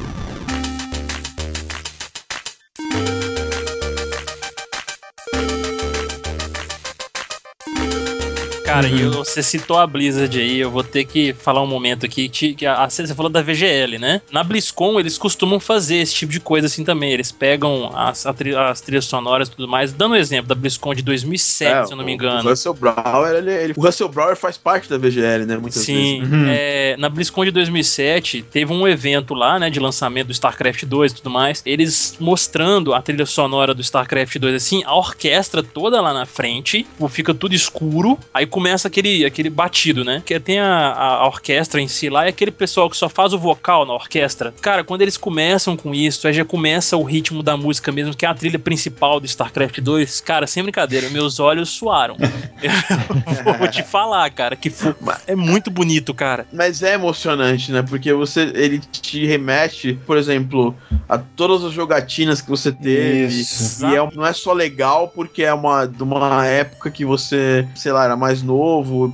Cara, 8.77 8.89
e 8.91 9.07
você 9.07 9.43
citou 9.43 9.79
a 9.79 9.87
Blizzard 9.87 10.39
aí, 10.39 10.59
eu 10.61 10.71
vou 10.71 10.85
ter 10.85 11.07
que 11.07 11.33
falar 11.33 11.63
um 11.63 11.67
momento 11.67 12.05
aqui. 12.05 12.29
Que, 12.29 12.53
que 12.55 12.67
a, 12.67 12.87
você 12.87 13.07
falou 13.15 13.31
da 13.31 13.41
VGL, 13.41 13.99
né? 13.99 14.21
Na 14.31 14.45
BlizzCon, 14.45 15.01
eles 15.01 15.17
costumam 15.17 15.59
fazer 15.59 15.97
esse 15.97 16.15
tipo 16.15 16.31
de 16.31 16.39
coisa 16.41 16.67
assim 16.67 16.85
também. 16.85 17.11
Eles 17.11 17.33
pegam 17.33 17.91
as, 17.97 18.27
as 18.27 18.81
trilhas 18.83 19.07
sonoras 19.07 19.49
e 19.49 19.53
tudo 19.53 19.67
mais. 19.67 19.95
Dando 19.95 20.13
um 20.13 20.17
exemplo 20.17 20.49
da 20.49 20.55
BlizzCon 20.55 20.95
de 20.95 21.01
2007, 21.03 21.73
É, 21.73 21.87
se 21.87 21.93
eu 21.95 21.97
não 21.97 22.05
me 22.05 22.13
O 22.13 22.15
engano. 22.15 22.51
Russell 22.51 22.75
Brower, 22.75 23.35
ele, 23.35 23.51
ele- 23.51 23.75
o 23.75 23.81
Russell 23.81 24.11
Brower 24.11 24.37
faz 24.37 24.59
parte 24.59 24.91
da 24.91 24.99
VGL, 24.99 25.47
né? 25.47 25.57
Muitas 25.57 25.83
Sim, 25.83 26.19
vezes. 26.21 26.35
Uhum. 26.35 26.47
é, 26.51 26.97
na 26.99 27.09
BlizzCon 27.09 27.47
de 27.47 27.53
2007 27.53 28.43
teve 28.43 28.75
um 28.75 28.87
evento 28.87 29.33
lá, 29.33 29.59
né, 29.59 29.71
de 29.71 29.81
lançamento 29.81 30.27
do 30.27 30.33
StarCraft 30.35 30.85
2 30.85 31.13
e 31.13 31.15
tudo 31.15 31.31
mais. 31.31 31.63
Eles 31.65 32.15
mostrando 32.21 32.93
a 32.93 33.01
trilha 33.01 33.25
sonora 33.25 33.73
do 33.73 33.81
StarCraft 33.81 34.37
2 34.37 34.55
assim, 34.55 34.83
a 34.85 34.95
orquestra 34.95 35.63
toda 35.63 35.99
lá 35.99 36.13
na 36.13 36.27
frente, 36.27 36.87
fica 37.09 37.33
tudo 37.33 37.55
escuro, 37.55 38.19
aí 38.35 38.45
começa 38.45 38.66
aquele, 38.73 39.25
aquele 39.25 39.51
batido, 39.51 40.05
né? 40.05 40.23
Que 40.25 40.39
tem 40.41 40.59
a, 40.59 40.67
a, 40.89 41.07
a 41.17 41.27
orquestra 41.27 41.81
em 41.81 41.89
si 41.89 42.09
lá 42.09 42.27
e 42.27 42.29
aquele 42.29 42.51
pessoal 42.51 42.89
que 42.91 42.97
só 42.97 43.09
faz 43.09 43.33
o 43.33 43.39
vocal 43.39 43.85
na 43.87 43.93
orquestra. 43.95 44.55
Cara, 44.61 44.83
quando 44.85 45.03
eles 45.03 45.17
começam 45.17 45.77
com 45.77 45.95
isso, 45.95 46.27
aí 46.27 46.33
já 46.33 46.45
começa 46.45 46.97
o 46.97 47.03
ritmo 47.03 47.43
da 47.43 47.57
música 47.57 47.91
mesmo, 47.93 48.15
que 48.17 48.25
é 48.25 48.29
a 48.29 48.35
trilha 48.35 48.59
principal 48.59 49.21
do 49.21 49.27
StarCraft 49.27 49.81
2. 49.81 50.21
Cara, 50.21 50.47
sem 50.47 50.63
brincadeira, 50.63 51.09
meus 51.11 51.39
olhos 51.41 51.71
suaram. 51.71 52.17
Eu 53.47 53.55
vou 53.59 53.69
te 53.69 53.83
falar, 53.83 54.29
cara, 54.31 54.57
que 54.57 54.71
fo- 54.71 54.95
é 55.27 55.35
muito 55.35 55.71
bonito, 55.71 56.13
cara. 56.15 56.47
Mas 56.53 56.83
é 56.83 56.95
emocionante, 56.95 57.71
né? 57.71 57.83
Porque 57.83 58.13
você 58.13 58.51
ele 58.55 58.79
te 58.79 59.27
remete, 59.27 59.99
por 60.07 60.17
exemplo, 60.17 60.75
a 61.09 61.19
todas 61.19 61.65
as 61.65 61.73
jogatinas 61.73 62.41
que 62.41 62.49
você 62.49 62.73
teve. 62.73 63.41
Isso. 63.41 63.87
E 63.87 63.95
é, 63.95 64.09
não 64.15 64.27
é 64.27 64.33
só 64.33 64.53
legal 64.53 65.09
porque 65.09 65.43
é 65.43 65.53
uma, 65.53 65.87
de 65.87 66.03
uma 66.03 66.45
época 66.47 66.91
que 66.91 67.05
você, 67.05 67.67
sei 67.75 67.93
lá, 67.93 68.05
era 68.05 68.17
mais 68.17 68.43
novo. 68.43 68.56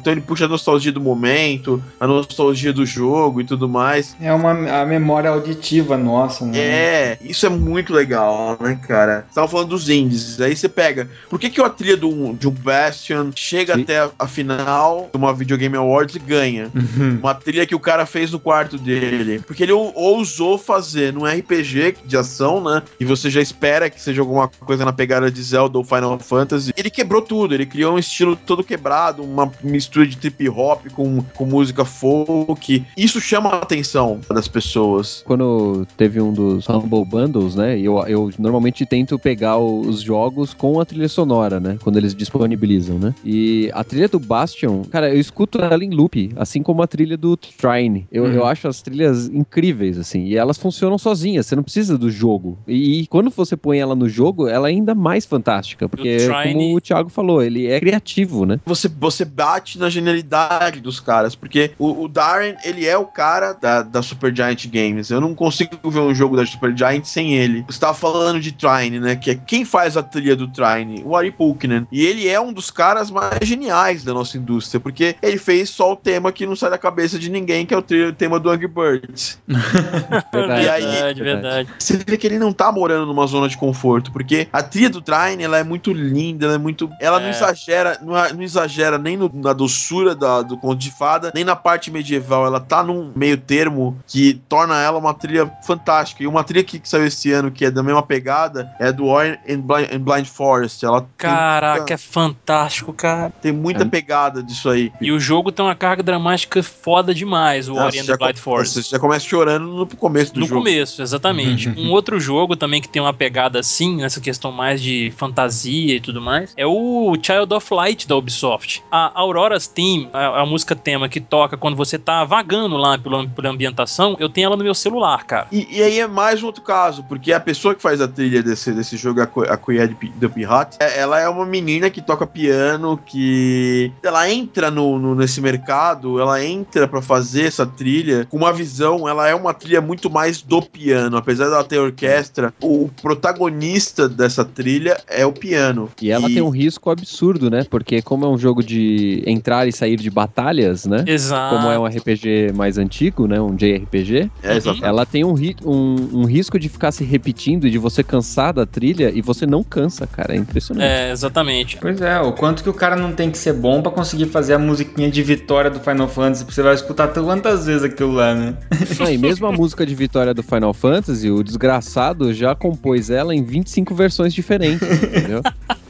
Então 0.01 0.12
ele 0.12 0.20
puxa 0.20 0.45
a 0.45 0.49
nostalgia 0.49 0.93
do 0.93 1.01
momento, 1.01 1.82
a 1.99 2.07
nostalgia 2.07 2.72
do 2.72 2.84
jogo 2.86 3.40
e 3.40 3.45
tudo 3.45 3.68
mais. 3.68 4.16
É 4.20 4.32
uma 4.32 4.53
a 4.82 4.86
memória 4.86 5.30
auditiva 5.30 5.97
nossa, 5.97 6.45
né? 6.45 6.59
É, 6.59 7.18
isso 7.22 7.47
é 7.47 7.49
muito 7.49 7.93
legal, 7.93 8.57
né, 8.61 8.78
cara? 8.86 9.24
Você 9.28 9.34
tava 9.34 9.49
falando 9.49 9.68
dos 9.70 9.88
indies, 9.88 10.40
aí 10.40 10.55
você 10.55 10.68
pega. 10.68 11.09
Por 11.28 11.38
que, 11.38 11.51
que 11.51 11.61
a 11.61 11.68
trilha 11.70 11.97
do, 11.97 12.32
de 12.34 12.49
um 12.49 12.51
Bastion 12.51 13.30
chega 13.34 13.74
Sim. 13.74 13.82
até 13.82 13.99
a, 14.01 14.11
a 14.18 14.26
final 14.28 15.09
de 15.12 15.16
uma 15.18 15.32
Video 15.32 15.57
Game 15.57 15.76
Awards 15.76 16.16
e 16.16 16.18
ganha? 16.18 16.70
Uhum. 16.74 17.18
Uma 17.20 17.34
trilha 17.34 17.66
que 17.66 17.74
o 17.74 17.80
cara 17.80 18.07
fez 18.07 18.30
no 18.30 18.38
quarto 18.38 18.78
dele. 18.78 19.40
Porque 19.47 19.62
ele 19.62 19.72
ou- 19.72 19.93
ousou 19.95 20.59
fazer 20.59 21.12
num 21.12 21.24
RPG 21.26 21.97
de 22.05 22.16
ação, 22.16 22.62
né? 22.62 22.82
E 23.01 23.05
você 23.05 23.30
já 23.30 23.40
espera 23.40 23.88
que 23.90 24.01
seja 24.01 24.20
alguma 24.20 24.49
coisa 24.49 24.84
na 24.84 24.93
pegada 24.93 25.30
de 25.30 25.43
Zelda 25.43 25.78
ou 25.78 25.84
Final 25.84 26.18
Fantasy. 26.18 26.72
Ele 26.76 26.90
quebrou 26.90 27.22
tudo, 27.22 27.55
ele 27.55 27.66
criou 27.66 27.95
um 27.95 27.99
estilo 27.99 28.36
todo 28.36 28.62
quebrado, 28.64 29.24
uma 29.33 29.51
mistura 29.62 30.07
de 30.07 30.16
trip 30.16 30.49
hop 30.49 30.87
com, 30.95 31.22
com 31.35 31.45
música 31.47 31.85
folk. 31.85 32.85
Isso 32.97 33.20
chama 33.20 33.51
a 33.51 33.59
atenção 33.59 34.20
das 34.28 34.47
pessoas. 34.49 35.22
Quando 35.26 35.87
teve 35.97 36.20
um 36.20 36.33
dos 36.33 36.68
Humble 36.68 37.05
Bundles, 37.05 37.55
né? 37.55 37.78
Eu, 37.78 37.99
eu 38.07 38.30
normalmente 38.39 38.85
tento 38.87 39.18
pegar 39.18 39.59
os 39.59 40.01
jogos 40.01 40.53
com 40.55 40.80
a 40.80 40.85
trilha 40.85 41.09
sonora, 41.09 41.59
né? 41.59 41.78
Quando 41.83 41.97
eles 41.97 42.14
disponibilizam, 42.14 42.99
né? 42.99 43.14
E 43.24 43.70
a 43.72 43.83
trilha 43.85 44.09
do 44.09 44.18
Bastion, 44.20 44.83
cara, 44.91 45.09
eu 45.12 45.18
escuto 45.20 45.59
ela 45.61 45.83
em 45.83 45.91
loop, 45.91 46.30
assim 46.37 46.62
como 46.62 46.83
a 46.83 46.87
trilha 46.87 47.16
do 47.16 47.37
Trine. 47.37 48.07
Eu, 48.11 48.22
Uhum. 48.24 48.33
eu 48.33 48.47
acho 48.47 48.68
as 48.68 48.80
trilhas 48.83 49.26
incríveis, 49.28 49.99
assim. 49.99 50.24
E 50.26 50.37
elas 50.37 50.57
funcionam 50.59 50.97
sozinhas, 50.99 51.47
você 51.47 51.57
não 51.57 51.62
precisa 51.62 51.99
do 51.99 52.11
jogo. 52.11 52.59
E, 52.68 53.01
e 53.01 53.07
quando 53.07 53.30
você 53.30 53.57
põe 53.57 53.78
ela 53.78 53.95
no 53.95 54.09
jogo, 54.09 54.47
ela 54.49 54.68
é 54.68 54.72
ainda 54.72 54.95
mais 54.95 55.26
fantástica. 55.26 55.89
Porque, 55.89 56.16
Trine- 56.18 56.53
como 56.55 56.76
o 56.76 56.80
Thiago 56.80 57.09
falou, 57.09 57.43
ele 57.43 57.66
é 57.66 57.80
criativo, 57.80 58.47
né? 58.47 58.61
você, 58.64 58.89
você 58.89 59.22
bate 59.25 59.79
na 59.79 59.89
genialidade 59.91 60.81
dos 60.81 61.01
caras, 61.01 61.35
porque 61.35 61.73
o, 61.79 62.05
o 62.05 62.09
Darren, 62.09 62.55
ele 62.64 62.87
é 62.87 62.97
o 62.97 63.07
cara 63.07 63.53
da, 63.53 63.83
da 63.83 64.03
Supergiant 64.03 64.66
Games. 64.66 65.11
Eu 65.11 65.20
não 65.20 65.35
consigo 65.35 65.91
ver 65.91 66.01
um 66.01 66.14
jogo 66.14 66.37
da 66.37 66.45
Supergiant 66.47 67.05
sem 67.05 67.35
ele. 67.35 67.64
Você 67.68 67.79
tava 67.81 67.95
falando 67.95 68.41
de 68.41 68.53
Trine, 68.53 68.99
né? 69.01 69.16
Que 69.16 69.31
é 69.33 69.35
quem 69.35 69.64
faz 69.64 69.97
a 69.97 70.03
trilha 70.03 70.37
do 70.37 70.49
Trine? 70.49 71.03
O 71.05 71.16
Ari 71.16 71.31
Pulkkinen. 71.31 71.87
E 71.91 72.05
ele 72.05 72.29
é 72.29 72.41
um 72.41 72.53
dos 72.53 72.70
caras 72.70 73.11
mais 73.11 73.47
geniais 73.47 74.05
da 74.05 74.12
nossa 74.14 74.37
indústria, 74.39 74.81
porque 74.81 75.16
ele 75.23 75.39
fez 75.39 75.70
só 75.70 75.93
o 75.93 75.97
tema 75.97 76.33
que 76.33 76.47
não 76.47 76.57
sai 76.57 76.70
da 76.70 76.79
cabeça 76.79 77.18
de 77.18 77.31
ninguém, 77.31 77.64
que 77.66 77.75
é 77.75 77.77
o, 77.77 77.83
trilha- 77.83 78.09
o 78.09 78.12
tema 78.12 78.39
do 78.39 78.51
Angry 78.51 78.68
Birds. 78.68 79.39
Verdade, 80.33 80.64
E 80.64 80.68
aí- 80.68 80.83
verdade, 80.83 81.23
verdade. 81.23 81.68
Você 81.79 81.97
vê 81.97 82.16
que 82.16 82.27
ele 82.27 82.39
não 82.39 82.53
tá 82.53 82.70
morando 82.73 83.07
numa 83.07 83.27
zona 83.27 83.49
de 83.49 83.57
conforto, 83.57 84.12
porque 84.12 84.49
a 84.53 84.62
trilha 84.62 84.91
do 84.91 85.01
Trine, 85.01 85.43
ela 85.43 85.59
é 85.59 85.64
muito 85.64 85.93
linda, 85.93 86.47
ela 86.47 86.55
é 86.55 86.59
muito. 86.59 86.91
Ela 87.01 87.18
não 87.20 87.27
É. 87.27 87.31
exagera, 87.31 87.99
não, 88.03 88.14
não 88.35 88.43
exagera 88.43 88.99
nem 89.03 89.16
no- 89.16 89.30
na 89.34 89.53
doçura 89.53 90.14
da- 90.14 90.42
do 90.42 90.57
conto 90.57 90.78
de 90.78 90.90
fada, 90.90 91.32
nem 91.34 91.44
na 91.44 91.57
parte 91.57 91.90
medieval. 91.90 92.46
Ela 92.46 92.61
tá 92.61 92.82
num 92.82 93.12
meio 93.14 93.36
termo 93.36 93.98
que 94.07 94.34
torna 94.48 94.80
ela 94.80 94.98
uma 94.98 95.12
trilha 95.14 95.50
fantástica. 95.66 96.22
E 96.22 96.26
uma 96.26 96.44
trilha 96.44 96.64
que, 96.64 96.78
que 96.78 96.88
saiu 96.88 97.07
esse 97.07 97.30
ano, 97.32 97.50
que 97.50 97.64
é 97.64 97.70
da 97.70 97.82
mesma 97.82 98.03
pegada, 98.03 98.70
é 98.78 98.92
do 98.92 99.07
Ori 99.07 99.38
and 99.48 99.61
Blind, 99.61 99.88
and 99.92 100.00
Blind 100.00 100.26
Forest. 100.26 100.84
Ela 100.84 101.07
Caraca, 101.16 101.78
muita- 101.78 101.94
é 101.94 101.96
fantástico, 101.96 102.92
cara. 102.92 103.30
tem 103.42 103.53
muita 103.53 103.82
É. 103.82 103.86
pegada 103.86 104.42
disso 104.42 104.68
aí. 104.70 104.92
E 105.00 105.11
o 105.12 105.18
jogo 105.20 105.50
tem 105.53 105.64
uma 105.64 105.74
carga 105.74 106.03
dramática 106.03 106.62
foda 106.62 107.14
demais, 107.14 107.68
o 107.68 107.78
Ah, 107.78 107.86
Ori 107.86 107.98
and 108.00 108.16
Blind 108.16 108.36
Forest. 108.36 108.82
Você 108.82 108.90
já 108.90 108.98
começa 108.98 109.26
chorando 109.26 109.66
no 109.66 109.86
começo 109.86 110.32
do 110.34 110.40
No 110.40 110.46
jogo. 110.46 110.61
começo, 110.61 111.03
exatamente. 111.03 111.68
um 111.76 111.90
outro 111.90 112.18
jogo 112.20 112.55
também 112.57 112.80
que 112.80 112.88
tem 112.88 113.00
uma 113.03 113.12
pegada 113.12 113.59
assim, 113.59 113.96
nessa 113.96 114.20
questão 114.20 114.53
mais 114.53 114.80
de 114.80 115.12
fantasia 115.16 115.96
e 115.96 116.00
tudo 116.00 116.20
mais, 116.20 116.53
é 116.57 116.66
o 116.66 117.14
Child 117.20 117.55
of 117.55 117.74
Light 117.74 118.07
da 118.07 118.16
Ubisoft. 118.16 118.82
A 118.95 119.11
Aurora's 119.18 119.66
Theme, 119.66 120.11
a, 120.12 120.43
a 120.43 120.45
música 120.47 120.76
tema 120.76 121.09
que 121.09 121.18
toca 121.18 121.57
quando 121.57 121.74
você 121.74 121.99
tá 121.99 122.26
vagando 122.26 122.76
lá 122.76 122.99
pela, 122.99 123.26
pela 123.26 123.49
ambientação, 123.49 124.14
eu 124.20 124.28
tenho 124.28 124.49
ela 124.49 124.57
no 124.57 124.62
meu 124.62 124.74
celular, 124.74 125.24
cara. 125.24 125.47
E, 125.51 125.66
e 125.78 125.82
aí 125.82 125.99
é 125.99 126.07
mais 126.07 126.43
um 126.43 126.47
outro 126.47 126.62
caso, 126.62 127.03
porque 127.05 127.32
a 127.32 127.40
pessoa 127.40 127.74
que 127.74 127.80
faz 127.80 128.03
a 128.03 128.07
trilha 128.07 128.43
desse, 128.43 128.70
desse 128.72 128.99
jogo, 128.99 129.22
a, 129.22 129.24
a 129.24 129.57
Coed 129.57 129.97
do 130.16 130.28
Pirate, 130.28 130.76
é- 130.78 130.99
ela 131.01 131.18
é 131.18 131.26
uma 131.26 131.47
menina 131.47 131.88
que 131.88 132.03
toca 132.03 132.26
piano, 132.26 132.99
que 133.07 133.90
ela 134.03 134.30
entra 134.30 134.70
no, 134.70 134.99
no- 134.99 135.14
nesse 135.14 135.40
mercado, 135.40 136.20
ela 136.20 136.45
entra 136.45 136.86
pra 136.86 137.01
fazer 137.01 137.47
essa 137.47 137.64
trilha 137.64 138.26
com 138.28 138.36
uma 138.36 138.53
visão, 138.53 139.09
ela 139.09 139.26
é 139.26 139.34
uma 139.34 139.55
trilha 139.55 139.80
muito 139.80 140.11
mais 140.11 140.43
do 140.43 140.61
piano, 140.61 141.16
apesar 141.16 141.47
dela 141.49 141.64
ter 141.64 141.78
orquestra, 141.78 142.53
o 142.62 142.90
protagonista 143.01 144.07
dessa 144.07 144.45
trilha 144.45 144.99
é 145.09 145.24
o 145.24 145.32
piano. 145.32 145.88
E 146.03 146.11
ela 146.11 146.28
tem 146.28 146.43
um 146.43 146.51
risco 146.51 146.90
absurdo, 146.90 147.49
né? 147.51 147.64
Porque 147.70 148.03
como 148.03 148.26
é 148.26 148.28
um 148.28 148.36
jogo 148.36 148.62
de 148.62 148.82
entrar 149.26 149.66
e 149.68 149.72
sair 149.72 149.97
de 149.97 150.11
batalhas, 150.11 150.87
né? 150.87 151.05
Exato. 151.07 151.57
Como 151.57 151.70
é 151.70 151.78
um 151.78 151.85
RPG 151.87 152.53
mais 152.55 152.78
antigo, 152.78 153.26
né? 153.26 153.41
Um 153.41 153.55
JRPG, 153.55 154.30
É, 154.43 154.57
exatamente. 154.57 154.85
ela 154.85 155.05
tem 155.07 155.24
um, 155.24 155.35
ri- 155.35 155.57
um, 155.64 156.20
um 156.20 156.24
risco 156.24 156.59
de 156.59 156.68
ficar 156.68 156.93
se 156.93 157.05
repetindo 157.05 157.66
e 157.66 157.70
de 157.70 157.78
você 157.78 158.03
cansar 158.03 158.53
da 158.53 158.64
trilha 158.66 159.11
e 159.14 159.20
você 159.22 159.47
não 159.47 159.62
cansa, 159.62 160.07
cara. 160.07 160.35
É 160.35 160.37
impressionante. 160.37 160.85
É, 160.87 161.11
exatamente. 161.11 161.76
Pois 161.80 162.01
é, 162.01 162.20
o 162.20 162.33
quanto 162.33 162.62
que 162.62 162.68
o 162.70 162.74
cara 162.74 162.97
não 162.97 163.12
tem 163.12 163.30
que 163.30 163.39
ser 163.39 163.53
bom 163.53 163.83
pra 163.83 163.91
conseguir 163.93 164.26
fazer 164.26 164.55
a 164.55 164.59
musiquinha 164.59 165.11
de 165.11 165.22
vitória 165.22 165.70
do 165.70 165.80
Final 165.80 166.09
Fantasy, 166.09 166.45
você 166.45 166.62
vai 166.62 166.74
escutar 166.74 167.09
quantas 167.09 167.66
vezes 167.66 167.83
aquilo 167.85 168.12
lá, 168.12 168.35
né? 168.35 168.55
Ah, 169.01 169.11
e 169.11 169.18
mesmo 169.18 169.47
a 169.47 169.53
música 169.53 169.85
de 169.87 169.95
vitória 169.95 170.33
do 170.35 170.43
Final 170.43 170.72
Fantasy, 170.74 171.30
o 171.30 171.43
desgraçado 171.43 172.33
já 172.33 172.55
compôs 172.55 173.11
ela 173.11 173.35
em 173.35 173.43
25 173.43 173.95
versões 173.95 174.33
diferentes, 174.35 174.83
entendeu? 175.03 175.43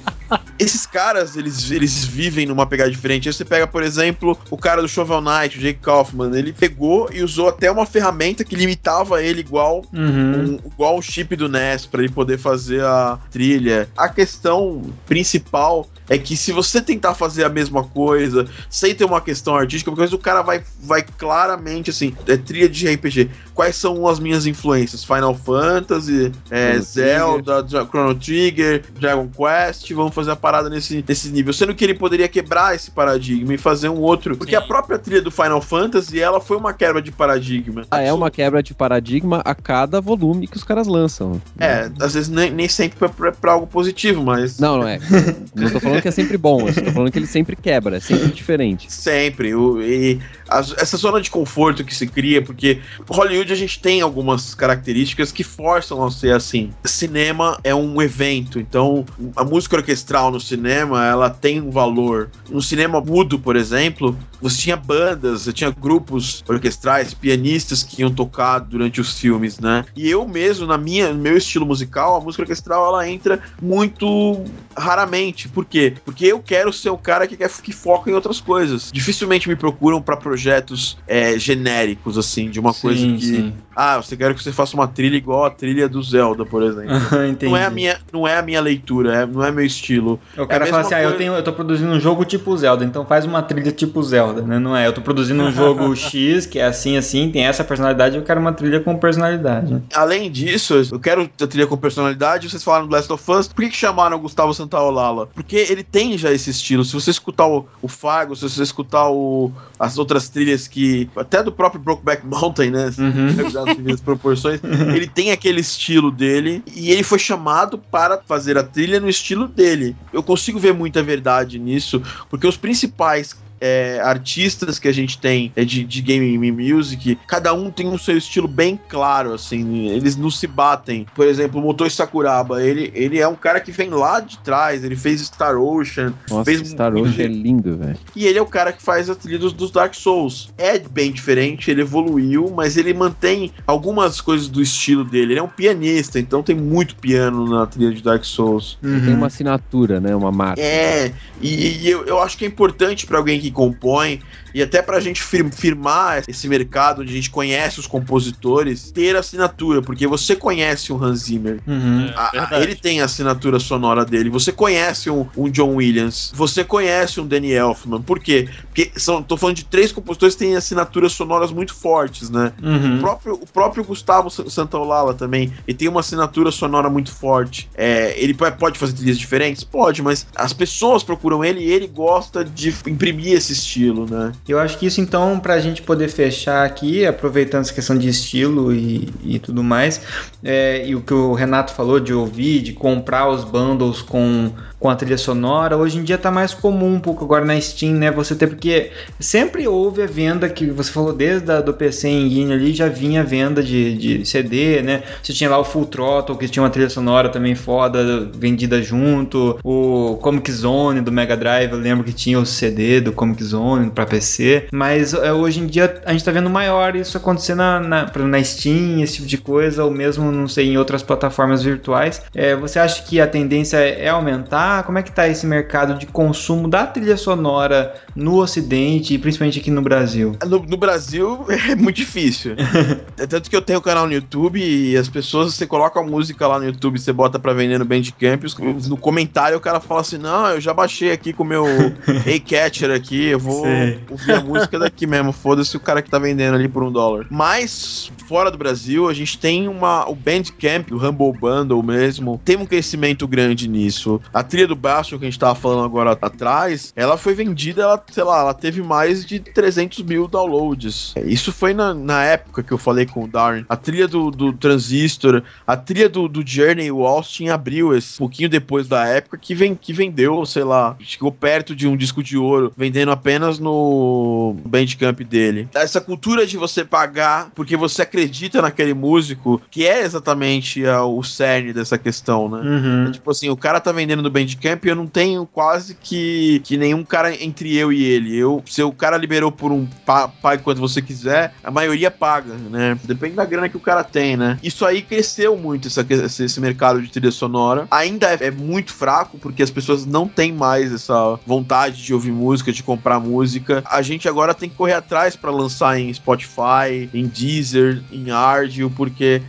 esses 0.63 0.87
caras, 0.87 1.37
eles, 1.37 1.71
eles 1.71 2.05
vivem 2.05 2.47
numa 2.47 2.67
pegada 2.67 2.91
diferente. 2.91 3.29
Aí 3.29 3.33
você 3.33 3.45
pega, 3.45 3.67
por 3.67 3.83
exemplo, 3.83 4.39
o 4.51 4.57
cara 4.57 4.81
do 4.83 4.89
Shovel 4.89 5.21
Knight, 5.21 5.59
o 5.59 5.61
Jake 5.61 5.81
Kaufman, 5.81 6.37
ele 6.37 6.53
pegou 6.53 7.09
e 7.13 7.23
usou 7.23 7.49
até 7.49 7.71
uma 7.71 7.87
ferramenta 7.87 8.45
que 8.45 8.55
limitava 8.57 9.23
ele 9.23 9.41
igual, 9.41 9.85
Uhum. 9.93 10.59
um, 10.63 10.69
igual 10.73 10.99
o 10.99 11.03
chip 11.03 11.35
do 11.37 11.49
NES 11.49 11.87
para 11.87 12.03
ele 12.03 12.13
poder 12.13 12.39
fazer 12.39 12.83
a 12.85 13.19
trilha. 13.31 13.89
A 13.97 14.09
questão 14.09 14.83
principal 15.07 15.89
é 16.09 16.19
que 16.19 16.37
se 16.37 16.53
você 16.53 16.81
tentar 16.81 17.15
fazer 17.15 17.45
a 17.45 17.49
mesma 17.49 17.85
coisa, 17.85 18.47
sem 18.69 18.95
ter 18.95 19.05
uma 19.05 19.21
questão 19.21 19.55
artística, 19.57 19.91
porque 19.91 20.15
o 20.15 20.19
cara 20.19 20.43
vai, 20.43 20.63
vai 20.83 21.03
claramente 21.03 21.91
assim, 21.91 22.15
é 22.27 22.37
trilha 22.37 22.69
de 22.69 22.87
RPG. 22.89 23.31
Quais 23.55 23.77
são 23.77 24.07
as 24.07 24.19
minhas 24.19 24.45
influências? 24.47 25.05
Final 25.05 25.35
Fantasy, 25.35 26.33
é, 26.51 26.73
Chrono 26.73 26.83
Zelda, 26.85 27.63
Dra- 27.63 27.87
Chrono 27.87 28.15
Trigger, 28.15 28.83
Dragon 28.99 29.29
Quest, 29.29 29.91
vamos 29.93 30.15
fazer 30.15 30.33
a 30.33 30.37
parada 30.37 30.52
nesse, 30.69 31.05
nesse 31.07 31.29
nível. 31.31 31.53
Sendo 31.53 31.75
que 31.75 31.85
ele 31.85 31.95
poderia 31.95 32.29
quebrar 32.29 32.75
esse 32.75 32.91
paradigma 32.91 33.55
e 33.55 33.59
fazer 33.59 33.89
um 33.89 33.99
outro. 34.01 34.37
Porque 34.37 34.53
Sim. 34.57 34.57
a 34.57 34.63
própria 34.63 34.99
trilha 34.99 35.23
do 35.23 35.31
Final 35.31 35.61
Fantasy, 35.63 36.21
ela 36.21 36.41
foi 36.41 36.57
uma 36.57 36.73
quebra 36.73 37.01
de 37.01 37.13
paradigma. 37.13 37.85
Ah, 37.91 38.01
é 38.03 38.13
uma 38.13 38.31
quebra 38.31 38.63
de 38.63 38.75
paradigma 38.75 39.41
a 39.45 39.55
cada 39.55 40.01
volume 40.01 40.47
que 40.47 40.57
os 40.57 40.65
caras 40.65 40.87
lançam. 40.87 41.41
É, 41.59 41.91
às 42.01 42.15
vezes 42.15 42.29
nem, 42.29 42.51
nem 42.51 42.69
sempre 42.69 42.99
pra, 42.99 43.09
pra, 43.09 43.33
pra 43.33 43.53
algo 43.53 43.67
positivo, 43.67 44.23
mas. 44.23 44.59
Não, 44.59 44.79
não 44.79 44.89
é. 44.89 44.99
Não 45.55 45.71
tô 45.71 45.79
falando 45.81 46.01
que 46.03 46.09
é 46.09 46.11
sempre 46.11 46.37
bom, 46.39 46.67
eu 46.69 46.75
tô 46.75 46.91
falando 46.93 47.11
que 47.13 47.19
ele 47.19 47.27
sempre 47.27 47.55
quebra, 47.55 47.97
é 47.99 48.01
sempre 48.01 48.29
diferente. 48.29 48.91
Sempre. 48.93 49.55
O, 49.55 49.81
e 49.83 50.19
as- 50.49 50.75
essa 50.79 50.97
zona 50.97 51.21
de 51.21 51.31
conforto 51.31 51.85
que 51.85 51.95
se 51.95 52.07
cria, 52.07 52.43
porque 52.43 52.81
Hollywood 53.09 53.53
a 53.53 53.57
gente 53.57 53.79
tem 53.81 54.01
algumas 54.01 54.55
características 54.55 55.31
que 55.31 55.45
forçam 55.45 56.03
a 56.05 56.11
ser 56.11 56.35
assim. 56.35 56.71
Cinema 56.85 57.59
é 57.63 57.75
um 57.75 58.01
evento, 58.01 58.59
então 58.59 59.05
a 59.37 59.45
música 59.45 59.77
orquestral 59.77 60.32
no 60.33 60.41
cinema 60.41 61.07
ela 61.07 61.31
tem 61.31 61.61
um 61.61 61.71
valor. 61.71 62.31
No 62.51 62.61
cinema 62.61 63.01
mudo, 63.01 63.39
por 63.39 63.55
exemplo, 63.57 64.17
você 64.41 64.57
tinha 64.63 64.77
bandas, 64.77 65.43
você 65.43 65.53
tinha 65.53 65.71
grupos 65.71 66.43
orquestrais, 66.49 67.15
pianistas 67.15 67.83
que 67.83 68.01
iam 68.03 68.11
tocar 68.11 68.59
durante 68.59 69.01
os 69.01 69.19
filmes, 69.19 69.59
né? 69.61 69.85
E 69.95 70.09
eu 70.11 70.27
mesmo, 70.27 70.67
na 70.67 70.77
minha, 70.79 71.13
no 71.13 71.21
meu 71.21 71.37
estilo 71.37 71.65
musical, 71.67 72.17
a 72.17 72.21
música 72.21 72.43
orquestral 72.43 72.87
ela 72.87 73.09
entra 73.09 73.41
muito 73.61 74.43
raramente. 74.77 75.49
Por 75.49 75.65
quê? 75.65 75.95
Porque 76.05 76.27
eu 76.27 76.41
quero 76.41 76.73
ser 76.73 76.91
o 76.91 76.99
cara 76.99 77.27
que, 77.27 77.37
quer, 77.37 77.51
que 77.63 77.73
foca 77.73 78.11
em 78.11 78.15
outras 78.15 78.41
coisas. 78.41 78.91
Dificilmente 78.93 79.49
me 79.49 79.57
procuram 79.57 80.01
pra 80.01 80.17
projetos 80.17 80.97
é, 81.07 81.39
genéricos, 81.39 82.17
assim, 82.19 82.51
de 82.51 82.59
uma 82.59 82.73
coisa 82.73 83.01
Sim, 83.01 83.17
que. 83.17 83.27
sim. 83.27 83.53
Ah, 83.75 83.97
você 83.97 84.17
quer 84.17 84.35
que 84.35 84.43
você 84.43 84.53
faça 84.53 84.75
uma 84.75 84.87
trilha 84.87 85.17
igual 85.17 85.45
a 85.45 85.51
trilha 85.51 85.89
do 85.89 86.03
Zelda, 86.03 86.45
por 86.45 86.63
exemplo. 86.63 86.93
Não 87.43 87.57
é, 87.57 87.65
a 87.65 87.71
minha, 87.71 87.99
não 88.13 88.27
é 88.29 88.37
a 88.39 88.43
minha 88.43 88.61
leitura, 88.61 89.15
é- 89.23 89.27
não 89.27 89.45
é 89.45 89.51
meu 89.51 89.65
estilo. 89.65 90.21
O 90.37 90.47
cara 90.47 90.65
É 90.65 90.69
fala 90.69 90.83
assim, 90.83 90.95
ah, 90.95 91.01
eu, 91.03 91.11
coisa. 91.11 91.19
tenho, 91.19 91.33
eu 91.35 91.43
tô 91.43 91.53
produzindo 91.53 91.91
um 91.93 92.01
jogo 92.01 92.25
tipo 92.25 92.57
Zelda, 92.57 92.85
então 92.85 93.05
faz 93.05 93.25
uma 93.25 93.43
trilha 93.43 93.71
tipo 93.73 94.03
Zelda, 94.03 94.43
né? 94.43 94.59
Não 94.59 94.77
é, 94.77 94.87
eu 94.87 94.93
tô 94.93 95.01
produzindo 95.01 95.43
um 95.43 95.53
jogo 95.53 95.95
X, 95.97 96.47
que 96.47 96.59
é 96.59 96.65
assim, 96.67 96.97
assim, 96.97 97.31
tem 97.31 97.45
essa 97.45 97.63
personalidade, 97.65 98.17
eu 98.17 98.23
quero 98.23 98.41
uma 98.41 98.53
trilha 98.53 98.81
com 98.81 98.97
personalidade. 98.97 99.75
né? 99.75 99.83
Além 99.95 100.31
disso, 100.31 100.75
eu 100.91 100.99
quero 100.99 101.29
a 101.41 101.47
trilha 101.47 101.67
com 101.67 101.77
personalidade. 101.77 102.49
Vocês 102.49 102.63
falaram 102.65 102.87
do 102.87 102.93
Last 102.95 103.13
of 103.13 103.31
Us. 103.31 103.49
Por 103.49 103.63
que, 103.63 103.71
que 103.71 103.77
chamaram 103.77 104.17
o 104.17 104.21
Gustavo 104.21 104.55
Santaolala? 104.55 105.29
Porque 105.35 105.57
ele 105.57 105.83
tem 105.83 106.17
já 106.17 106.33
esse 106.33 106.51
estilo. 106.51 106.85
Se 106.85 106.95
você 106.95 107.11
escutar 107.11 107.47
o, 107.47 107.67
o 107.81 107.89
Fago, 107.89 108.35
se 108.35 108.49
você 108.49 108.63
escutar 108.63 109.09
o, 109.11 109.53
as 109.79 109.99
outras 109.99 110.29
trilhas 110.29 110.67
que. 110.67 111.09
Até 111.17 111.43
do 111.43 111.53
próprio 111.53 111.81
Brokeback 111.81 112.25
Mountain, 112.27 112.71
né? 112.71 112.91
Uhum. 112.99 113.51
das 113.53 113.65
devidas 113.77 114.01
proporções, 114.01 114.61
ele 114.95 115.07
tem 115.07 115.31
aquele 115.31 115.61
estilo 115.61 116.11
dele 116.11 116.63
e 116.75 116.91
ele 116.91 117.03
foi 117.03 117.19
chamado 117.19 117.77
para 117.79 118.19
fazer 118.27 118.57
a 118.57 118.63
trilha 118.63 118.99
no 119.01 119.09
estilo 119.09 119.47
dele. 119.47 119.95
Eu 120.13 120.23
consigo 120.23 120.59
ver 120.59 120.75
muita 120.75 121.03
verdade 121.03 121.59
nisso, 121.59 122.03
porque 122.29 122.47
os 122.47 122.57
principais 122.57 123.37
é, 123.63 124.01
artistas 124.03 124.79
que 124.79 124.89
a 124.89 124.93
gente 124.93 125.17
tem 125.19 125.53
é, 125.55 125.65
de, 125.65 125.85
de 125.85 126.03
game 126.03 126.51
music, 126.53 127.17
cada 127.29 127.55
um 127.55 127.71
tem 127.71 127.87
um 127.87 127.97
seu 127.97 128.17
estilo 128.19 128.49
bem 128.49 128.79
claro, 128.89 129.33
assim, 129.33 129.89
eles 129.89 130.17
não 130.17 130.31
se 130.31 130.47
batem. 130.49 131.07
Por 131.15 131.27
exemplo, 131.27 131.61
o 131.61 131.63
Motoi 131.63 131.89
Sakuraba, 131.89 132.63
ele, 132.63 132.91
ele 132.95 133.19
é 133.21 133.29
um 133.29 133.35
cara 133.37 133.61
que 133.61 133.71
vem 133.71 133.89
lá 133.91 134.19
de 134.21 134.39
trás, 134.39 134.83
ele 134.83 134.97
fez 134.97 135.21
Star 135.21 135.57
Ocean, 135.57 136.13
Nossa, 136.29 136.45
Fez 136.45 136.69
Star 136.69 136.93
muito 136.93 137.09
Ocean 137.11 137.25
é 137.25 137.29
lindo, 137.29 137.77
velho. 137.77 137.97
e 138.17 138.27
ele 138.27 138.39
é 138.39 138.43
o 138.43 138.47
cara 138.47 138.73
que 138.73 138.83
faz 138.83 139.09
a 139.09 139.15
trilha 139.15 139.39
dos, 139.39 139.71
Dark 139.71 139.95
Souls. 139.95 140.51
É 140.59 140.79
bem 140.79 141.13
diferente, 141.13 141.71
ele 141.71 141.83
evoluiu, 141.83 142.53
mas 142.55 142.77
ele 142.77 142.93
mantém 142.93 143.53
algumas 143.67 144.21
coisas 144.21 144.49
do 144.49 144.61
estilo 144.61 145.05
dele. 145.05 145.35
Ele 145.35 145.41
é 145.41 145.43
um 145.43 145.49
pianista, 145.49 146.19
então 146.19 146.43
tem 146.43 146.57
muito 146.57 146.97
piano 146.97 147.49
na 147.49 147.65
trilha 147.67 147.93
de 147.93 148.03
Dark 148.03 148.25
Souls. 148.25 148.77
Tem 148.83 148.91
Uhum. 148.91 149.15
uma 149.15 149.27
assinatura, 149.29 150.01
né? 150.01 150.15
Uma 150.17 150.33
marca. 150.33 150.61
É, 150.61 151.13
e, 151.41 151.79
e 151.85 151.89
eu, 151.89 152.05
eu 152.07 152.21
acho 152.21 152.37
que 152.37 152.45
é 152.45 152.49
importante 152.49 153.07
pra 153.07 153.19
alguém 153.19 153.41
que 153.41 153.51
compõe 153.53 154.21
e 154.55 154.63
até 154.63 154.83
pra 154.83 155.01
gente 155.01 155.23
fir- 155.23 155.51
firmar 155.53 156.25
esse 156.29 156.49
mercado 156.49 157.03
onde 157.03 157.13
a 157.13 157.15
gente 157.15 157.31
conhece 157.31 157.79
os 157.81 157.87
compositores, 157.87 158.91
ter 158.91 159.17
assinatura, 159.17 159.81
porque 159.83 160.07
você 160.07 160.35
conhece 160.37 160.93
o 160.93 161.03
Hans 161.03 161.21
Zimmer. 161.21 161.61
Uhum. 161.67 162.07
É, 162.07 162.13
A- 162.17 162.27
a- 162.27 162.31
verdade. 162.31 162.63
ele 162.65 162.75
tem 162.75 163.01
a 163.01 163.05
assinatura 163.05 163.59
sonora 163.59 164.05
dele. 164.05 164.29
Você 164.31 164.53
conhece 164.53 165.09
um, 165.11 165.27
um 165.37 165.49
John 165.51 165.75
Williams. 165.77 166.33
Você 166.35 166.65
conhece 166.65 167.21
um 167.21 167.27
Danny 167.27 167.53
Elfman. 167.53 168.01
Por 168.03 168.19
quê? 168.21 168.49
Porque 168.69 168.91
são, 168.97 169.23
tô 169.23 169.37
falando 169.37 169.57
de 169.57 169.65
três 169.65 169.93
compositores 169.93 170.35
que 170.35 170.45
têm 170.45 170.57
assinaturas 170.57 171.13
sonoras 171.13 171.51
muito 171.53 171.75
fortes, 171.75 172.29
né? 172.31 172.53
O 172.63 172.67
Uhum. 172.67 172.99
próprio, 173.01 173.35
o 173.35 173.47
próprio 173.47 173.85
Gustavo 173.85 174.31
Sa- 174.31 174.49
Santaolalla 174.49 175.15
também, 175.15 175.53
ele 175.67 175.77
tem 175.77 175.89
uma 175.89 176.01
assinatura 176.01 176.51
sonora 176.51 176.89
muito 176.91 177.11
forte. 177.13 177.69
É, 177.75 178.15
ele 178.19 178.35
po- 178.35 178.51
pode 178.53 178.79
fazer 178.79 178.93
trilhas 178.95 179.19
diferentes? 179.19 179.65
Pode, 179.65 180.03
mas 180.03 180.27
as 180.35 180.53
pessoas 180.53 181.03
procuram 181.03 181.45
ele 181.45 181.61
e 181.61 181.71
ele 181.71 181.87
gosta 181.87 182.45
de 182.45 182.75
imprimir 182.87 183.33
esse 183.43 183.53
estilo, 183.53 184.07
né? 184.09 184.33
Eu 184.49 184.59
acho 184.59 184.79
que 184.79 184.87
isso 184.87 185.01
então, 185.01 185.39
pra 185.39 185.61
gente 185.61 185.83
poder 185.83 186.09
fechar 186.09 186.65
aqui, 186.65 187.05
aproveitando 187.05 187.63
essa 187.63 187.75
questão 187.75 187.97
de 187.97 188.09
estilo 188.09 188.73
e, 188.73 189.09
e 189.25 189.39
tudo 189.39 189.63
mais, 189.63 190.01
é, 190.43 190.87
e 190.87 190.95
o 190.95 191.01
que 191.01 191.13
o 191.13 191.33
Renato 191.35 191.73
falou 191.75 192.01
de 192.01 192.15
ouvir, 192.15 192.63
de 192.63 192.73
comprar 192.73 193.29
os 193.29 193.45
bundles 193.45 194.01
com, 194.01 194.51
com 194.79 194.89
a 194.89 194.97
trilha 194.97 195.19
sonora, 195.19 195.77
hoje 195.77 195.99
em 195.99 196.03
dia 196.03 196.19
tá 196.19 196.31
mais 196.31 196.55
comum 196.55 196.95
um 196.95 197.01
pouco 197.01 197.25
agora 197.25 197.45
na 197.45 197.61
Steam, 197.61 197.95
né? 197.95 198.11
Você 198.11 198.35
ter, 198.35 198.47
porque 198.47 198.91
sempre 199.19 199.67
houve 199.67 200.03
a 200.03 200.07
venda 200.07 200.49
que 200.49 200.67
você 200.67 200.91
falou 200.91 201.13
desde 201.13 201.51
a, 201.51 201.61
do 201.61 201.75
PC 201.75 202.09
Engine 202.09 202.53
ali, 202.53 202.73
já 202.73 202.89
vinha 202.89 203.21
a 203.21 203.25
venda 203.25 203.63
de, 203.63 203.97
de 203.97 204.27
CD, 204.27 204.83
né? 204.83 205.03
Você 205.23 205.33
tinha 205.33 205.51
lá 205.51 205.59
o 205.59 205.65
Full 205.65 205.87
Throttle, 205.87 206.37
que 206.37 206.49
tinha 206.49 206.63
uma 206.63 206.71
trilha 206.71 206.91
sonora 206.91 207.29
também 207.29 207.55
foda, 207.55 208.31
vendida 208.35 208.83
junto, 208.83 209.59
o 209.63 210.17
Comic 210.21 210.51
Zone 210.51 211.01
do 211.01 211.13
Mega 211.13 211.37
Drive, 211.37 211.73
eu 211.73 211.79
lembro 211.79 212.05
que 212.05 212.13
tinha 212.13 212.39
o 212.39 212.47
CD 212.47 213.01
do 213.01 213.13
Comic 213.23 213.45
Zone 213.45 213.91
pra 213.91 214.05
PC, 214.05 214.67
mas 214.73 215.15
é, 215.15 215.33
hoje 215.33 215.61
em 215.61 215.67
dia 215.67 216.03
a 216.05 216.11
gente 216.13 216.25
tá 216.25 216.33
vendo 216.33 216.51
maior 216.51 216.97
isso 216.97 217.17
acontecer 217.17 217.55
na, 217.55 217.79
na, 217.79 218.11
na 218.13 218.43
Steam, 218.43 219.01
esse 219.01 219.15
tipo 219.15 219.29
de 219.29 219.39
coisa, 219.39 219.85
ou 219.85 219.91
mesmo, 219.93 220.33
não 220.33 220.49
sei, 220.49 220.73
em 220.73 220.77
outras 220.77 221.05
plataformas 221.05 221.63
virtuais. 221.63 222.21
É, 222.35 222.57
você 222.57 222.81
acha 222.81 223.03
que 223.05 223.21
a 223.21 223.27
tendência 223.27 223.77
é 223.77 224.09
aumentar? 224.09 224.83
Como 224.83 224.99
é 224.99 225.03
que 225.03 225.13
tá 225.13 225.29
esse 225.29 225.47
mercado 225.47 225.97
de 225.99 226.07
consumo 226.07 226.67
da 226.67 226.85
trilha 226.85 227.17
sonora 227.17 227.95
no 228.17 228.39
Ocidente 228.39 229.15
e 229.15 229.19
principalmente 229.19 229.61
aqui 229.61 229.71
no 229.71 229.83
Brasil? 229.83 230.37
No, 230.45 230.59
no 230.59 230.77
Brasil 230.77 231.47
é 231.71 231.77
muito 231.77 231.97
difícil. 231.97 232.57
é 233.17 233.27
tanto 233.27 233.49
que 233.49 233.55
eu 233.55 233.63
tenho 233.63 233.79
um 233.79 233.83
canal 233.83 234.07
no 234.07 234.13
YouTube 234.13 234.61
e 234.61 234.97
as 234.97 235.09
pessoas, 235.09 235.55
você 235.55 235.67
coloca 235.67 236.01
a 236.01 236.03
música 236.03 236.47
lá 236.49 236.59
no 236.59 236.65
YouTube, 236.65 236.99
você 236.99 237.13
bota 237.13 237.39
pra 237.39 237.53
vender 237.53 237.79
no 237.79 237.85
Bandcamp, 237.85 238.43
no 238.89 238.97
comentário 238.97 239.57
o 239.57 239.61
cara 239.61 239.79
fala 239.79 240.01
assim: 240.01 240.19
Não, 240.19 240.49
eu 240.49 240.61
já 240.61 240.75
baixei 240.75 241.13
aqui 241.13 241.33
com 241.33 241.45
o 241.45 241.47
meu 241.47 241.65
A-Catcher 242.27 242.91
aqui, 242.91 243.12
eu 243.17 243.39
vou 243.39 243.65
Sei. 243.65 244.01
ouvir 244.09 244.33
a 244.33 244.41
música 244.41 244.79
daqui 244.79 245.07
mesmo. 245.07 245.33
Foda-se 245.33 245.77
o 245.77 245.81
cara 245.81 246.03
que 246.03 246.11
tá 246.11 246.19
vendendo 246.19 246.55
ali 246.55 246.69
por 246.69 246.83
um 246.83 246.93
dólar. 246.93 247.27
Mas, 247.31 248.11
fora 248.29 248.51
do 248.51 248.59
Brasil, 248.59 249.09
a 249.09 249.15
gente 249.15 249.39
tem 249.39 249.69
uma. 249.69 250.09
O 250.09 250.15
Bandcamp, 250.15 250.91
o 250.91 250.97
Humble 250.97 251.33
Bundle 251.39 251.83
mesmo, 251.83 252.41
tem 252.45 252.57
um 252.57 252.67
crescimento 252.67 253.27
grande 253.27 253.69
nisso. 253.69 254.21
A 254.33 254.43
trilha 254.43 254.67
do 254.67 254.77
Bastion 254.77 255.19
que 255.19 255.25
a 255.25 255.29
gente 255.31 255.39
tava 255.39 255.55
falando 255.55 255.85
agora 255.85 256.13
atrás, 256.21 256.93
ela 256.97 257.17
foi 257.17 257.35
vendida, 257.35 257.83
ela, 257.83 258.03
sei 258.11 258.25
lá, 258.25 258.41
ela 258.41 258.55
teve 258.55 258.83
mais 258.83 259.25
de 259.25 259.41
300 259.41 260.03
mil 260.03 260.29
downloads. 260.29 261.15
Isso 261.25 261.53
foi 261.53 261.75
na, 261.75 261.93
na 261.93 262.25
época 262.25 262.63
que 262.63 262.73
eu 262.73 262.79
falei 262.79 263.07
com 263.07 263.25
o 263.25 263.29
Darren. 263.29 263.65
A 263.69 263.77
trilha 263.77 264.09
do, 264.09 264.31
do 264.31 264.53
Transistor, 264.53 265.43
a 265.67 265.77
trilha 265.77 266.09
do, 266.09 266.29
do 266.29 266.47
Journey, 266.47 266.91
o 266.91 267.07
Austin 267.07 267.49
abriu 267.49 267.97
esse 267.97 268.19
pouquinho 268.19 268.49
depois 268.49 268.89
da 268.89 269.07
época 269.07 269.39
que, 269.39 269.55
vem, 269.55 269.75
que 269.75 269.93
vendeu, 269.93 270.45
sei 270.47 270.65
lá, 270.65 270.97
chegou 271.01 271.33
perto 271.33 271.75
de 271.75 271.87
um 271.87 271.97
disco 271.97 272.23
de 272.23 272.37
ouro, 272.37 272.73
vendendo 272.77 273.02
vendendo 273.03 273.13
apenas 273.13 273.59
no 273.59 274.57
Bandcamp 274.65 275.21
dele. 275.21 275.69
Essa 275.75 276.01
cultura 276.01 276.47
de 276.47 276.57
você 276.57 276.85
pagar 276.85 277.51
porque 277.55 277.77
você 277.77 278.03
acredita 278.03 278.63
naquele 278.63 278.95
músico, 278.95 279.61
que 279.71 279.87
é 279.87 280.03
exatamente 280.03 280.87
a, 280.87 281.05
o 281.05 281.23
cerne 281.23 281.73
dessa 281.73 281.99
questão, 281.99 282.49
né? 282.49 282.59
Uhum. 282.59 283.09
É 283.09 283.11
tipo 283.11 283.31
assim, 283.31 283.49
o 283.49 283.57
cara 283.57 283.81
tá 283.81 283.93
vendendo 283.93 284.23
no 284.23 284.31
Bandcamp 284.31 284.85
e 284.85 284.89
eu 284.89 284.95
não 284.95 285.07
tenho 285.07 285.45
quase 285.47 285.95
que, 285.95 286.61
que 286.65 286.77
nenhum 286.77 287.05
cara 287.05 287.35
entre 287.43 287.77
eu 287.77 287.93
e 287.93 288.05
ele. 288.05 288.37
Eu, 288.37 288.63
se 288.67 288.83
o 288.83 288.93
cara 288.93 289.17
liberou 289.17 289.51
por 289.51 289.73
um 289.73 289.87
pa, 290.07 290.29
pague 290.29 290.63
quanto 290.63 290.81
você 290.81 291.03
quiser, 291.03 291.55
a 291.63 291.71
maioria 291.71 292.11
paga, 292.11 292.55
né? 292.55 292.99
Depende 293.05 293.35
da 293.35 293.45
grana 293.45 293.69
que 293.69 293.77
o 293.77 293.81
cara 293.81 294.05
tem, 294.05 294.37
né? 294.37 294.59
Isso 294.63 294.87
aí 294.87 295.03
cresceu 295.03 295.57
muito, 295.57 295.89
essa, 295.89 296.07
esse, 296.09 296.45
esse 296.45 296.61
mercado 296.61 297.03
de 297.03 297.11
trilha 297.11 297.31
sonora. 297.31 297.87
Ainda 297.91 298.33
é, 298.33 298.47
é 298.47 298.51
muito 298.51 298.93
fraco, 298.93 299.39
porque 299.39 299.63
as 299.63 299.71
pessoas 299.71 300.07
não 300.07 300.29
têm 300.29 300.53
mais 300.53 300.93
essa 300.93 301.39
vontade 301.47 302.03
de 302.03 302.15
ouvir 302.15 302.33
música, 302.33 302.73
de 302.73 302.83
comprar 302.93 303.19
música. 303.19 303.83
A 303.87 304.03
gente 304.03 304.29
agora 304.29 304.55
tem 304.55 304.69
que 304.69 304.77
correr 304.77 304.93
atrás 304.93 305.35
para 305.35 305.51
lançar 305.51 305.99
em 305.99 306.13
Spotify, 306.13 307.09
em 307.15 307.27
Deezer, 307.27 308.03
em 308.13 308.31
Ardio, 308.31 308.91
porque 308.91 309.41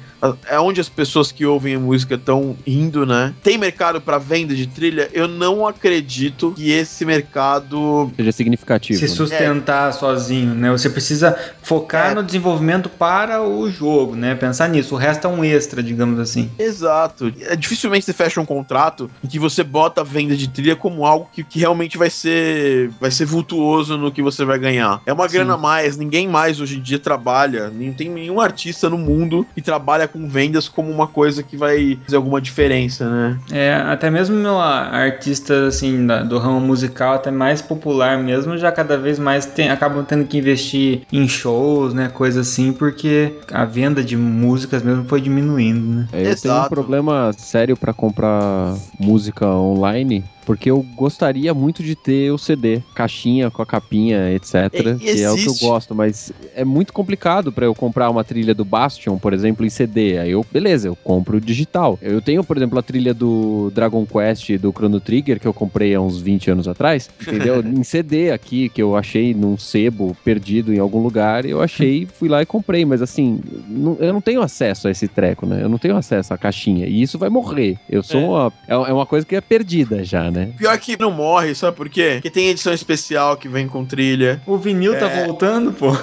é 0.47 0.59
onde 0.59 0.79
as 0.79 0.89
pessoas 0.89 1.31
que 1.31 1.45
ouvem 1.45 1.75
a 1.75 1.79
música 1.79 2.15
estão 2.15 2.55
indo, 2.65 3.05
né? 3.05 3.33
Tem 3.43 3.57
mercado 3.57 3.99
para 3.99 4.17
venda 4.17 4.55
de 4.55 4.67
trilha? 4.67 5.09
Eu 5.13 5.27
não 5.27 5.67
acredito 5.67 6.53
que 6.55 6.71
esse 6.71 7.05
mercado 7.05 8.11
Seja 8.15 8.31
significativo. 8.31 8.99
Se 8.99 9.05
né? 9.05 9.11
sustentar 9.11 9.93
sozinho, 9.93 10.53
né? 10.53 10.71
Você 10.71 10.89
precisa 10.89 11.37
focar 11.61 12.11
É. 12.11 12.15
no 12.15 12.23
desenvolvimento 12.23 12.89
para 12.89 13.41
o 13.43 13.69
jogo, 13.69 14.15
né? 14.15 14.35
Pensar 14.35 14.69
nisso. 14.69 14.95
O 14.95 14.97
resto 14.97 15.27
é 15.27 15.29
um 15.29 15.43
extra, 15.43 15.81
digamos 15.81 16.19
assim. 16.19 16.49
Exato. 16.57 17.33
É, 17.41 17.55
dificilmente 17.55 18.05
você 18.05 18.13
fecha 18.13 18.39
um 18.39 18.45
contrato 18.45 19.09
em 19.23 19.27
que 19.27 19.39
você 19.39 19.63
bota 19.63 20.01
a 20.01 20.03
venda 20.03 20.35
de 20.35 20.47
trilha 20.47 20.75
como 20.75 21.05
algo 21.05 21.29
que, 21.31 21.43
que 21.43 21.59
realmente 21.59 21.97
vai 21.97 22.09
ser 22.09 22.89
vai 22.99 23.11
ser 23.11 23.25
vultuoso 23.25 23.97
no 23.97 24.11
que 24.11 24.21
você 24.21 24.45
vai 24.45 24.57
ganhar. 24.59 25.01
É 25.05 25.13
uma 25.13 25.27
Sim. 25.27 25.35
grana 25.35 25.53
a 25.55 25.57
mais, 25.57 25.97
ninguém 25.97 26.27
mais 26.27 26.59
hoje 26.59 26.77
em 26.77 26.81
dia 26.81 26.99
trabalha, 26.99 27.69
não 27.69 27.93
tem 27.93 28.09
nenhum 28.09 28.39
artista 28.39 28.89
no 28.89 28.97
mundo 28.97 29.45
que 29.53 29.61
trabalha 29.61 30.07
com 30.13 30.27
vendas 30.27 30.69
como 30.69 30.91
uma 30.91 31.07
coisa 31.07 31.41
que 31.43 31.57
vai 31.57 31.99
fazer 32.05 32.15
alguma 32.17 32.39
diferença, 32.39 33.09
né? 33.09 33.39
É, 33.51 33.73
até 33.73 34.09
mesmo 34.11 34.35
meu 34.35 34.59
artista, 34.59 35.67
assim, 35.67 36.05
da- 36.05 36.21
do 36.23 36.37
ramo 36.37 36.59
musical, 36.61 37.15
até 37.15 37.31
mais 37.31 37.61
popular 37.61 38.17
mesmo, 38.21 38.57
já 38.57 38.71
cada 38.71 38.97
vez 38.97 39.17
mais 39.17 39.45
tem, 39.45 39.69
acabam 39.69 40.05
tendo 40.05 40.25
que 40.25 40.37
investir 40.37 41.01
em 41.11 41.27
shows, 41.27 41.93
né? 41.93 42.09
Coisa 42.09 42.41
assim, 42.41 42.71
porque 42.71 43.39
a 43.51 43.65
venda 43.65 44.03
de 44.03 44.15
músicas 44.15 44.83
mesmo 44.83 45.05
foi 45.07 45.19
diminuindo, 45.19 45.85
né? 45.95 46.07
É, 46.11 46.21
Eu 46.31 46.39
tenho 46.39 46.53
um 46.53 46.57
Exato. 46.57 46.69
problema 46.69 47.31
sério 47.37 47.75
pra 47.75 47.93
comprar 47.93 48.77
música 48.99 49.47
online, 49.47 50.23
porque 50.45 50.69
eu 50.69 50.81
gostaria 50.95 51.53
muito 51.53 51.81
de 51.83 51.95
ter 51.95 52.31
o 52.31 52.37
CD, 52.37 52.81
caixinha 52.93 53.49
com 53.51 53.61
a 53.61 53.65
capinha, 53.65 54.31
etc, 54.33 54.55
E- 54.99 54.99
que 54.99 55.21
é 55.21 55.31
o 55.31 55.35
que 55.35 55.47
eu 55.47 55.55
gosto, 55.55 55.93
mas 55.95 56.31
é 56.55 56.63
muito 56.65 56.91
complicado 56.93 57.51
pra 57.51 57.65
eu 57.65 57.73
comprar 57.73 58.09
uma 58.09 58.23
trilha 58.23 58.53
do 58.53 58.65
Bastion, 58.65 59.17
por 59.17 59.33
exemplo, 59.33 59.65
em 59.65 59.69
CD. 59.69 60.17
Aí 60.17 60.31
eu, 60.31 60.45
beleza, 60.51 60.87
eu 60.87 60.95
compro 60.95 61.39
digital. 61.39 61.97
Eu 62.01 62.21
tenho, 62.21 62.43
por 62.43 62.57
exemplo, 62.57 62.77
a 62.77 62.83
trilha 62.83 63.13
do 63.13 63.71
Dragon 63.73 64.05
Quest 64.05 64.51
do 64.57 64.71
Chrono 64.71 64.99
Trigger 64.99 65.39
que 65.39 65.47
eu 65.47 65.53
comprei 65.53 65.93
há 65.95 66.01
uns 66.01 66.19
20 66.21 66.51
anos 66.51 66.67
atrás, 66.67 67.09
entendeu? 67.21 67.61
em 67.65 67.83
CD 67.83 68.31
aqui 68.31 68.69
que 68.69 68.81
eu 68.81 68.95
achei 68.95 69.33
num 69.33 69.57
sebo 69.57 70.15
perdido 70.23 70.73
em 70.73 70.79
algum 70.79 70.99
lugar, 71.01 71.45
eu 71.45 71.61
achei, 71.61 72.05
fui 72.05 72.27
lá 72.29 72.41
e 72.41 72.45
comprei, 72.45 72.85
mas 72.85 73.01
assim, 73.01 73.39
não- 73.67 73.97
eu 73.99 74.13
não 74.13 74.21
tenho 74.21 74.41
acesso 74.41 74.87
a 74.87 74.91
esse 74.91 75.07
treco, 75.07 75.45
né? 75.45 75.61
Eu 75.63 75.69
não 75.69 75.77
tenho 75.77 75.95
acesso 75.95 76.33
à 76.33 76.37
caixinha. 76.37 76.85
E 76.87 77.01
isso 77.01 77.17
vai 77.17 77.29
morrer. 77.29 77.77
Eu 77.89 78.03
sou 78.03 78.19
É. 78.21 78.25
uma. 78.25 78.53
É, 78.67 78.73
é 78.73 78.93
uma 78.93 79.05
coisa 79.05 79.25
que 79.25 79.35
é 79.35 79.41
perdida 79.41 80.03
já, 80.03 80.29
né? 80.33 80.53
Pior 80.57 80.77
que 80.77 80.99
não 80.99 81.11
morre, 81.11 81.53
sabe 81.55 81.75
por 81.77 81.87
quê? 81.89 82.13
Porque 82.15 82.29
tem 82.29 82.49
edição 82.49 82.73
especial 82.73 83.37
que 83.37 83.47
vem 83.47 83.67
com 83.67 83.85
trilha. 83.85 84.41
O 84.45 84.57
vinil 84.57 84.97
tá 84.99 85.09
É. 85.09 85.25
voltando, 85.25 85.71
pô. 85.71 85.95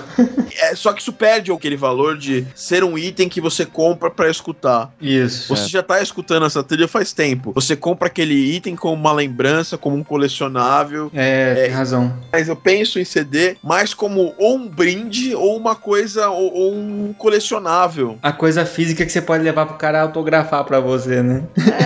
É, 0.58 0.74
só 0.74 0.92
que 0.92 1.00
isso 1.02 1.12
perde 1.12 1.50
aquele 1.52 1.76
valor 1.76 2.16
de 2.16 2.46
ser 2.54 2.84
um 2.84 2.96
item 2.98 3.28
que 3.28 3.40
você 3.40 3.64
compra 3.66 4.10
pra 4.10 4.30
escutar. 4.30 4.92
Isso. 5.00 5.48
Você 5.54 5.68
já 5.68 5.82
tá 5.82 6.00
escutando 6.02 6.46
essa 6.46 6.62
trilha 6.62 6.86
faz 6.88 7.12
tempo. 7.12 7.52
Você 7.54 7.74
compra 7.76 8.06
aquele 8.08 8.34
item 8.34 8.76
como 8.76 8.94
uma 8.94 9.12
lembrança, 9.12 9.76
como 9.78 9.96
um 9.96 10.04
colecionável. 10.04 11.10
É, 11.14 11.54
É. 11.58 11.62
tem 11.64 11.70
razão. 11.70 12.12
Mas 12.32 12.48
eu 12.48 12.56
penso 12.56 12.98
em 12.98 13.04
CD 13.04 13.56
mais 13.62 13.92
como 13.94 14.34
ou 14.38 14.56
um 14.56 14.68
brinde 14.68 15.34
ou 15.34 15.56
uma 15.56 15.74
coisa, 15.74 16.28
ou, 16.30 16.52
ou 16.54 16.74
um 16.74 17.12
colecionável. 17.16 18.18
A 18.22 18.32
coisa 18.32 18.64
física 18.66 19.04
que 19.04 19.10
você 19.12 19.20
pode 19.22 19.42
levar 19.42 19.66
pro 19.66 19.76
cara 19.76 20.02
autografar 20.02 20.64
pra 20.64 20.80
você, 20.80 21.22
né? 21.22 21.42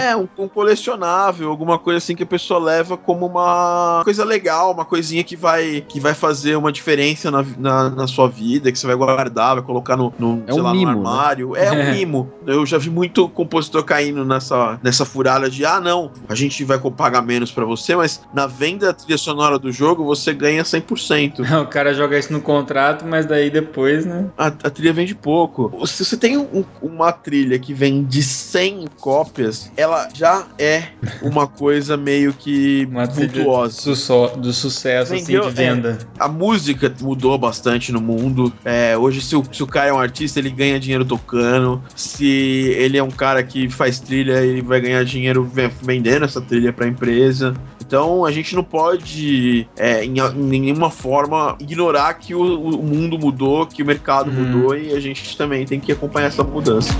É, 0.08 0.16
um, 0.16 0.26
um 0.38 0.48
colecionável, 0.48 1.48
alguma 1.50 1.78
coisa 1.78 1.98
assim 1.98 2.14
que 2.14 2.22
a 2.22 2.26
pessoa 2.34 2.58
leva 2.58 2.96
como 2.96 3.26
uma 3.26 4.00
coisa 4.04 4.24
legal, 4.24 4.72
uma 4.72 4.84
coisinha 4.84 5.22
que 5.22 5.36
vai, 5.36 5.84
que 5.88 6.00
vai 6.00 6.14
fazer 6.14 6.56
uma 6.56 6.72
diferença 6.72 7.30
na, 7.30 7.44
na, 7.56 7.90
na 7.90 8.06
sua 8.08 8.28
vida, 8.28 8.72
que 8.72 8.78
você 8.78 8.86
vai 8.86 8.96
guardar, 8.96 9.54
vai 9.54 9.64
colocar 9.64 9.96
no, 9.96 10.12
no, 10.18 10.42
É 10.46 10.52
um 10.52 10.62
lá, 10.62 10.72
mimo, 10.72 10.92
no 10.92 11.02
né? 11.02 11.08
armário. 11.08 11.56
É 11.56 11.70
um 11.70 11.90
mimo. 11.94 12.32
Eu 12.46 12.66
já 12.66 12.76
vi 12.76 12.90
muito 12.90 13.28
compositor 13.28 13.84
caindo 13.84 14.24
nessa, 14.24 14.78
nessa 14.82 15.04
furada 15.04 15.48
de, 15.48 15.64
ah, 15.64 15.80
não, 15.80 16.10
a 16.28 16.34
gente 16.34 16.64
vai 16.64 16.78
pagar 16.78 17.22
menos 17.22 17.52
pra 17.52 17.64
você, 17.64 17.94
mas 17.94 18.20
na 18.34 18.46
venda 18.46 18.86
da 18.86 18.92
trilha 18.92 19.16
sonora 19.18 19.58
do 19.58 19.70
jogo 19.70 20.04
você 20.04 20.32
ganha 20.34 20.62
100%. 20.62 21.44
O 21.64 21.66
cara 21.66 21.94
joga 21.94 22.18
isso 22.18 22.32
no 22.32 22.40
contrato, 22.40 23.04
mas 23.06 23.26
daí 23.26 23.48
depois, 23.50 24.04
né? 24.04 24.26
A, 24.36 24.46
a 24.46 24.70
trilha 24.70 24.92
vende 24.92 25.14
pouco. 25.14 25.72
Se 25.86 26.04
você 26.04 26.16
tem 26.16 26.36
um- 26.36 26.64
uma 26.82 27.12
trilha 27.12 27.58
que 27.58 27.72
vende 27.72 28.22
100 28.22 28.86
cópias, 29.00 29.70
ela 29.76 30.08
já 30.12 30.46
é 30.58 30.88
uma 31.22 31.46
coisa 31.46 31.96
meio 31.96 32.23
que 32.32 32.86
Uma 32.90 33.06
trilha 33.06 33.28
vultuosa. 33.44 33.94
Do 34.36 34.52
sucesso, 34.52 35.14
assim, 35.14 35.24
Vendeu, 35.24 35.48
de 35.48 35.50
venda. 35.54 35.98
A 36.18 36.28
música 36.28 36.92
mudou 37.00 37.36
bastante 37.36 37.92
no 37.92 38.00
mundo. 38.00 38.52
É, 38.64 38.96
hoje, 38.96 39.20
se 39.20 39.36
o, 39.36 39.42
se 39.52 39.62
o 39.62 39.66
cara 39.66 39.88
é 39.88 39.92
um 39.92 39.98
artista, 39.98 40.38
ele 40.38 40.50
ganha 40.50 40.78
dinheiro 40.80 41.04
tocando. 41.04 41.82
Se 41.94 42.26
ele 42.26 42.96
é 42.98 43.02
um 43.02 43.10
cara 43.10 43.42
que 43.42 43.68
faz 43.68 43.98
trilha, 44.00 44.40
ele 44.44 44.62
vai 44.62 44.80
ganhar 44.80 45.04
dinheiro 45.04 45.44
ve- 45.44 45.70
vendendo 45.82 46.24
essa 46.24 46.40
trilha 46.40 46.72
pra 46.72 46.86
empresa. 46.86 47.54
Então 47.86 48.24
a 48.24 48.32
gente 48.32 48.54
não 48.56 48.64
pode, 48.64 49.68
é, 49.76 50.04
em, 50.04 50.14
em 50.18 50.60
nenhuma 50.60 50.90
forma, 50.90 51.54
ignorar 51.60 52.14
que 52.14 52.34
o, 52.34 52.40
o 52.70 52.82
mundo 52.82 53.18
mudou, 53.18 53.66
que 53.66 53.82
o 53.82 53.86
mercado 53.86 54.30
Uhum. 54.30 54.36
mudou 54.46 54.76
e 54.76 54.92
a 54.94 55.00
gente 55.00 55.36
também 55.36 55.66
tem 55.66 55.78
que 55.78 55.92
acompanhar 55.92 56.28
essa 56.28 56.42
mudança. 56.42 56.94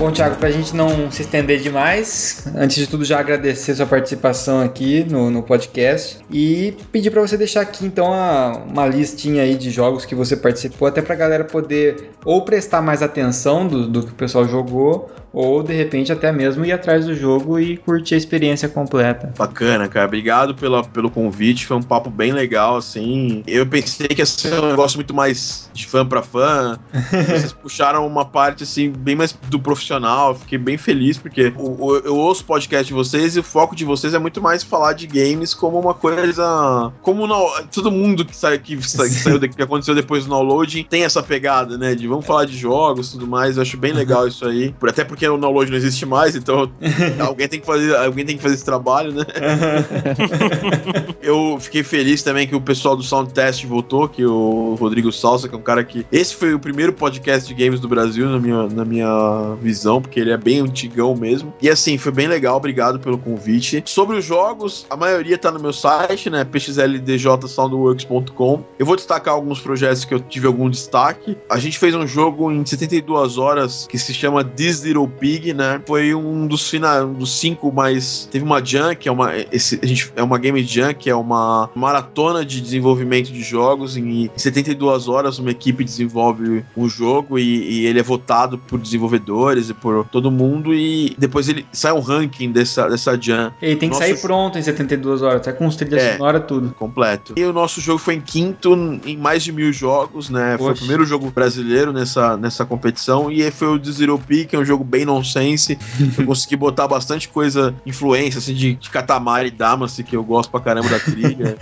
Bom, 0.00 0.10
Thiago, 0.10 0.36
pra 0.36 0.50
gente 0.50 0.74
não 0.74 1.10
se 1.10 1.20
estender 1.20 1.60
demais, 1.60 2.46
antes 2.56 2.76
de 2.76 2.86
tudo 2.86 3.04
já 3.04 3.20
agradecer 3.20 3.74
sua 3.74 3.84
participação 3.84 4.62
aqui 4.62 5.04
no, 5.04 5.30
no 5.30 5.42
podcast 5.42 6.18
e 6.30 6.74
pedir 6.90 7.10
pra 7.10 7.20
você 7.20 7.36
deixar 7.36 7.60
aqui 7.60 7.84
então 7.84 8.10
a- 8.10 8.62
uma 8.66 8.86
listinha 8.86 9.42
aí 9.42 9.54
de 9.54 9.70
jogos 9.70 10.06
que 10.06 10.14
você 10.14 10.34
participou, 10.38 10.88
até 10.88 11.02
pra 11.02 11.14
galera 11.14 11.44
poder 11.44 12.12
ou 12.24 12.42
prestar 12.46 12.80
mais 12.80 13.02
atenção 13.02 13.66
do, 13.68 13.86
do 13.86 14.02
que 14.06 14.12
o 14.12 14.14
pessoal 14.14 14.48
jogou, 14.48 15.10
ou 15.32 15.62
de 15.62 15.72
repente 15.72 16.12
até 16.12 16.32
mesmo 16.32 16.64
ir 16.64 16.72
atrás 16.72 17.06
do 17.06 17.14
jogo 17.14 17.58
e 17.58 17.76
curtir 17.76 18.14
a 18.14 18.18
experiência 18.18 18.68
completa. 18.68 19.32
Bacana, 19.36 19.88
cara. 19.88 20.06
Obrigado 20.06 20.54
pela, 20.54 20.82
pelo 20.84 21.10
convite. 21.10 21.66
Foi 21.66 21.76
um 21.76 21.82
papo 21.82 22.10
bem 22.10 22.32
legal, 22.32 22.76
assim. 22.76 23.42
Eu 23.46 23.66
pensei 23.66 24.08
que 24.08 24.20
ia 24.20 24.26
ser 24.26 24.54
um 24.60 24.68
negócio 24.70 24.96
muito 24.98 25.14
mais 25.14 25.70
de 25.72 25.86
fã 25.86 26.04
pra 26.06 26.22
fã. 26.22 26.78
Vocês 27.10 27.52
puxaram 27.52 28.06
uma 28.06 28.24
parte, 28.24 28.62
assim, 28.64 28.90
bem 28.90 29.14
mais 29.16 29.32
do 29.48 29.58
profissional. 29.60 30.34
Fiquei 30.34 30.58
bem 30.58 30.76
feliz, 30.76 31.18
porque 31.18 31.52
o- 31.56 31.96
eu 32.04 32.16
ouço 32.16 32.42
o 32.42 32.46
podcast 32.46 32.86
de 32.86 32.92
vocês 32.94 33.36
e 33.36 33.40
o 33.40 33.42
foco 33.42 33.74
de 33.76 33.84
vocês 33.84 34.14
é 34.14 34.18
muito 34.18 34.40
mais 34.42 34.62
falar 34.62 34.92
de 34.94 35.06
games 35.06 35.54
como 35.54 35.78
uma 35.78 35.94
coisa. 35.94 36.92
Como 37.02 37.26
todo 37.72 37.90
mundo 37.90 38.24
que, 38.24 38.36
sai, 38.36 38.58
que, 38.58 38.80
sa- 38.86 39.04
que 39.04 39.10
saiu, 39.14 39.40
que 39.40 39.62
aconteceu 39.62 39.94
depois 39.94 40.24
do 40.24 40.30
download 40.30 40.84
tem 40.84 41.04
essa 41.04 41.22
pegada, 41.22 41.76
né? 41.78 41.94
De 41.94 42.06
vamos 42.06 42.26
falar 42.26 42.44
de 42.44 42.56
jogos 42.56 43.08
e 43.08 43.12
tudo 43.12 43.26
mais. 43.26 43.56
Eu 43.56 43.62
acho 43.62 43.76
bem 43.76 43.92
legal 43.92 44.26
isso 44.26 44.44
aí. 44.46 44.72
Por- 44.78 44.88
Até 44.88 45.04
porque 45.04 45.19
o 45.28 45.36
download 45.36 45.70
não 45.70 45.76
existe 45.76 46.06
mais, 46.06 46.36
então 46.36 46.70
alguém 47.20 47.48
tem 47.48 47.60
que 47.60 47.66
fazer, 47.66 47.96
alguém 47.96 48.24
tem 48.24 48.36
que 48.36 48.42
fazer 48.42 48.54
esse 48.54 48.64
trabalho, 48.64 49.12
né? 49.12 49.24
Eu 51.22 51.58
fiquei 51.60 51.82
feliz 51.82 52.22
também 52.22 52.46
que 52.46 52.54
o 52.54 52.60
pessoal 52.60 52.96
do 52.96 53.02
Sound 53.02 53.32
Test 53.32 53.64
voltou, 53.64 54.08
que 54.08 54.24
o 54.24 54.76
Rodrigo 54.78 55.12
Salsa, 55.12 55.48
que 55.48 55.54
é 55.54 55.58
um 55.58 55.62
cara 55.62 55.84
que. 55.84 56.06
Esse 56.10 56.34
foi 56.34 56.54
o 56.54 56.58
primeiro 56.58 56.92
podcast 56.92 57.46
de 57.46 57.54
games 57.54 57.80
do 57.80 57.88
Brasil, 57.88 58.28
na 58.28 58.38
minha, 58.38 58.66
na 58.68 58.84
minha 58.84 59.56
visão, 59.60 60.00
porque 60.00 60.18
ele 60.18 60.30
é 60.30 60.36
bem 60.36 60.60
antigão 60.60 61.14
mesmo. 61.14 61.52
E 61.60 61.68
assim, 61.68 61.98
foi 61.98 62.12
bem 62.12 62.26
legal, 62.26 62.56
obrigado 62.56 62.98
pelo 62.98 63.18
convite. 63.18 63.82
Sobre 63.86 64.16
os 64.16 64.24
jogos, 64.24 64.86
a 64.88 64.96
maioria 64.96 65.36
tá 65.36 65.50
no 65.50 65.60
meu 65.60 65.72
site, 65.72 66.30
né? 66.30 66.44
pxldjsoundworks.com. 66.44 68.64
Eu 68.78 68.86
vou 68.86 68.96
destacar 68.96 69.34
alguns 69.34 69.60
projetos 69.60 70.04
que 70.04 70.14
eu 70.14 70.20
tive 70.20 70.46
algum 70.46 70.70
destaque. 70.70 71.36
A 71.48 71.58
gente 71.58 71.78
fez 71.78 71.94
um 71.94 72.06
jogo 72.06 72.50
em 72.50 72.64
72 72.64 73.38
horas 73.38 73.86
que 73.88 73.98
se 73.98 74.14
chama 74.14 74.44
This 74.44 74.82
Little 74.82 75.09
Pig, 75.10 75.52
né? 75.54 75.80
Foi 75.86 76.14
um 76.14 76.46
dos 76.46 76.68
final, 76.68 77.06
um 77.06 77.12
dos 77.14 77.38
cinco 77.38 77.72
mais. 77.72 78.28
Teve 78.30 78.44
uma 78.44 78.64
Jam, 78.64 78.94
que 78.94 79.08
é 79.08 79.12
uma. 79.12 79.32
Esse, 79.52 79.78
a 79.82 79.86
gente, 79.86 80.12
é 80.16 80.22
uma 80.22 80.38
Game 80.38 80.62
Jam, 80.62 80.94
que 80.94 81.10
é 81.10 81.14
uma 81.14 81.68
maratona 81.74 82.44
de 82.44 82.60
desenvolvimento 82.60 83.32
de 83.32 83.42
jogos. 83.42 83.96
Em 83.96 84.30
72 84.36 85.08
horas, 85.08 85.38
uma 85.38 85.50
equipe 85.50 85.84
desenvolve 85.84 86.64
um 86.76 86.88
jogo 86.88 87.38
e, 87.38 87.42
e 87.82 87.86
ele 87.86 87.98
é 87.98 88.02
votado 88.02 88.58
por 88.58 88.78
desenvolvedores 88.78 89.70
e 89.70 89.74
por 89.74 90.04
todo 90.06 90.30
mundo. 90.30 90.74
E 90.74 91.14
depois 91.18 91.48
ele 91.48 91.66
sai 91.72 91.92
um 91.92 92.00
ranking 92.00 92.52
dessa, 92.52 92.88
dessa 92.88 93.16
Jam. 93.20 93.52
E 93.60 93.76
tem 93.76 93.88
que 93.88 93.94
Nossa, 93.96 94.00
sair 94.00 94.18
pronto 94.20 94.58
em 94.58 94.62
72 94.62 95.22
horas, 95.22 95.42
tá 95.42 95.52
com 95.52 95.66
os 95.66 95.76
trilhas 95.76 96.02
É. 96.02 96.12
sonora 96.16 96.40
tudo. 96.40 96.74
completo. 96.78 97.34
E 97.36 97.44
o 97.44 97.52
nosso 97.52 97.80
jogo 97.80 97.98
foi 97.98 98.14
em 98.14 98.20
quinto 98.20 98.74
em 99.04 99.16
mais 99.16 99.42
de 99.42 99.52
mil 99.52 99.72
jogos, 99.72 100.30
né? 100.30 100.56
Foi 100.56 100.66
o 100.66 100.68
Poxa. 100.70 100.80
primeiro 100.80 101.04
jogo 101.04 101.30
brasileiro 101.30 101.92
nessa, 101.92 102.36
nessa 102.36 102.64
competição. 102.64 103.30
E 103.30 103.50
foi 103.50 103.68
o 103.68 103.84
Zero 103.84 104.18
Peak, 104.18 104.46
que 104.46 104.56
é 104.56 104.58
um 104.58 104.64
jogo 104.64 104.84
bem 104.84 104.99
nonsense. 105.04 105.78
Eu 106.18 106.24
consegui 106.26 106.56
botar 106.56 106.86
bastante 106.88 107.28
coisa, 107.28 107.74
influência, 107.86 108.38
assim, 108.38 108.54
de, 108.54 108.74
de 108.74 108.90
Katamari 108.90 109.50
Damacy, 109.50 110.02
que 110.04 110.16
eu 110.16 110.22
gosto 110.24 110.50
pra 110.50 110.60
caramba 110.60 110.88
da 110.88 110.98
trilha. 111.00 111.56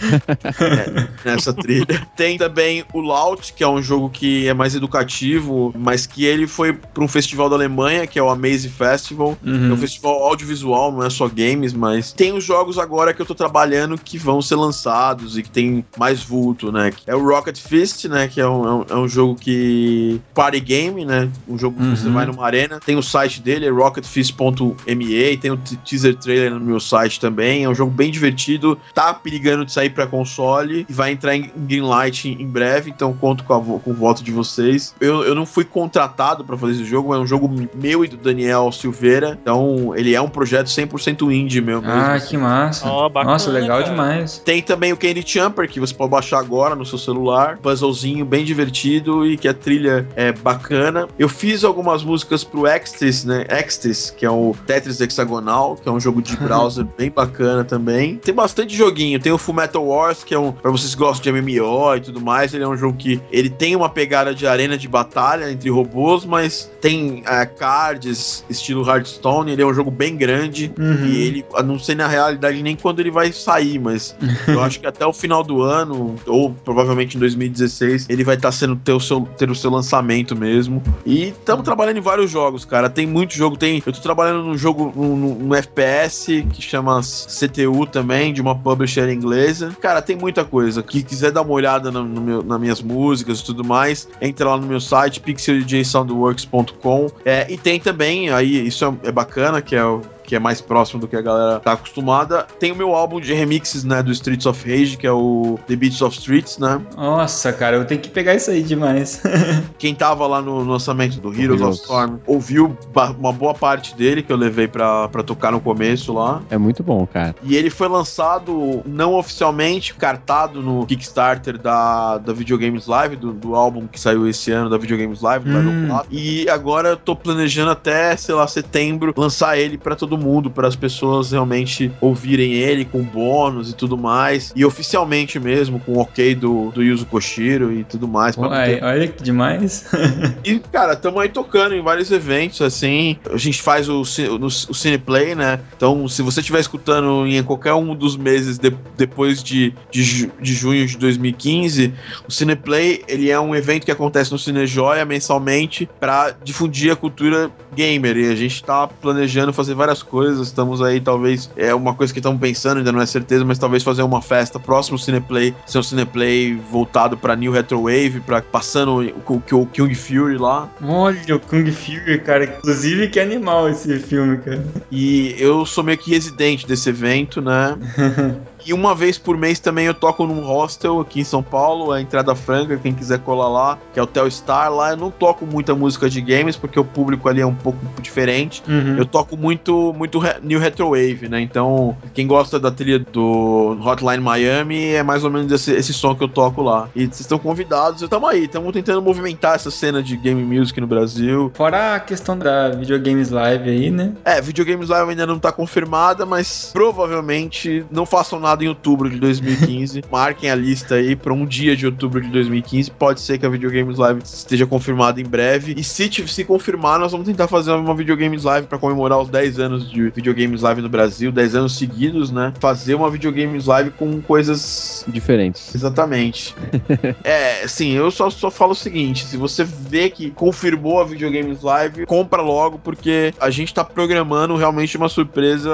é, 0.60 1.08
nessa 1.24 1.52
trilha. 1.52 1.86
Tem 2.16 2.38
também 2.38 2.84
o 2.92 3.00
Laut, 3.00 3.52
que 3.52 3.62
é 3.62 3.68
um 3.68 3.82
jogo 3.82 4.08
que 4.10 4.46
é 4.46 4.54
mais 4.54 4.74
educativo, 4.74 5.72
mas 5.76 6.06
que 6.06 6.24
ele 6.24 6.46
foi 6.46 6.72
pra 6.72 7.02
um 7.02 7.08
festival 7.08 7.48
da 7.48 7.56
Alemanha, 7.56 8.06
que 8.06 8.18
é 8.18 8.22
o 8.22 8.28
Amaze 8.28 8.68
Festival. 8.68 9.36
É 9.44 9.48
um 9.48 9.68
Uhum. 9.70 9.76
festival 9.76 10.22
audiovisual, 10.24 10.92
não 10.92 11.02
é 11.04 11.10
só 11.10 11.28
games, 11.28 11.72
mas 11.72 12.12
tem 12.12 12.32
os 12.32 12.44
jogos 12.44 12.78
agora 12.78 13.12
que 13.12 13.20
eu 13.20 13.26
tô 13.26 13.34
trabalhando 13.34 13.98
que 13.98 14.16
vão 14.18 14.40
ser 14.40 14.56
lançados 14.56 15.36
e 15.36 15.42
que 15.42 15.50
tem 15.50 15.84
mais 15.98 16.22
vulto, 16.22 16.70
né? 16.72 16.92
É 17.06 17.14
o 17.14 17.22
Rocket 17.26 17.58
Fist, 17.58 18.04
né? 18.06 18.28
Que 18.28 18.40
é 18.40 18.48
um, 18.48 18.66
é 18.66 18.72
um, 18.74 18.84
é 18.90 18.96
um 18.96 19.08
jogo 19.08 19.34
que. 19.34 20.20
Party 20.34 20.60
game, 20.60 21.04
né? 21.04 21.28
Um 21.48 21.58
jogo 21.58 21.76
que 21.80 21.86
você 21.96 22.06
Uhum. 22.08 22.14
vai 22.14 22.26
numa 22.26 22.44
arena. 22.44 22.80
Tem 22.84 22.96
o 22.96 23.02
site 23.02 23.27
dele, 23.36 23.66
é 23.66 23.70
rocketfist.me. 23.70 25.36
Tem 25.36 25.50
o 25.50 25.56
teaser 25.56 26.14
trailer 26.16 26.52
no 26.54 26.60
meu 26.60 26.80
site 26.80 27.20
também. 27.20 27.64
É 27.64 27.68
um 27.68 27.74
jogo 27.74 27.90
bem 27.90 28.10
divertido. 28.10 28.78
Tá 28.94 29.12
perigando 29.14 29.64
de 29.64 29.72
sair 29.72 29.90
pra 29.90 30.06
console 30.06 30.86
e 30.88 30.92
vai 30.92 31.12
entrar 31.12 31.34
em 31.36 31.50
Greenlight 31.56 32.28
em 32.28 32.46
breve, 32.46 32.90
então 32.90 33.12
conto 33.12 33.44
com, 33.44 33.52
a 33.54 33.58
vo- 33.58 33.78
com 33.80 33.90
o 33.90 33.94
voto 33.94 34.22
de 34.22 34.30
vocês. 34.32 34.94
Eu, 35.00 35.22
eu 35.24 35.34
não 35.34 35.44
fui 35.46 35.64
contratado 35.64 36.44
pra 36.44 36.56
fazer 36.56 36.72
esse 36.72 36.84
jogo, 36.84 37.14
é 37.14 37.18
um 37.18 37.26
jogo 37.26 37.50
meu 37.74 38.04
e 38.04 38.08
do 38.08 38.16
Daniel 38.16 38.70
Silveira. 38.72 39.38
Então, 39.40 39.92
ele 39.96 40.14
é 40.14 40.20
um 40.20 40.28
projeto 40.28 40.66
100% 40.68 41.32
indie 41.32 41.60
meu 41.60 41.80
mesmo. 41.82 41.96
Ah, 41.96 42.18
que 42.20 42.36
massa. 42.36 42.86
Ó, 42.88 43.08
bacana, 43.08 43.32
Nossa, 43.32 43.50
legal 43.50 43.78
cara. 43.80 43.90
demais. 43.90 44.38
Tem 44.44 44.62
também 44.62 44.92
o 44.92 44.96
Candy 44.96 45.24
Jumper, 45.26 45.68
que 45.68 45.80
você 45.80 45.94
pode 45.94 46.10
baixar 46.10 46.38
agora 46.38 46.74
no 46.74 46.84
seu 46.84 46.98
celular. 46.98 47.58
Puzzlezinho 47.58 48.24
bem 48.24 48.44
divertido 48.44 49.26
e 49.26 49.36
que 49.36 49.48
a 49.48 49.54
trilha 49.54 50.08
é 50.16 50.32
bacana. 50.32 51.08
Eu 51.18 51.28
fiz 51.28 51.64
algumas 51.64 52.02
músicas 52.02 52.44
pro 52.44 52.66
Extras, 52.66 53.17
né? 53.24 53.44
Extras, 53.48 54.10
que 54.10 54.24
é 54.24 54.30
o 54.30 54.54
Tetris 54.66 55.00
Hexagonal, 55.00 55.76
que 55.76 55.88
é 55.88 55.92
um 55.92 56.00
jogo 56.00 56.22
de 56.22 56.36
browser 56.38 56.86
bem 56.96 57.10
bacana 57.10 57.64
também. 57.64 58.16
Tem 58.16 58.34
bastante 58.34 58.76
joguinho. 58.76 59.18
Tem 59.20 59.32
o 59.32 59.38
Full 59.38 59.54
Metal 59.54 59.84
Wars, 59.84 60.24
que 60.24 60.34
é 60.34 60.38
um. 60.38 60.52
Pra 60.52 60.70
vocês 60.70 60.94
que 60.94 61.00
gostam 61.00 61.32
de 61.32 61.40
MMO 61.40 61.96
e 61.96 62.00
tudo 62.00 62.20
mais, 62.20 62.54
ele 62.54 62.64
é 62.64 62.68
um 62.68 62.76
jogo 62.76 62.96
que 62.96 63.20
ele 63.30 63.50
tem 63.50 63.76
uma 63.76 63.88
pegada 63.88 64.34
de 64.34 64.46
arena 64.46 64.76
de 64.76 64.88
batalha 64.88 65.50
entre 65.50 65.70
robôs, 65.70 66.24
mas 66.24 66.70
tem 66.80 67.22
é, 67.26 67.46
cards, 67.46 68.44
estilo 68.48 68.88
Hearthstone. 68.88 69.52
Ele 69.52 69.62
é 69.62 69.66
um 69.66 69.74
jogo 69.74 69.90
bem 69.90 70.16
grande. 70.16 70.72
Uhum. 70.78 71.06
E 71.06 71.22
ele, 71.22 71.44
não 71.64 71.78
sei 71.78 71.94
na 71.94 72.06
realidade 72.06 72.62
nem 72.62 72.76
quando 72.76 73.00
ele 73.00 73.10
vai 73.10 73.32
sair, 73.32 73.78
mas 73.78 74.16
eu 74.46 74.62
acho 74.62 74.80
que 74.80 74.86
até 74.86 75.06
o 75.06 75.12
final 75.12 75.42
do 75.42 75.62
ano, 75.62 76.16
ou 76.26 76.52
provavelmente 76.64 77.16
em 77.16 77.20
2016, 77.20 78.06
ele 78.08 78.24
vai 78.24 78.36
estar 78.36 78.52
sendo 78.52 78.76
ter 78.76 78.92
o 78.92 79.00
seu, 79.00 79.22
ter 79.36 79.50
o 79.50 79.54
seu 79.54 79.70
lançamento 79.70 80.36
mesmo. 80.36 80.82
E 81.04 81.28
estamos 81.28 81.64
trabalhando 81.64 81.98
em 81.98 82.02
vários 82.02 82.30
jogos, 82.30 82.64
cara. 82.64 82.88
Tem 82.88 83.06
muito 83.08 83.34
jogo. 83.34 83.56
Tem, 83.56 83.82
eu 83.84 83.92
tô 83.92 84.00
trabalhando 84.00 84.44
num 84.44 84.56
jogo, 84.56 84.92
num, 84.94 85.16
num 85.16 85.54
FPS 85.54 86.42
que 86.52 86.62
chama 86.62 87.00
CTU 87.00 87.86
também, 87.86 88.32
de 88.32 88.40
uma 88.40 88.54
publisher 88.54 89.08
inglesa. 89.10 89.76
Cara, 89.80 90.00
tem 90.02 90.16
muita 90.16 90.44
coisa. 90.44 90.82
Que 90.82 91.02
quiser 91.02 91.32
dar 91.32 91.42
uma 91.42 91.52
olhada 91.52 91.90
no, 91.90 92.04
no 92.04 92.20
meu, 92.20 92.42
nas 92.42 92.60
minhas 92.60 92.82
músicas 92.82 93.40
e 93.40 93.44
tudo 93.44 93.64
mais, 93.64 94.08
entra 94.20 94.50
lá 94.50 94.56
no 94.56 94.66
meu 94.66 94.80
site, 94.80 95.20
pixeldjsoundworks.com. 95.20 97.06
É, 97.24 97.50
e 97.50 97.56
tem 97.56 97.80
também, 97.80 98.30
aí, 98.30 98.66
isso 98.66 98.84
é, 98.84 99.08
é 99.08 99.12
bacana, 99.12 99.60
que 99.60 99.74
é 99.74 99.84
o 99.84 100.02
que 100.28 100.36
é 100.36 100.38
mais 100.38 100.60
próximo 100.60 101.00
do 101.00 101.08
que 101.08 101.16
a 101.16 101.22
galera 101.22 101.58
tá 101.58 101.72
acostumada. 101.72 102.46
Tem 102.60 102.70
o 102.70 102.76
meu 102.76 102.94
álbum 102.94 103.18
de 103.18 103.32
remixes, 103.32 103.82
né, 103.82 104.02
do 104.02 104.12
Streets 104.12 104.44
of 104.44 104.70
Rage, 104.70 104.98
que 104.98 105.06
é 105.06 105.10
o 105.10 105.58
The 105.66 105.74
Beats 105.74 106.02
of 106.02 106.14
Streets, 106.18 106.58
né? 106.58 106.78
Nossa, 106.94 107.50
cara, 107.50 107.76
eu 107.76 107.86
tenho 107.86 107.98
que 108.00 108.10
pegar 108.10 108.34
isso 108.34 108.50
aí 108.50 108.62
demais. 108.62 109.22
Quem 109.78 109.94
tava 109.94 110.26
lá 110.26 110.42
no 110.42 110.62
lançamento 110.64 111.18
do 111.18 111.32
Heroes 111.32 111.62
of. 111.62 111.78
Storm 111.78 112.18
ouviu 112.26 112.76
uma 113.18 113.32
boa 113.32 113.54
parte 113.54 113.96
dele 113.96 114.22
que 114.22 114.30
eu 114.30 114.36
levei 114.36 114.68
pra, 114.68 115.08
pra 115.08 115.22
tocar 115.22 115.50
no 115.50 115.60
começo 115.60 116.12
lá. 116.12 116.42
É 116.50 116.58
muito 116.58 116.82
bom, 116.82 117.06
cara. 117.06 117.34
E 117.42 117.56
ele 117.56 117.70
foi 117.70 117.88
lançado 117.88 118.82
não 118.84 119.14
oficialmente, 119.14 119.94
cartado 119.94 120.60
no 120.60 120.84
Kickstarter 120.84 121.56
da, 121.56 122.18
da 122.18 122.34
Videogames 122.34 122.86
Live, 122.86 123.16
do, 123.16 123.32
do 123.32 123.54
álbum 123.54 123.86
que 123.86 123.98
saiu 123.98 124.28
esse 124.28 124.50
ano 124.52 124.68
da 124.68 124.76
Videogames 124.76 125.22
Live, 125.22 125.46
do 125.46 125.50
Hum. 125.50 125.62
Dragon 125.62 125.88
4. 125.88 126.08
E 126.10 126.50
agora 126.50 126.90
eu 126.90 126.96
tô 126.98 127.16
planejando 127.16 127.70
até, 127.70 128.14
sei 128.14 128.34
lá, 128.34 128.46
setembro, 128.46 129.14
lançar 129.16 129.56
ele 129.56 129.78
pra 129.78 129.96
todo 129.96 130.17
mundo, 130.18 130.50
para 130.50 130.68
as 130.68 130.76
pessoas 130.76 131.30
realmente 131.32 131.90
ouvirem 132.00 132.52
ele 132.52 132.84
com 132.84 133.02
bônus 133.02 133.70
e 133.70 133.74
tudo 133.74 133.96
mais. 133.96 134.52
E 134.54 134.64
oficialmente 134.64 135.38
mesmo, 135.38 135.78
com 135.80 135.92
o 135.92 135.98
ok 136.00 136.34
do, 136.34 136.70
do 136.72 136.82
Yuzo 136.82 137.06
Koshiro 137.06 137.72
e 137.72 137.84
tudo 137.84 138.06
mais. 138.08 138.36
Uai, 138.36 138.80
olha 138.82 139.08
que 139.08 139.22
demais. 139.22 139.86
e, 140.44 140.58
cara, 140.58 140.92
estamos 140.94 141.20
aí 141.22 141.28
tocando 141.28 141.74
em 141.74 141.82
vários 141.82 142.10
eventos, 142.10 142.60
assim. 142.60 143.16
A 143.32 143.36
gente 143.36 143.62
faz 143.62 143.88
o, 143.88 144.02
no- 144.38 144.46
o 144.46 144.74
Cineplay, 144.74 145.34
né? 145.34 145.60
Então, 145.76 146.06
se 146.08 146.20
você 146.22 146.40
estiver 146.40 146.60
escutando 146.60 147.26
em 147.26 147.42
qualquer 147.42 147.74
um 147.74 147.94
dos 147.94 148.16
meses 148.16 148.58
de- 148.58 148.74
depois 148.96 149.42
de, 149.42 149.72
de, 149.90 150.30
de 150.40 150.54
junho 150.54 150.86
de 150.86 150.96
2015, 150.98 151.92
o 152.28 152.32
Cineplay, 152.32 153.02
ele 153.08 153.30
é 153.30 153.38
um 153.38 153.54
evento 153.54 153.84
que 153.84 153.90
acontece 153.92 154.32
no 154.32 154.38
Cinejoia 154.38 155.04
mensalmente 155.04 155.88
para 156.00 156.34
difundir 156.42 156.92
a 156.92 156.96
cultura 156.96 157.50
gamer. 157.78 158.16
E 158.16 158.32
a 158.32 158.34
gente 158.34 158.62
tá 158.64 158.88
planejando 158.88 159.52
fazer 159.52 159.74
várias 159.74 160.02
coisas. 160.02 160.48
Estamos 160.48 160.82
aí, 160.82 161.00
talvez, 161.00 161.48
é 161.56 161.72
uma 161.72 161.94
coisa 161.94 162.12
que 162.12 162.18
estamos 162.18 162.40
pensando, 162.40 162.78
ainda 162.78 162.90
não 162.90 163.00
é 163.00 163.06
certeza, 163.06 163.44
mas 163.44 163.58
talvez 163.58 163.84
fazer 163.84 164.02
uma 164.02 164.20
festa 164.20 164.58
próximo 164.58 164.98
Cineplay, 164.98 165.54
ser 165.64 165.78
um 165.78 165.82
Cineplay 165.82 166.54
voltado 166.70 167.16
para 167.16 167.36
New 167.36 167.52
Retro 167.52 167.82
Wave, 167.82 168.20
para 168.26 168.42
passando 168.42 169.12
o, 169.26 169.32
o, 169.32 169.60
o 169.60 169.66
King 169.66 169.94
Fury 169.94 170.36
lá. 170.36 170.68
Olha 170.82 171.36
o 171.36 171.40
Kung 171.40 171.70
Fury, 171.70 172.18
cara. 172.20 172.44
Inclusive, 172.44 173.08
que 173.08 173.20
animal 173.20 173.68
esse 173.68 173.98
filme, 174.00 174.38
cara. 174.38 174.64
E 174.90 175.36
eu 175.38 175.64
sou 175.64 175.84
meio 175.84 175.98
que 175.98 176.10
residente 176.10 176.66
desse 176.66 176.88
evento, 176.88 177.40
né? 177.40 177.76
E 178.68 178.72
uma 178.74 178.94
vez 178.94 179.16
por 179.16 179.34
mês 179.34 179.58
também 179.58 179.86
eu 179.86 179.94
toco 179.94 180.26
num 180.26 180.40
hostel 180.40 181.00
aqui 181.00 181.20
em 181.20 181.24
São 181.24 181.42
Paulo, 181.42 181.90
a 181.90 182.02
entrada 182.02 182.34
franca, 182.34 182.76
quem 182.76 182.92
quiser 182.92 183.18
colar 183.20 183.48
lá, 183.48 183.78
que 183.94 183.98
é 183.98 184.02
o 184.02 184.06
Tel 184.06 184.30
Star. 184.30 184.70
Lá 184.70 184.90
eu 184.90 184.96
não 184.98 185.10
toco 185.10 185.46
muita 185.46 185.74
música 185.74 186.10
de 186.10 186.20
games, 186.20 186.54
porque 186.54 186.78
o 186.78 186.84
público 186.84 187.28
ali 187.30 187.40
é 187.40 187.46
um 187.46 187.54
pouco 187.54 187.67
diferente. 188.00 188.62
Uhum. 188.68 188.96
Eu 188.98 189.06
toco 189.06 189.36
muito, 189.36 189.94
muito 189.96 190.18
re- 190.18 190.36
New 190.42 190.58
Retro 190.58 190.90
Wave, 190.90 191.28
né? 191.28 191.40
Então, 191.40 191.96
quem 192.14 192.26
gosta 192.26 192.58
da 192.58 192.70
trilha 192.70 192.98
do 192.98 193.76
Hotline 193.84 194.22
Miami 194.22 194.86
é 194.94 195.02
mais 195.02 195.24
ou 195.24 195.30
menos 195.30 195.50
esse, 195.52 195.72
esse 195.72 195.92
som 195.92 196.14
que 196.14 196.22
eu 196.24 196.28
toco 196.28 196.62
lá. 196.62 196.88
E 196.94 197.04
vocês 197.06 197.20
estão 197.20 197.38
convidados, 197.38 198.02
estamos 198.02 198.28
aí, 198.28 198.44
estamos 198.44 198.72
tentando 198.72 199.00
movimentar 199.02 199.54
essa 199.54 199.70
cena 199.70 200.02
de 200.02 200.16
game 200.16 200.42
music 200.42 200.80
no 200.80 200.86
Brasil. 200.86 201.50
Fora 201.54 201.94
a 201.96 202.00
questão 202.00 202.38
da 202.38 202.70
videogames 202.70 203.30
live 203.30 203.68
aí, 203.70 203.90
né? 203.90 204.12
É, 204.24 204.40
Videogames 204.40 204.88
Live 204.88 205.10
ainda 205.10 205.26
não 205.26 205.38
tá 205.38 205.50
confirmada, 205.52 206.24
mas 206.26 206.70
provavelmente 206.72 207.84
não 207.90 208.04
façam 208.04 208.38
nada 208.38 208.64
em 208.64 208.68
outubro 208.68 209.08
de 209.10 209.18
2015. 209.18 210.02
Marquem 210.10 210.50
a 210.50 210.54
lista 210.54 210.96
aí 210.96 211.16
pra 211.16 211.32
um 211.32 211.46
dia 211.46 211.76
de 211.76 211.86
outubro 211.86 212.20
de 212.20 212.28
2015. 212.28 212.90
Pode 212.92 213.20
ser 213.20 213.38
que 213.38 213.46
a 213.46 213.48
Videogames 213.48 213.98
Live 213.98 214.20
esteja 214.24 214.66
confirmada 214.66 215.20
em 215.20 215.24
breve. 215.24 215.74
E 215.76 215.82
se, 215.84 216.10
se 216.26 216.44
confirmar, 216.44 216.98
nós 216.98 217.12
vamos 217.12 217.26
tentar 217.26 217.48
fazer 217.48 217.57
uma 217.66 217.94
Videogames 217.94 218.44
Live 218.44 218.66
pra 218.66 218.78
comemorar 218.78 219.18
os 219.18 219.28
10 219.28 219.58
anos 219.58 219.90
de 219.90 220.10
Videogames 220.10 220.62
Live 220.62 220.82
no 220.82 220.88
Brasil, 220.88 221.32
10 221.32 221.54
anos 221.54 221.76
seguidos, 221.76 222.30
né? 222.30 222.52
Fazer 222.60 222.94
uma 222.94 223.10
Videogames 223.10 223.66
Live 223.66 223.90
com 223.90 224.20
coisas 224.20 225.04
Diferentes. 225.08 225.74
Exatamente. 225.74 226.54
é, 227.24 227.62
assim, 227.62 227.92
eu 227.92 228.10
só, 228.10 228.30
só 228.30 228.50
falo 228.50 228.72
o 228.72 228.74
seguinte: 228.74 229.24
se 229.24 229.36
você 229.36 229.64
vê 229.64 230.10
que 230.10 230.30
confirmou 230.30 231.00
a 231.00 231.04
Videogames 231.04 231.62
Live, 231.62 232.06
compra 232.06 232.42
logo, 232.42 232.78
porque 232.78 233.32
a 233.40 233.50
gente 233.50 233.72
tá 233.72 233.84
programando 233.84 234.56
realmente 234.56 234.96
uma 234.96 235.08
surpresa. 235.08 235.70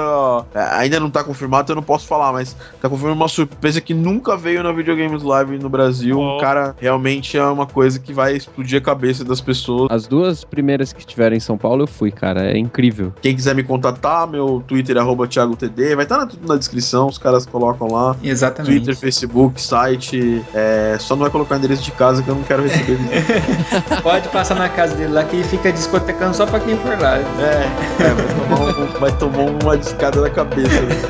é, 0.53 0.59
ainda 0.75 0.99
não 0.99 1.09
tá 1.09 1.23
confirmado, 1.23 1.63
então 1.63 1.73
eu 1.73 1.77
não 1.77 1.83
posso 1.83 2.07
falar, 2.07 2.31
mas 2.31 2.55
tá 2.81 2.89
confirmando 2.89 3.15
uma 3.15 3.27
surpresa 3.27 3.81
que 3.81 3.93
nunca 3.93 4.37
veio 4.37 4.63
na 4.63 4.71
Videogames 4.71 5.23
Live 5.23 5.57
no 5.57 5.69
Brasil. 5.69 6.19
Oh. 6.19 6.37
Cara, 6.39 6.75
realmente 6.79 7.37
é 7.37 7.43
uma 7.43 7.65
coisa 7.65 7.99
que 7.99 8.13
vai 8.13 8.35
explodir 8.35 8.79
a 8.79 8.81
cabeça 8.81 9.23
das 9.23 9.41
pessoas. 9.41 9.87
As 9.91 10.07
duas 10.07 10.43
primeiras 10.43 10.93
que 10.93 10.99
estiverem 10.99 11.37
em 11.37 11.41
São 11.41 11.57
Paulo, 11.57 11.64
eu 11.83 11.87
fui, 11.87 12.11
cara. 12.11 12.51
É 12.51 12.57
incrível. 12.57 13.13
Quem 13.21 13.35
quiser 13.35 13.55
me 13.55 13.63
contatar, 13.63 14.27
meu 14.27 14.63
Twitter 14.67 14.97
é 14.97 14.99
arroba 14.99 15.27
ThiagoTD, 15.27 15.95
vai 15.95 16.05
estar 16.05 16.17
na, 16.17 16.25
tudo 16.25 16.47
na 16.47 16.55
descrição, 16.57 17.07
os 17.07 17.17
caras 17.17 17.45
colocam 17.45 17.87
lá. 17.91 18.15
Exatamente. 18.23 18.71
Twitter, 18.75 18.95
Facebook, 18.95 19.61
site. 19.61 20.43
É, 20.53 20.97
só 20.99 21.15
não 21.15 21.21
vai 21.23 21.29
colocar 21.31 21.55
o 21.55 21.57
endereço 21.57 21.83
de 21.83 21.91
casa 21.91 22.21
que 22.23 22.29
eu 22.29 22.35
não 22.35 22.43
quero 22.43 22.63
receber. 22.63 22.97
Pode 24.03 24.29
passar 24.29 24.55
na 24.55 24.69
casa 24.69 24.95
dele 24.95 25.13
lá 25.13 25.23
que 25.23 25.43
fica 25.43 25.71
discotecando 25.71 26.35
só 26.35 26.45
pra 26.45 26.59
quem 26.59 26.77
for 26.77 26.97
lá. 26.99 27.17
É, 27.17 27.67
é, 27.99 28.13
vai, 28.13 28.27
tomar 28.35 28.79
um- 28.79 28.99
vai 28.99 29.11
tomar 29.17 29.63
uma 29.63 29.77
discada 29.77 30.21
na 30.21 30.29
cabeça. 30.29 30.81
Muito 30.81 31.05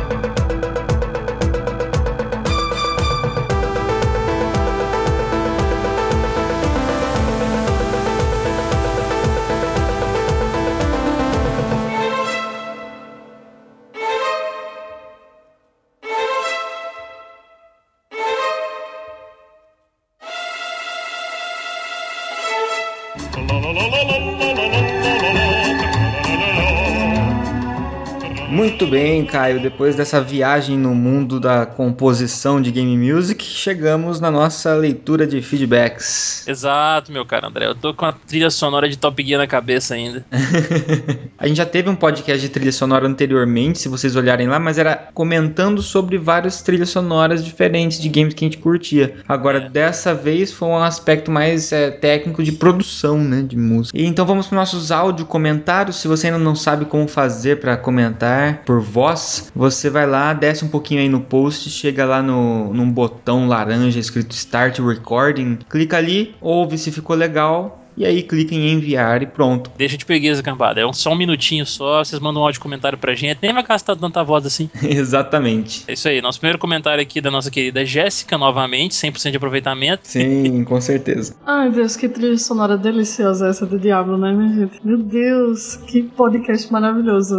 Caio. 29.44 29.60
Depois 29.60 29.94
dessa 29.94 30.20
viagem 30.22 30.78
no 30.78 30.94
mundo 30.94 31.38
da 31.38 31.66
composição 31.66 32.62
de 32.62 32.70
game 32.70 32.96
music, 32.96 33.44
chegamos 33.44 34.18
na 34.18 34.30
nossa 34.30 34.74
leitura 34.74 35.26
de 35.26 35.42
feedbacks. 35.42 36.48
Exato, 36.48 37.12
meu 37.12 37.26
cara 37.26 37.48
André. 37.48 37.66
Eu 37.66 37.74
tô 37.74 37.92
com 37.92 38.06
a 38.06 38.12
trilha 38.12 38.48
sonora 38.48 38.88
de 38.88 38.96
Top 38.96 39.22
Gear 39.22 39.38
na 39.38 39.46
cabeça 39.46 39.94
ainda. 39.94 40.24
A 41.36 41.46
gente 41.46 41.58
já 41.58 41.66
teve 41.66 41.90
um 41.90 41.94
podcast 41.94 42.40
de 42.40 42.48
trilha 42.48 42.72
sonora 42.72 43.06
anteriormente, 43.06 43.78
se 43.78 43.88
vocês 43.88 44.16
olharem 44.16 44.48
lá, 44.48 44.58
mas 44.58 44.78
era 44.78 45.10
comentando 45.12 45.82
sobre 45.82 46.16
várias 46.16 46.62
trilhas 46.62 46.88
sonoras 46.88 47.44
diferentes 47.44 48.00
de 48.00 48.08
games 48.08 48.32
que 48.32 48.44
a 48.44 48.48
gente 48.48 48.58
curtia. 48.58 49.16
Agora, 49.28 49.60
dessa 49.60 50.14
vez 50.14 50.52
foi 50.52 50.68
um 50.68 50.78
aspecto 50.78 51.30
mais 51.30 51.70
é, 51.70 51.90
técnico 51.90 52.42
de 52.42 52.52
produção, 52.52 53.18
né, 53.18 53.42
de 53.42 53.56
música. 53.56 53.98
E 53.98 54.06
então 54.06 54.24
vamos 54.24 54.46
para 54.46 54.56
nossos 54.56 54.90
áudio 54.90 55.26
comentários. 55.26 55.96
Se 55.96 56.08
você 56.08 56.28
ainda 56.28 56.38
não 56.38 56.54
sabe 56.54 56.86
como 56.86 57.06
fazer 57.06 57.60
para 57.60 57.76
comentar 57.76 58.62
por 58.64 58.80
voz, 58.80 59.33
você 59.54 59.90
vai 59.90 60.06
lá, 60.06 60.32
desce 60.32 60.64
um 60.64 60.68
pouquinho 60.68 61.00
aí 61.00 61.08
no 61.08 61.20
post, 61.20 61.70
chega 61.70 62.04
lá 62.04 62.22
no, 62.22 62.72
num 62.72 62.90
botão 62.90 63.46
laranja 63.48 63.98
escrito 63.98 64.32
Start 64.32 64.78
Recording, 64.78 65.58
clica 65.68 65.96
ali, 65.96 66.34
ouve 66.40 66.78
se 66.78 66.90
ficou 66.90 67.16
legal. 67.16 67.83
E 67.96 68.04
aí 68.04 68.22
clica 68.22 68.54
em 68.54 68.72
enviar 68.72 69.22
e 69.22 69.26
pronto. 69.26 69.70
Deixa 69.76 69.96
de 69.96 70.04
preguiça, 70.04 70.42
cambada. 70.42 70.80
É 70.80 70.86
um, 70.86 70.92
só 70.92 71.12
um 71.12 71.16
minutinho 71.16 71.64
só. 71.64 72.04
Vocês 72.04 72.20
mandam 72.20 72.42
um 72.42 72.44
áudio 72.44 72.60
comentário 72.60 72.98
pra 72.98 73.14
gente. 73.14 73.38
Nem 73.40 73.52
vai 73.52 73.62
gastar 73.62 73.96
tanta 73.96 74.22
voz 74.24 74.44
assim. 74.46 74.68
Exatamente. 74.82 75.84
É 75.86 75.92
isso 75.92 76.08
aí. 76.08 76.20
Nosso 76.20 76.40
primeiro 76.40 76.58
comentário 76.58 77.02
aqui 77.02 77.20
da 77.20 77.30
nossa 77.30 77.50
querida 77.50 77.84
Jéssica, 77.84 78.36
novamente. 78.36 78.94
100% 78.94 79.30
de 79.30 79.36
aproveitamento. 79.36 80.02
Sim, 80.04 80.64
com 80.66 80.80
certeza. 80.80 81.36
Ai, 81.46 81.70
Deus, 81.70 81.96
que 81.96 82.08
trilha 82.08 82.38
sonora 82.38 82.76
deliciosa 82.76 83.48
essa 83.48 83.64
do 83.66 83.78
Diablo, 83.78 84.18
né, 84.18 84.32
minha 84.32 84.54
gente? 84.54 84.80
Meu 84.84 84.98
Deus, 84.98 85.76
que 85.76 86.02
podcast 86.02 86.72
maravilhoso. 86.72 87.36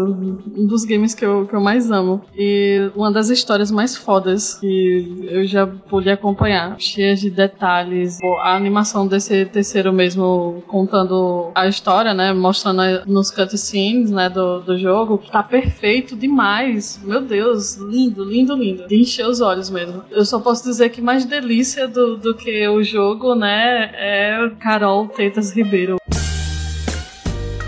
Um 0.56 0.66
dos 0.66 0.86
games 0.86 1.14
que 1.14 1.26
eu, 1.26 1.46
que 1.48 1.56
eu 1.56 1.62
mais 1.62 1.92
amo. 1.92 2.22
E 2.36 2.90
uma 2.96 3.12
das 3.12 3.30
histórias 3.30 3.72
mais 3.72 3.96
fodas 3.96 4.56
que 4.56 5.28
eu 5.30 5.46
já 5.46 5.68
pude 5.68 6.10
acompanhar. 6.10 6.76
Cheia 6.80 7.16
de 7.16 7.30
detalhes. 7.30 8.18
A 8.42 8.56
animação 8.56 9.08
desse 9.08 9.46
terceiro 9.46 9.92
mesmo, 9.92 10.45
contando 10.68 11.52
a 11.54 11.68
história, 11.68 12.14
né? 12.14 12.34
Mostrando 12.34 12.82
nos 13.06 13.32
cutscenes, 13.32 14.12
né, 14.12 14.30
do, 14.30 14.60
do 14.62 14.78
jogo. 14.78 15.22
Tá 15.32 15.44
perfeito 15.44 16.16
demais. 16.16 17.00
Meu 17.04 17.22
Deus, 17.22 17.76
lindo, 17.76 18.24
lindo, 18.24 18.56
lindo. 18.56 18.88
De 18.88 19.00
encher 19.00 19.28
os 19.28 19.42
olhos 19.42 19.70
mesmo. 19.70 20.04
Eu 20.12 20.26
só 20.26 20.40
posso 20.40 20.64
dizer 20.64 20.90
que 20.90 21.02
mais 21.02 21.26
delícia 21.26 21.88
do, 21.88 22.18
do 22.18 22.34
que 22.34 22.68
o 22.68 22.84
jogo, 22.84 23.36
né, 23.36 23.92
é 23.94 24.52
Carol 24.60 25.08
Tetas 25.08 25.56
Ribeiro. 25.56 25.98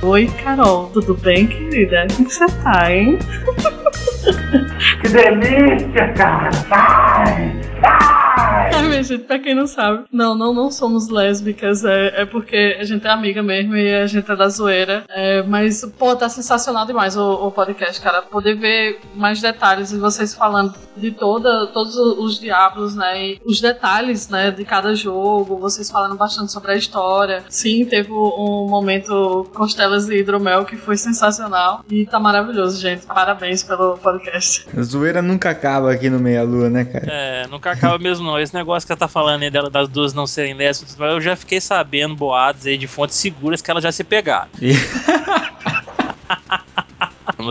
Oi, 0.03 0.27
Carol, 0.43 0.89
tudo 0.93 1.15
bem, 1.15 1.47
querida? 1.47 2.05
Como 2.15 2.29
você 2.29 2.45
tá, 2.63 2.93
hein? 2.93 3.17
Que 5.01 5.09
delícia, 5.09 6.13
cara! 6.13 6.49
Ai, 6.69 7.51
ai. 7.83 8.26
Ai, 8.37 8.87
minha 8.87 9.03
gente, 9.03 9.23
pra 9.23 9.39
quem 9.39 9.55
não 9.55 9.65
sabe, 9.65 10.03
não, 10.11 10.35
não, 10.35 10.53
não 10.53 10.69
somos 10.69 11.09
lésbicas, 11.09 11.83
é, 11.83 12.21
é 12.21 12.25
porque 12.25 12.77
a 12.79 12.83
gente 12.83 13.05
é 13.05 13.09
amiga 13.09 13.41
mesmo 13.41 13.75
e 13.75 13.93
a 13.93 14.05
gente 14.05 14.29
é 14.31 14.35
da 14.35 14.47
zoeira. 14.47 15.03
É, 15.09 15.41
mas, 15.41 15.83
pô, 15.97 16.15
tá 16.15 16.29
sensacional 16.29 16.85
demais 16.85 17.17
o, 17.17 17.47
o 17.47 17.51
podcast, 17.51 17.99
cara. 17.99 18.21
Poder 18.21 18.55
ver 18.55 18.99
mais 19.15 19.41
detalhes 19.41 19.91
e 19.91 19.97
vocês 19.97 20.35
falando 20.35 20.75
de 20.95 21.11
toda, 21.11 21.67
todos 21.67 21.95
os 21.95 22.39
diabos, 22.39 22.95
né? 22.95 23.25
E 23.25 23.41
os 23.45 23.59
detalhes, 23.59 24.29
né, 24.29 24.51
de 24.51 24.63
cada 24.63 24.93
jogo, 24.93 25.57
vocês 25.57 25.89
falando 25.89 26.15
bastante 26.15 26.51
sobre 26.51 26.71
a 26.71 26.75
história. 26.75 27.43
Sim, 27.49 27.85
teve 27.85 28.11
um 28.11 28.67
momento 28.69 29.49
Costelas 29.55 30.07
e 30.09 30.17
Hidromel 30.17 30.65
que 30.65 30.75
foi 30.77 30.97
sensacional 30.97 31.83
e 31.89 32.05
tá 32.05 32.19
maravilhoso, 32.19 32.79
gente. 32.79 33.05
Parabéns 33.05 33.63
pelo 33.63 33.97
podcast. 33.97 34.67
A 34.77 34.81
zoeira 34.81 35.21
nunca 35.21 35.49
acaba 35.49 35.91
aqui 35.91 36.09
no 36.09 36.19
Meia 36.19 36.43
Lua, 36.43 36.69
né, 36.69 36.85
cara? 36.85 37.05
É, 37.09 37.47
nunca 37.47 37.71
acaba 37.71 37.97
mesmo 37.97 38.26
não. 38.27 38.39
Esse 38.39 38.53
negócio 38.53 38.85
que 38.85 38.91
ela 38.93 38.99
tá 38.99 39.07
falando 39.07 39.41
aí 39.43 39.49
dela, 39.49 39.69
das 39.69 39.87
duas 39.87 40.13
não 40.13 40.27
serem 40.27 40.53
lésbicas, 40.53 40.97
eu 40.99 41.21
já 41.21 41.35
fiquei 41.35 41.59
sabendo 41.59 42.15
boatos 42.15 42.67
aí 42.67 42.77
de 42.77 42.87
fontes 42.87 43.15
seguras 43.15 43.61
que 43.61 43.71
elas 43.71 43.83
já 43.83 43.91
se 43.91 44.03
pegaram. 44.03 44.49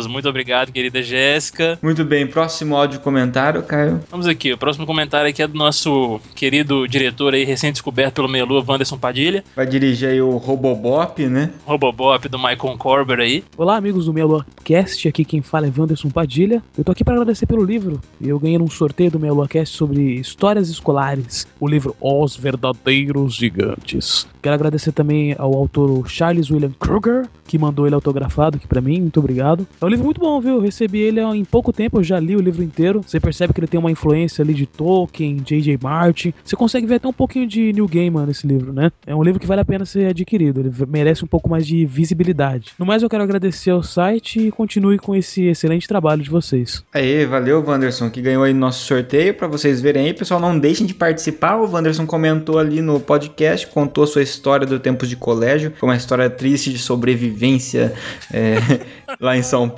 Muito 0.05 0.29
obrigado, 0.29 0.71
querida 0.73 1.03
Jéssica. 1.03 1.79
Muito 1.81 2.05
bem, 2.05 2.27
próximo 2.27 2.77
áudio 2.77 3.01
comentário, 3.01 3.63
Caio. 3.63 4.01
Vamos 4.11 4.27
aqui, 4.27 4.53
o 4.53 4.59
próximo 4.59 4.85
comentário 4.85 5.31
aqui 5.31 5.43
é 5.43 5.49
do 5.49 5.57
nosso 5.57 6.21
querido 6.35 6.87
diretor 6.87 7.33
aí, 7.33 7.45
recém-descoberto 7.45 8.17
pelo 8.17 8.29
Melu, 8.29 8.63
Wanderson 8.67 8.99
Padilha. 8.99 9.43
Vai 9.55 9.67
dirigir 9.67 10.09
aí 10.09 10.21
o 10.21 10.37
Robobop, 10.37 11.25
né? 11.27 11.51
Robobop 11.65 12.29
do 12.29 12.39
Michael 12.39 12.77
Corber 12.77 13.21
aí. 13.21 13.45
Olá, 13.57 13.77
amigos 13.77 14.07
do 14.07 14.13
Meia-Lua-Cast, 14.13 15.09
aqui 15.09 15.25
quem 15.25 15.41
fala 15.41 15.67
é 15.67 15.73
Wanderson 15.75 16.11
Padilha. 16.11 16.63
Eu 16.77 16.85
tô 16.85 16.93
aqui 16.93 17.05
para 17.05 17.15
agradecer 17.15 17.47
pelo 17.47 17.65
livro. 17.65 18.01
Eu 18.21 18.39
ganhei 18.39 18.59
num 18.59 18.69
sorteio 18.69 19.11
do 19.11 19.21
Meia-Lua-Cast 19.21 19.77
sobre 19.77 20.01
histórias 20.15 20.69
escolares, 20.69 21.47
o 21.61 21.69
livro 21.69 21.95
Os 22.01 22.37
Verdadeiros 22.37 23.35
Gigantes. 23.35 24.27
Quero 24.43 24.55
agradecer 24.55 24.93
também 24.93 25.35
ao 25.39 25.55
autor 25.55 26.09
Charles 26.09 26.51
William 26.51 26.73
Kruger, 26.79 27.29
que 27.47 27.59
mandou 27.59 27.87
ele 27.87 27.95
autografado 27.95 28.57
aqui 28.57 28.67
pra 28.67 28.81
mim, 28.81 29.01
muito 29.01 29.21
obrigado. 29.21 29.67
Um 29.87 29.89
livro 29.89 30.05
muito 30.05 30.21
bom, 30.21 30.41
viu? 30.41 30.59
Recebi 30.59 30.99
ele 30.99 31.21
em 31.21 31.45
pouco 31.45 31.73
tempo, 31.73 32.01
eu 32.01 32.03
já 32.03 32.19
li 32.19 32.35
o 32.35 32.41
livro 32.41 32.61
inteiro. 32.61 33.03
Você 33.07 33.21
percebe 33.21 33.53
que 33.53 33.61
ele 33.61 33.69
tem 33.69 33.79
uma 33.79 33.89
influência 33.89 34.43
ali 34.43 34.53
de 34.53 34.67
Tolkien, 34.67 35.37
J.J. 35.37 35.79
Martin. 35.81 36.35
Você 36.45 36.57
consegue 36.57 36.89
ver 36.89 36.97
até 36.97 37.07
um 37.07 37.13
pouquinho 37.13 37.47
de 37.47 37.73
New 37.73 37.87
Gaiman 37.87 38.27
nesse 38.27 38.49
livro, 38.49 38.73
né? 38.73 38.91
É 39.07 39.15
um 39.15 39.23
livro 39.23 39.39
que 39.39 39.47
vale 39.47 39.61
a 39.61 39.65
pena 39.65 39.85
ser 39.85 40.09
adquirido, 40.09 40.59
ele 40.59 40.73
merece 40.89 41.25
um 41.25 41.29
pouco 41.29 41.49
mais 41.49 41.65
de 41.65 41.87
visibilidade. 41.87 42.73
No 42.77 42.85
mais, 42.85 43.01
eu 43.01 43.09
quero 43.09 43.23
agradecer 43.23 43.71
ao 43.71 43.81
site 43.81 44.49
e 44.49 44.51
continue 44.51 44.99
com 44.99 45.15
esse 45.15 45.45
excelente 45.45 45.87
trabalho 45.87 46.21
de 46.21 46.31
vocês. 46.31 46.83
Aê, 46.93 47.25
valeu, 47.25 47.65
Wanderson, 47.65 48.11
que 48.11 48.21
ganhou 48.21 48.43
aí 48.43 48.53
no 48.53 48.59
nosso 48.59 48.85
sorteio. 48.85 49.35
Pra 49.35 49.47
vocês 49.47 49.81
verem 49.81 50.07
aí, 50.07 50.13
pessoal, 50.13 50.41
não 50.41 50.59
deixem 50.59 50.85
de 50.85 50.95
participar. 50.95 51.59
O 51.59 51.71
Wanderson 51.71 52.07
comentou 52.07 52.59
ali 52.59 52.83
no 52.83 52.99
podcast, 52.99 53.69
contou 53.69 54.05
sua 54.05 54.23
história 54.23 54.67
do 54.67 54.81
tempos 54.81 55.09
de 55.09 55.15
colégio. 55.15 55.73
Foi 55.77 55.89
uma 55.89 55.97
história 55.97 56.29
triste 56.29 56.73
de 56.73 56.79
sobrevivência 56.81 57.93
é, 58.35 58.57
lá 59.21 59.37
em 59.37 59.45
São 59.45 59.69
Paulo. 59.69 59.76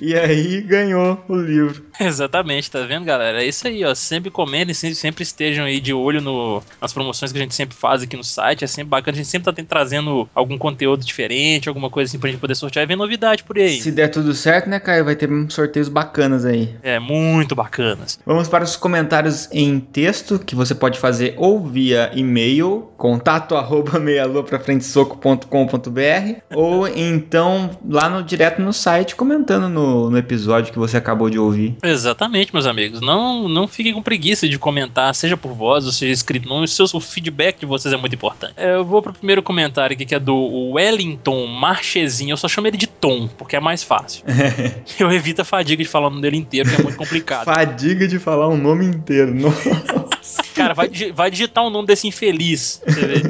E 0.00 0.14
aí 0.14 0.60
ganhou 0.62 1.22
o 1.28 1.36
livro. 1.36 1.87
Exatamente, 2.00 2.70
tá 2.70 2.80
vendo, 2.82 3.04
galera? 3.04 3.42
É 3.42 3.46
isso 3.46 3.66
aí, 3.66 3.84
ó. 3.84 3.94
Sempre 3.94 4.30
comentem, 4.30 4.74
sempre, 4.74 5.22
estejam 5.22 5.64
aí 5.64 5.80
de 5.80 5.92
olho 5.92 6.20
no, 6.20 6.62
nas 6.80 6.92
promoções 6.92 7.32
que 7.32 7.38
a 7.38 7.42
gente 7.42 7.54
sempre 7.54 7.76
faz 7.76 8.02
aqui 8.02 8.16
no 8.16 8.24
site. 8.24 8.64
É 8.64 8.66
sempre 8.66 8.90
bacana, 8.90 9.14
a 9.14 9.18
gente 9.18 9.28
sempre 9.28 9.44
tá 9.46 9.52
ten- 9.52 9.64
trazendo 9.64 10.28
algum 10.34 10.58
conteúdo 10.58 11.04
diferente, 11.04 11.68
alguma 11.68 11.90
coisa 11.90 12.10
assim 12.10 12.18
pra 12.18 12.30
gente 12.30 12.40
poder 12.40 12.54
sortear 12.54 12.84
e 12.84 12.86
ver 12.86 12.96
novidade 12.96 13.44
por 13.44 13.56
aí. 13.58 13.80
Se 13.80 13.90
der 13.90 14.08
tudo 14.08 14.32
certo, 14.34 14.68
né, 14.68 14.78
Caio? 14.80 15.04
Vai 15.04 15.16
ter 15.16 15.28
sorteios 15.50 15.88
bacanas 15.88 16.44
aí. 16.44 16.74
É, 16.82 16.98
muito 16.98 17.54
bacanas. 17.54 18.18
Vamos 18.24 18.48
para 18.48 18.64
os 18.64 18.76
comentários 18.76 19.48
em 19.52 19.80
texto, 19.80 20.38
que 20.38 20.54
você 20.54 20.74
pode 20.74 20.98
fazer 20.98 21.34
ou 21.36 21.64
via 21.66 22.10
e-mail, 22.14 22.90
contato 22.96 23.54
arroba 23.56 23.98
meialuafrafrentesoco.com.br 23.98 26.40
ou 26.54 26.88
então 26.88 27.70
lá 27.88 28.08
no 28.08 28.22
direto 28.22 28.60
no 28.62 28.72
site 28.72 29.14
comentando 29.16 29.68
no, 29.68 30.10
no 30.10 30.18
episódio 30.18 30.72
que 30.72 30.78
você 30.78 30.96
acabou 30.96 31.28
de 31.30 31.38
ouvir. 31.38 31.76
Exatamente, 31.88 32.52
meus 32.52 32.66
amigos. 32.66 33.00
Não, 33.00 33.48
não 33.48 33.66
fiquem 33.66 33.92
com 33.92 34.02
preguiça 34.02 34.48
de 34.48 34.58
comentar, 34.58 35.14
seja 35.14 35.36
por 35.36 35.52
voz 35.52 35.86
ou 35.86 35.92
seja 35.92 36.12
escrito. 36.12 36.48
Não, 36.48 36.62
o, 36.62 36.68
seu, 36.68 36.86
o 36.92 37.00
feedback 37.00 37.60
de 37.60 37.66
vocês 37.66 37.92
é 37.92 37.96
muito 37.96 38.14
importante. 38.14 38.54
É, 38.56 38.74
eu 38.74 38.84
vou 38.84 39.02
pro 39.02 39.12
primeiro 39.12 39.42
comentário 39.42 39.94
aqui, 39.94 40.04
que 40.04 40.14
é 40.14 40.18
do 40.18 40.72
Wellington 40.72 41.46
Marchezinho. 41.46 42.32
Eu 42.32 42.36
só 42.36 42.48
chamo 42.48 42.66
ele 42.66 42.76
de 42.76 42.86
Tom, 42.86 43.28
porque 43.28 43.56
é 43.56 43.60
mais 43.60 43.82
fácil. 43.82 44.24
eu 44.98 45.10
evito 45.10 45.42
a 45.42 45.44
fadiga 45.44 45.82
de 45.82 45.88
falar 45.88 46.08
o 46.08 46.10
nome 46.10 46.22
dele 46.22 46.36
inteiro, 46.36 46.68
que 46.68 46.80
é 46.80 46.82
muito 46.82 46.96
complicado. 46.96 47.44
Fadiga 47.48 48.06
de 48.06 48.18
falar 48.18 48.48
um 48.48 48.56
nome 48.56 48.84
inteiro. 48.84 49.34
Nossa. 49.34 50.42
Cara, 50.58 50.74
vai, 50.74 50.90
vai 51.14 51.30
digitar 51.30 51.64
o 51.64 51.70
nome 51.70 51.86
desse 51.86 52.06
infeliz. 52.06 52.82
Você. 52.84 53.22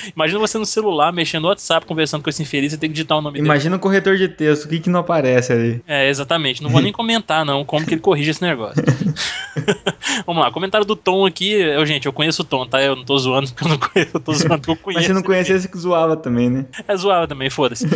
Imagina 0.14 0.38
você 0.38 0.58
no 0.58 0.66
celular, 0.66 1.12
mexendo 1.12 1.42
no 1.42 1.48
WhatsApp, 1.48 1.86
conversando 1.86 2.22
com 2.22 2.28
esse 2.28 2.42
infeliz, 2.42 2.72
você 2.72 2.78
tem 2.78 2.90
que 2.90 2.94
digitar 2.94 3.16
o 3.16 3.22
nome 3.22 3.34
dele. 3.34 3.46
Imagina 3.46 3.76
o 3.76 3.78
corretor 3.78 4.16
de 4.16 4.28
texto, 4.28 4.64
o 4.64 4.68
que 4.68 4.80
que 4.80 4.90
não 4.90 5.00
aparece 5.00 5.52
ali? 5.52 5.82
É, 5.86 6.08
exatamente. 6.08 6.62
Não 6.62 6.70
vou 6.70 6.82
nem 6.82 6.92
comentar, 6.92 7.44
não, 7.44 7.64
como 7.64 7.86
que 7.86 7.94
ele 7.94 8.00
corrige 8.00 8.30
esse 8.30 8.42
negócio. 8.42 8.82
Vamos 10.26 10.42
lá, 10.42 10.50
comentário 10.50 10.86
do 10.86 10.96
Tom 10.96 11.24
aqui. 11.24 11.52
Eu, 11.52 11.86
gente, 11.86 12.06
eu 12.06 12.12
conheço 12.12 12.42
o 12.42 12.44
Tom, 12.44 12.66
tá? 12.66 12.82
Eu 12.82 12.96
não 12.96 13.04
tô 13.04 13.16
zoando 13.16 13.48
porque 13.48 13.64
eu 13.64 13.68
não 13.68 13.78
conheço, 13.78 14.10
eu 14.14 14.20
tô 14.20 14.32
zoando 14.32 14.58
porque 14.58 14.70
eu 14.70 14.76
conheço. 14.76 15.00
Mas 15.00 15.06
se 15.06 15.12
não 15.12 15.22
conhecesse, 15.22 15.68
que 15.68 15.78
zoava 15.78 16.16
também, 16.16 16.50
né? 16.50 16.66
É 16.86 16.96
zoável 16.96 17.28
também, 17.28 17.48
foda-se. 17.48 17.86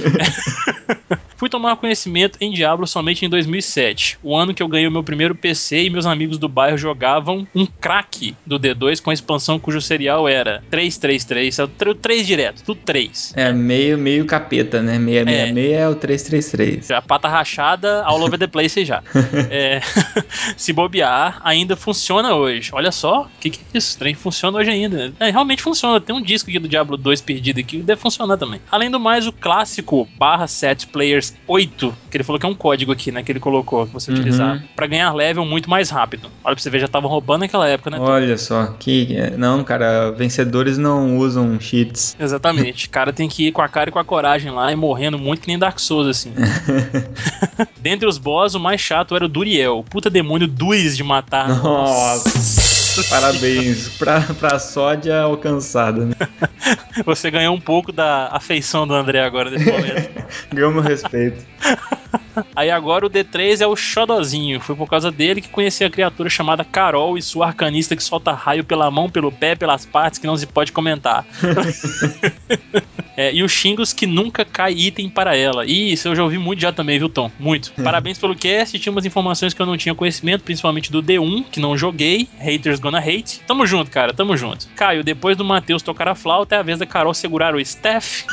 Fui 1.36 1.48
tomar 1.48 1.76
conhecimento 1.76 2.38
em 2.40 2.52
Diablo 2.52 2.86
somente 2.86 3.26
em 3.26 3.28
2007, 3.28 4.18
o 4.22 4.36
ano 4.36 4.54
que 4.54 4.62
eu 4.62 4.68
ganhei 4.68 4.86
o 4.86 4.92
meu 4.92 5.02
primeiro 5.02 5.34
PC 5.34 5.84
e 5.84 5.90
meus 5.90 6.06
amigos 6.06 6.38
do 6.38 6.48
bairro 6.48 6.78
jogavam 6.78 7.46
um 7.54 7.66
crack 7.66 8.03
do 8.46 8.58
D2 8.58 9.00
com 9.02 9.10
a 9.10 9.14
expansão 9.14 9.58
cujo 9.58 9.80
serial 9.80 10.28
era 10.28 10.62
333, 10.70 11.58
é 11.58 11.64
o 11.64 11.68
3 11.94 12.26
direto, 12.26 12.62
tudo 12.64 12.80
3. 12.84 13.32
É 13.36 13.52
meio, 13.52 13.98
meio 13.98 14.24
capeta, 14.24 14.80
né? 14.82 14.94
666 14.98 15.72
é, 15.72 15.88
o 15.88 15.94
333. 15.94 16.90
A 16.90 17.02
pata 17.02 17.28
rachada 17.28 18.02
all 18.04 18.22
over 18.22 18.38
the 18.38 18.46
place 18.46 18.84
já. 18.84 19.02
É, 19.50 19.80
se 20.56 20.72
bobear, 20.72 21.40
ainda 21.44 21.76
funciona 21.76 22.34
hoje. 22.34 22.70
Olha 22.72 22.90
só, 22.92 23.22
o 23.22 23.28
que, 23.40 23.50
que 23.50 23.60
é 23.74 23.78
isso? 23.78 23.94
O 23.96 23.98
trem 23.98 24.14
funciona 24.14 24.58
hoje 24.58 24.70
ainda. 24.70 25.12
É, 25.20 25.30
realmente 25.30 25.62
funciona. 25.62 26.00
Tem 26.00 26.14
um 26.14 26.22
disco 26.22 26.50
aqui 26.50 26.58
do 26.58 26.68
Diablo 26.68 26.96
2 26.96 27.20
perdido 27.20 27.60
aqui 27.60 27.78
que 27.78 27.82
deve 27.82 28.00
funcionar 28.00 28.36
também. 28.36 28.60
Além 28.70 28.90
do 28.90 28.98
mais, 29.00 29.26
o 29.26 29.32
clássico 29.32 30.08
barra 30.18 30.46
set 30.46 30.86
players 30.88 31.34
8, 31.46 31.94
que 32.10 32.16
ele 32.16 32.24
falou 32.24 32.38
que 32.38 32.46
é 32.46 32.48
um 32.48 32.54
código 32.54 32.92
aqui, 32.92 33.10
né? 33.12 33.22
Que 33.22 33.32
ele 33.32 33.40
colocou, 33.40 33.86
que 33.86 33.92
você 33.92 34.10
Uhum. 34.10 34.16
utilizar, 34.18 34.62
pra 34.76 34.86
ganhar 34.86 35.12
level 35.12 35.44
muito 35.44 35.68
mais 35.68 35.90
rápido. 35.90 36.30
Olha 36.44 36.54
pra 36.54 36.62
você 36.62 36.70
ver, 36.70 36.80
já 36.80 36.88
tava 36.88 37.08
roubando 37.08 37.40
naquela 37.40 37.68
época, 37.68 37.90
né? 37.90 37.93
Olha 37.98 38.36
só, 38.38 38.74
que. 38.78 39.16
Não, 39.36 39.62
cara, 39.64 40.10
vencedores 40.10 40.78
não 40.78 41.18
usam 41.18 41.58
cheats. 41.60 42.16
Exatamente. 42.18 42.86
O 42.86 42.90
cara 42.90 43.12
tem 43.12 43.28
que 43.28 43.48
ir 43.48 43.52
com 43.52 43.62
a 43.62 43.68
cara 43.68 43.90
e 43.90 43.92
com 43.92 43.98
a 43.98 44.04
coragem 44.04 44.50
lá 44.50 44.72
e 44.72 44.76
morrendo 44.76 45.18
muito 45.18 45.42
que 45.42 45.48
nem 45.48 45.58
Dark 45.58 45.78
Souls, 45.78 46.06
assim. 46.06 46.32
Dentre 47.80 48.08
os 48.08 48.18
boss, 48.18 48.54
o 48.54 48.60
mais 48.60 48.80
chato 48.80 49.14
era 49.14 49.24
o 49.24 49.28
Duriel. 49.28 49.84
Puta 49.88 50.08
demônio 50.10 50.48
Duis 50.48 50.96
de 50.96 51.02
matar. 51.02 51.48
Nossa! 51.48 52.74
Parabéns 53.10 53.88
pra, 53.98 54.20
pra 54.20 54.58
sódia 54.58 55.20
alcançada, 55.20 56.06
né? 56.06 56.14
Você 57.04 57.30
ganhou 57.30 57.54
um 57.54 57.60
pouco 57.60 57.90
da 57.90 58.28
afeição 58.30 58.86
do 58.86 58.94
André 58.94 59.24
agora 59.24 59.50
nesse 59.50 59.70
momento. 59.70 60.24
Ganhou 60.52 60.70
meu 60.70 60.82
respeito. 60.82 61.44
Aí 62.54 62.70
agora 62.70 63.06
o 63.06 63.10
D3 63.10 63.60
é 63.60 63.66
o 63.66 63.76
Xodozinho. 63.76 64.60
Foi 64.60 64.74
por 64.74 64.88
causa 64.88 65.10
dele 65.10 65.40
que 65.40 65.48
conheci 65.48 65.84
a 65.84 65.90
criatura 65.90 66.28
chamada 66.28 66.64
Carol 66.64 67.16
e 67.16 67.22
sua 67.22 67.46
arcanista 67.46 67.96
que 67.96 68.02
solta 68.02 68.32
raio 68.32 68.64
pela 68.64 68.90
mão, 68.90 69.08
pelo 69.10 69.30
pé, 69.30 69.54
pelas 69.54 69.86
partes 69.86 70.18
que 70.18 70.26
não 70.26 70.36
se 70.36 70.46
pode 70.46 70.72
comentar. 70.72 71.24
É, 73.16 73.32
e 73.32 73.42
o 73.42 73.48
Xingos 73.48 73.92
que 73.92 74.06
nunca 74.06 74.44
cai 74.44 74.72
item 74.72 75.08
para 75.08 75.36
ela. 75.36 75.64
E 75.64 75.92
isso 75.92 76.08
eu 76.08 76.16
já 76.16 76.24
ouvi 76.24 76.38
muito 76.38 76.60
já 76.60 76.72
também, 76.72 76.98
viu, 76.98 77.08
Tom? 77.08 77.30
Muito. 77.38 77.72
Parabéns 77.82 78.18
pelo 78.18 78.34
cast. 78.34 78.78
Tinha 78.78 78.92
umas 78.92 79.06
informações 79.06 79.54
que 79.54 79.62
eu 79.62 79.66
não 79.66 79.76
tinha 79.76 79.94
conhecimento, 79.94 80.42
principalmente 80.42 80.90
do 80.90 81.02
D1, 81.02 81.44
que 81.50 81.60
não 81.60 81.76
joguei. 81.76 82.28
Haters 82.38 82.80
gonna 82.80 82.98
hate. 82.98 83.40
Tamo 83.46 83.66
junto, 83.66 83.90
cara, 83.90 84.12
tamo 84.12 84.36
junto. 84.36 84.66
Caio, 84.74 85.04
depois 85.04 85.36
do 85.36 85.44
Matheus 85.44 85.82
tocar 85.82 86.08
a 86.08 86.14
flauta, 86.14 86.56
é 86.56 86.58
a 86.58 86.62
vez 86.62 86.78
da 86.78 86.86
Carol 86.86 87.14
segurar 87.14 87.54
o 87.54 87.64
Steph. 87.64 88.24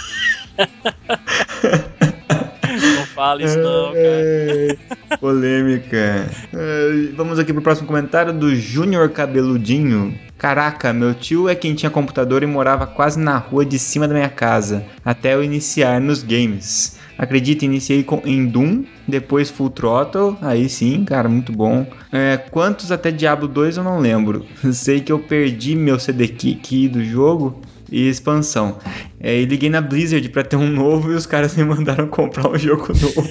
Fala 3.13 3.43
isso, 3.43 3.57
não, 3.57 3.88
cara. 3.88 3.97
É, 3.97 4.77
polêmica. 5.19 6.29
É, 6.53 7.11
vamos 7.15 7.39
aqui 7.39 7.53
pro 7.53 7.61
próximo 7.61 7.88
comentário 7.88 8.33
do 8.33 8.55
Júnior 8.55 9.09
Cabeludinho. 9.09 10.17
Caraca, 10.38 10.91
meu 10.91 11.13
tio 11.13 11.47
é 11.47 11.53
quem 11.53 11.75
tinha 11.75 11.89
computador 11.89 12.41
e 12.41 12.47
morava 12.47 12.88
quase 12.88 13.19
na 13.19 13.38
rua 13.38 13.63
de 13.63 13.77
cima 13.77 14.07
da 14.07 14.13
minha 14.13 14.29
casa, 14.29 14.83
até 15.05 15.35
eu 15.35 15.43
iniciar 15.43 16.01
nos 16.01 16.23
games. 16.23 16.99
Acredita, 17.17 17.65
iniciei 17.65 18.03
com, 18.03 18.19
em 18.25 18.47
Doom, 18.47 18.83
depois 19.07 19.51
Full 19.51 19.69
Throttle, 19.69 20.35
aí 20.41 20.67
sim, 20.67 21.05
cara, 21.05 21.29
muito 21.29 21.51
bom. 21.51 21.85
É, 22.11 22.38
quantos 22.38 22.91
até 22.91 23.11
Diablo 23.11 23.47
2 23.47 23.77
eu 23.77 23.83
não 23.83 23.99
lembro. 23.99 24.43
Sei 24.73 25.01
que 25.01 25.11
eu 25.11 25.19
perdi 25.19 25.75
meu 25.75 25.99
CD 25.99 26.27
key 26.27 26.88
do 26.88 27.03
jogo 27.03 27.61
e 27.91 28.07
expansão. 28.07 28.77
É, 29.19 29.35
e 29.38 29.45
liguei 29.45 29.69
na 29.69 29.81
Blizzard 29.81 30.27
pra 30.30 30.43
ter 30.43 30.55
um 30.55 30.68
novo 30.68 31.11
e 31.11 31.15
os 31.15 31.26
caras 31.26 31.55
me 31.55 31.63
mandaram 31.63 32.07
comprar 32.07 32.49
um 32.49 32.57
jogo 32.57 32.88
novo. 32.88 33.30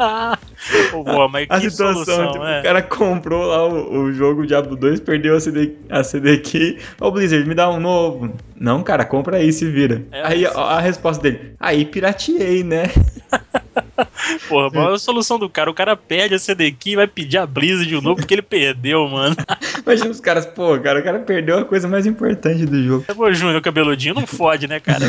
Boa, 1.04 1.28
mas 1.28 1.46
A 1.50 1.60
que 1.60 1.70
situação, 1.70 2.04
solução, 2.04 2.32
tipo, 2.32 2.44
é. 2.44 2.60
o 2.60 2.62
cara 2.62 2.82
comprou 2.82 3.46
lá 3.46 3.66
o, 3.68 4.04
o 4.04 4.12
jogo 4.12 4.46
Diablo 4.46 4.74
2, 4.74 5.00
perdeu 5.00 5.36
a 5.36 5.40
CD, 5.40 5.72
a 5.90 6.02
CD 6.02 6.38
key. 6.38 6.78
Ô 6.98 7.10
Blizzard, 7.10 7.46
me 7.46 7.54
dá 7.54 7.70
um 7.70 7.78
novo. 7.78 8.32
Não, 8.58 8.82
cara, 8.82 9.04
compra 9.04 9.36
aí, 9.36 9.52
se 9.52 9.70
vira. 9.70 10.02
É, 10.10 10.22
aí 10.26 10.46
a, 10.46 10.50
a 10.50 10.80
resposta 10.80 11.22
dele, 11.22 11.52
aí 11.60 11.84
pirateei, 11.84 12.64
né? 12.64 12.84
Porra, 14.48 14.70
qual 14.70 14.92
é 14.92 14.94
a 14.94 14.98
solução 14.98 15.38
do 15.38 15.48
cara? 15.48 15.70
O 15.70 15.74
cara 15.74 15.96
perde 15.96 16.34
a 16.34 16.38
CD 16.38 16.70
key 16.72 16.92
e 16.92 16.96
vai 16.96 17.06
pedir 17.06 17.38
a 17.38 17.46
Blizzard 17.46 17.88
de 17.88 17.94
novo 17.94 18.16
porque 18.16 18.34
ele 18.34 18.42
perdeu, 18.42 19.06
mano. 19.08 19.36
Imagina 19.84 20.10
os 20.10 20.20
caras, 20.20 20.46
pô, 20.46 20.78
cara, 20.78 21.00
o 21.00 21.02
cara 21.02 21.18
perdeu 21.20 21.58
a 21.58 21.64
coisa 21.64 21.86
mais 21.88 22.06
importante 22.06 22.64
do 22.66 22.82
jogo. 22.82 23.04
Pô, 23.14 23.32
Júnior 23.32 23.60
cabeludinho, 23.60 24.14
não 24.14 24.26
fode, 24.26 24.66
né, 24.66 24.80
cara? 24.80 25.04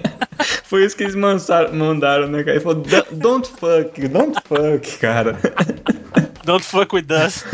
Foi 0.64 0.84
isso 0.84 0.96
que 0.96 1.02
eles 1.04 1.14
mansaram- 1.14 1.72
mandaram, 1.74 2.26
né, 2.28 2.38
cara? 2.42 2.52
Ele 2.56 2.60
falou, 2.64 2.82
"Don't- 2.82 3.14
don't 3.14 3.48
fuck, 3.48 4.08
don't 4.08 4.34
fuck, 4.46 4.98
cara. 4.98 5.36
Don't 6.44 6.64
fuck 6.64 6.94
with 6.94 7.06
us. 7.10 7.44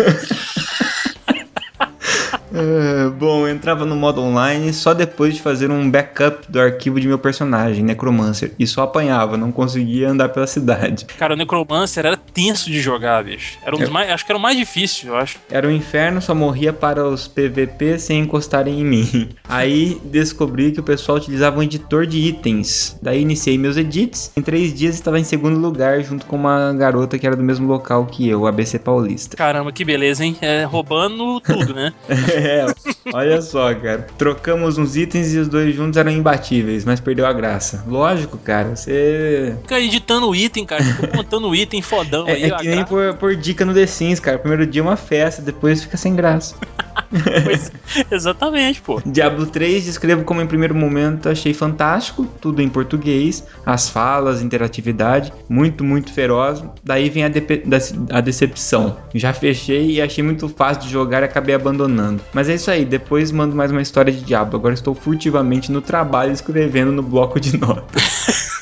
É, 2.59 3.09
bom, 3.19 3.47
eu 3.47 3.55
entrava 3.55 3.85
no 3.85 3.97
modo 3.97 4.21
online 4.21 4.73
só 4.73 4.93
depois 4.95 5.35
de 5.35 5.43
fazer 5.43 5.71
um 5.71 5.91
backup 5.91 6.51
do 6.51 6.61
arquivo 6.61 7.01
de 7.01 7.07
meu 7.09 7.19
personagem, 7.19 7.85
Necromancer, 7.85 8.53
e 8.59 8.67
só 8.67 8.83
apanhava, 8.83 9.37
não 9.37 9.53
conseguia 9.53 10.11
andar 10.11 10.29
pela 10.31 10.47
cidade. 10.47 11.05
Cara, 11.19 11.35
o 11.35 11.37
Necromancer 11.37 12.05
era 12.07 12.17
tenso 12.17 12.71
de 12.71 12.81
jogar, 12.81 13.23
bicho. 13.25 13.59
Era 13.63 13.75
um 13.75 13.79
dos 13.79 13.89
Eu- 13.89 13.93
mais. 13.93 14.11
Acho 14.11 14.25
que 14.25 14.33
era 14.33 14.39
o 14.39 14.43
mais 14.43 14.57
difícil, 14.57 15.11
eu 15.11 15.17
acho. 15.17 15.39
Era 15.51 15.67
um 15.69 15.71
inferno, 15.71 16.21
só 16.21 16.35
morria 16.35 16.73
para 16.73 17.05
os 17.07 17.29
PVP 17.29 17.99
sem 17.99 18.21
encostarem 18.21 18.81
em 18.81 18.85
mim. 18.85 19.29
Aí 19.49 20.01
descobri 20.05 20.73
que 20.73 20.81
o 20.81 20.83
pessoal 20.83 21.19
utilizava 21.19 21.59
um 21.59 21.63
editor 21.63 22.07
de 22.07 22.19
itens. 22.19 22.97
Daí 23.03 23.21
iniciei 23.23 23.57
meus 23.59 23.77
edits. 23.77 24.33
Em 24.37 24.43
três 24.43 24.75
dias 24.75 24.95
estava 24.95 25.19
em 25.19 25.25
segundo 25.25 25.59
lugar, 25.59 26.03
junto 26.03 26.27
com 26.27 26.37
uma 26.37 26.73
garota 26.73 27.19
que 27.19 27.27
era 27.27 27.37
do 27.37 27.43
mesmo 27.43 27.69
local 27.69 28.07
que 28.07 28.29
eu, 28.29 28.47
ABC 28.47 28.79
Paulista. 28.79 29.37
Caramba, 29.37 29.71
que 29.73 29.85
beleza, 29.85 30.25
hein? 30.25 30.37
É, 30.41 30.65
roubando 30.65 31.41
tudo, 31.41 31.75
né? 31.75 31.93
É, 32.49 32.67
olha 33.13 33.43
só, 33.43 33.75
cara. 33.75 34.07
Trocamos 34.17 34.79
uns 34.79 34.97
itens 34.97 35.35
e 35.35 35.39
os 35.39 35.49
dois 35.49 35.75
juntos 35.75 35.97
eram 35.97 36.11
imbatíveis, 36.11 36.85
mas 36.85 37.01
perdeu 37.01 37.27
a 37.27 37.33
graça. 37.33 37.85
Lógico, 37.87 38.39
cara, 38.39 38.75
você. 38.75 39.57
Fica 39.63 39.79
editando 39.81 40.29
o 40.29 40.35
item, 40.35 40.65
cara. 40.65 40.83
Fica 40.83 41.11
montando 41.17 41.49
o 41.49 41.55
item 41.55 41.83
fodão 41.83 42.27
aí. 42.27 42.45
É, 42.45 42.49
é 42.49 42.55
a 42.55 42.57
que 42.57 42.69
nem 42.69 42.85
por, 42.85 43.15
por 43.15 43.37
dica 43.37 43.65
no 43.65 43.75
The 43.75 43.87
Sims, 43.87 44.21
cara. 44.21 44.39
Primeiro 44.39 44.67
dia 44.67 44.81
é 44.81 44.85
uma 44.85 44.97
festa, 44.97 45.43
depois 45.43 45.83
fica 45.83 45.97
sem 45.97 46.15
graça. 46.15 46.57
Pois- 47.45 47.73
Exatamente, 48.11 48.81
pô. 48.83 49.01
Diablo 49.05 49.47
3 49.47 49.85
descrevo 49.85 50.25
como 50.25 50.41
em 50.41 50.47
primeiro 50.47 50.75
momento 50.75 51.29
achei 51.29 51.55
fantástico, 51.55 52.27
tudo 52.41 52.61
em 52.61 52.69
português, 52.69 53.45
as 53.65 53.89
falas, 53.89 54.43
interatividade, 54.43 55.33
muito, 55.49 55.83
muito 55.85 56.13
feroz. 56.13 56.63
Daí 56.85 57.09
vem 57.09 57.25
a, 57.25 57.29
da- 57.29 58.19
a 58.19 58.21
decepção. 58.21 58.97
Já 59.15 59.33
fechei 59.33 59.93
e 59.93 60.01
achei 60.03 60.23
muito 60.23 60.49
fácil 60.49 60.83
de 60.83 60.91
jogar 60.91 61.23
e 61.23 61.25
acabei 61.25 61.55
abandonando. 61.55 62.21
Mas 62.33 62.49
é 62.49 62.55
isso 62.55 62.71
aí, 62.71 62.85
depois 62.85 63.31
mando 63.33 63.55
mais 63.57 63.71
uma 63.71 63.83
história 63.83 64.13
de 64.13 64.21
Diablo. 64.23 64.57
Agora 64.59 64.75
estou 64.75 64.95
furtivamente 64.95 65.73
no 65.73 65.81
trabalho 65.81 66.33
escrevendo 66.33 66.93
no 66.93 67.03
bloco 67.03 67.41
de 67.41 67.57
notas. 67.57 68.03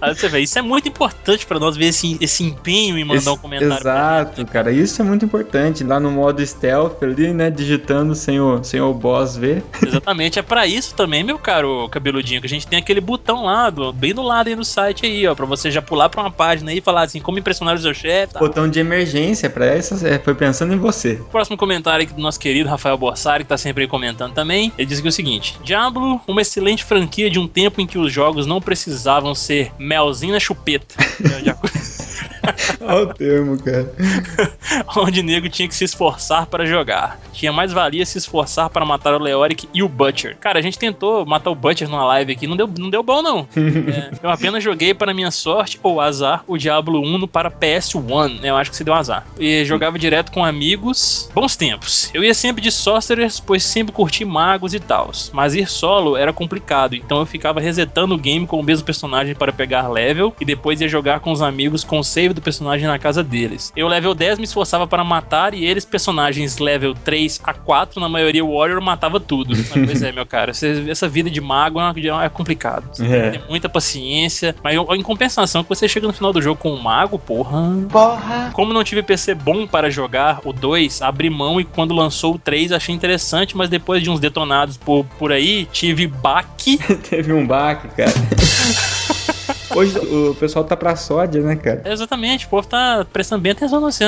Aí 0.00 0.14
você 0.14 0.28
vê, 0.28 0.40
isso 0.40 0.58
é 0.58 0.62
muito 0.62 0.88
importante 0.88 1.46
pra 1.46 1.58
nós 1.58 1.76
ver 1.76 1.86
esse, 1.86 2.16
esse 2.20 2.44
empenho 2.44 2.98
em 2.98 3.04
mandar 3.04 3.30
um 3.30 3.34
Esse- 3.34 3.42
comentário. 3.42 3.82
pra 3.82 3.94
gente. 4.18 4.30
Exato, 4.40 4.46
cara. 4.46 4.72
Isso 4.72 5.00
é 5.00 5.04
muito 5.04 5.24
importante. 5.24 5.84
Lá 5.84 5.98
no 6.00 6.10
modo 6.10 6.44
stealth 6.44 7.02
ali, 7.02 7.32
né? 7.32 7.50
Digitando 7.50 8.14
sem 8.14 8.40
o, 8.40 8.62
sem 8.62 8.80
o 8.80 8.92
boss 8.92 9.36
ver. 9.36 9.62
Exatamente, 9.84 10.38
é 10.38 10.42
pra 10.42 10.66
isso 10.66 10.94
também, 10.94 11.22
meu 11.22 11.38
caro 11.38 11.88
cabeludinho, 11.88 12.40
que 12.40 12.46
a 12.46 12.50
gente 12.50 12.66
tem 12.66 12.78
aquele 12.78 13.00
botão 13.00 13.44
lá, 13.44 13.70
do, 13.70 13.92
bem 13.92 14.14
do 14.14 14.22
lado 14.22 14.48
aí 14.48 14.56
no 14.56 14.64
site 14.64 15.06
aí, 15.06 15.26
ó, 15.26 15.34
pra 15.34 15.46
você 15.46 15.70
já 15.70 15.80
pular 15.82 16.08
pra 16.08 16.22
uma 16.22 16.30
página 16.30 16.70
aí 16.70 16.78
e 16.78 16.80
falar 16.80 17.02
assim, 17.02 17.20
como 17.20 17.38
impressionar 17.38 17.74
o 17.74 17.78
seu 17.78 17.94
chefe. 17.94 18.34
Tá. 18.34 18.40
Botão 18.40 18.68
de 18.68 18.78
emergência 18.80 19.48
pra 19.50 19.66
essa. 19.66 20.06
é, 20.06 20.18
Foi 20.18 20.34
pensando 20.34 20.72
em 20.72 20.78
você. 20.78 21.20
Próximo 21.30 21.56
comentário 21.56 22.04
aqui 22.04 22.12
do 22.14 22.20
nosso 22.22 22.38
querido 22.40 22.68
Rafael 22.68 22.96
Borsari, 22.96 23.44
que 23.44 23.48
tá 23.48 23.56
sempre 23.58 23.82
aí 23.84 23.88
comentando 23.88 24.32
também. 24.32 24.72
Ele 24.78 24.86
diz 24.86 24.98
aqui 24.98 25.08
o 25.08 25.12
seguinte: 25.12 25.56
Diablo, 25.62 26.20
uma 26.26 26.42
excelente 26.42 26.84
franquia 26.84 27.30
de 27.30 27.38
um 27.38 27.46
tempo 27.46 27.80
em 27.80 27.86
que 27.86 27.98
os 27.98 28.12
jogos 28.12 28.46
não 28.46 28.60
precisavam 28.60 29.34
ser 29.34 29.72
melzinho 29.84 30.32
na 30.32 30.40
chupeta. 30.40 30.94
Olha 32.80 33.02
o 33.02 33.14
termo, 33.14 33.58
cara. 33.62 33.92
onde 34.96 35.22
nego 35.22 35.48
tinha 35.48 35.68
que 35.68 35.74
se 35.74 35.84
esforçar 35.84 36.46
para 36.46 36.66
jogar. 36.66 37.18
Tinha 37.32 37.52
mais 37.52 37.72
valia 37.72 38.04
se 38.04 38.18
esforçar 38.18 38.70
para 38.70 38.84
matar 38.84 39.14
o 39.14 39.18
Leoric 39.18 39.68
e 39.72 39.82
o 39.82 39.88
Butcher. 39.88 40.36
Cara, 40.38 40.58
a 40.58 40.62
gente 40.62 40.78
tentou 40.78 41.24
matar 41.26 41.50
o 41.50 41.54
Butcher 41.54 41.88
numa 41.88 42.04
live 42.06 42.32
aqui, 42.32 42.46
não 42.46 42.56
deu, 42.56 42.68
não 42.78 42.90
deu 42.90 43.02
bom 43.02 43.22
não. 43.22 43.46
É, 43.84 44.10
eu 44.22 44.30
apenas 44.30 44.62
joguei 44.62 44.94
para 44.94 45.12
minha 45.12 45.30
sorte 45.30 45.78
ou 45.82 46.00
azar 46.00 46.44
o 46.46 46.56
Diablo 46.56 47.00
1 47.00 47.26
para 47.26 47.50
PS1. 47.50 48.40
Eu 48.42 48.56
acho 48.56 48.70
que 48.70 48.76
você 48.76 48.84
deu 48.84 48.94
azar. 48.94 49.26
E 49.38 49.64
jogava 49.64 49.98
direto 49.98 50.32
com 50.32 50.44
amigos. 50.44 51.28
Bons 51.34 51.56
tempos. 51.56 52.10
Eu 52.14 52.22
ia 52.22 52.32
sempre 52.32 52.62
de 52.62 52.70
Sorcerers, 52.70 53.40
pois 53.40 53.62
sempre 53.62 53.92
curti 53.92 54.24
magos 54.24 54.74
e 54.74 54.80
tals. 54.80 55.30
Mas 55.34 55.54
ir 55.54 55.68
solo 55.68 56.16
era 56.16 56.32
complicado, 56.32 56.94
então 56.94 57.18
eu 57.18 57.26
ficava 57.26 57.60
resetando 57.60 58.14
o 58.14 58.18
game 58.18 58.46
com 58.46 58.58
o 58.58 58.62
mesmo 58.62 58.86
personagem 58.86 59.34
para 59.34 59.52
pegar 59.52 59.73
level 59.82 60.34
e 60.40 60.44
depois 60.44 60.80
ia 60.80 60.88
jogar 60.88 61.20
com 61.20 61.32
os 61.32 61.42
amigos 61.42 61.84
com 61.84 61.98
o 61.98 62.04
save 62.04 62.34
do 62.34 62.40
personagem 62.40 62.86
na 62.86 62.98
casa 62.98 63.22
deles. 63.22 63.72
Eu 63.76 63.88
level 63.88 64.14
10 64.14 64.38
me 64.38 64.44
esforçava 64.44 64.86
para 64.86 65.02
matar 65.04 65.54
e 65.54 65.64
eles 65.64 65.84
personagens 65.84 66.58
level 66.58 66.94
3 67.04 67.40
a 67.44 67.52
4, 67.54 68.00
na 68.00 68.08
maioria 68.08 68.44
o 68.44 68.56
Warrior 68.58 68.80
matava 68.82 69.18
tudo. 69.20 69.54
Mas, 69.56 69.68
pois 69.70 70.02
é, 70.02 70.12
meu 70.12 70.26
cara, 70.26 70.50
essa- 70.52 71.08
vida 71.08 71.30
de 71.30 71.40
mago 71.40 71.78
é 71.80 72.24
é 72.24 72.28
complicado. 72.28 72.84
Você 72.92 73.04
É. 73.04 73.08
tem 73.30 73.32
que 73.32 73.38
ter 73.38 73.50
muita 73.50 73.68
paciência, 73.68 74.54
mas 74.62 74.74
em 74.76 75.02
compensação 75.02 75.62
que 75.62 75.68
você 75.68 75.86
chega 75.88 76.06
no 76.06 76.12
final 76.12 76.32
do 76.32 76.40
jogo 76.42 76.60
com 76.60 76.72
um 76.72 76.80
mago, 76.80 77.18
porra. 77.18 77.62
Porra! 77.90 78.50
Como 78.52 78.72
não 78.72 78.82
tive 78.84 79.02
PC 79.02 79.34
bom 79.34 79.66
para 79.66 79.90
jogar 79.90 80.40
o 80.44 80.52
2, 80.52 81.02
abri 81.02 81.28
mão 81.30 81.60
e 81.60 81.64
quando 81.64 81.94
lançou 81.94 82.34
o 82.34 82.38
3 82.38 82.72
achei 82.72 82.94
interessante, 82.94 83.56
mas 83.56 83.68
depois 83.68 84.02
de 84.02 84.10
uns 84.10 84.18
detonados 84.20 84.76
por, 84.76 85.04
por 85.18 85.30
aí, 85.32 85.66
tive 85.72 86.06
baque. 86.06 86.78
Teve 87.08 87.32
um 87.32 87.46
baque, 87.46 87.88
cara. 87.88 88.12
Hoje 89.74 89.98
o 89.98 90.34
pessoal 90.34 90.64
tá 90.64 90.76
pra 90.76 90.94
sódia, 90.94 91.42
né, 91.42 91.56
cara? 91.56 91.82
Exatamente, 91.84 92.46
o 92.46 92.48
povo 92.48 92.66
tá 92.66 93.04
prestando 93.12 93.42
bem 93.42 93.52
atenção 93.52 93.80
no 93.80 93.88
assim, 93.88 94.04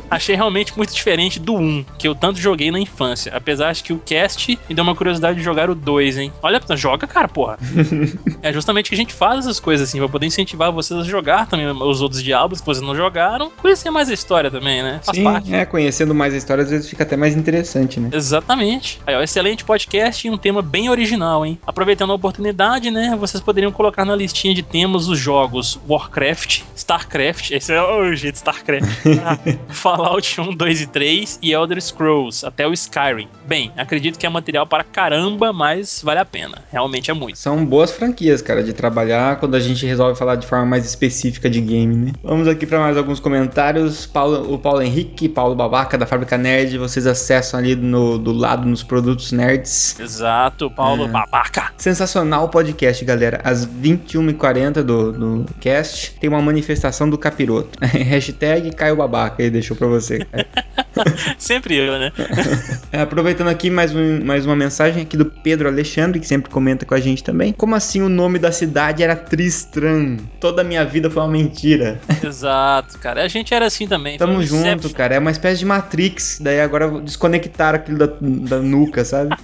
achei 0.10 0.34
realmente 0.34 0.76
muito 0.76 0.94
diferente 0.94 1.38
do 1.38 1.54
1, 1.54 1.84
que 1.98 2.08
eu 2.08 2.14
tanto 2.14 2.38
joguei 2.38 2.70
na 2.70 2.78
infância. 2.78 3.32
Apesar 3.34 3.72
de 3.72 3.82
que 3.82 3.92
o 3.92 3.98
cast 3.98 4.58
me 4.68 4.74
deu 4.74 4.82
uma 4.82 4.94
curiosidade 4.94 5.38
de 5.38 5.44
jogar 5.44 5.68
o 5.68 5.74
2, 5.74 6.18
hein? 6.18 6.32
Olha, 6.42 6.60
joga, 6.76 7.06
cara, 7.06 7.28
porra. 7.28 7.58
é 8.42 8.52
justamente 8.52 8.88
que 8.88 8.94
a 8.94 8.98
gente 8.98 9.12
faz 9.12 9.40
essas 9.40 9.60
coisas 9.60 9.88
assim, 9.88 9.98
pra 9.98 10.08
poder 10.08 10.26
incentivar 10.26 10.72
vocês 10.72 11.00
a 11.00 11.04
jogar 11.04 11.46
também 11.46 11.66
os 11.66 12.00
outros 12.00 12.22
diabos 12.22 12.60
que 12.60 12.66
vocês 12.66 12.84
não 12.84 12.94
jogaram. 12.94 13.50
Conhecer 13.60 13.90
mais 13.90 14.08
a 14.08 14.14
história 14.14 14.50
também, 14.50 14.82
né? 14.82 15.00
Faz 15.02 15.18
parte. 15.18 15.48
Sim, 15.48 15.54
é, 15.54 15.64
conhecendo 15.64 16.14
mais 16.14 16.32
a 16.32 16.36
história, 16.36 16.64
às 16.64 16.70
vezes 16.70 16.88
fica 16.88 17.02
até 17.02 17.16
mais 17.16 17.36
interessante, 17.36 18.00
né? 18.00 18.10
Exatamente. 18.12 19.00
Aí, 19.06 19.14
ó, 19.14 19.22
excelente 19.22 19.64
podcast 19.64 20.26
e 20.26 20.30
um 20.30 20.38
tema 20.38 20.62
bem 20.62 20.88
original, 20.88 21.44
hein? 21.44 21.58
Aproveitando 21.66 22.10
a 22.12 22.14
oportunidade, 22.14 22.90
né? 22.90 23.16
Vocês 23.18 23.42
poderiam 23.42 23.72
colocar 23.72 24.04
na 24.04 24.16
listinha 24.16 24.54
de 24.54 24.62
temas 24.70 25.08
os 25.08 25.18
jogos 25.18 25.78
Warcraft, 25.88 26.62
Starcraft, 26.76 27.50
esse 27.50 27.72
é 27.72 27.82
o 27.82 28.14
jeito 28.14 28.36
Starcraft, 28.36 28.86
ah, 29.24 29.38
Fallout 29.68 30.40
1, 30.40 30.54
2 30.54 30.80
e 30.82 30.86
3 30.86 31.38
e 31.42 31.52
Elder 31.52 31.80
Scrolls, 31.80 32.46
até 32.46 32.66
o 32.66 32.72
Skyrim. 32.72 33.28
Bem, 33.46 33.72
acredito 33.76 34.18
que 34.18 34.26
é 34.26 34.28
material 34.28 34.66
para 34.66 34.84
caramba, 34.84 35.52
mas 35.52 36.00
vale 36.04 36.20
a 36.20 36.24
pena. 36.24 36.58
Realmente 36.70 37.10
é 37.10 37.14
muito. 37.14 37.38
São 37.38 37.64
boas 37.64 37.90
franquias, 37.90 38.40
cara, 38.42 38.62
de 38.62 38.72
trabalhar 38.72 39.36
quando 39.36 39.54
a 39.54 39.60
gente 39.60 39.84
resolve 39.86 40.18
falar 40.18 40.36
de 40.36 40.46
forma 40.46 40.66
mais 40.66 40.86
específica 40.86 41.50
de 41.50 41.60
game, 41.60 41.94
né? 41.96 42.12
Vamos 42.22 42.46
aqui 42.46 42.66
para 42.66 42.78
mais 42.78 42.96
alguns 42.96 43.18
comentários. 43.20 44.06
Paulo, 44.06 44.54
o 44.54 44.58
Paulo 44.58 44.82
Henrique, 44.82 45.28
Paulo 45.28 45.54
Babaca, 45.54 45.98
da 45.98 46.06
Fábrica 46.06 46.38
Nerd, 46.38 46.78
vocês 46.78 47.06
acessam 47.06 47.58
ali 47.58 47.74
no, 47.74 48.18
do 48.18 48.32
lado 48.32 48.66
nos 48.66 48.82
produtos 48.82 49.32
nerds. 49.32 49.98
Exato, 49.98 50.70
Paulo 50.70 51.04
É. 51.04 51.08
Babaca. 51.08 51.72
Sensacional 51.76 52.48
podcast, 52.48 53.04
galera. 53.04 53.40
Às 53.44 53.66
21h40 53.66 54.59
do, 54.68 55.12
do 55.12 55.46
cast, 55.60 56.12
tem 56.20 56.28
uma 56.28 56.42
manifestação 56.42 57.08
do 57.08 57.16
capiroto. 57.16 57.78
Hashtag 57.82 58.70
Caio 58.74 58.96
Babaca, 58.96 59.42
aí 59.42 59.48
deixou 59.48 59.74
pra 59.76 59.86
você. 59.86 60.18
cara. 60.24 60.46
Sempre 61.38 61.76
eu, 61.76 61.98
né? 61.98 62.12
É, 62.92 63.00
aproveitando 63.02 63.46
aqui 63.48 63.70
mais, 63.70 63.94
um- 63.94 64.22
mais 64.24 64.44
uma 64.44 64.56
mensagem 64.56 65.02
aqui 65.02 65.16
do 65.16 65.24
Pedro 65.24 65.68
Alexandre, 65.68 66.18
que 66.18 66.26
sempre 66.26 66.50
comenta 66.50 66.84
com 66.84 66.92
a 66.92 67.00
gente 67.00 67.22
também. 67.22 67.52
Como 67.52 67.74
assim 67.76 68.02
o 68.02 68.08
nome 68.08 68.36
da 68.38 68.50
cidade 68.50 69.00
era 69.02 69.14
Tristram? 69.14 70.16
Toda 70.40 70.62
a 70.62 70.64
minha 70.64 70.84
vida 70.84 71.08
foi 71.08 71.22
uma 71.22 71.28
mentira. 71.30 72.00
Exato, 72.22 72.98
cara. 72.98 73.22
A 73.22 73.28
gente 73.28 73.54
era 73.54 73.64
assim 73.66 73.86
também. 73.86 74.18
Tamo 74.18 74.34
Foi 74.34 74.42
um 74.42 74.46
junto, 74.46 74.66
Inception. 74.66 74.92
cara. 74.92 75.14
É 75.14 75.18
uma 75.20 75.30
espécie 75.30 75.60
de 75.60 75.66
Matrix. 75.66 76.38
Daí 76.40 76.60
agora 76.60 76.90
desconectaram 77.00 77.76
aquilo 77.78 77.98
da, 77.98 78.08
da 78.20 78.58
nuca, 78.58 79.04
sabe? 79.04 79.36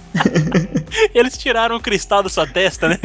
Eles 1.15 1.37
tiraram 1.37 1.77
o 1.77 1.79
cristal 1.79 2.21
da 2.21 2.27
sua 2.29 2.45
testa, 2.45 2.89
né? 2.89 2.99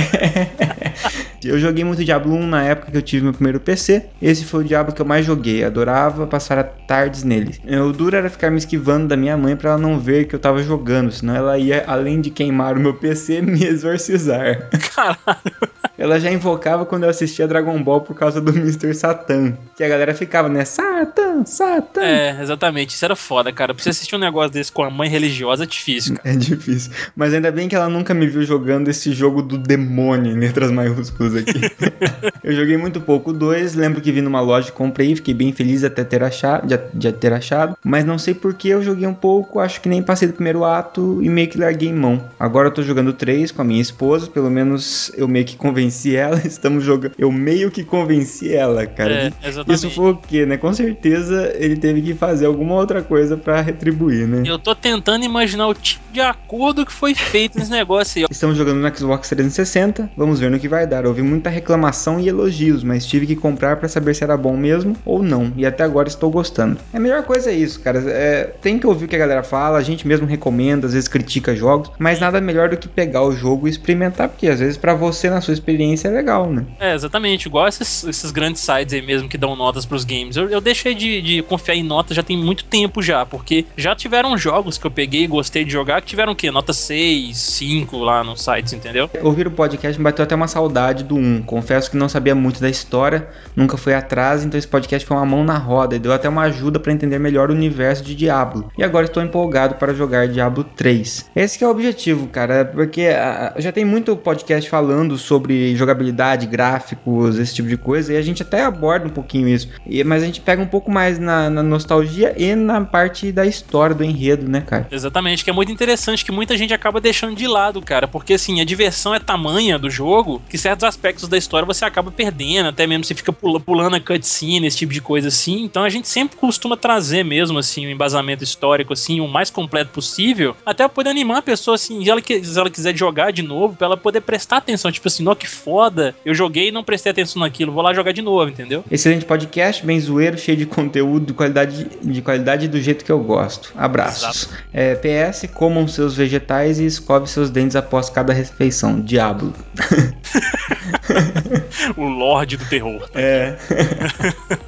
Eu 1.45 1.59
joguei 1.59 1.85
muito 1.85 2.05
Diablo 2.05 2.35
1 2.35 2.47
na 2.47 2.65
época 2.65 2.91
que 2.91 2.97
eu 2.97 3.03
tive 3.03 3.25
meu 3.25 3.33
primeiro 3.33 3.61
PC. 3.61 4.07
Esse 4.21 4.45
foi 4.45 4.63
o 4.63 4.67
Diablo 4.67 4.95
que 4.95 5.03
eu 5.03 5.07
mais 5.07 5.25
joguei. 5.27 5.65
Adorava 5.65 6.27
passar 6.27 6.63
tardes 6.87 7.25
nele. 7.25 7.59
O 7.87 7.93
duro 7.93 8.17
era 8.17 8.31
ficar 8.31 8.51
me 8.51 8.59
esquivando 8.59 9.09
da 9.09 9.17
minha 9.17 9.37
mãe 9.37 9.57
pra 9.57 9.71
ela 9.71 9.79
não 9.79 9.99
ver 9.99 10.27
que 10.27 10.35
eu 10.35 10.39
tava 10.39 10.63
jogando. 10.63 11.11
Senão 11.11 11.35
ela 11.35 11.59
ia, 11.59 11.85
além 11.87 12.21
de 12.21 12.31
queimar 12.31 12.77
o 12.77 12.81
meu 12.81 12.95
PC, 12.95 13.41
me 13.43 13.65
exorcizar. 13.65 14.69
Caralho. 14.95 15.73
Ela 15.97 16.19
já 16.19 16.31
invocava 16.31 16.85
quando 16.85 17.05
eu 17.05 17.11
assistia 17.11 17.47
Dragon 17.47 17.81
Ball 17.83 18.01
por 18.01 18.15
causa 18.15 18.41
do 18.41 18.51
Mr. 18.51 18.95
Satan. 18.95 19.57
Que 19.77 19.85
a 19.85 19.89
galera 19.89 20.15
ficava, 20.15 20.49
né? 20.49 20.65
Satan, 20.65 21.45
Satan. 21.45 22.03
É, 22.03 22.43
exatamente. 22.43 22.95
Isso 22.95 23.05
era 23.05 23.15
foda, 23.15 23.53
cara. 23.53 23.75
Pra 23.75 23.83
você 23.83 23.91
assistir 23.91 24.17
um 24.17 24.19
negócio 24.19 24.51
desse 24.51 24.73
com 24.73 24.83
a 24.83 24.91
mãe 24.91 25.09
religiosa 25.09 25.65
é 25.65 25.67
difícil, 25.67 26.17
cara. 26.17 26.23
É 26.33 26.37
difícil. 26.37 26.91
Mas 27.15 27.35
ainda 27.35 27.53
bem 27.53 27.69
que 27.69 27.75
ela 27.75 27.89
nunca 27.89 28.15
me 28.15 28.27
viu 28.27 28.43
jogando 28.43 28.89
esse 28.89 29.13
jogo 29.13 29.43
do 29.43 29.59
demônio, 29.59 30.33
em 30.33 30.39
letras 30.39 30.71
maiúsculas 30.71 31.35
aqui. 31.37 31.61
eu 32.43 32.53
joguei 32.55 32.77
muito 32.77 33.01
pouco 33.01 33.33
2, 33.33 33.75
lembro 33.75 34.01
que 34.01 34.11
vi 34.11 34.23
numa 34.23 34.41
loja, 34.41 34.73
comprei, 34.73 35.15
fiquei 35.15 35.35
bem 35.35 35.53
feliz 35.53 35.85
até 35.85 36.03
ter 36.05 36.23
achado, 36.23 36.67
de, 36.67 36.79
de 36.95 37.13
ter 37.13 37.33
achado. 37.33 37.77
Mas 37.85 38.05
não 38.05 38.19
sei 38.19 38.35
por 38.35 38.55
que 38.55 38.69
eu 38.69 38.83
joguei 38.83 39.07
um 39.07 39.15
pouco, 39.15 39.61
acho 39.61 39.81
que 39.81 39.89
nem 39.89 40.03
passei 40.03 40.29
do 40.29 40.35
primeiro 40.35 40.65
ato 40.65 41.23
e 41.23 41.29
meio 41.29 41.49
que 41.49 41.59
larguei 41.59 41.93
mão. 41.93 42.23
Agora 42.39 42.69
eu 42.69 42.73
tô 42.73 42.83
jogando 42.83 43.13
3 43.13 43.53
com 43.53 43.63
a 43.63 43.65
minha 43.65 43.83
esposa, 43.83 44.27
pelo 44.27 44.51
menos 44.51 45.13
eu 45.17 45.29
meio 45.29 45.45
que 45.45 45.57
convenci 45.57 45.82
ela, 46.15 46.41
estamos 46.45 46.85
jogando. 46.85 47.15
Eu 47.19 47.31
meio 47.31 47.71
que 47.71 47.85
convenci 47.85 48.55
ela, 48.55 48.87
cara. 48.87 49.33
É, 49.43 49.49
exatamente. 49.49 49.79
Isso 49.79 49.91
foi 49.91 50.11
o 50.13 50.17
quê, 50.17 50.47
né? 50.47 50.57
Com 50.57 50.73
certeza 50.73 51.53
ele 51.57 51.77
teve 51.77 52.03
que 52.03 52.15
fazer 52.15 52.47
alguma 52.47 52.75
outra 52.75 53.03
coisa 53.03 53.37
pra 53.37 53.61
retribuir, 53.61 54.27
né? 54.27 54.43
Eu 54.47 54.59
tô 54.59 54.75
tentando 54.75 55.25
imaginar 55.25 55.69
o 55.69 55.75
tipo 55.75 56.03
de 56.13 56.21
acordo 56.21 56.85
que 56.85 56.93
foi 56.93 57.15
feito 57.15 57.59
nesse 57.59 57.71
negócio 57.71 58.21
aí. 58.21 58.27
Estamos 58.31 58.57
jogando 58.57 58.79
no 58.79 58.97
Xbox 58.97 59.29
360, 59.29 60.11
vamos 60.17 60.39
ver 60.39 60.51
no 60.51 60.59
que 60.59 60.69
vai 60.69 60.87
dar. 60.87 61.07
Houve 61.07 61.23
muita 61.23 61.49
reclamação 61.49 62.21
e 62.21 62.29
elogios, 62.29 62.85
mas 62.85 63.07
tive 63.07 63.27
que 63.27 63.35
comprar 63.35 63.77
pra 63.77 63.89
saber 63.89 64.15
se 64.15 64.23
era 64.23 64.37
bom 64.37 64.57
mesmo 64.57 64.95
ou 65.05 65.23
não. 65.23 65.53
E 65.57 65.65
até 65.65 65.83
agora 65.83 66.09
estou 66.09 66.31
gostando. 66.31 66.79
A 66.93 67.01
melhor 67.01 67.23
coisa 67.23 67.51
é 67.51 67.55
isso, 67.55 67.81
cara. 67.81 68.03
É, 68.07 68.53
tem 68.61 68.79
que 68.79 68.87
ouvir 68.87 69.07
o 69.07 69.09
que 69.09 69.17
a 69.17 69.19
galera 69.19 69.43
fala, 69.43 69.79
a 69.79 69.83
gente 69.83 70.07
mesmo 70.07 70.27
recomenda, 70.27 70.87
às 70.87 70.93
vezes 70.93 71.09
critica 71.09 71.57
jogos, 71.57 71.91
mas 71.99 72.21
nada 72.21 72.41
melhor 72.41 72.69
do 72.69 72.77
que 72.77 72.89
pegar 72.89 73.23
o 73.23 73.33
jogo 73.33 73.67
e 73.67 73.71
experimentar, 73.71 74.29
porque 74.29 74.49
às 74.49 74.61
vezes 74.61 74.77
pra 74.77 74.95
você 74.95 75.31
na 75.31 75.41
sua 75.41 75.55
experiência 75.55 75.72
é 76.07 76.11
legal, 76.11 76.51
né? 76.51 76.67
É, 76.79 76.95
exatamente. 76.95 77.47
Igual 77.47 77.69
esses, 77.69 78.05
esses 78.05 78.31
grandes 78.31 78.61
sites 78.63 78.95
aí 78.95 79.03
mesmo 79.03 79.29
que 79.29 79.39
dão 79.39 79.55
notas 79.57 79.85
pros 79.85 80.05
games. 80.05 80.37
Eu, 80.37 80.49
eu 80.49 80.61
deixei 80.61 80.95
de, 80.95 81.21
de 81.21 81.43
confiar 81.43 81.75
em 81.75 81.83
notas 81.83 82.17
já 82.17 82.23
tem 82.23 82.37
muito 82.37 82.65
tempo 82.65 83.03
já, 83.03 83.25
porque 83.25 83.65
já 83.77 83.95
tiveram 83.95 84.37
jogos 84.37 84.79
que 84.79 84.87
eu 84.87 84.91
peguei 84.91 85.25
e 85.25 85.27
gostei 85.27 85.65
de 85.65 85.71
jogar 85.73 86.01
que 86.01 86.09
tiveram 86.09 86.33
o 86.33 86.37
quê? 86.37 86.51
Nota 86.51 86.73
6, 86.73 87.37
5 87.37 87.99
lá 87.99 88.25
nos 88.25 88.43
sites, 88.43 88.73
entendeu? 88.73 89.09
Ouvir 89.23 89.47
o 89.47 89.51
podcast 89.51 89.99
me 89.99 90.05
bateu 90.05 90.23
até 90.23 90.35
uma 90.35 90.49
saudade 90.49 91.05
do 91.05 91.17
1. 91.17 91.43
Confesso 91.43 91.91
que 91.91 91.97
não 91.97 92.09
sabia 92.09 92.35
muito 92.35 92.61
da 92.61 92.69
história, 92.69 93.29
nunca 93.55 93.77
fui 93.77 93.95
atrás, 93.95 94.45
então 94.45 94.59
esse 94.59 94.69
podcast 94.69 95.07
foi 95.07 95.17
uma 95.17 95.27
mão 95.27 95.45
na 95.45 95.59
roda 95.59 95.97
e 95.97 95.99
deu 95.99 96.13
até 96.13 96.29
uma 96.29 96.43
ajuda 96.43 96.79
pra 96.79 96.93
entender 96.93 97.19
melhor 97.19 97.51
o 97.51 97.53
universo 97.53 98.03
de 98.03 98.15
Diablo. 98.15 98.71
E 98.77 98.83
agora 98.83 99.07
estou 99.07 99.23
empolgado 99.23 99.77
para 99.77 99.95
jogar 99.95 100.29
Diablo 100.29 100.65
3. 100.65 101.31
Esse 101.35 101.59
que 101.59 101.65
é 101.65 101.67
o 101.67 101.71
objetivo, 101.71 102.27
cara, 102.29 102.65
porque 102.65 103.03
ah, 103.03 103.55
já 103.59 103.73
tem 103.73 103.85
muito 103.85 104.17
podcast 104.17 104.69
falando 104.69 105.17
sobre 105.19 105.55
jogabilidade, 105.77 106.47
gráficos, 106.47 107.39
esse 107.39 107.55
tipo 107.55 107.69
de 107.69 107.77
coisa, 107.77 108.13
e 108.13 108.17
a 108.17 108.23
gente 108.23 108.43
até 108.43 108.63
aborda 108.65 109.07
um 109.07 109.11
pouquinho 109.11 109.49
isso. 109.49 109.69
E- 109.87 110.03
mas 110.05 110.23
a 110.23 110.27
gente 110.27 110.41
pega 110.41 110.63
um 110.63 110.67
pouco 110.67 110.91
mais 110.91 111.19
na, 111.19 111.49
na 111.51 111.63
nostalgia 111.63 112.35
e 112.37 112.55
na 112.55 112.81
parte 112.85 113.31
da 113.33 113.47
história, 113.47 113.95
do 113.95 114.05
enredo, 114.05 114.49
né, 114.49 114.61
cara? 114.61 114.89
Exatamente, 114.91 115.45
que 115.45 115.51
é 115.51 115.53
muito 115.53 115.73
interessante 115.73 116.25
que 116.25 116.33
muita 116.33 116.57
gente 116.57 116.73
acaba 116.75 117.01
deixando 117.01 117.37
de 117.37 117.47
lado, 117.47 117.81
cara, 117.81 118.07
porque 118.09 118.35
assim, 118.35 118.61
a 118.61 118.65
diversão 118.65 119.15
é 119.15 119.19
tamanha 119.19 119.79
do 119.79 119.91
jogo 119.91 120.43
que 120.49 120.59
certos 120.59 120.85
aspectos 120.85 121.29
da 121.29 121.37
história 121.37 121.67
você 121.67 121.85
acaba 121.85 122.11
perdendo, 122.11 122.69
até 122.69 122.87
mesmo 122.87 123.05
você 123.05 123.15
fica 123.15 123.33
pula- 123.33 123.61
pulando 123.61 123.97
a 123.97 124.01
cutscene, 124.01 124.67
esse 124.67 124.79
tipo 124.79 124.93
de 124.93 125.01
coisa 125.01 125.29
assim. 125.29 125.63
Então 125.63 125.85
a 125.85 125.89
gente 125.89 126.09
sempre 126.09 126.37
costuma 126.37 126.77
trazer 126.77 127.25
mesmo 127.25 127.59
assim 127.59 127.87
um 127.87 127.91
embasamento 127.91 128.45
histórico 128.45 128.93
assim, 128.93 129.21
o 129.21 129.29
mais 129.29 129.51
completo 129.51 129.91
possível, 129.93 130.57
até 130.65 130.87
poder 130.89 131.11
animar 131.11 131.39
a 131.39 131.43
pessoa 131.43 131.75
assim, 131.75 132.03
se 132.03 132.11
ela, 132.11 132.21
se 132.23 132.59
ela 132.59 132.71
quiser 132.71 132.97
jogar 132.97 133.31
de 133.33 133.43
novo, 133.43 133.77
pra 133.77 133.87
ela 133.87 133.97
poder 133.97 134.21
prestar 134.21 134.59
atenção, 134.59 134.91
tipo 134.93 135.09
assim, 135.09 135.27
ó 135.27 135.35
que 135.35 135.47
foda, 135.55 136.15
eu 136.25 136.35
joguei 136.35 136.69
e 136.69 136.73
não 136.73 136.85
prestei 136.85 137.13
atenção 137.13 137.41
naquilo, 137.41 137.73
vou 137.73 137.83
lá 137.83 137.95
jogar 137.95 138.13
de 138.13 138.23
novo, 138.23 138.51
entendeu? 138.51 138.85
Excelente 138.91 139.25
podcast, 139.25 139.85
bem 139.85 140.01
zoeiro, 140.01 140.39
cheio 140.39 140.57
de 140.57 140.67
conteúdo 140.67 141.27
de 141.27 141.33
qualidade, 141.33 141.87
de 142.03 142.23
qualidade 142.23 142.69
do 142.69 142.81
jeito 142.81 143.05
que 143.05 143.13
eu 143.13 143.21
gosto. 143.21 143.73
Abraços. 143.77 144.49
É, 144.73 144.95
PS, 144.95 145.49
comam 145.53 145.87
seus 145.87 146.17
vegetais 146.17 146.81
e 146.81 146.87
escove 146.87 147.29
seus 147.29 147.51
dentes 147.51 147.77
após 147.77 148.09
cada 148.09 148.33
refeição. 148.33 149.01
Diablo. 149.01 149.53
o 151.97 152.05
Lorde 152.05 152.57
do 152.57 152.65
Terror. 152.67 153.09
É. 153.15 153.57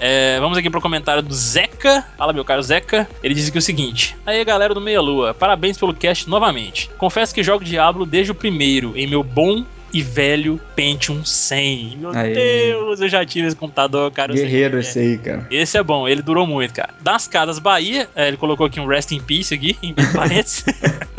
É, 0.00 0.38
vamos 0.40 0.58
aqui 0.58 0.68
pro 0.68 0.80
comentário 0.80 1.22
do 1.22 1.34
Zeca. 1.34 2.04
Fala, 2.16 2.32
meu 2.32 2.44
caro 2.44 2.62
Zeca. 2.62 3.08
Ele 3.22 3.34
diz 3.34 3.48
aqui 3.48 3.58
o 3.58 3.62
seguinte: 3.62 4.16
Aí, 4.26 4.44
galera 4.44 4.74
do 4.74 4.80
Meia 4.80 5.00
Lua, 5.00 5.34
parabéns 5.34 5.78
pelo 5.78 5.94
cast 5.94 6.28
novamente. 6.28 6.90
Confesso 6.98 7.34
que 7.34 7.42
jogo 7.42 7.64
Diablo 7.64 8.04
desde 8.04 8.32
o 8.32 8.34
primeiro, 8.34 8.92
em 8.96 9.06
meu 9.06 9.22
bom 9.22 9.64
e 9.94 10.02
velho 10.02 10.60
Pentium 10.74 11.24
100. 11.24 11.98
Meu 11.98 12.10
Aê. 12.10 12.34
Deus, 12.34 13.00
eu 13.00 13.08
já 13.08 13.24
tive 13.24 13.46
esse 13.46 13.54
computador, 13.54 14.10
cara. 14.10 14.34
Guerreiro 14.34 14.76
é. 14.76 14.80
esse 14.80 14.98
aí, 14.98 15.16
cara. 15.16 15.46
Esse 15.50 15.78
é 15.78 15.82
bom, 15.82 16.08
ele 16.08 16.20
durou 16.20 16.44
muito, 16.46 16.74
cara. 16.74 16.92
Das 17.00 17.28
Casas 17.28 17.60
Bahia, 17.60 18.08
é, 18.16 18.26
ele 18.26 18.36
colocou 18.36 18.66
aqui 18.66 18.80
um 18.80 18.86
Rest 18.86 19.12
in 19.12 19.20
Peace 19.20 19.54
aqui, 19.54 19.78
em 19.80 19.94
parênteses. 20.12 20.64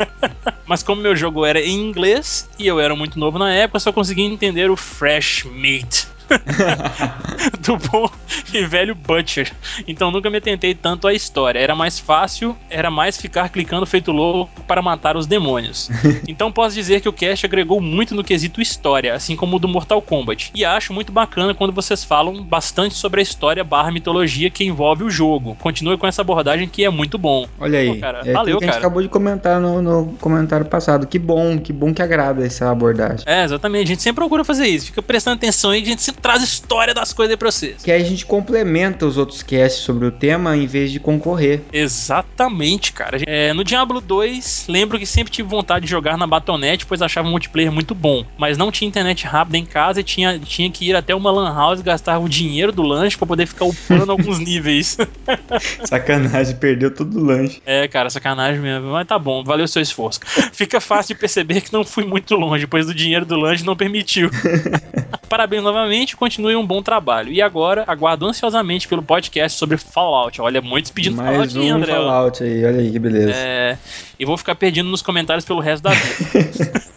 Mas 0.66 0.82
como 0.82 1.00
meu 1.00 1.16
jogo 1.16 1.46
era 1.46 1.60
em 1.60 1.88
inglês 1.88 2.48
e 2.58 2.66
eu 2.66 2.78
era 2.78 2.94
muito 2.94 3.18
novo 3.18 3.38
na 3.38 3.52
época, 3.52 3.80
só 3.80 3.92
conseguia 3.92 4.26
entender 4.26 4.70
o 4.70 4.76
Fresh 4.76 5.44
Meat. 5.44 6.06
do 7.60 7.76
bom 7.76 8.10
e 8.52 8.64
velho 8.64 8.94
Butcher. 8.94 9.52
Então 9.86 10.10
nunca 10.10 10.30
me 10.30 10.38
atentei 10.38 10.74
tanto 10.74 11.06
à 11.06 11.14
história. 11.14 11.58
Era 11.58 11.74
mais 11.74 11.98
fácil, 11.98 12.56
era 12.68 12.90
mais 12.90 13.16
ficar 13.16 13.48
clicando 13.48 13.86
feito 13.86 14.12
louco 14.12 14.62
para 14.62 14.82
matar 14.82 15.16
os 15.16 15.26
demônios. 15.26 15.90
Então 16.28 16.50
posso 16.50 16.74
dizer 16.74 17.00
que 17.00 17.08
o 17.08 17.12
cast 17.12 17.46
agregou 17.46 17.80
muito 17.80 18.14
no 18.14 18.24
quesito 18.24 18.60
história, 18.60 19.14
assim 19.14 19.36
como 19.36 19.56
o 19.56 19.58
do 19.58 19.68
Mortal 19.68 20.00
Kombat. 20.02 20.50
E 20.54 20.64
acho 20.64 20.92
muito 20.92 21.12
bacana 21.12 21.54
quando 21.54 21.72
vocês 21.72 22.02
falam 22.02 22.42
bastante 22.42 22.94
sobre 22.94 23.20
a 23.20 23.22
história 23.22 23.62
barra 23.62 23.90
mitologia 23.90 24.50
que 24.50 24.64
envolve 24.64 25.04
o 25.04 25.10
jogo. 25.10 25.56
Continue 25.60 25.96
com 25.96 26.06
essa 26.06 26.22
abordagem 26.22 26.68
que 26.68 26.84
é 26.84 26.90
muito 26.90 27.16
bom. 27.18 27.46
Olha 27.60 27.78
aí. 27.78 27.94
Pô, 27.94 28.00
cara, 28.00 28.22
é 28.24 28.32
valeu, 28.32 28.58
que 28.58 28.64
a 28.64 28.66
gente 28.66 28.74
cara. 28.74 28.86
acabou 28.86 29.02
de 29.02 29.08
comentar 29.08 29.60
no, 29.60 29.82
no 29.82 30.06
comentário 30.20 30.66
passado. 30.66 31.06
Que 31.06 31.18
bom, 31.18 31.58
que 31.58 31.72
bom 31.72 31.92
que 31.94 32.02
agrada 32.02 32.44
essa 32.44 32.70
abordagem. 32.70 33.24
É, 33.26 33.44
exatamente. 33.44 33.84
A 33.84 33.88
gente 33.88 34.02
sempre 34.02 34.16
procura 34.16 34.44
fazer 34.44 34.66
isso. 34.66 34.86
Fica 34.86 35.02
prestando 35.02 35.36
atenção 35.36 35.70
aí 35.70 35.82
a 35.82 35.84
gente 35.84 36.02
sempre 36.02 36.15
traz 36.20 36.42
história 36.42 36.94
das 36.94 37.12
coisas 37.12 37.32
aí 37.32 37.36
pra 37.36 37.50
vocês. 37.50 37.82
Que 37.82 37.90
aí 37.90 38.02
a 38.02 38.04
gente 38.04 38.26
complementa 38.26 39.06
os 39.06 39.16
outros 39.16 39.42
casts 39.42 39.82
sobre 39.82 40.06
o 40.06 40.10
tema 40.10 40.56
em 40.56 40.66
vez 40.66 40.90
de 40.90 41.00
concorrer. 41.00 41.62
Exatamente, 41.72 42.92
cara. 42.92 43.18
É, 43.26 43.52
no 43.52 43.64
Diablo 43.64 44.00
2, 44.00 44.66
lembro 44.68 44.98
que 44.98 45.06
sempre 45.06 45.32
tive 45.32 45.48
vontade 45.48 45.84
de 45.84 45.90
jogar 45.90 46.16
na 46.16 46.26
Batonete, 46.26 46.86
pois 46.86 47.02
achava 47.02 47.28
o 47.28 47.30
multiplayer 47.30 47.72
muito 47.72 47.94
bom. 47.94 48.24
Mas 48.38 48.58
não 48.58 48.70
tinha 48.70 48.88
internet 48.88 49.26
rápida 49.26 49.58
em 49.58 49.64
casa 49.64 50.00
e 50.00 50.04
tinha, 50.04 50.38
tinha 50.38 50.70
que 50.70 50.88
ir 50.88 50.96
até 50.96 51.14
uma 51.14 51.30
lan 51.30 51.52
house 51.54 51.80
e 51.80 51.82
gastar 51.82 52.18
o 52.18 52.28
dinheiro 52.28 52.72
do 52.72 52.82
lanche 52.82 53.16
pra 53.16 53.26
poder 53.26 53.46
ficar 53.46 53.64
upando 53.64 54.10
alguns 54.12 54.38
níveis. 54.38 54.96
Sacanagem, 55.84 56.56
perdeu 56.56 56.94
todo 56.94 57.18
o 57.18 57.24
lanche. 57.24 57.60
É, 57.64 57.86
cara, 57.88 58.10
sacanagem 58.10 58.60
mesmo. 58.60 58.88
Mas 58.92 59.06
tá 59.06 59.18
bom, 59.18 59.42
valeu 59.42 59.64
o 59.64 59.68
seu 59.68 59.82
esforço. 59.82 60.20
Fica 60.52 60.80
fácil 60.80 61.14
de 61.14 61.20
perceber 61.20 61.60
que 61.60 61.72
não 61.72 61.84
fui 61.84 62.04
muito 62.04 62.34
longe, 62.34 62.66
pois 62.66 62.88
o 62.88 62.94
dinheiro 62.94 63.24
do 63.24 63.36
lanche 63.36 63.64
não 63.64 63.76
permitiu. 63.76 64.30
Parabéns 65.28 65.62
novamente, 65.62 66.05
continue 66.14 66.54
um 66.54 66.66
bom 66.66 66.82
trabalho. 66.82 67.32
E 67.32 67.40
agora, 67.40 67.84
aguardo 67.86 68.26
ansiosamente 68.26 68.86
pelo 68.86 69.02
podcast 69.02 69.58
sobre 69.58 69.78
Fallout. 69.78 70.40
Olha, 70.42 70.60
muitos 70.60 70.90
pedindo 70.90 71.16
Mais 71.16 71.30
Fallout 71.30 71.58
aí, 71.58 71.72
um 71.72 71.76
André. 71.76 71.92
Fallout 71.94 72.44
aí, 72.44 72.64
olha 72.64 72.80
aí 72.80 72.92
que 72.92 72.98
beleza. 72.98 73.32
É, 73.34 73.78
e 74.18 74.24
vou 74.26 74.36
ficar 74.36 74.54
perdido 74.54 74.88
nos 74.88 75.00
comentários 75.00 75.44
pelo 75.44 75.60
resto 75.60 75.84
da 75.84 75.90
vida. 75.90 76.96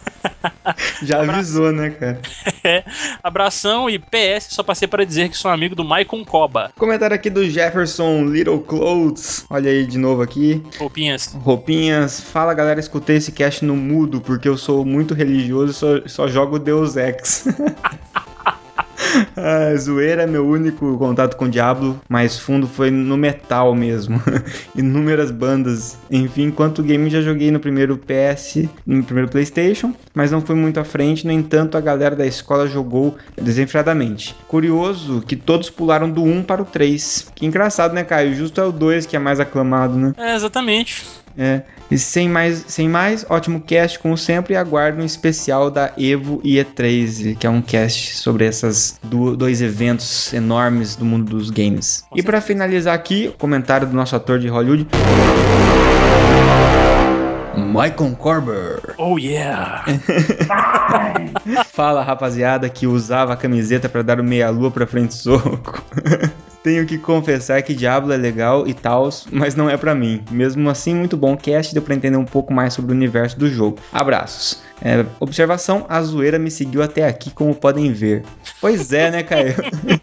Já 1.02 1.20
avisou, 1.20 1.72
né, 1.72 1.90
cara? 1.90 2.20
Abração 3.22 3.88
e 3.88 3.98
PS, 3.98 4.48
só 4.50 4.62
passei 4.62 4.86
para 4.86 5.04
dizer 5.04 5.28
que 5.28 5.36
sou 5.36 5.50
amigo 5.50 5.74
do 5.74 5.84
Maicon 5.84 6.24
Coba. 6.24 6.70
Comentário 6.78 7.14
aqui 7.14 7.30
do 7.30 7.48
Jefferson 7.48 8.24
Little 8.24 8.60
Clothes. 8.60 9.44
Olha 9.48 9.70
aí 9.70 9.86
de 9.86 9.98
novo 9.98 10.22
aqui. 10.22 10.62
Roupinhas. 10.78 11.34
Roupinhas. 11.34 12.20
Fala 12.20 12.54
galera, 12.54 12.80
escutei 12.80 13.16
esse 13.16 13.32
cast 13.32 13.64
no 13.64 13.76
mudo 13.76 14.20
porque 14.20 14.48
eu 14.48 14.56
sou 14.56 14.84
muito 14.84 15.14
religioso 15.14 15.70
e 15.70 15.74
só, 15.74 16.08
só 16.08 16.28
jogo 16.28 16.58
Deus 16.58 16.96
Ex. 16.96 17.46
Ah, 19.36 19.74
zoeira 19.76 20.22
é 20.22 20.26
meu 20.26 20.46
único 20.46 20.96
contato 20.98 21.36
com 21.36 21.46
o 21.46 21.48
Diablo, 21.48 22.00
mais 22.08 22.38
fundo 22.38 22.66
foi 22.66 22.90
no 22.90 23.16
metal 23.16 23.74
mesmo. 23.74 24.20
Inúmeras 24.76 25.30
bandas. 25.30 25.98
Enfim, 26.10 26.44
enquanto 26.44 26.82
game 26.82 27.08
já 27.10 27.20
joguei 27.20 27.50
no 27.50 27.60
primeiro 27.60 27.98
PS, 27.98 28.68
no 28.86 29.02
primeiro 29.02 29.30
PlayStation, 29.30 29.94
mas 30.14 30.30
não 30.30 30.40
fui 30.40 30.54
muito 30.54 30.78
à 30.78 30.84
frente. 30.84 31.26
No 31.26 31.32
entanto, 31.32 31.76
a 31.76 31.80
galera 31.80 32.14
da 32.14 32.26
escola 32.26 32.66
jogou 32.66 33.16
desenfreadamente. 33.40 34.34
Curioso 34.48 35.22
que 35.26 35.36
todos 35.36 35.70
pularam 35.70 36.10
do 36.10 36.22
1 36.22 36.42
para 36.42 36.62
o 36.62 36.64
3. 36.64 37.32
Que 37.34 37.46
engraçado, 37.46 37.94
né, 37.94 38.04
Caio? 38.04 38.34
Justo 38.34 38.60
é 38.60 38.64
o 38.64 38.72
2 38.72 39.06
que 39.06 39.16
é 39.16 39.18
mais 39.18 39.40
aclamado, 39.40 39.96
né? 39.96 40.12
É, 40.16 40.34
exatamente. 40.34 41.04
É. 41.40 41.62
E 41.90 41.96
sem 41.96 42.28
mais, 42.28 42.66
sem 42.68 42.86
mais, 42.86 43.24
ótimo 43.30 43.62
cast 43.62 43.98
como 43.98 44.16
sempre 44.16 44.52
e 44.52 44.56
aguardo 44.58 45.00
um 45.00 45.04
especial 45.06 45.70
da 45.70 45.90
Evo 45.96 46.38
e 46.44 46.56
E3, 46.56 47.34
que 47.38 47.46
é 47.46 47.50
um 47.50 47.62
cast 47.62 48.14
sobre 48.16 48.44
esses 48.44 49.00
dois 49.02 49.62
eventos 49.62 50.34
enormes 50.34 50.94
do 50.94 51.04
mundo 51.06 51.30
dos 51.30 51.48
games. 51.48 52.04
Com 52.10 52.18
e 52.18 52.22
para 52.22 52.42
finalizar 52.42 52.94
aqui, 52.94 53.28
o 53.28 53.38
comentário 53.38 53.86
do 53.86 53.96
nosso 53.96 54.14
ator 54.14 54.38
de 54.38 54.48
Hollywood. 54.48 54.86
Michael 57.56 58.16
Corber. 58.16 58.94
Oh 58.98 59.16
yeah! 59.16 59.82
Fala 61.72 62.02
rapaziada 62.02 62.68
que 62.68 62.86
usava 62.86 63.32
a 63.32 63.36
camiseta 63.36 63.88
para 63.88 64.02
dar 64.02 64.20
o 64.20 64.24
meia-lua 64.24 64.70
pra 64.70 64.86
frente 64.86 65.14
soco. 65.14 65.82
Tenho 66.62 66.86
que 66.86 66.98
confessar 66.98 67.62
que 67.62 67.74
Diablo 67.74 68.12
é 68.12 68.16
legal 68.16 68.68
e 68.68 68.74
tal, 68.74 69.08
mas 69.32 69.54
não 69.54 69.70
é 69.70 69.76
pra 69.76 69.94
mim. 69.94 70.22
Mesmo 70.30 70.68
assim, 70.68 70.94
muito 70.94 71.16
bom 71.16 71.36
cast, 71.36 71.72
deu 71.72 71.82
pra 71.82 71.94
entender 71.94 72.18
um 72.18 72.24
pouco 72.24 72.52
mais 72.52 72.74
sobre 72.74 72.92
o 72.92 72.94
universo 72.94 73.38
do 73.38 73.48
jogo. 73.48 73.78
Abraços. 73.92 74.62
É, 74.82 75.04
observação, 75.18 75.84
a 75.88 76.00
zoeira 76.02 76.38
me 76.38 76.50
seguiu 76.50 76.82
até 76.82 77.06
aqui, 77.06 77.30
como 77.30 77.54
podem 77.54 77.92
ver. 77.92 78.24
Pois 78.60 78.92
é, 78.92 79.10
né, 79.10 79.22
Caio? 79.22 79.54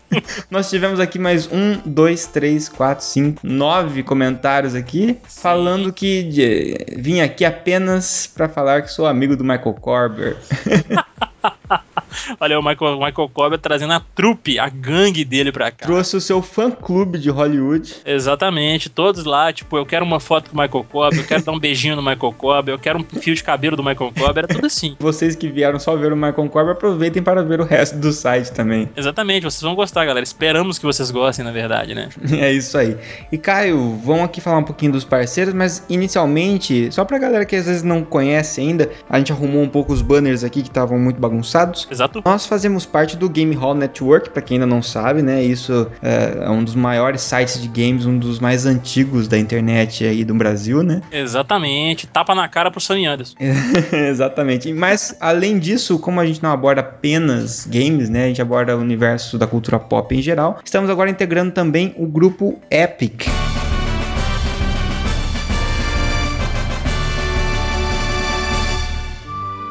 Nós 0.51 0.69
tivemos 0.69 0.99
aqui 0.99 1.17
mais 1.17 1.47
um, 1.51 1.79
dois, 1.83 2.27
três, 2.27 2.69
quatro, 2.69 3.03
cinco, 3.03 3.39
nove 3.43 4.03
comentários 4.03 4.75
aqui, 4.75 5.17
falando 5.27 5.91
que 5.91 6.23
de, 6.23 6.77
vim 6.97 7.21
aqui 7.21 7.43
apenas 7.43 8.27
pra 8.27 8.47
falar 8.47 8.83
que 8.83 8.91
sou 8.91 9.07
amigo 9.07 9.35
do 9.35 9.43
Michael 9.43 9.73
Corber. 9.75 10.37
Olha 12.39 12.59
o 12.59 12.63
Michael, 12.63 12.95
Michael 12.95 13.29
Coba 13.33 13.57
trazendo 13.57 13.93
a 13.93 13.99
trupe, 13.99 14.59
a 14.59 14.69
gangue 14.69 15.23
dele 15.23 15.51
pra 15.51 15.71
cá. 15.71 15.85
Trouxe 15.85 16.15
o 16.15 16.21
seu 16.21 16.41
fã-clube 16.41 17.17
de 17.17 17.29
Hollywood. 17.29 17.95
Exatamente, 18.05 18.89
todos 18.89 19.25
lá, 19.25 19.51
tipo, 19.51 19.77
eu 19.77 19.85
quero 19.85 20.05
uma 20.05 20.19
foto 20.19 20.49
com 20.49 20.57
o 20.57 20.61
Michael 20.61 20.85
Coba, 20.89 21.15
eu 21.15 21.23
quero 21.23 21.43
dar 21.43 21.51
um 21.51 21.59
beijinho 21.59 21.95
no 21.95 22.01
Michael 22.01 22.33
Coba, 22.37 22.71
eu 22.71 22.79
quero 22.79 22.99
um 22.99 23.03
fio 23.03 23.35
de 23.35 23.43
cabelo 23.43 23.75
do 23.75 23.83
Michael 23.83 24.11
Coba, 24.17 24.39
era 24.39 24.47
tudo 24.47 24.65
assim. 24.65 24.95
Vocês 24.99 25.35
que 25.35 25.47
vieram 25.47 25.79
só 25.79 25.95
ver 25.95 26.11
o 26.11 26.15
Michael 26.15 26.49
Corber, 26.49 26.73
aproveitem 26.73 27.21
para 27.21 27.43
ver 27.43 27.59
o 27.59 27.63
resto 27.63 27.97
do 27.97 28.11
site 28.11 28.51
também. 28.51 28.89
Exatamente, 28.95 29.43
vocês 29.43 29.61
vão 29.61 29.75
gostar, 29.75 30.05
galera. 30.05 30.23
Esperamos 30.23 30.77
que 30.77 30.85
vocês 30.85 31.11
gostem, 31.11 31.43
na 31.43 31.51
verdade, 31.51 31.93
né? 31.93 32.09
É 32.37 32.51
isso 32.51 32.77
aí. 32.77 32.95
E 33.31 33.37
Caio, 33.37 33.99
vamos 34.03 34.25
aqui 34.25 34.39
falar 34.39 34.59
um 34.59 34.63
pouquinho 34.63 34.91
dos 34.91 35.03
parceiros, 35.03 35.53
mas 35.53 35.83
inicialmente, 35.89 36.91
só 36.91 37.03
pra 37.03 37.17
galera 37.17 37.45
que 37.45 37.55
às 37.55 37.65
vezes 37.65 37.83
não 37.83 38.03
conhece 38.03 38.61
ainda, 38.61 38.89
a 39.09 39.17
gente 39.17 39.31
arrumou 39.31 39.61
um 39.61 39.69
pouco 39.69 39.91
os 39.91 40.01
banners 40.01 40.43
aqui 40.43 40.61
que 40.61 40.69
estavam 40.69 40.99
muito 40.99 41.19
bagunçados. 41.19 41.87
Exato. 41.97 42.21
Nós 42.23 42.45
fazemos 42.45 42.85
parte 42.85 43.17
do 43.17 43.27
Game 43.27 43.55
Hall 43.55 43.73
Network, 43.73 44.29
pra 44.29 44.41
quem 44.41 44.55
ainda 44.55 44.67
não 44.67 44.83
sabe, 44.83 45.23
né? 45.23 45.43
Isso 45.43 45.87
é, 46.01 46.45
é 46.45 46.49
um 46.49 46.63
dos 46.63 46.75
maiores 46.75 47.21
sites 47.21 47.59
de 47.59 47.67
games, 47.67 48.05
um 48.05 48.19
dos 48.19 48.39
mais 48.39 48.67
antigos 48.67 49.27
da 49.27 49.37
internet 49.37 50.05
aí 50.05 50.23
do 50.23 50.35
Brasil, 50.35 50.83
né? 50.83 51.01
Exatamente. 51.11 52.05
Tapa 52.05 52.35
na 52.35 52.47
cara 52.47 52.69
pro 52.69 52.79
Sonny 52.79 53.07
Anderson. 53.07 53.35
Exatamente. 53.91 54.71
Mas 54.73 55.17
além 55.19 55.57
disso, 55.57 55.97
como 55.97 56.19
a 56.19 56.25
gente 56.25 56.43
não 56.43 56.51
aborda 56.51 56.81
apenas 56.81 57.65
games, 57.65 58.09
né? 58.09 58.25
A 58.25 58.27
gente 58.27 58.41
aborda 58.41 58.77
o 58.77 58.79
universo 58.79 59.37
da 59.37 59.47
cultura 59.47 59.79
pop 59.79 60.15
em 60.15 60.21
geral. 60.21 60.59
Estamos 60.63 60.91
agora 60.91 61.09
integrando 61.09 61.51
também 61.51 61.95
o 61.97 62.05
grupo 62.05 62.59
Epic. 62.69 63.25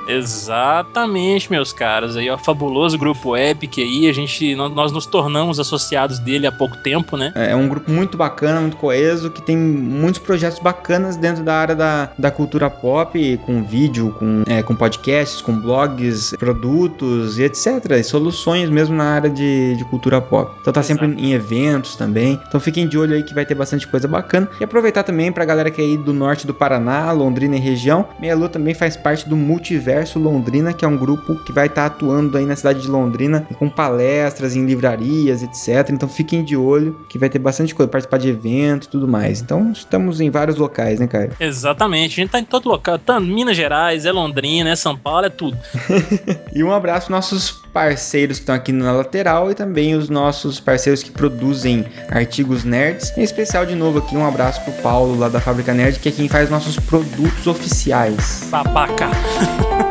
Exatamente, 0.07 1.51
meus 1.51 1.73
caros. 1.73 2.16
Aí, 2.16 2.31
ó, 2.31 2.39
fabuloso 2.39 2.97
grupo 2.97 3.37
Epic 3.37 3.78
aí. 3.78 4.09
A 4.09 4.12
gente, 4.12 4.55
nós, 4.55 4.93
nos 4.93 5.07
tornamos 5.07 5.59
associados 5.59 6.19
dele 6.19 6.47
há 6.47 6.53
pouco 6.53 6.77
tempo, 6.78 7.16
né? 7.16 7.33
É 7.35 7.55
um 7.55 7.69
grupo 7.69 7.91
muito 7.91 8.16
bacana, 8.16 8.61
muito 8.61 8.77
coeso, 8.77 9.31
que 9.31 9.43
tem 9.43 9.57
muitos 9.57 10.20
projetos 10.20 10.59
bacanas 10.59 11.16
dentro 11.16 11.43
da 11.43 11.55
área 11.55 11.74
da, 11.74 12.11
da 12.19 12.31
cultura 12.31 12.70
pop, 12.70 13.41
com 13.45 13.65
vídeo, 13.65 14.15
com, 14.19 14.43
é, 14.47 14.62
com 14.62 14.74
podcasts, 14.74 15.41
com 15.41 15.59
blogs, 15.59 16.35
produtos 16.39 17.39
e 17.39 17.45
etc. 17.45 17.66
E 17.91 18.03
soluções 18.03 18.70
mesmo 18.70 18.97
na 18.97 19.15
área 19.15 19.31
de, 19.31 19.77
de 19.77 19.85
cultura 19.87 20.20
pop. 20.20 20.53
Então 20.61 20.73
tá 20.73 20.83
sempre 20.83 21.07
em 21.07 21.33
eventos 21.33 21.97
também. 21.97 22.41
Então 22.47 22.61
fiquem 22.61 22.87
de 22.87 22.97
olho 22.97 23.15
aí 23.15 23.23
que 23.23 23.35
vai 23.35 23.45
ter 23.45 23.55
bastante 23.55 23.87
coisa 23.87 24.07
bacana. 24.07 24.49
E 24.61 24.65
aproveitar 24.65 25.03
também 25.03 25.33
pra 25.33 25.45
galera 25.45 25.70
que 25.70 25.81
é 25.81 25.85
aí 25.85 25.97
do 25.97 26.12
norte 26.12 26.47
do 26.47 26.55
Paraná, 26.55 27.11
Londrina 27.12 27.57
e 27.57 27.61
região. 27.61 28.07
Meia 28.20 28.37
Lua 28.37 28.49
também 28.49 28.74
faz 28.74 28.97
parte 28.97 29.28
do 29.28 29.37
multiverso 29.37 29.95
Universo 29.97 30.18
Londrina, 30.18 30.74
que 30.74 30.85
é 30.85 30.89
um 30.89 30.97
grupo 30.97 31.36
que 31.36 31.51
vai 31.51 31.68
estar 31.68 31.86
atuando 31.86 32.36
aí 32.36 32.44
na 32.44 32.55
cidade 32.55 32.82
de 32.82 32.89
Londrina 32.89 33.48
com 33.59 33.68
palestras 33.68 34.55
em 34.55 34.66
livrarias, 34.66 35.43
etc. 35.43 35.90
Então 35.90 36.06
fiquem 36.06 36.44
de 36.44 36.55
olho 36.55 37.01
que 37.09 37.18
vai 37.18 37.31
ter 37.31 37.39
bastante 37.39 37.74
coisa, 37.74 37.90
participar 37.90 38.18
de 38.18 38.28
eventos 38.28 38.89
e 38.89 38.90
tudo 38.90 39.09
mais. 39.09 39.40
Então 39.40 39.73
estamos 39.73 40.20
em 40.20 40.28
vários 40.28 40.56
locais, 40.56 41.01
né, 41.01 41.06
Caio? 41.06 41.32
Exatamente, 41.40 42.12
a 42.12 42.23
gente 42.23 42.31
tá 42.31 42.39
em 42.39 42.44
todo 42.44 42.68
local, 42.68 42.98
tá 42.98 43.18
em 43.18 43.24
Minas 43.24 43.56
Gerais, 43.56 44.05
é 44.05 44.12
Londrina, 44.12 44.68
é 44.68 44.77
São 44.77 44.97
Paulo, 44.98 45.27
é 45.27 45.31
tudo. 45.31 45.56
e 46.52 46.62
um 46.62 46.73
abraço 46.73 47.10
nossos 47.10 47.51
parceiros 47.73 48.36
que 48.36 48.43
estão 48.43 48.55
aqui 48.55 48.73
na 48.73 48.93
lateral 48.93 49.51
e 49.51 49.55
também 49.55 49.94
os 49.94 50.10
nossos 50.10 50.60
parceiros 50.60 51.02
que 51.02 51.10
produzem 51.10 51.86
artigos 52.10 52.64
nerds. 52.64 53.16
Em 53.16 53.23
especial, 53.23 53.64
de 53.64 53.74
novo, 53.74 53.98
aqui 53.98 54.14
um 54.14 54.27
abraço 54.27 54.62
pro 54.62 54.73
Paulo 54.82 55.18
lá 55.18 55.31
da 55.31 55.40
Fábrica 55.40 55.73
Nerd, 55.73 55.98
que 56.01 56.09
é 56.10 56.12
quem 56.12 56.28
faz 56.28 56.51
nossos 56.51 56.78
produtos 56.78 57.47
oficiais. 57.47 58.47
Babaca. 58.51 59.09